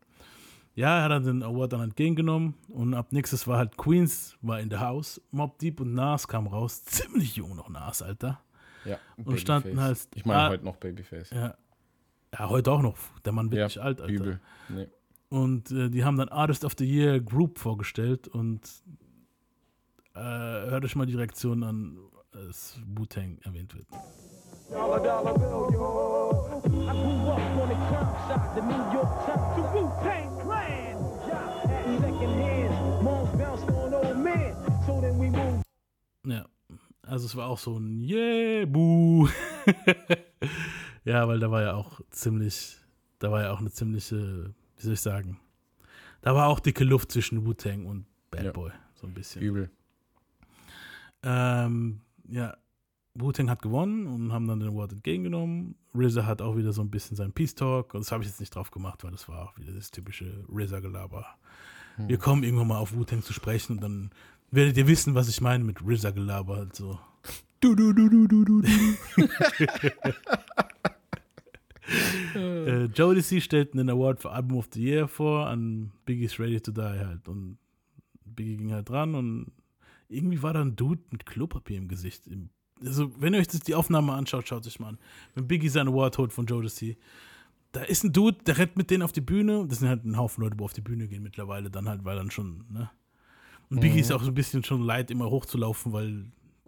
Ja, 0.75 0.99
er 0.99 1.05
hat 1.05 1.11
dann 1.13 1.25
den 1.25 1.43
Award 1.45 1.73
dann 1.75 1.83
entgegengenommen 1.83 2.55
und 2.69 2.95
ab 2.95 3.13
nächstes 3.13 3.47
war 3.47 3.59
halt 3.59 3.77
Queens, 3.77 4.37
war 4.41 4.59
in 4.61 4.71
der 4.71 4.81
House, 4.81 5.21
Mob 5.31 5.59
Deep 5.61 5.81
und 5.81 5.95
Nas 5.95 6.27
kam 6.27 6.49
raus, 6.49 6.85
ziemlich 6.87 7.37
jung 7.37 7.55
noch 7.55 7.69
Nas, 7.69 8.03
Alter. 8.03 8.41
Ja. 8.85 8.99
Und 9.25 9.39
standen 9.41 9.81
halt- 9.81 10.09
Ich 10.15 10.25
meine 10.25 10.41
Ah. 10.41 10.49
heute 10.51 10.65
noch 10.65 10.77
Babyface. 10.77 11.31
Ja. 11.31 11.55
Ja, 12.39 12.49
heute 12.49 12.71
auch 12.73 12.83
noch, 12.83 12.97
der 13.25 13.33
Mann 13.33 13.51
wird 13.51 13.59
Ja, 13.59 13.65
nicht 13.67 13.79
alt, 13.79 14.01
Alter. 14.01 14.13
übel. 14.13 14.41
Nee. 14.69 14.89
Und 15.31 15.71
äh, 15.73 15.91
die 15.91 16.05
haben 16.05 16.17
dann 16.17 16.29
Artist 16.29 16.65
of 16.65 16.75
the 16.79 16.85
Year 16.85 17.21
Group 17.21 17.59
vorgestellt 17.59 18.29
und 18.29 18.61
äh, 20.15 20.21
hört 20.21 20.85
euch 20.85 20.97
mal 20.97 21.07
die 21.07 21.15
Reaktion 21.15 21.63
an, 21.63 21.97
als 22.33 22.79
Wu-Tang 22.87 23.39
erwähnt 23.43 23.75
wird. 23.75 23.87
Dollar, 24.71 25.01
dollar 25.01 25.35
bill, 25.35 25.75
yo. 25.75 26.47
I 26.53 26.69
grew 26.69 27.31
up 27.31 27.41
on 27.61 27.69
the 27.69 27.75
curb 27.75 28.17
shot, 28.29 28.55
the 28.55 28.63
New 28.63 28.93
York 28.93 29.27
Times, 29.27 29.57
the 29.57 29.63
Wu-Tang 29.75 30.39
Clan. 30.41 30.97
Job 31.27 31.71
at 31.71 32.01
second 32.01 32.43
hand, 32.43 33.03
moms 33.03 33.31
bounced 33.37 33.69
on 33.71 33.95
old 33.95 34.17
man. 34.19 34.55
So 34.87 35.01
then 35.01 35.19
we 35.19 35.31
moved 35.31 35.65
Ja, 36.27 36.45
also 37.11 37.27
es 37.27 37.35
war 37.35 37.49
auch 37.49 37.59
so 37.59 37.77
ein 37.77 38.01
Yeah, 38.01 38.67
buh. 38.67 39.29
ja, 41.05 41.27
weil 41.27 41.41
da 41.41 41.51
war 41.51 41.63
ja 41.63 41.75
auch 41.75 42.01
ziemlich, 42.11 42.77
da 43.19 43.33
war 43.33 43.43
ja 43.43 43.53
auch 43.53 43.59
eine 43.59 43.71
ziemliche, 43.73 44.55
wie 44.77 44.83
soll 44.83 44.95
ich 44.95 45.01
sagen, 45.01 45.41
da 46.23 46.35
war 46.37 46.47
auch 46.47 46.61
dicke 46.61 46.85
Luft 46.85 47.11
zwischen 47.11 47.45
Wu-Tang 47.45 47.85
und 47.85 48.07
Bad 48.31 48.45
Ja. 48.45 48.53
Boy, 48.53 48.71
so 48.95 49.09
ein 49.09 49.15
bisschen. 49.15 49.43
Übel. 49.43 49.71
Ähm, 51.25 52.01
ja, 52.29 52.57
Wu-Tang 53.15 53.51
hat 53.51 53.61
gewonnen 53.61 54.07
und 54.07 54.33
haben 54.33 54.47
dann 54.47 54.61
den 54.61 54.69
Award 54.69 54.93
entgegengenommen. 54.93 55.75
RZA 55.97 56.27
hat 56.27 56.41
auch 56.41 56.57
wieder 56.57 56.73
so 56.73 56.81
ein 56.81 56.91
bisschen 56.91 57.17
seinen 57.17 57.33
Peace 57.33 57.57
Talk 57.57 57.93
und 57.95 58.05
das 58.05 58.13
habe 58.13 58.23
ich 58.23 58.29
jetzt 58.31 58.39
nicht 58.39 58.55
drauf 58.55 58.71
gemacht, 58.71 59.03
weil 59.03 59.11
das 59.11 59.29
war 59.29 59.43
auch 59.49 59.59
wieder 59.59 59.73
das 59.73 59.91
typische 59.91 60.45
RZA-Gelaber. 60.49 61.27
Wir 62.07 62.17
kommen 62.19 62.45
irgendwann 62.45 62.69
mal 62.69 62.79
auf 62.79 62.95
Wu-Tang 62.95 63.23
zu 63.23 63.33
sprechen 63.33 63.73
und 63.73 63.83
dann 63.83 64.11
werdet 64.51 64.77
ihr 64.77 64.87
wissen, 64.87 65.15
was 65.15 65.29
ich 65.29 65.41
meine 65.41 65.65
mit 65.65 65.83
RZA-Gelaber. 65.83 66.57
Halt 66.57 66.77
so. 66.77 66.99
Du, 67.61 67.75
du, 67.75 67.93
du, 67.93 68.09
du, 68.09 68.27
du, 68.27 68.45
du, 68.45 68.63
äh, 72.35 72.85
Jodeci 72.87 73.41
stellt 73.41 73.75
einen 73.75 73.91
Award 73.91 74.23
für 74.23 74.31
Album 74.31 74.59
of 74.59 74.69
the 74.73 74.83
Year 74.83 75.09
vor 75.09 75.47
an 75.47 75.93
Biggie's 76.07 76.39
Ready 76.39 76.61
to 76.61 76.73
Die 76.73 76.81
halt 76.81 77.29
und 77.29 77.59
Biggie 78.25 78.57
ging 78.57 78.73
halt 78.73 78.89
dran 78.89 79.15
und 79.15 79.53
irgendwie 80.09 80.43
war 80.43 80.55
da 80.55 80.63
ein 80.63 80.77
Dude 80.77 81.03
mit 81.11 81.27
Klopapier 81.27 81.77
im 81.77 81.89
Gesicht. 81.89 82.23
Also, 82.83 83.13
wenn 83.21 83.35
ihr 83.35 83.41
euch 83.41 83.49
das, 83.49 83.61
die 83.61 83.75
Aufnahme 83.75 84.15
anschaut, 84.15 84.49
schaut 84.49 84.65
sich 84.65 84.81
mal 84.81 84.89
an. 84.89 84.99
Wenn 85.35 85.47
Biggie 85.47 85.69
seinen 85.69 85.89
Award 85.89 86.17
holt 86.17 86.33
von 86.33 86.47
Jodeci, 86.47 86.97
da 87.73 87.83
ist 87.83 88.05
ein 88.05 88.13
Dude, 88.13 88.39
der 88.47 88.59
rennt 88.59 88.77
mit 88.77 88.91
denen 88.91 89.03
auf 89.03 89.13
die 89.13 89.21
Bühne. 89.21 89.67
Das 89.69 89.81
sind 89.81 89.89
halt 89.89 90.05
ein 90.05 90.17
Haufen 90.17 90.43
Leute, 90.43 90.59
wo 90.59 90.65
auf 90.65 90.73
die 90.73 90.81
Bühne 90.81 91.07
gehen 91.07 91.23
mittlerweile, 91.23 91.71
dann 91.71 91.89
halt, 91.89 92.05
weil 92.05 92.17
dann 92.17 92.31
schon, 92.31 92.65
ne? 92.71 92.91
Und 93.71 93.81
Biggie 93.81 94.01
ist 94.01 94.13
auch 94.13 94.23
so 94.23 94.31
ein 94.31 94.35
bisschen 94.35 94.65
schon 94.65 94.83
leid, 94.83 95.11
immer 95.11 95.31
hochzulaufen, 95.31 95.93
weil 95.93 96.25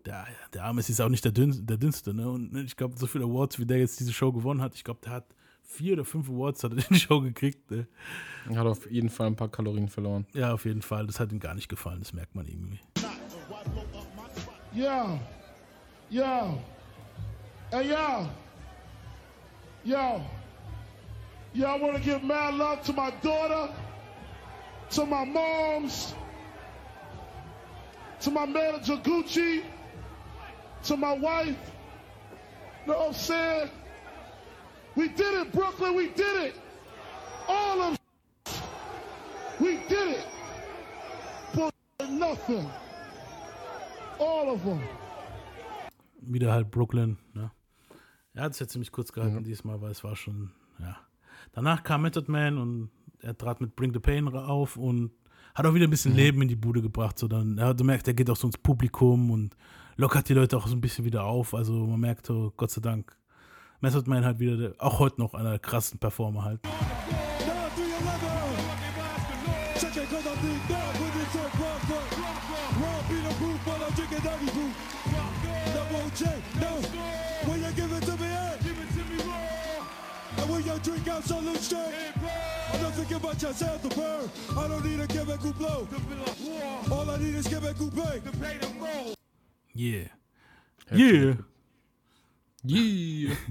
der, 0.07 0.26
der 0.53 0.64
Arme 0.64 0.80
ist 0.80 0.88
jetzt 0.88 1.00
auch 1.00 1.09
nicht 1.09 1.24
der, 1.24 1.32
Dünn, 1.32 1.66
der 1.66 1.76
dünnste, 1.76 2.14
ne? 2.14 2.30
Und 2.30 2.57
ich 2.57 2.76
glaube, 2.76 2.96
so 2.96 3.07
viele 3.07 3.24
Awards, 3.24 3.59
wie 3.59 3.66
der 3.66 3.78
jetzt 3.78 3.98
diese 3.98 4.12
Show 4.12 4.32
gewonnen 4.32 4.61
hat, 4.62 4.74
ich 4.74 4.84
glaube, 4.84 5.00
der 5.05 5.12
hat 5.12 5.26
vier 5.62 5.94
oder 5.94 6.05
fünf 6.05 6.28
Awards 6.28 6.62
hat 6.62 6.72
er 6.72 6.78
in 6.78 6.84
die 6.90 7.00
Show 7.00 7.20
gekriegt, 7.20 7.70
ne? 7.70 7.86
Hat 8.55 8.66
auf 8.66 8.88
jeden 8.90 9.09
Fall 9.09 9.28
ein 9.28 9.36
paar 9.36 9.48
Kalorien 9.48 9.88
verloren. 9.88 10.26
Ja, 10.32 10.53
auf 10.53 10.64
jeden 10.64 10.82
Fall. 10.82 11.07
Das 11.07 11.18
hat 11.18 11.32
ihm 11.32 11.40
gar 11.40 11.55
nicht 11.55 11.68
gefallen, 11.68 12.00
das 12.00 12.12
merkt 12.12 12.34
man 12.34 12.46
irgendwie. 12.46 12.80
Yo, 14.74 15.18
yo, 16.09 16.59
hey 17.70 17.88
yo, 17.90 18.28
yo, 19.84 20.24
yo, 21.53 21.66
I 21.66 21.80
want 21.80 21.96
to 21.96 22.00
give 22.00 22.24
mad 22.24 22.55
love 22.55 22.82
to 22.84 22.92
my 22.92 23.12
daughter, 23.22 23.68
to 24.90 25.05
my 25.05 25.26
moms, 25.26 26.14
to 28.22 28.30
my 28.30 28.46
manager 28.46 28.96
Gucci, 28.96 29.62
to 30.84 30.96
my 30.96 31.12
wife. 31.12 31.56
Know 32.86 32.94
what 32.94 33.08
I'm 33.08 33.14
saying? 33.14 33.70
We 34.94 35.08
did 35.08 35.34
it, 35.40 35.52
Brooklyn, 35.52 35.94
we 35.94 36.08
did 36.08 36.36
it. 36.46 36.54
All 37.48 37.80
of 37.82 37.98
we 39.60 39.78
did 39.88 40.08
it. 40.18 40.26
For 41.52 41.70
nothing. 42.08 42.70
All 44.18 44.50
of 44.50 44.64
them. 44.64 44.80
wieder 46.20 46.52
halt 46.52 46.70
Brooklyn. 46.70 47.18
Ne? 47.34 47.50
Er 48.34 48.44
hat 48.44 48.52
es 48.52 48.60
jetzt 48.60 48.72
ziemlich 48.72 48.92
kurz 48.92 49.12
gehalten 49.12 49.42
diesmal, 49.44 49.80
weil 49.80 49.90
es 49.90 50.04
war 50.04 50.16
schon, 50.16 50.52
ja. 50.78 50.96
Danach 51.52 51.82
kam 51.82 52.02
Method 52.02 52.30
Man 52.30 52.56
und 52.56 52.90
er 53.20 53.36
trat 53.36 53.60
mit 53.60 53.76
Bring 53.76 53.92
the 53.92 53.98
Pain 53.98 54.28
auf 54.28 54.76
und 54.76 55.10
hat 55.55 55.66
auch 55.66 55.74
wieder 55.74 55.86
ein 55.86 55.90
bisschen 55.90 56.14
Leben 56.14 56.42
in 56.42 56.48
die 56.48 56.57
Bude 56.57 56.82
gebracht. 56.82 57.18
So 57.18 57.28
dann, 57.28 57.59
er 57.59 57.68
hat 57.68 57.78
gemerkt, 57.78 58.09
er 58.09 58.14
geht 58.14 58.30
auch 58.30 58.36
so 58.36 58.46
ins 58.46 58.59
Publikum 58.59 59.30
und 59.30 59.57
lockert 59.96 60.28
die 60.28 60.34
Leute 60.34 60.57
auch 60.57 60.66
so 60.66 60.74
ein 60.74 60.80
bisschen 60.80 61.05
wieder 61.05 61.24
auf. 61.24 61.55
Also 61.55 61.86
man 61.86 62.00
merkt 62.00 62.26
so, 62.26 62.53
Gott 62.57 62.70
sei 62.70 62.80
Dank, 62.80 63.16
Method 63.80 64.09
Man 64.09 64.24
halt 64.24 64.38
wieder, 64.38 64.57
der, 64.57 64.74
auch 64.78 64.98
heute 64.98 65.20
noch 65.20 65.34
einer 65.34 65.50
der 65.50 65.59
krassen 65.59 65.98
Performer 65.98 66.44
halt. 66.44 66.61
Drink 80.82 81.08
out 81.08 81.24
salute 81.24 81.56
straight. 81.58 81.94
I 82.72 82.78
don't 82.78 82.92
think 82.92 83.12
about 83.12 83.40
yourself 83.40 83.82
to 83.82 83.88
burn. 83.88 84.30
I 84.56 84.68
don't 84.68 84.84
need 84.84 85.00
a 85.00 85.06
chemical 85.06 85.52
blow. 85.52 85.86
All 86.90 87.10
I 87.10 87.16
need 87.18 87.34
is 87.34 87.46
chemical 87.46 87.90
pay. 87.90 88.20
Yeah. 89.74 90.08
Yeah. 90.92 91.34
Yeah. 92.64 93.34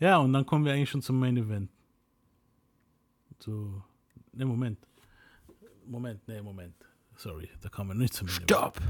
Ja, 0.00 0.18
und 0.18 0.32
dann 0.32 0.44
kommen 0.44 0.64
wir 0.64 0.72
eigentlich 0.72 0.90
schon 0.90 1.02
zum 1.02 1.18
Main 1.20 1.36
Event. 1.36 1.70
So, 3.38 3.82
ne, 4.32 4.44
Moment. 4.44 4.78
Moment, 5.86 6.26
ne, 6.28 6.42
Moment. 6.42 6.74
Sorry, 7.16 7.48
da 7.62 7.68
kommen 7.68 7.90
wir 7.90 7.94
nicht 7.94 8.12
zum 8.12 8.26
Main 8.26 8.36
Event. 8.36 8.50
Stopp! 8.50 8.80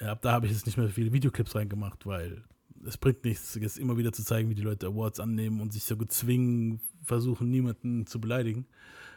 Ja, 0.00 0.12
ab 0.12 0.20
da 0.22 0.32
habe 0.32 0.46
ich 0.46 0.52
jetzt 0.52 0.66
nicht 0.66 0.76
mehr 0.76 0.88
viele 0.88 1.12
Videoclips 1.12 1.54
reingemacht, 1.54 2.04
weil 2.04 2.44
es 2.84 2.96
bringt 2.96 3.24
nichts, 3.24 3.54
jetzt 3.54 3.78
immer 3.78 3.96
wieder 3.96 4.12
zu 4.12 4.24
zeigen, 4.24 4.48
wie 4.50 4.54
die 4.54 4.62
Leute 4.62 4.86
Awards 4.86 5.20
annehmen 5.20 5.60
und 5.60 5.72
sich 5.72 5.84
so 5.84 5.96
gezwungen 5.96 6.80
versuchen, 7.04 7.50
niemanden 7.50 8.06
zu 8.06 8.20
beleidigen. 8.20 8.66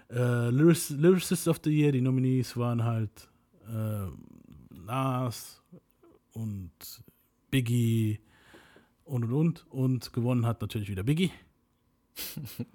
Äh, 0.09 0.49
Lyrics, 0.49 0.89
Lyricist 0.91 1.47
of 1.47 1.59
the 1.63 1.69
Year, 1.69 1.91
die 1.91 2.01
Nominees 2.01 2.57
waren 2.57 2.83
halt 2.83 3.29
äh, 3.67 4.07
Nas 4.69 5.61
und 6.33 6.71
Biggie 7.51 8.19
und 9.03 9.25
und 9.25 9.33
und. 9.33 9.65
Und 9.69 10.13
gewonnen 10.13 10.45
hat 10.45 10.61
natürlich 10.61 10.89
wieder 10.89 11.03
Biggie. 11.03 11.31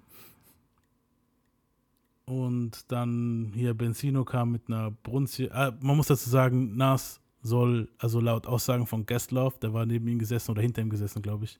Und 2.25 2.91
dann 2.91 3.51
hier 3.53 3.75
Benzino 3.75 4.25
kam 4.25 4.51
mit 4.51 4.63
einer 4.67 4.89
Brunzi. 4.89 5.43
Äh, 5.43 5.73
man 5.79 5.95
muss 5.95 6.07
dazu 6.07 6.27
sagen, 6.27 6.75
Nas 6.75 7.21
soll, 7.45 7.89
also 7.99 8.19
laut 8.19 8.47
Aussagen 8.47 8.87
von 8.87 9.05
Questlove, 9.05 9.59
der 9.59 9.73
war 9.73 9.85
neben 9.85 10.07
ihm 10.07 10.19
gesessen 10.19 10.51
oder 10.51 10.61
hinter 10.61 10.81
ihm 10.81 10.89
gesessen, 10.89 11.21
glaube 11.21 11.45
ich. 11.45 11.59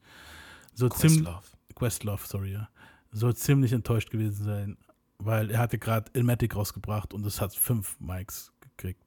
So 0.73 0.89
ziemlich. 0.89 1.27
Questlove. 1.75 2.25
Sorry, 2.25 2.53
ja. 2.53 2.69
Soll 3.11 3.35
ziemlich 3.35 3.71
enttäuscht 3.71 4.09
gewesen 4.09 4.43
sein, 4.43 4.77
weil 5.19 5.51
er 5.51 5.59
hatte 5.59 5.77
gerade 5.77 6.09
Ilmatic 6.13 6.55
rausgebracht 6.55 7.13
und 7.13 7.25
es 7.25 7.39
hat 7.39 7.53
fünf 7.53 7.99
Mics 7.99 8.51
gekriegt. 8.61 9.01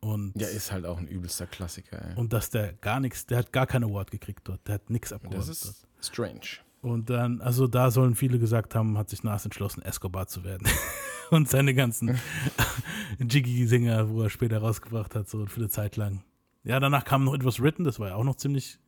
Und, 0.00 0.38
Ja, 0.38 0.48
ist 0.48 0.70
halt 0.70 0.84
auch 0.84 0.98
ein 0.98 1.06
übelster 1.08 1.46
Klassiker, 1.46 2.02
ey. 2.10 2.14
und 2.16 2.32
dass 2.32 2.50
der 2.50 2.74
gar 2.74 3.00
nichts, 3.00 3.24
der 3.26 3.38
hat 3.38 3.52
gar 3.52 3.66
keinen 3.66 3.84
Award 3.84 4.10
gekriegt 4.10 4.42
dort, 4.44 4.66
der 4.68 4.74
hat 4.74 4.90
nichts 4.90 5.12
abgeholt. 5.12 5.48
Das 5.48 5.60
dort. 5.60 5.74
ist 5.74 5.86
strange. 6.00 6.40
Und 6.84 7.08
dann, 7.08 7.40
also 7.40 7.66
da 7.66 7.90
sollen 7.90 8.14
viele 8.14 8.38
gesagt 8.38 8.74
haben, 8.74 8.98
hat 8.98 9.08
sich 9.08 9.24
Nas 9.24 9.46
entschlossen, 9.46 9.80
Escobar 9.80 10.26
zu 10.26 10.44
werden. 10.44 10.68
und 11.30 11.48
seine 11.48 11.74
ganzen 11.74 12.20
Jiggy-Singer, 13.18 14.10
wo 14.10 14.20
er 14.20 14.28
später 14.28 14.58
rausgebracht 14.58 15.14
hat, 15.14 15.26
so 15.26 15.46
für 15.46 15.60
eine 15.60 15.70
Zeit 15.70 15.96
lang. 15.96 16.24
Ja, 16.62 16.78
danach 16.80 17.06
kam 17.06 17.24
noch 17.24 17.32
etwas 17.32 17.58
Written, 17.58 17.84
das 17.84 17.98
war 17.98 18.08
ja 18.08 18.16
auch 18.16 18.24
noch 18.24 18.36
ziemlich 18.36 18.78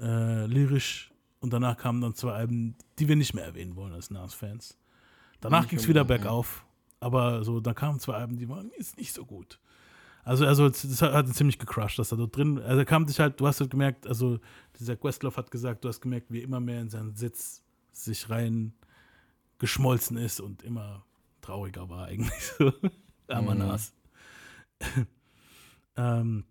äh, 0.00 0.46
lyrisch. 0.46 1.12
Und 1.38 1.52
danach 1.52 1.76
kamen 1.76 2.00
dann 2.00 2.16
zwei 2.16 2.32
Alben, 2.32 2.74
die 2.98 3.06
wir 3.06 3.14
nicht 3.14 3.34
mehr 3.34 3.44
erwähnen 3.44 3.76
wollen 3.76 3.92
als 3.92 4.10
Nas-Fans. 4.10 4.76
Danach 5.40 5.68
ging 5.68 5.78
es 5.78 5.86
wieder 5.86 6.04
bergauf. 6.04 6.66
Aber 6.98 7.44
so, 7.44 7.60
dann 7.60 7.76
kamen 7.76 8.00
zwei 8.00 8.14
Alben, 8.14 8.36
die 8.36 8.48
waren 8.48 8.72
ist 8.72 8.98
nicht 8.98 9.14
so 9.14 9.24
gut. 9.24 9.60
Also, 10.30 10.46
also 10.46 10.68
das 10.68 11.02
hat 11.02 11.26
ihn 11.26 11.34
ziemlich 11.34 11.58
gecrushed, 11.58 11.98
dass 11.98 12.12
er 12.12 12.18
dort 12.18 12.36
drin, 12.36 12.60
also 12.60 12.78
er 12.78 12.84
kam 12.84 13.04
sich 13.08 13.18
halt, 13.18 13.40
du 13.40 13.48
hast 13.48 13.58
halt 13.58 13.72
gemerkt, 13.72 14.06
also 14.06 14.38
dieser 14.78 14.94
Questlove 14.94 15.36
hat 15.36 15.50
gesagt, 15.50 15.84
du 15.84 15.88
hast 15.88 16.00
gemerkt, 16.00 16.30
wie 16.30 16.38
er 16.38 16.44
immer 16.44 16.60
mehr 16.60 16.80
in 16.80 16.88
seinen 16.88 17.16
Sitz 17.16 17.64
sich 17.92 18.30
rein 18.30 18.72
geschmolzen 19.58 20.16
ist 20.16 20.38
und 20.40 20.62
immer 20.62 21.04
trauriger 21.40 21.88
war 21.88 22.06
eigentlich 22.06 22.44
so. 22.44 22.72
Armer 23.28 23.56
Mhm. 23.56 23.78
Ähm, 25.96 26.44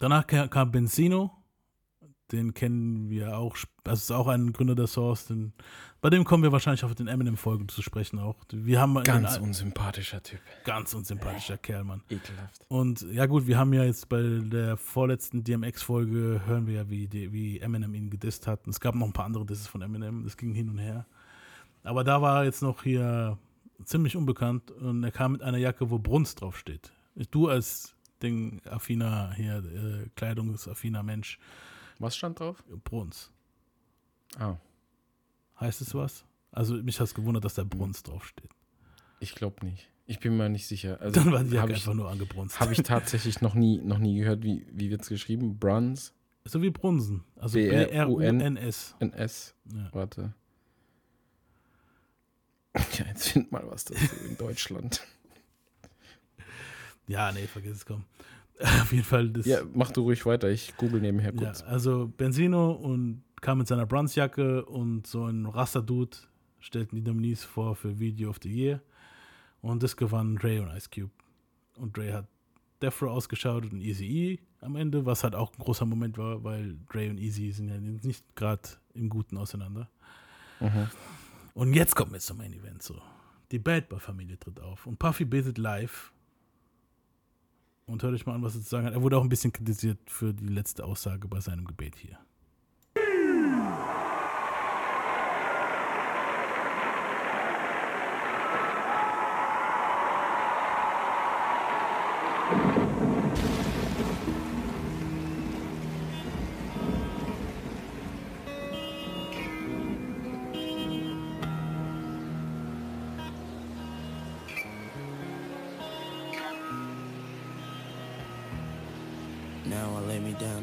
danach 0.00 0.26
ka- 0.26 0.48
kam 0.48 0.72
Benzino, 0.72 1.30
den 2.32 2.54
kennen 2.54 3.10
wir 3.10 3.36
auch, 3.38 3.56
das 3.84 4.02
ist 4.02 4.10
auch 4.10 4.26
ein 4.28 4.52
Gründer 4.52 4.74
der 4.74 4.86
Source, 4.86 5.26
den, 5.26 5.52
bei 6.00 6.08
dem 6.10 6.24
kommen 6.24 6.42
wir 6.42 6.52
wahrscheinlich 6.52 6.82
auf 6.84 6.94
den 6.94 7.06
Eminem-Folgen 7.06 7.68
zu 7.68 7.82
sprechen 7.82 8.18
auch. 8.18 8.36
Wir 8.52 8.80
haben 8.80 8.94
Ganz 9.04 9.34
den- 9.34 9.42
unsympathischer 9.44 10.22
Typ. 10.22 10.40
ganz 10.64 10.94
unsympathischer 10.94 11.58
Kerl, 11.58 11.84
Mann. 11.84 12.02
Ekelhaft. 12.08 12.60
Und 12.68 13.02
ja 13.12 13.26
gut, 13.26 13.46
wir 13.46 13.58
haben 13.58 13.72
ja 13.74 13.84
jetzt 13.84 14.08
bei 14.08 14.22
der 14.22 14.76
vorletzten 14.76 15.44
DMX-Folge, 15.44 16.42
hören 16.46 16.66
wir 16.66 16.74
ja, 16.74 16.90
wie, 16.90 17.10
wie 17.12 17.60
Eminem 17.60 17.94
ihn 17.94 18.08
gedisst 18.10 18.46
hat. 18.46 18.64
Und 18.66 18.70
es 18.70 18.80
gab 18.80 18.94
noch 18.94 19.06
ein 19.06 19.12
paar 19.12 19.26
andere 19.26 19.44
Disses 19.46 19.66
von 19.66 19.82
Eminem, 19.82 20.24
das 20.24 20.36
ging 20.36 20.54
hin 20.54 20.68
und 20.70 20.78
her. 20.78 21.06
Aber 21.82 22.04
da 22.04 22.22
war 22.22 22.38
er 22.40 22.44
jetzt 22.44 22.62
noch 22.62 22.82
hier 22.82 23.36
ziemlich 23.84 24.16
unbekannt 24.16 24.70
und 24.70 25.04
er 25.04 25.10
kam 25.10 25.32
mit 25.32 25.42
einer 25.42 25.58
Jacke, 25.58 25.90
wo 25.90 25.98
Brunst 25.98 26.40
draufsteht. 26.40 26.92
Du 27.30 27.48
als 27.48 27.94
Ding-affiner, 28.22 29.32
hier, 29.34 29.56
äh, 29.58 30.08
kleidungsaffiner 30.16 31.02
Mensch, 31.02 31.38
Was 31.98 32.16
stand 32.16 32.40
drauf? 32.40 32.62
Bruns. 32.84 33.30
Ah, 34.38 34.56
Heißt 35.60 35.80
es 35.80 35.94
was? 35.94 36.24
Also 36.50 36.74
mich 36.74 36.98
hat 37.00 37.06
es 37.08 37.14
gewundert, 37.14 37.44
dass 37.44 37.54
da 37.54 37.64
Brunst 37.64 38.08
draufsteht. 38.08 38.50
ich 39.20 39.34
glaube 39.34 39.64
nicht. 39.64 39.90
Ich 40.06 40.18
bin 40.20 40.36
mir 40.36 40.48
nicht 40.50 40.66
sicher. 40.66 41.00
Also, 41.00 41.18
Dann 41.22 41.32
war 41.32 41.42
die 41.42 41.50
Jacke 41.50 41.62
habe 41.62 41.74
einfach 41.74 41.94
nur 41.94 42.10
angebrunst. 42.10 42.60
hab 42.60 42.70
ich 42.70 42.82
tatsächlich 42.82 43.40
noch 43.40 43.54
nie, 43.54 43.80
noch 43.80 43.98
nie 43.98 44.18
gehört, 44.18 44.42
wie, 44.42 44.66
wie 44.70 44.90
wird 44.90 45.00
es 45.02 45.08
geschrieben? 45.08 45.58
Bruns? 45.58 46.12
so 46.46 46.60
wie 46.60 46.68
Brunsen. 46.68 47.24
Also 47.36 47.54
B-R-U-N. 47.58 48.38
B-R-U-N-S. 48.38 48.96
NS. 49.00 49.54
Ja. 49.72 49.88
Warte. 49.92 50.34
Ja, 52.98 53.06
jetzt 53.06 53.28
find 53.28 53.52
mal 53.52 53.64
was 53.70 53.84
dazu 53.84 54.16
in 54.28 54.36
Deutschland. 54.36 55.00
Ja, 57.06 57.30
nee, 57.32 57.46
vergiss 57.46 57.76
es 57.76 57.86
komm. 57.86 58.04
Auf 58.60 58.92
jeden 58.92 59.04
Fall, 59.04 59.30
das, 59.30 59.46
Ja, 59.46 59.60
mach 59.74 59.90
du 59.90 60.02
ruhig 60.02 60.24
weiter. 60.26 60.50
Ich 60.50 60.76
google 60.76 61.00
nebenher 61.00 61.32
ja, 61.34 61.38
kurz. 61.38 61.62
also 61.62 62.12
Benzino 62.16 62.72
und 62.72 63.22
kam 63.40 63.58
mit 63.58 63.66
seiner 63.66 63.86
Brunsjacke 63.86 64.64
und 64.64 65.06
so 65.06 65.26
ein 65.26 65.46
Raster-Dude 65.46 66.16
stellten 66.60 66.96
die 66.96 67.02
Nominees 67.02 67.44
vor 67.44 67.76
für 67.76 67.98
Video 67.98 68.30
of 68.30 68.38
the 68.42 68.50
Year. 68.50 68.80
Und 69.60 69.82
das 69.82 69.96
gewann 69.96 70.36
Dre 70.36 70.62
und 70.62 70.74
Ice 70.74 70.88
Cube. 70.88 71.12
Und 71.76 71.96
Dre 71.96 72.12
hat 72.12 72.28
Death 72.80 73.02
Row 73.02 73.10
ausgeschaut 73.10 73.64
und 73.70 73.80
Easy 73.80 74.06
E 74.06 74.38
am 74.60 74.76
Ende, 74.76 75.04
was 75.04 75.24
halt 75.24 75.34
auch 75.34 75.52
ein 75.52 75.58
großer 75.58 75.84
Moment 75.84 76.16
war, 76.16 76.42
weil 76.44 76.76
Dre 76.90 77.10
und 77.10 77.18
Easy 77.18 77.50
sind 77.52 77.68
ja 77.68 77.78
nicht 77.78 78.24
gerade 78.36 78.62
im 78.94 79.08
Guten 79.08 79.36
auseinander. 79.36 79.90
Mhm. 80.60 80.88
Und 81.54 81.74
jetzt 81.74 81.94
kommen 81.94 82.12
wir 82.12 82.20
zum 82.20 82.38
Main 82.38 82.52
Event 82.52 82.82
so. 82.82 83.00
Die 83.50 83.58
Bad 83.58 83.88
Boy 83.88 84.00
Familie 84.00 84.38
tritt 84.38 84.60
auf 84.60 84.86
und 84.86 84.98
Puffy 84.98 85.24
betet 85.24 85.58
live 85.58 86.12
Und 87.86 88.02
hört 88.02 88.14
euch 88.14 88.24
mal 88.26 88.34
an, 88.34 88.42
was 88.42 88.54
er 88.54 88.62
zu 88.62 88.68
sagen 88.68 88.86
hat. 88.86 88.94
Er 88.94 89.02
wurde 89.02 89.18
auch 89.18 89.22
ein 89.22 89.28
bisschen 89.28 89.52
kritisiert 89.52 89.98
für 90.06 90.32
die 90.32 90.48
letzte 90.48 90.84
Aussage 90.84 91.28
bei 91.28 91.40
seinem 91.40 91.64
Gebet 91.64 91.96
hier. 91.96 92.18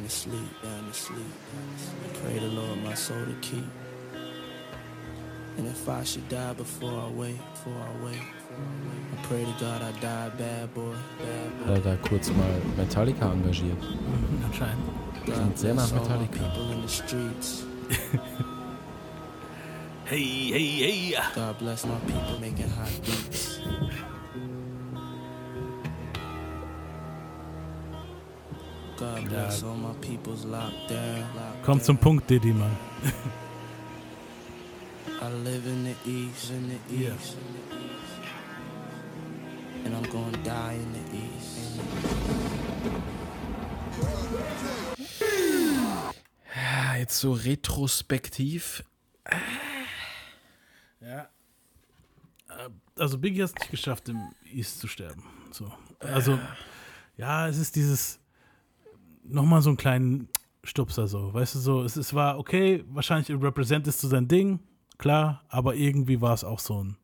Lay 0.02 0.08
me 0.08 0.08
down 0.08 0.08
to 0.08 0.10
sleep, 0.10 0.62
down 0.64 0.88
to 0.88 0.94
sleep. 0.94 1.34
I 2.06 2.18
pray 2.20 2.40
the 2.40 2.48
Lord 2.48 2.84
my 2.84 2.94
soul 2.96 3.26
to 3.26 3.36
keep. 3.42 3.64
And 5.58 5.68
if 5.68 5.88
I 5.88 6.04
should 6.04 6.28
die 6.30 6.54
before 6.54 6.92
I 6.92 7.10
wake, 7.12 7.38
before 7.54 7.74
I 7.76 8.06
wake, 8.06 8.28
I 9.14 9.26
pray 9.28 9.44
to 9.46 9.54
God 9.60 9.82
I 9.82 9.92
die 10.00 10.26
a 10.28 10.30
bad 10.32 10.74
boy, 10.74 10.96
bad 11.20 11.60
boy. 11.60 11.66
Hat 11.74 11.86
er 11.86 11.96
da 11.98 12.08
kurz 12.08 12.30
mal 12.30 12.62
Metallica 12.78 13.32
engagiert. 13.32 13.78
Anscheinend. 14.46 14.90
Klingt 15.26 15.58
sehr 15.60 15.74
nach 15.74 15.90
Bless 15.90 16.02
Metallica. 16.02 16.40
people 16.40 16.72
in 16.72 16.82
the 16.82 16.88
streets. 16.88 17.66
Hey, 20.06 20.52
hey, 20.52 21.12
hey. 21.14 21.16
God 21.36 21.58
bless 21.58 21.86
my 21.86 21.98
people 22.06 22.38
making 22.42 22.68
hot 22.70 22.92
beats. 23.06 23.60
Locked 29.02 29.34
Komm 31.64 31.82
zum. 31.82 31.98
Punkt, 31.98 32.30
Diddy, 32.30 32.54
Mann. 32.54 32.76
I 35.22 35.28
live 35.44 35.66
in 35.66 35.86
the 35.86 35.96
east, 36.10 36.52
in 36.52 36.70
the 36.70 36.76
Yeah. 36.96 37.16
east, 37.16 37.36
in 37.36 37.54
the 37.54 37.62
east. 37.78 38.22
and 39.86 39.96
I'm 39.96 40.04
gonna 40.12 40.38
die 40.44 40.76
in 40.76 40.94
the 40.94 41.00
east. 41.18 41.58
Ja, 46.56 46.96
jetzt 46.98 47.20
so 47.20 47.32
retrospektiv. 47.34 48.84
Ja. 51.00 51.30
Äh, 52.50 52.70
Also 53.00 53.18
Biggie 53.18 53.42
hat 53.42 53.50
es 53.50 53.56
nicht 53.56 53.72
geschafft, 53.72 54.10
im 54.10 54.32
East 54.46 54.80
zu 54.80 54.88
sterben. 54.88 55.24
So. 55.52 55.72
Also, 56.00 56.38
ja, 57.18 57.48
es 57.48 57.58
ist 57.58 57.76
dieses 57.76 58.20
nochmal 59.24 59.62
so 59.62 59.70
einen 59.70 59.78
kleinen 59.78 60.28
Stupser 60.64 61.08
so. 61.08 61.34
Weißt 61.34 61.56
du, 61.56 61.60
so, 61.60 61.84
es, 61.84 61.96
es 61.96 62.14
war 62.14 62.38
okay, 62.40 62.84
wahrscheinlich 62.90 63.30
representest 63.30 64.04
du 64.04 64.08
sein 64.08 64.28
Ding, 64.28 64.60
klar, 64.98 65.44
aber 65.50 65.76
irgendwie 65.76 66.22
war 66.22 66.34
es 66.34 66.44
auch 66.44 66.60
so 66.60 66.84
ein, 66.84 66.98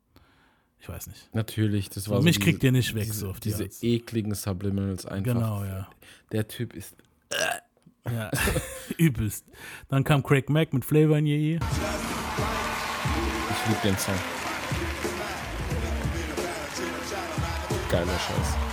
ich 0.79 0.87
weiß 0.87 1.07
nicht. 1.07 1.29
Natürlich, 1.33 1.89
das 1.89 2.03
So, 2.05 2.11
war 2.11 2.17
so 2.19 2.23
mich 2.23 2.37
diese- 2.37 2.43
kriegt 2.51 2.63
ihr 2.63 2.71
nicht 2.71 2.93
weg, 2.93 3.03
diese, 3.05 3.13
so 3.21 3.29
auf 3.29 3.39
die 3.39 3.49
diese 3.49 3.63
Art. 3.63 3.83
ekligen 3.83 4.35
Subliminals 4.35 5.05
einfach. 5.05 5.33
Genau, 5.33 5.63
ja. 5.63 5.87
Der 6.31 6.47
Typ 6.47 6.73
ist. 6.75 6.95
Ja, 8.09 8.31
übelst. 8.97 9.45
Dann 9.89 10.03
kam 10.03 10.23
Craig 10.23 10.49
Mack 10.49 10.71
mit 10.73 10.85
Flavor 10.85 11.17
in 11.17 11.25
Ear. 11.25 11.59
Ich 13.51 13.67
liebe 13.67 13.81
den 13.83 13.97
Song. 13.97 14.13
Geiler 17.89 18.05
Scheiß. 18.19 18.66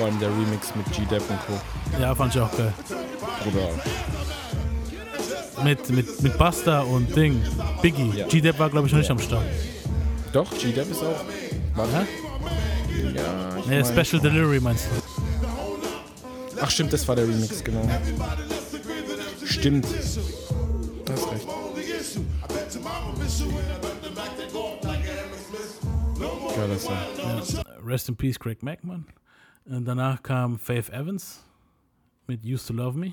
Vor 0.00 0.08
allem 0.08 0.18
der 0.18 0.30
Remix 0.30 0.74
mit 0.74 0.90
G-Dep 0.92 1.22
und 1.28 1.38
Co. 1.46 1.60
Ja, 2.00 2.14
fand 2.14 2.34
ich 2.34 2.40
auch 2.40 2.50
geil. 2.56 2.72
Bruder. 3.44 3.68
Mit, 5.62 5.90
mit, 5.90 6.22
mit 6.22 6.38
Busta 6.38 6.80
und 6.80 7.14
Ding. 7.14 7.42
Biggie. 7.82 8.10
Ja. 8.16 8.26
G-Dep 8.26 8.58
war, 8.58 8.70
glaube 8.70 8.86
ich, 8.86 8.94
noch 8.94 9.00
nicht 9.00 9.10
am 9.10 9.18
Start. 9.18 9.44
Doch, 10.32 10.50
G-Dep 10.56 10.90
ist 10.90 11.02
auch. 11.02 11.22
Warte. 11.74 12.06
Ja, 13.14 13.58
ich 13.58 13.66
Nee, 13.66 13.84
Special 13.84 14.22
Delivery 14.22 14.58
meinst 14.58 14.86
du? 14.86 14.90
Ach 16.62 16.70
stimmt, 16.70 16.94
das 16.94 17.06
war 17.06 17.16
der 17.16 17.28
Remix, 17.28 17.62
genau. 17.62 17.86
Stimmt. 19.44 19.84
Du 19.84 21.12
hast 21.12 21.30
recht. 21.30 21.46
Geiler 26.56 26.78
Song. 26.78 26.96
Ja. 27.18 27.62
Rest 27.84 28.08
in 28.08 28.16
Peace, 28.16 28.38
Craig 28.38 28.62
Mack, 28.62 28.82
Mann. 28.82 29.04
Und 29.70 29.84
danach 29.84 30.20
kam 30.20 30.58
Faith 30.58 30.90
Evans 30.90 31.44
mit 32.26 32.44
Used 32.44 32.66
to 32.66 32.74
Love 32.74 32.98
Me. 32.98 33.12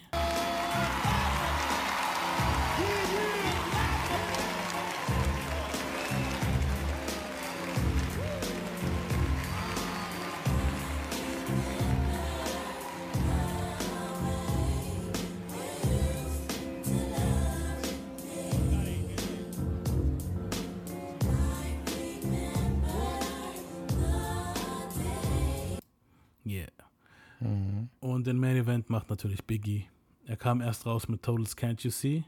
Den 28.28 28.38
Main 28.40 28.58
Event 28.58 28.90
macht 28.90 29.10
natürlich 29.10 29.44
Biggie. 29.46 29.88
Er 30.26 30.36
kam 30.36 30.60
erst 30.60 30.86
raus 30.86 31.08
mit 31.08 31.24
Totals 31.24 31.56
Can't 31.56 31.82
You 31.82 31.90
See. 31.90 32.26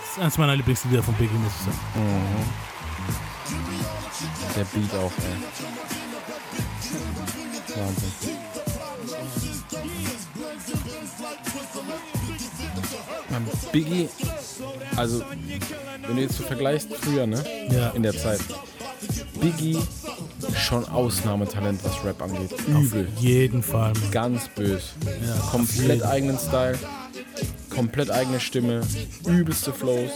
Das 0.00 0.10
ist 0.10 0.18
eines 0.18 0.38
meiner 0.38 0.54
Lieblingslieder 0.56 1.02
von 1.02 1.14
Biggie, 1.14 1.34
muss 1.34 1.52
ich 1.52 1.60
sagen. 1.60 1.78
Der 4.54 4.64
Beat 4.64 4.94
auch, 4.94 5.12
ey. 5.18 5.36
Wahnsinn. 7.80 8.12
Mann, 13.30 13.46
Biggie, 13.72 14.08
also, 14.96 15.24
wenn 16.06 16.16
du 16.16 16.22
jetzt 16.22 16.36
so 16.36 16.44
vergleichst 16.44 16.94
früher, 16.96 17.26
ne? 17.26 17.44
Ja. 17.70 17.90
In 17.90 18.02
der 18.02 18.12
Zeit. 18.12 18.40
Biggie, 19.40 19.78
schon 20.56 20.84
Ausnahmetalent, 20.88 21.80
was 21.84 22.04
Rap 22.04 22.22
angeht. 22.22 22.50
Übel. 22.66 23.08
Auf 23.14 23.22
jeden 23.22 23.62
Fall, 23.62 23.92
Mann. 23.92 24.10
Ganz 24.10 24.48
bös. 24.48 24.94
Ja, 25.26 25.34
komplett 25.50 26.02
eigenen 26.04 26.38
Style, 26.38 26.78
komplett 27.70 28.10
eigene 28.10 28.40
Stimme, 28.40 28.80
übelste 29.26 29.72
Flows, 29.72 30.10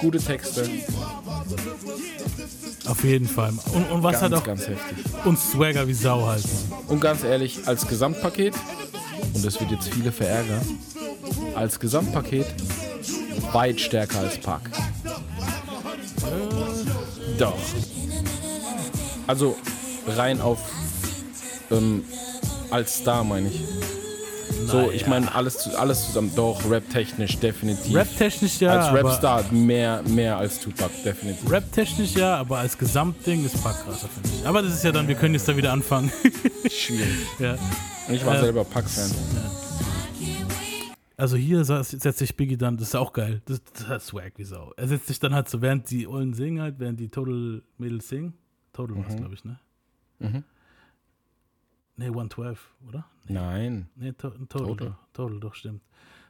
gute 0.00 0.18
Texte. 0.18 0.68
Auf 2.86 3.02
jeden 3.02 3.26
Fall. 3.26 3.52
Und, 3.72 3.90
und 3.90 4.02
was 4.02 4.20
ganz, 4.20 4.24
hat 4.24 4.34
auch. 4.34 4.44
ganz 4.44 4.68
heftig. 4.68 5.04
Und 5.24 5.38
Swagger 5.38 5.88
wie 5.88 5.94
Sau 5.94 6.26
halt. 6.26 6.44
Mann. 6.44 6.80
Und 6.88 7.00
ganz 7.00 7.24
ehrlich, 7.24 7.60
als 7.66 7.86
Gesamtpaket, 7.86 8.54
und 9.34 9.44
das 9.44 9.58
wird 9.60 9.70
jetzt 9.72 9.88
viele 9.88 10.12
verärgern, 10.12 10.62
als 11.54 11.80
Gesamtpaket 11.80 12.46
weit 13.52 13.80
stärker 13.80 14.20
als 14.20 14.38
Pack. 14.38 14.70
Doch. 17.38 17.58
Also 19.26 19.56
rein 20.06 20.40
auf 20.40 20.58
ähm, 21.70 22.04
als 22.70 22.96
Star 22.98 23.24
meine 23.24 23.48
ich. 23.48 23.60
So, 24.66 24.90
ich 24.90 25.06
meine 25.06 25.32
alles, 25.34 25.68
alles 25.76 26.06
zusammen. 26.06 26.32
Doch, 26.34 26.68
rap-technisch 26.68 27.38
definitiv. 27.38 27.94
Rap-technisch 27.94 28.60
ja, 28.60 28.72
Als 28.72 29.04
Rapstar 29.04 29.44
mehr, 29.52 30.02
mehr 30.08 30.36
als 30.38 30.60
Tupac, 30.60 30.90
definitiv. 31.04 31.50
Rap-technisch 31.50 32.14
ja, 32.14 32.36
aber 32.36 32.58
als 32.58 32.76
Gesamtding 32.76 33.44
ist 33.44 33.62
Pack 33.62 33.84
krasser, 33.84 34.08
finde 34.08 34.28
ich. 34.28 34.46
Aber 34.46 34.62
das 34.62 34.74
ist 34.74 34.84
ja 34.84 34.92
dann, 34.92 35.06
wir 35.08 35.14
können 35.14 35.34
jetzt 35.34 35.46
da 35.48 35.56
wieder 35.56 35.72
anfangen. 35.72 36.10
Schwierig. 36.70 37.06
ja. 37.38 37.56
Ich 38.08 38.24
war 38.24 38.36
Äh, 38.36 38.40
selber 38.40 38.64
Pack-Fan. 38.64 39.10
Also 41.16 41.36
hier 41.36 41.64
setzt 41.64 42.18
sich 42.18 42.36
Biggie 42.36 42.56
dann, 42.58 42.76
das 42.76 42.88
ist 42.88 42.94
auch 42.96 43.12
geil. 43.12 43.40
Das, 43.46 43.60
das 43.72 43.86
hat 43.88 44.02
Swag 44.02 44.32
wie 44.36 44.44
Sau. 44.44 44.72
Er 44.76 44.86
setzt 44.88 45.06
sich 45.06 45.18
dann 45.18 45.34
halt 45.34 45.48
so, 45.48 45.62
während 45.62 45.90
die 45.90 46.06
Ollen 46.06 46.34
singen 46.34 46.60
halt, 46.60 46.78
während 46.78 47.00
die 47.00 47.08
Total 47.08 47.62
Mädels 47.78 48.08
singen. 48.08 48.34
Total 48.76 48.96
war's, 48.96 49.12
Mhm. 49.14 49.16
glaube 49.18 49.34
ich, 49.34 49.44
ne? 49.44 49.58
Mhm. 50.18 50.44
Ne, 51.98 52.06
112, 52.10 52.74
oder? 52.86 53.06
Nein. 53.26 53.88
Ne, 53.96 54.14
to 54.16 54.30
Total. 54.30 54.66
Total. 54.66 54.96
Total. 55.14 55.40
Doch, 55.40 55.54
stimmt. 55.54 55.82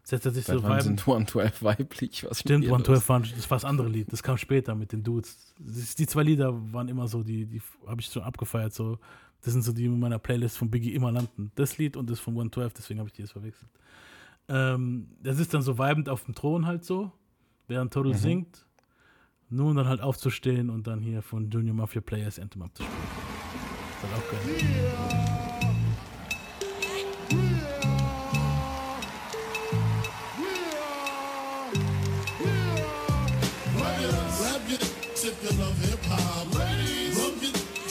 Setzt 0.05 0.25
er 0.25 0.31
sich 0.33 0.45
Seit 0.45 0.59
so 0.59 0.63
wann 0.63 0.81
sind 0.81 1.05
112 1.05 1.63
weiblich? 1.65 2.25
Was 2.29 2.39
Stimmt, 2.41 2.61
mit 2.61 2.69
dir 2.69 2.73
112 2.73 3.09
war, 3.09 3.21
das 3.21 3.51
war 3.51 3.57
das 3.57 3.65
andere 3.65 3.89
Lied. 3.89 4.13
Das 4.13 4.23
kam 4.23 4.37
später 4.39 4.77
mit 4.77 4.93
den 4.93 5.03
Dudes. 5.03 5.53
Das 5.59 5.77
ist- 5.79 5.99
Die 5.99 6.07
zwei 6.07 6.23
Lieder 6.23 6.53
waren 6.73 6.87
immer 6.89 7.09
so, 7.09 7.25
die, 7.25 7.47
die 7.47 7.61
habe 7.87 8.01
ich 8.01 8.07
schon 8.07 8.23
abgefeiert. 8.23 8.73
So. 8.73 8.99
Das 9.43 9.53
sind 9.53 9.63
so 9.63 9.73
die 9.73 9.87
in 9.87 9.99
meiner 9.99 10.21
Playlist 10.21 10.57
von 10.59 10.71
Biggie 10.71 10.95
immer 10.95 11.11
landen. 11.11 11.51
Das 11.57 11.77
Lied 11.79 11.97
und 11.97 12.09
das 12.09 12.21
von 12.21 12.35
112, 12.35 12.73
deswegen 12.75 13.01
habe 13.01 13.09
ich 13.09 13.15
die 13.15 13.23
jetzt 13.23 13.33
verwechselt. 13.33 13.69
Ähm, 14.49 15.09
der 15.19 15.35
sitzt 15.35 15.53
dann 15.55 15.63
so 15.63 15.77
weibend 15.77 16.09
auf 16.09 16.25
dem 16.25 16.35
Thron 16.37 16.67
halt 16.67 16.85
so, 16.85 17.11
während 17.67 17.93
Total 17.93 18.13
Mhm. 18.13 18.17
singt. 18.17 18.66
Um 19.51 19.77
dann 19.77 19.87
halt 19.87 20.01
aufzustehen 20.01 20.71
und 20.71 20.87
dann 20.87 21.01
hier 21.01 21.23
von 21.23 21.49
Junior 21.51 21.75
Mafia 21.75 22.01
Players 22.01 22.39
Anthem 22.39 22.63
abzuspielen. 22.63 23.01
Das 24.03 24.11
ist 24.11 24.15
halt 24.15 24.23
auch 24.23 24.31
geil. 24.31 24.41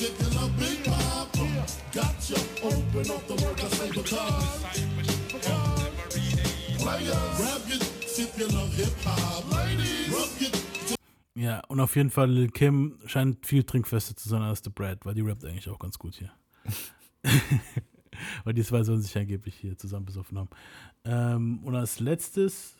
Your 0.02 0.12
your. 0.60 1.66
Gotcha. 1.94 2.36
Open 2.64 3.10
up 3.12 3.28
the 3.28 3.36
work 3.44 3.64
I 3.64 3.68
say 3.70 3.90
because. 3.90 4.66
Players, 6.78 7.38
grab 7.38 7.62
your 7.70 7.80
if 8.20 8.38
you 8.38 8.48
love 8.48 8.74
hip 8.74 8.94
hop. 9.04 9.52
Ladies, 9.52 10.10
rub 10.10 10.42
your 10.42 10.65
Ja, 11.36 11.60
und 11.68 11.82
auf 11.82 11.96
jeden 11.98 12.10
Fall 12.10 12.32
Lil 12.32 12.50
Kim 12.50 12.98
scheint 13.06 13.46
viel 13.46 13.64
trinkfester 13.64 14.16
zu 14.16 14.30
sein 14.30 14.42
als 14.42 14.62
The 14.64 14.70
Brad, 14.70 15.06
weil 15.06 15.14
die 15.14 15.22
rappt 15.22 15.44
eigentlich 15.44 15.70
auch 15.70 15.80
ganz 15.80 16.00
gut 16.00 16.16
hier. 16.16 16.32
weil 18.46 18.54
die 18.54 18.64
zwei 18.64 18.84
sollen 18.84 19.02
sich 19.02 19.18
angeblich 19.18 19.56
hier 19.56 19.78
zusammen 19.78 20.06
besoffen 20.06 20.38
haben. 20.38 20.50
Ähm, 21.04 21.60
und 21.64 21.76
als 21.76 22.00
letztes, 22.00 22.76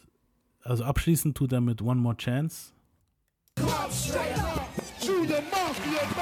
also 0.64 0.86
abschließend 0.86 1.36
tut 1.36 1.52
er 1.52 1.60
mit 1.60 1.82
One 1.82 2.00
More 2.00 2.16
Chance. 2.16 2.72
Pop 3.56 3.92
straight 3.92 4.38
up 4.38 4.70
to 5.02 5.26
the 5.26 5.42
mafia, 5.52 6.15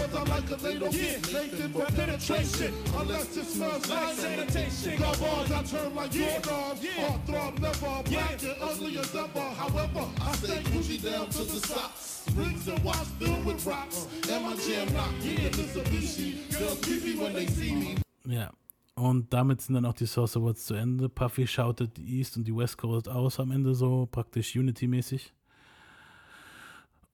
Those 0.00 0.10
the 0.10 0.18
ones 0.18 0.30
I 0.30 0.34
like 0.34 0.46
'cause 0.48 0.62
they 0.62 0.78
don't 0.78 0.92
get 0.92 1.32
naked 1.32 1.72
for 1.72 1.84
penetration. 1.92 2.74
Unless 2.98 3.36
it 3.36 3.46
smells 3.46 3.88
like 3.88 4.14
sanitation. 4.14 5.00
Love 5.00 5.20
bars, 5.20 5.50
I 5.50 5.62
turn 5.62 5.94
like 5.94 6.14
your 6.14 6.40
dogs. 6.40 6.80
Heart 6.96 7.26
throb, 7.26 7.58
never 7.58 8.02
black 8.04 8.42
and 8.42 8.62
ugly 8.62 8.98
as 8.98 9.14
ever. 9.14 9.50
However, 9.56 10.08
I 10.20 10.32
stay 10.36 10.62
Gucci 10.62 11.02
down 11.02 11.28
to 11.28 11.44
the 11.44 11.60
socks. 11.66 12.24
Rings 12.34 12.68
and 12.68 12.82
watch 12.84 13.08
filled 13.18 13.44
with 13.44 13.66
rocks. 13.66 14.06
And 14.30 14.44
my 14.44 14.56
jam 14.56 14.88
knock, 14.92 15.12
yeah, 15.22 15.50
Mitsubishi. 15.50 16.48
Girls 16.58 16.80
creepy 16.80 17.16
when 17.16 17.34
they 17.34 17.46
see 17.46 17.74
me. 17.74 17.96
Ja. 18.24 18.50
Und 18.94 19.32
damit 19.32 19.62
sind 19.62 19.74
dann 19.74 19.86
auch 19.86 19.94
die 19.94 20.06
Source 20.06 20.36
Awards 20.36 20.66
zu 20.66 20.74
Ende. 20.74 21.08
Puffy 21.08 21.46
shoutet 21.46 21.96
die 21.96 22.18
East 22.18 22.36
und 22.36 22.44
die 22.44 22.54
West 22.54 22.76
Coast 22.76 23.08
aus 23.08 23.40
am 23.40 23.50
Ende 23.50 23.74
so, 23.74 24.06
praktisch 24.10 24.54
Unity-mäßig. 24.56 25.32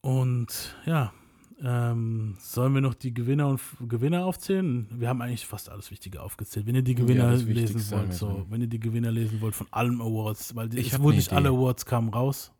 Und 0.00 0.74
ja, 0.84 1.12
ähm, 1.62 2.36
sollen 2.38 2.74
wir 2.74 2.80
noch 2.80 2.94
die 2.94 3.14
Gewinner 3.14 3.48
und 3.48 3.60
Gewinner 3.88 4.26
aufzählen? 4.26 4.88
Wir 4.90 5.08
haben 5.08 5.22
eigentlich 5.22 5.46
fast 5.46 5.70
alles 5.70 5.90
Wichtige 5.90 6.22
aufgezählt. 6.22 6.66
Wenn 6.66 6.74
ihr 6.74 6.82
die 6.82 6.94
Gewinner 6.94 7.30
das 7.32 7.44
lesen 7.44 7.90
wollt, 7.90 8.08
wir 8.08 8.14
so, 8.14 8.46
wenn 8.50 8.60
ihr 8.60 8.66
die 8.66 8.80
Gewinner 8.80 9.10
lesen 9.10 9.40
wollt 9.40 9.54
von 9.54 9.66
allen 9.70 10.00
Awards, 10.00 10.54
weil 10.54 10.72
Ich 10.76 10.92
es 10.92 11.00
wurden 11.00 11.16
nicht 11.16 11.32
alle 11.32 11.48
Idee. 11.48 11.56
Awards 11.58 11.86
kamen 11.86 12.10
raus. 12.10 12.52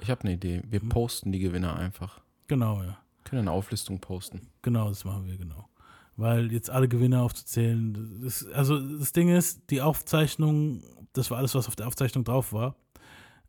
Ich 0.00 0.10
habe 0.10 0.22
eine 0.22 0.34
Idee. 0.34 0.62
Wir 0.68 0.80
posten 0.80 1.32
die 1.32 1.40
Gewinner 1.40 1.76
einfach. 1.76 2.20
Genau, 2.46 2.82
ja. 2.82 2.98
Können 3.24 3.42
eine 3.42 3.52
Auflistung 3.52 4.00
posten. 4.00 4.42
Genau, 4.62 4.88
das 4.88 5.04
machen 5.04 5.26
wir, 5.26 5.36
genau. 5.36 5.68
Weil 6.16 6.52
jetzt 6.52 6.70
alle 6.70 6.88
Gewinner 6.88 7.22
aufzuzählen, 7.22 8.20
das, 8.22 8.46
also 8.46 8.78
das 8.78 9.12
Ding 9.12 9.30
ist, 9.30 9.70
die 9.70 9.82
Aufzeichnung, 9.82 10.82
das 11.12 11.30
war 11.30 11.38
alles, 11.38 11.54
was 11.54 11.66
auf 11.66 11.74
der 11.74 11.88
Aufzeichnung 11.88 12.22
drauf 12.22 12.52
war. 12.52 12.76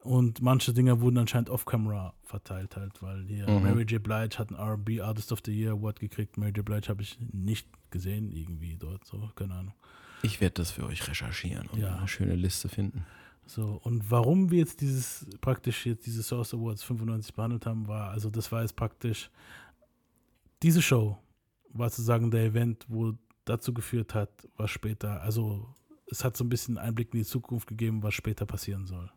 Und 0.06 0.42
manche 0.42 0.72
Dinger 0.72 1.02
wurden 1.02 1.18
anscheinend 1.18 1.50
off-camera 1.50 2.14
verteilt 2.24 2.76
halt, 2.76 3.02
weil 3.02 3.26
hier 3.26 3.50
Mhm. 3.50 3.64
Mary 3.64 3.84
J. 3.84 4.02
Blige 4.02 4.38
hat 4.38 4.50
einen 4.50 4.60
R&B 4.60 5.02
Artist 5.02 5.32
of 5.32 5.40
the 5.44 5.52
Year 5.52 5.72
Award 5.72 6.00
gekriegt. 6.00 6.38
Mary 6.38 6.52
J. 6.56 6.64
Blige 6.64 6.90
habe 6.90 7.02
ich 7.02 7.18
nicht 7.34 7.68
gesehen, 7.90 8.32
irgendwie 8.32 8.76
dort, 8.78 9.04
so, 9.06 9.32
keine 9.36 9.56
Ahnung. 9.56 9.74
Ich 10.22 10.40
werde 10.42 10.54
das 10.54 10.72
für 10.72 10.86
euch 10.86 11.08
recherchieren 11.08 11.68
und 11.68 11.80
Ja. 11.80 11.96
eine 11.98 12.08
schöne 12.08 12.36
Liste 12.36 12.70
finden. 12.70 13.06
So, 13.48 13.80
und 13.84 14.10
warum 14.12 14.50
wir 14.52 14.60
jetzt 14.60 14.82
dieses, 14.82 15.26
praktisch 15.42 15.86
jetzt 15.86 16.06
diese 16.06 16.24
Source 16.24 16.54
Awards 16.54 16.84
95 16.84 17.34
behandelt 17.34 17.66
haben, 17.66 17.88
war, 17.88 18.10
also 18.12 18.30
das 18.30 18.52
war 18.52 18.62
jetzt 18.62 18.76
praktisch, 18.76 19.30
diese 20.64 20.82
Show 20.82 21.18
war 21.70 21.90
sozusagen 21.90 22.32
der 22.32 22.46
Event, 22.46 22.86
wo 22.88 23.14
dazu 23.46 23.74
geführt 23.74 24.14
hat, 24.16 24.30
was 24.58 24.72
später, 24.72 25.22
also 25.22 25.74
es 26.10 26.24
hat 26.24 26.38
so 26.38 26.44
ein 26.44 26.50
bisschen 26.50 26.78
Einblick 26.78 27.14
in 27.14 27.20
die 27.20 27.26
Zukunft 27.26 27.68
gegeben, 27.68 28.02
was 28.04 28.14
später 28.14 28.46
passieren 28.46 28.86
soll. 28.88 29.12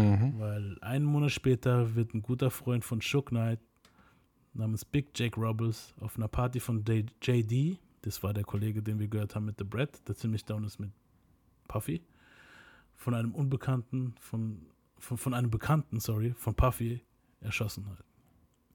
Mhm. 0.00 0.38
Weil 0.38 0.78
einen 0.80 1.04
Monat 1.04 1.32
später 1.32 1.94
wird 1.94 2.14
ein 2.14 2.22
guter 2.22 2.50
Freund 2.50 2.84
von 2.84 3.00
Shook 3.00 3.28
Knight 3.28 3.60
namens 4.54 4.84
Big 4.84 5.08
Jake 5.14 5.38
Robles 5.38 5.94
auf 6.00 6.16
einer 6.16 6.28
Party 6.28 6.60
von 6.60 6.84
JD, 6.84 7.78
das 8.02 8.22
war 8.22 8.32
der 8.32 8.44
Kollege, 8.44 8.82
den 8.82 8.98
wir 8.98 9.08
gehört 9.08 9.34
haben 9.34 9.44
mit 9.44 9.56
The 9.58 9.64
Brett, 9.64 10.06
der 10.08 10.16
ziemlich 10.16 10.44
down 10.44 10.64
ist 10.64 10.78
mit 10.78 10.90
Puffy, 11.68 12.02
von 12.96 13.14
einem 13.14 13.34
Unbekannten, 13.34 14.14
von, 14.20 14.66
von, 14.98 15.16
von 15.18 15.34
einem 15.34 15.50
Bekannten, 15.50 16.00
sorry, 16.00 16.32
von 16.34 16.54
Puffy 16.54 17.02
erschossen 17.40 17.86
halt. 17.86 18.04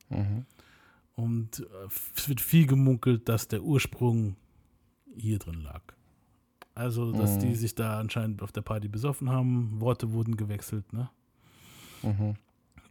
Mhm. 0.10 0.46
Und 1.16 1.60
äh, 1.60 1.88
es 2.16 2.30
wird 2.30 2.42
viel 2.42 2.68
gemunkelt, 2.68 3.28
dass 3.28 3.48
der 3.48 3.64
Ursprung 3.64 4.36
hier 5.18 5.40
drin 5.40 5.62
lag. 5.62 5.82
Also, 6.76 7.12
dass 7.14 7.36
Mhm. 7.38 7.40
die 7.40 7.56
sich 7.56 7.74
da 7.74 8.00
anscheinend 8.00 8.42
auf 8.42 8.52
der 8.52 8.62
Party 8.62 8.88
besoffen 8.88 9.30
haben, 9.30 9.80
Worte 9.80 10.12
wurden 10.12 10.36
gewechselt, 10.38 10.92
ne? 10.94 11.10
Mhm. 12.04 12.36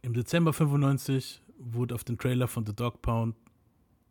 Im 0.01 0.13
Dezember 0.13 0.53
95 0.53 1.41
wurde 1.59 1.95
auf 1.95 2.03
den 2.03 2.17
Trailer 2.17 2.47
von 2.47 2.65
The 2.65 2.75
Dog 2.75 3.01
Pound, 3.01 3.35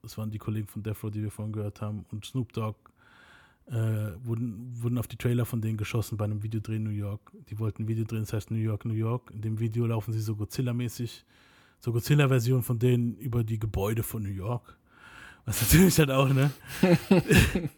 das 0.02 0.16
waren 0.16 0.30
die 0.30 0.38
Kollegen 0.38 0.66
von 0.68 0.82
Death 0.82 1.02
Row, 1.02 1.10
die 1.10 1.22
wir 1.22 1.30
vorhin 1.30 1.52
gehört 1.52 1.80
haben, 1.80 2.06
und 2.12 2.24
Snoop 2.24 2.52
Dogg, 2.52 2.76
äh, 3.66 3.72
wurden, 4.22 4.70
wurden 4.82 4.98
auf 4.98 5.08
die 5.08 5.16
Trailer 5.16 5.44
von 5.46 5.60
denen 5.60 5.76
geschossen 5.78 6.16
bei 6.18 6.24
einem 6.24 6.42
Videodreh 6.42 6.76
in 6.76 6.84
New 6.84 6.90
York. 6.90 7.32
Die 7.48 7.58
wollten 7.58 7.82
ein 7.84 7.88
Video 7.88 8.04
drehen, 8.04 8.20
das 8.20 8.32
heißt 8.32 8.50
New 8.50 8.58
York, 8.58 8.84
New 8.84 8.94
York. 8.94 9.30
In 9.32 9.40
dem 9.40 9.58
Video 9.58 9.86
laufen 9.86 10.12
sie 10.12 10.20
so 10.20 10.34
Godzilla-mäßig, 10.34 11.24
so 11.80 11.90
Godzilla-Version 11.92 12.62
von 12.62 12.78
denen 12.78 13.16
über 13.16 13.42
die 13.42 13.58
Gebäude 13.58 14.02
von 14.02 14.22
New 14.22 14.28
York. 14.28 14.76
Was 15.46 15.60
natürlich 15.72 15.98
halt 15.98 16.10
auch, 16.10 16.28
ne? 16.28 16.50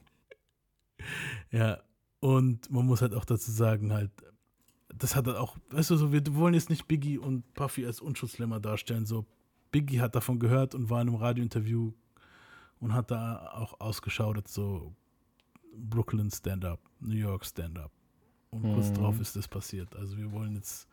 ja, 1.52 1.78
und 2.26 2.68
man 2.72 2.84
muss 2.86 3.02
halt 3.02 3.14
auch 3.14 3.24
dazu 3.24 3.52
sagen, 3.52 3.92
halt, 3.92 4.10
das 4.92 5.14
hat 5.14 5.26
halt 5.28 5.36
auch, 5.36 5.56
weißt 5.70 5.90
du, 5.90 5.96
so, 5.96 6.12
wir 6.12 6.22
wollen 6.34 6.54
jetzt 6.54 6.70
nicht 6.70 6.88
Biggie 6.88 7.18
und 7.18 7.54
Puffy 7.54 7.86
als 7.86 8.00
Unschuldslämmer 8.00 8.58
darstellen. 8.58 9.06
So, 9.06 9.26
Biggie 9.70 10.00
hat 10.00 10.16
davon 10.16 10.40
gehört 10.40 10.74
und 10.74 10.90
war 10.90 11.00
in 11.02 11.08
einem 11.08 11.16
Radiointerview 11.18 11.92
und 12.80 12.92
hat 12.94 13.12
da 13.12 13.52
auch 13.54 13.78
ausgeschaut, 13.80 14.48
so 14.48 14.92
Brooklyn 15.76 16.30
Stand-Up, 16.32 16.80
New 16.98 17.14
York 17.14 17.44
Stand-Up. 17.46 17.92
Und 18.50 18.62
kurz 18.74 18.90
Mhm. 18.90 18.94
drauf 18.94 19.20
ist 19.20 19.36
das 19.36 19.46
passiert. 19.46 19.94
Also 19.94 20.16
wir 20.16 20.32
wollen 20.32 20.56
jetzt, 20.56 20.88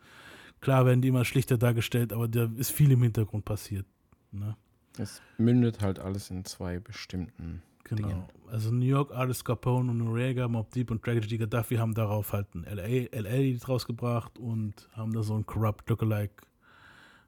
klar 0.60 0.86
werden 0.86 1.00
die 1.02 1.08
immer 1.08 1.24
schlichter 1.24 1.58
dargestellt, 1.58 2.12
aber 2.12 2.28
da 2.28 2.48
ist 2.56 2.70
viel 2.70 2.92
im 2.92 3.02
Hintergrund 3.02 3.44
passiert. 3.44 3.86
Ne? 4.30 4.56
Es 4.98 5.20
mündet 5.38 5.80
halt 5.80 5.98
alles 5.98 6.30
in 6.30 6.44
zwei 6.44 6.78
bestimmten 6.78 7.62
Genau. 7.84 8.08
Dingen. 8.08 8.22
Also 8.48 8.70
New 8.70 8.86
York 8.86 9.10
Artist 9.12 9.44
Capone 9.44 9.90
und 9.90 9.98
Noriega, 9.98 10.48
Mob 10.48 10.70
Deep 10.70 10.90
und 10.90 11.02
Tragedy 11.02 11.38
Gaddafi 11.38 11.76
haben 11.76 11.94
darauf 11.94 12.32
halt 12.32 12.54
ein 12.54 12.64
LA, 12.64 13.08
LA 13.12 13.58
draus 13.58 13.86
gebracht 13.86 14.38
und 14.38 14.88
haben 14.92 15.12
da 15.12 15.22
so 15.22 15.34
ein 15.36 15.44
Corrupt 15.44 15.88
Lookalike 15.90 16.44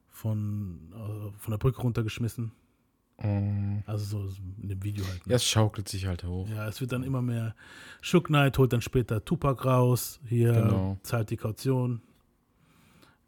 von, 0.09 0.79
äh, 0.93 1.37
von 1.37 1.51
der 1.51 1.57
Brücke 1.57 1.81
runtergeschmissen. 1.81 2.51
Mhm. 3.21 3.83
Also 3.85 4.27
so 4.27 4.33
in 4.61 4.69
dem 4.69 4.83
Video 4.83 5.05
halt. 5.05 5.25
ne? 5.25 5.31
Ja, 5.31 5.35
es 5.35 5.45
schaukelt 5.45 5.87
sich 5.89 6.05
halt 6.05 6.23
hoch. 6.23 6.47
Ja, 6.49 6.67
es 6.67 6.81
wird 6.81 6.91
dann 6.91 7.03
immer 7.03 7.21
mehr. 7.21 7.55
Shook 8.01 8.25
Knight 8.27 8.57
holt 8.57 8.73
dann 8.73 8.81
später 8.81 9.23
Tupac 9.25 9.63
raus. 9.65 10.19
Hier 10.27 10.53
Genau. 10.53 10.97
zahlt 11.03 11.29
die 11.29 11.37
Kaution. 11.37 12.01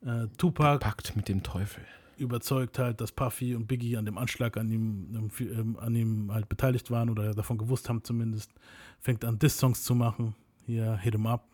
Äh, 0.05 0.27
Tupac 0.37 0.79
Pakt 0.79 1.15
mit 1.15 1.27
dem 1.27 1.43
Teufel. 1.43 1.83
Überzeugt 2.19 2.77
halt, 2.79 3.01
dass 3.01 3.11
Puffy 3.11 3.55
und 3.55 3.67
Biggie 3.67 3.97
an 3.97 4.05
dem 4.05 4.17
Anschlag 4.17 4.57
an 4.57 4.69
ihm, 4.71 5.31
ähm, 5.39 5.77
an 5.79 5.95
ihm 5.95 6.31
halt 6.31 6.49
beteiligt 6.49 6.91
waren 6.91 7.09
oder 7.09 7.33
davon 7.33 7.57
gewusst 7.57 7.89
haben 7.89 8.03
zumindest. 8.03 8.51
Fängt 8.99 9.23
an, 9.25 9.39
Diss-Songs 9.39 9.83
zu 9.83 9.95
machen. 9.95 10.35
Hier, 10.65 10.97
Hit 10.97 11.15
'em 11.15 11.25
Up. 11.27 11.47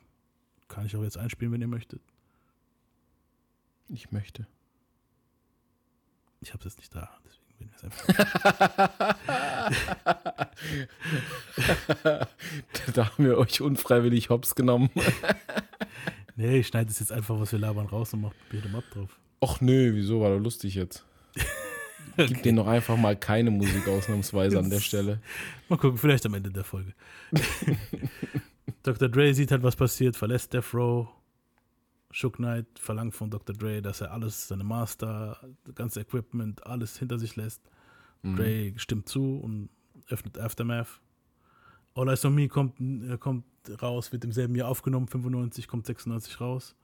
Kann 0.67 0.85
ich 0.85 0.95
auch 0.95 1.03
jetzt 1.03 1.17
einspielen, 1.17 1.53
wenn 1.53 1.61
ihr 1.61 1.67
möchtet. 1.67 2.01
Ich 3.89 4.11
möchte. 4.11 4.47
Ich 6.41 6.53
hab's 6.53 6.65
jetzt 6.65 6.77
nicht 6.79 6.93
da, 6.95 7.09
deswegen 7.23 7.45
werden 7.59 7.71
wir 7.71 7.77
es 7.77 7.83
einfach. 7.83 8.07
da 12.93 13.05
haben 13.11 13.25
wir 13.25 13.37
euch 13.37 13.61
unfreiwillig 13.61 14.29
hops 14.29 14.55
genommen. 14.55 14.89
nee, 16.35 16.59
ich 16.59 16.67
schneide 16.67 16.89
es 16.89 16.99
jetzt 16.99 17.11
einfach, 17.11 17.39
was 17.39 17.51
wir 17.51 17.59
labern, 17.59 17.85
raus 17.87 18.13
und 18.13 18.21
mach 18.21 18.33
Hit 18.51 18.65
'em 18.65 18.75
Up 18.75 18.83
drauf. 18.91 19.19
Och 19.45 19.61
nö, 19.61 19.93
wieso 19.93 20.22
war 20.22 20.31
doch 20.31 20.43
lustig 20.43 20.73
jetzt? 20.73 21.05
Gib 22.17 22.41
denen 22.41 22.55
doch 22.55 22.65
einfach 22.65 22.97
mal 22.97 23.15
keine 23.15 23.51
Musik 23.51 23.88
ausnahmsweise 23.88 24.57
an 24.57 24.72
der 24.72 24.80
Stelle. 24.80 25.22
Mal 25.69 25.77
gucken, 25.77 25.99
vielleicht 25.99 26.26
am 26.26 26.34
Ende 26.34 26.49
der 26.49 26.63
Folge. 26.63 26.95
Dr. 28.81 29.07
Dre 29.07 29.35
sieht 29.35 29.51
halt, 29.51 29.61
was 29.61 29.76
passiert, 29.76 30.15
verlässt 30.15 30.51
Death 30.51 30.73
Row. 30.73 31.09
Shook 32.09 32.38
Knight 32.38 32.65
verlangt 32.80 33.13
von 33.13 33.30
Dr. 33.30 33.55
Dre, 33.55 33.84
dass 33.84 34.01
er 34.01 34.13
alles, 34.13 34.47
seine 34.47 34.63
Master, 34.63 35.39
das 35.63 35.76
ganze 35.76 36.01
Equipment, 36.01 36.65
alles 36.65 36.97
hinter 36.97 37.19
sich 37.19 37.35
lässt. 37.35 37.61
Mhm. 38.23 38.38
Dre 38.38 38.73
stimmt 38.77 39.07
zu 39.07 39.38
und 39.38 39.69
öffnet 40.09 40.39
Aftermath. 40.39 41.01
All 41.93 42.09
Eyes 42.09 42.26
on 42.26 42.34
Me 42.34 42.47
kommt, 42.47 42.81
äh, 42.81 43.19
kommt 43.19 43.45
raus, 43.80 44.11
wird 44.11 44.23
im 44.23 44.31
selben 44.31 44.55
Jahr 44.55 44.69
aufgenommen, 44.69 45.07
95, 45.07 45.67
kommt 45.67 45.85
96 45.85 46.41
raus. 46.41 46.76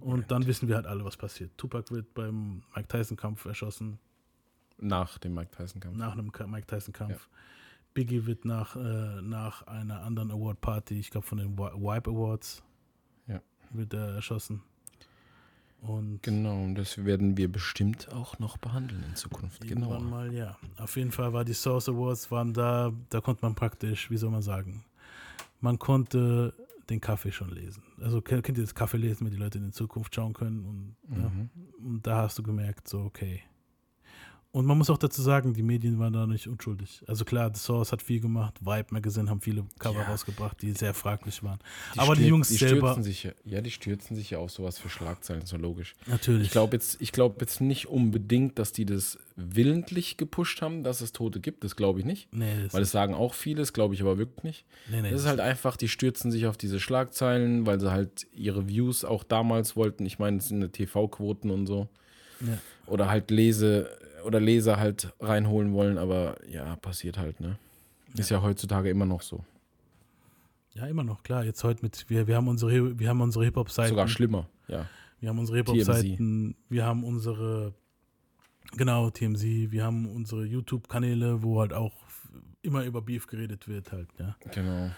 Und 0.00 0.30
dann 0.30 0.46
wissen 0.46 0.68
wir 0.68 0.76
halt 0.76 0.86
alle, 0.86 1.04
was 1.04 1.16
passiert. 1.16 1.50
Tupac 1.56 1.90
wird 1.94 2.12
beim 2.14 2.62
Mike 2.74 2.88
Tyson-Kampf 2.88 3.44
erschossen, 3.44 3.98
Nach 4.78 5.18
dem 5.18 5.34
Mike 5.34 5.50
Tyson-Kampf. 5.56 5.96
nach 5.96 6.12
einem 6.12 6.30
Mike 6.50 6.66
Tyson-Kampf. 6.66 7.28
Biggie 7.94 8.26
wird 8.26 8.44
nach, 8.44 8.76
äh, 8.76 9.22
nach 9.22 9.62
einer 9.66 10.02
anderen 10.02 10.30
Award-Party, 10.30 10.98
ich 10.98 11.10
glaube 11.10 11.26
von 11.26 11.38
den 11.38 11.58
Wi- 11.58 11.72
Wipe 11.74 12.10
Awards, 12.10 12.62
Ja. 13.26 13.40
wird 13.70 13.94
er 13.94 14.14
erschossen. 14.16 14.62
Und 15.80 16.22
Genau, 16.22 16.62
und 16.64 16.74
das 16.74 17.04
werden 17.04 17.36
wir 17.36 17.50
bestimmt 17.50 18.10
auch 18.12 18.38
noch 18.38 18.56
behandeln 18.58 19.04
in 19.08 19.14
Zukunft. 19.14 19.60
Genau. 19.66 19.98
Mal, 20.00 20.32
ja. 20.34 20.56
Auf 20.78 20.96
jeden 20.96 21.12
Fall 21.12 21.32
war 21.32 21.44
die 21.44 21.52
Source 21.54 21.88
Awards, 21.88 22.30
waren 22.30 22.52
da, 22.52 22.92
da 23.10 23.20
konnte 23.20 23.44
man 23.44 23.54
praktisch, 23.54 24.10
wie 24.10 24.16
soll 24.16 24.30
man 24.30 24.42
sagen, 24.42 24.84
man 25.60 25.78
konnte 25.78 26.52
den 26.90 27.00
Kaffee 27.00 27.32
schon 27.32 27.50
lesen. 27.50 27.82
Also 28.00 28.20
kennt 28.22 28.44
kennt 28.44 28.58
ihr 28.58 28.64
das 28.64 28.74
Kaffee 28.74 28.96
lesen, 28.98 29.24
wenn 29.26 29.32
die 29.32 29.38
Leute 29.38 29.58
in 29.58 29.64
die 29.64 29.70
Zukunft 29.72 30.14
schauen 30.14 30.32
können 30.34 30.64
und, 30.64 30.96
ja, 31.10 31.28
Mhm. 31.28 31.50
und 31.84 32.06
da 32.06 32.22
hast 32.22 32.38
du 32.38 32.42
gemerkt, 32.42 32.88
so 32.88 33.00
okay. 33.00 33.42
Und 34.56 34.64
man 34.64 34.78
muss 34.78 34.88
auch 34.88 34.96
dazu 34.96 35.20
sagen, 35.20 35.52
die 35.52 35.62
Medien 35.62 35.98
waren 35.98 36.14
da 36.14 36.26
nicht 36.26 36.46
unschuldig. 36.48 37.02
Also 37.06 37.26
klar, 37.26 37.50
The 37.54 37.60
Source 37.60 37.92
hat 37.92 38.00
viel 38.00 38.20
gemacht, 38.20 38.54
Vibe 38.64 38.86
Magazine 38.88 39.28
haben 39.28 39.42
viele 39.42 39.66
Cover 39.78 40.00
Ja. 40.00 40.06
rausgebracht, 40.06 40.62
die 40.62 40.72
sehr 40.72 40.94
fraglich 40.94 41.42
waren. 41.42 41.58
Die 41.94 41.98
Aber 41.98 42.16
die 42.16 42.26
Jungs 42.26 42.48
die 42.48 42.54
selber, 42.54 42.92
Stürzen 42.92 43.02
sich, 43.02 43.24
ja- 43.44 43.60
die 43.60 43.70
stürzen 43.70 44.16
sich 44.16 44.30
ja 44.30 44.38
auf 44.38 44.50
sowas 44.50 44.78
für 44.78 44.88
Schlagzeilen, 44.88 45.42
ja 45.46 45.58
logisch. 45.58 45.94
Natürlich. 46.06 46.46
Ich 46.46 46.50
glaube 46.52 46.74
jetzt, 46.74 46.96
ich 47.02 47.12
glaube 47.12 47.36
jetzt 47.40 47.60
nicht 47.60 47.86
unbedingt, 47.88 48.58
dass 48.58 48.72
die 48.72 48.86
das 48.86 49.18
willentlich 49.36 50.16
gepusht 50.16 50.62
haben, 50.62 50.82
dass 50.84 51.02
es 51.02 51.12
Tote 51.12 51.40
gibt. 51.40 51.62
Das 51.62 51.76
glaube 51.76 51.98
ich 52.00 52.06
nicht. 52.06 52.32
Nee, 52.32 52.62
das 52.62 52.72
weil 52.72 52.80
es 52.80 52.90
sagen 52.90 53.12
auch 53.14 53.34
viele, 53.34 53.58
das 53.60 53.74
glaube 53.74 53.92
ich 53.92 54.00
aber 54.00 54.16
wirklich 54.16 54.42
nicht. 54.42 54.64
Nee, 54.90 55.02
nee, 55.02 55.10
das 55.10 55.20
ist 55.20 55.26
halt 55.26 55.40
einfach, 55.40 55.76
die 55.76 55.88
stürzen 55.88 56.30
sich 56.30 56.46
auf 56.46 56.56
diese 56.56 56.80
Schlagzeilen, 56.80 57.66
weil 57.66 57.78
sie 57.78 57.90
halt 57.92 58.26
ihre 58.32 58.66
Views 58.68 59.04
auch 59.04 59.22
damals 59.22 59.76
wollten. 59.76 60.06
Ich 60.06 60.18
meine, 60.18 60.38
es 60.38 60.48
sind 60.48 60.72
TV-Quoten 60.72 61.50
und 61.50 61.66
so. 61.66 61.88
Ja. 62.40 62.56
Oder 62.86 63.10
halt 63.10 63.30
Lese 63.30 63.90
oder 64.26 64.40
Leser 64.40 64.78
halt 64.78 65.14
reinholen 65.20 65.72
wollen, 65.72 65.96
aber 65.98 66.36
ja, 66.48 66.76
passiert 66.76 67.16
halt, 67.16 67.40
ne? 67.40 67.58
Ist 68.14 68.30
ja 68.30 68.42
heutzutage 68.42 68.90
immer 68.90 69.06
noch 69.06 69.22
so. 69.22 69.44
ja 70.74 70.86
immer 70.86 71.04
noch, 71.04 71.22
klar, 71.22 71.44
jetzt 71.44 71.62
heute 71.64 71.82
mit, 71.82 72.08
wir, 72.08 72.26
wir 72.26 72.36
haben 72.36 72.48
unsere, 72.48 72.98
wir 72.98 73.08
haben 73.08 73.20
unsere 73.20 73.44
Hip-Hop-Seiten. 73.44 73.90
Sogar 73.90 74.08
schlimmer, 74.08 74.48
ja. 74.68 74.86
Wir 75.20 75.30
haben 75.30 75.38
unsere 75.38 75.58
Hip-Hop-Seiten, 75.58 76.56
wir 76.68 76.84
haben 76.84 77.04
unsere, 77.04 77.74
genau, 78.76 79.10
TMZ, 79.10 79.42
wir 79.42 79.84
haben 79.84 80.06
unsere 80.06 80.44
YouTube-Kanäle, 80.44 81.42
wo 81.42 81.60
halt 81.60 81.72
auch 81.72 81.94
immer 82.62 82.84
über 82.84 83.00
Beef 83.00 83.26
geredet 83.26 83.68
wird 83.68 83.92
halt, 83.92 84.08
ja. 84.18 84.36
Genau. 84.52 84.90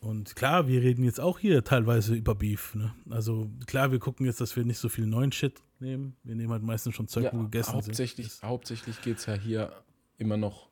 Und 0.00 0.34
klar, 0.34 0.66
wir 0.66 0.82
reden 0.82 1.04
jetzt 1.04 1.20
auch 1.20 1.38
hier 1.38 1.62
teilweise 1.62 2.14
über 2.14 2.34
Beef, 2.34 2.74
ne? 2.74 2.92
Also 3.08 3.48
klar, 3.66 3.92
wir 3.92 4.00
gucken 4.00 4.26
jetzt, 4.26 4.40
dass 4.40 4.56
wir 4.56 4.64
nicht 4.64 4.78
so 4.78 4.88
viel 4.88 5.06
neuen 5.06 5.30
Shit 5.30 5.62
nehmen. 5.82 6.16
Wir 6.24 6.34
nehmen 6.34 6.50
halt 6.52 6.62
meistens 6.62 6.94
schon 6.94 7.08
Zeug, 7.08 7.24
Ja, 7.24 7.32
wo 7.34 7.42
gegessen 7.42 7.74
hauptsächlich, 7.74 8.30
hauptsächlich 8.42 9.02
geht 9.02 9.18
es 9.18 9.26
ja 9.26 9.34
hier 9.34 9.72
immer 10.16 10.36
noch 10.38 10.68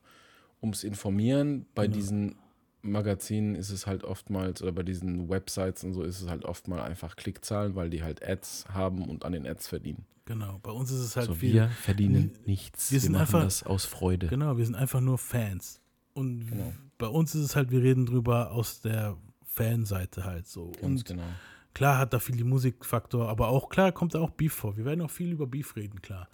ums 0.63 0.85
Informieren. 0.85 1.67
Bei 1.75 1.85
Genau. 1.87 1.97
diesen 1.97 2.37
Magazinen 2.83 3.55
ist 3.57 3.71
es 3.71 3.87
halt 3.87 4.05
oftmals, 4.05 4.63
oder 4.63 4.73
bei 4.73 4.83
diesen 4.83 5.29
Websites 5.29 5.85
und 5.85 5.93
so 5.93 6.03
ist 6.03 6.23
es 6.23 6.29
halt 6.29 6.45
oftmals 6.47 6.83
einfach 6.85 7.17
Klickzahlen, 7.17 7.75
weil 7.75 7.91
die 7.91 8.03
halt 8.03 8.27
Ads 8.27 8.67
haben 8.73 9.05
und 9.09 9.25
an 9.27 9.33
den 9.33 9.47
Ads 9.47 9.69
verdienen. 9.69 10.07
sind. 10.27 10.39
Genau, 10.39 10.61
bei 10.63 10.71
uns 10.71 10.91
ist 10.93 11.01
es 11.01 11.17
halt 11.17 11.27
so, 11.27 11.35
viel. 11.35 11.53
wir 11.55 11.69
verdienen 11.69 12.33
nichts. 12.47 12.91
Wir 12.91 12.97
Wir, 12.97 13.01
sind 13.01 13.13
machen 13.13 13.23
einfach, 13.23 13.43
das 13.43 13.65
aus 13.65 13.85
Freude. 13.85 14.29
Genau, 14.29 14.57
wir 14.57 14.65
sind 14.65 14.77
einfach 14.77 15.01
nur 15.01 15.19
Fans. 15.19 15.81
Und 16.15 16.47
Genau. 16.49 16.73
bei 16.99 17.09
uns 17.09 17.35
ist 17.35 17.43
es 17.43 17.57
halt, 17.57 17.71
wir 17.71 17.83
reden 17.83 18.07
drüber 18.07 18.53
aus 18.53 18.81
der 18.81 19.17
Fanseite 19.45 20.25
halt 20.25 20.47
so. 20.47 20.71
Ganz 20.73 20.85
und 20.85 21.05
genau. 21.05 21.23
Klar 21.75 21.99
hat 21.99 22.13
da 22.13 22.19
viel 22.19 22.37
die 22.37 22.45
Musikfaktor, 22.45 23.29
aber 23.29 23.49
auch 23.49 23.69
klar 23.69 23.93
kommt 23.93 24.15
da 24.15 24.21
auch 24.21 24.31
Beef 24.31 24.53
vor. 24.53 24.77
Wir 24.77 24.85
werden 24.85 25.03
auch 25.03 25.11
viel 25.11 25.33
über 25.33 25.47
Beef 25.47 25.77
reden, 25.77 26.03
klar. 26.03 26.29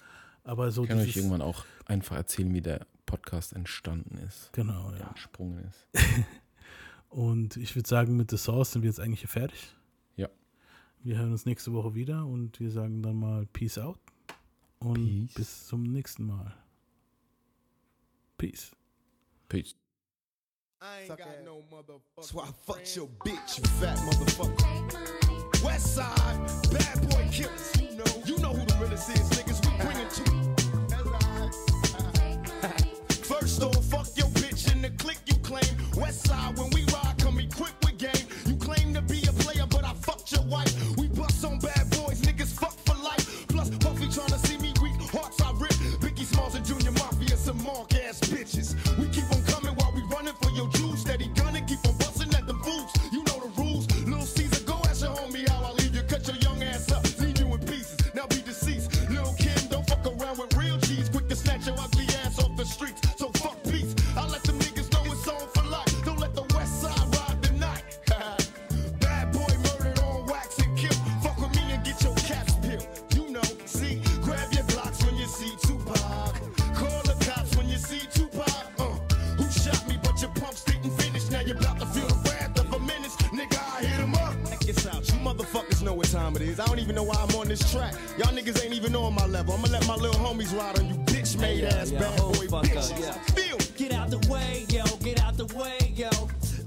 Aber 0.45 0.71
so 0.71 0.85
Ich 0.85 0.89
kann 0.89 0.99
euch 0.99 1.17
irgendwann 1.17 1.43
auch 1.43 1.65
einfach 1.87 2.17
erzählen, 2.17 2.53
wie 2.55 2.63
der 2.63 2.87
Podcast 3.05 3.53
entstanden 3.53 4.19
ist. 4.19 4.53
Genau, 4.53 4.93
ja. 4.93 5.09
Entsprungen 5.09 5.65
ist. 5.65 5.89
Und 7.09 7.57
ich 7.57 7.75
würde 7.75 7.89
sagen, 7.89 8.17
mit 8.17 8.31
The 8.31 8.37
Source 8.37 8.73
sind 8.73 8.83
wir 8.83 8.89
jetzt 8.89 9.01
eigentlich 9.01 9.21
hier 9.21 9.29
fertig. 9.29 9.75
Ja. 10.17 10.29
Wir 11.03 11.19
hören 11.19 11.33
uns 11.33 11.47
nächste 11.47 11.73
Woche 11.73 11.95
wieder 11.95 12.27
und 12.27 12.61
wir 12.61 12.71
sagen 12.71 13.03
dann 13.03 13.19
mal 13.19 13.47
Peace 13.47 13.79
out. 13.79 13.99
Und 14.81 15.27
Peace. 15.27 15.35
bis 15.35 15.67
zum 15.67 15.85
nächsten 15.85 16.27
Mal. 16.27 16.55
Peace. 18.37 18.73
Peace. 19.49 19.77
I 20.83 21.01
ain't 21.01 21.17
got 21.17 21.43
no 21.45 21.63
motherfucker. 21.73 22.25
So 22.25 22.41
I 22.41 22.49
fucked 22.67 22.97
your 22.97 23.07
bitch, 23.25 23.59
you 23.59 23.65
fat 23.81 23.97
motherfucker. 23.99 25.65
West 25.65 25.95
side, 25.95 26.39
bad 26.71 27.11
boy 27.11 27.27
killers. 27.33 27.73
You 27.81 27.97
know, 27.97 28.05
you 28.27 28.39
know 28.39 28.53
who 28.53 28.67
the 28.67 28.75
realest 28.79 29.09
is, 29.09 29.31
niggas. 29.31 29.65
We 29.65 29.73
bring 29.83 29.97
it 29.97 30.11
to 30.11 30.23
you. 30.35 30.55
First 33.25 33.63
off, 33.63 33.85
fuck 33.87 34.07
your 34.17 34.29
bitch 34.29 34.71
in 34.71 34.83
the 34.83 34.91
clique 34.91 35.21
you 35.25 35.37
claim. 35.37 35.65
West 35.97 36.27
side, 36.27 36.59
when 36.59 36.69
we 36.71 36.85
ride, 36.93 37.15
come 37.19 37.39
equipped 37.39 37.83
with 37.83 37.97
game. 37.97 38.27
You 38.45 38.57
claim 38.57 38.93
to 38.93 39.01
be 39.01 39.23
a 39.27 39.33
player, 39.33 39.67
but 39.69 39.83
I 39.85 39.95
fucked 39.95 40.31
your 40.33 40.45
wife. 40.45 40.75
We 40.99 41.09
bust 41.09 41.43
on 41.45 41.59
bad 41.59 41.89
boys, 41.91 42.21
niggas 42.21 42.53
fuck 42.53 42.77
for 42.85 43.03
life. 43.03 43.49
Plus, 43.49 43.71
Puffy 43.71 44.09
tryna 44.09 44.39
see 44.47 44.59
me 44.59 44.75
weak, 44.83 45.01
hearts 45.11 45.41
I 45.41 45.53
rip. 45.53 45.73
Biggie 46.05 46.27
Smalls 46.27 46.55
and 46.55 46.67
Junior 46.67 46.93
Mafia, 46.93 47.37
some 47.37 47.63
mark 47.65 47.95
ass 47.95 48.21
bitches. 48.21 48.77
Your 50.57 50.69
juice. 50.69 51.01
Steady 51.01 51.27
gunning, 51.27 51.36
even 86.87 86.95
know 86.95 87.03
why 87.03 87.17
I'm 87.19 87.35
on 87.35 87.49
this 87.49 87.73
track. 87.73 87.95
Y'all 88.17 88.33
niggas 88.33 88.63
ain't 88.63 88.73
even 88.73 88.95
on 88.95 89.13
my 89.13 89.27
level. 89.27 89.55
I'ma 89.55 89.67
let 89.73 89.85
my 89.89 89.97
little 89.97 90.21
homies 90.21 90.57
ride 90.57 90.79
on 90.79 90.89
you 90.89 90.95
bitch 91.07 91.37
made 91.41 91.65
ass 91.65 91.91
bad 91.91 92.17
boy 92.17 92.47
bitches. 92.47 93.15
Feel 93.35 93.57
Get 93.77 93.93
out 93.93 94.09
the 94.09 94.19
way, 94.33 94.65
yo, 94.71 94.85
get 95.03 95.21
out 95.21 95.37
the 95.37 95.45
way, 95.55 95.93
yo. 95.95 96.09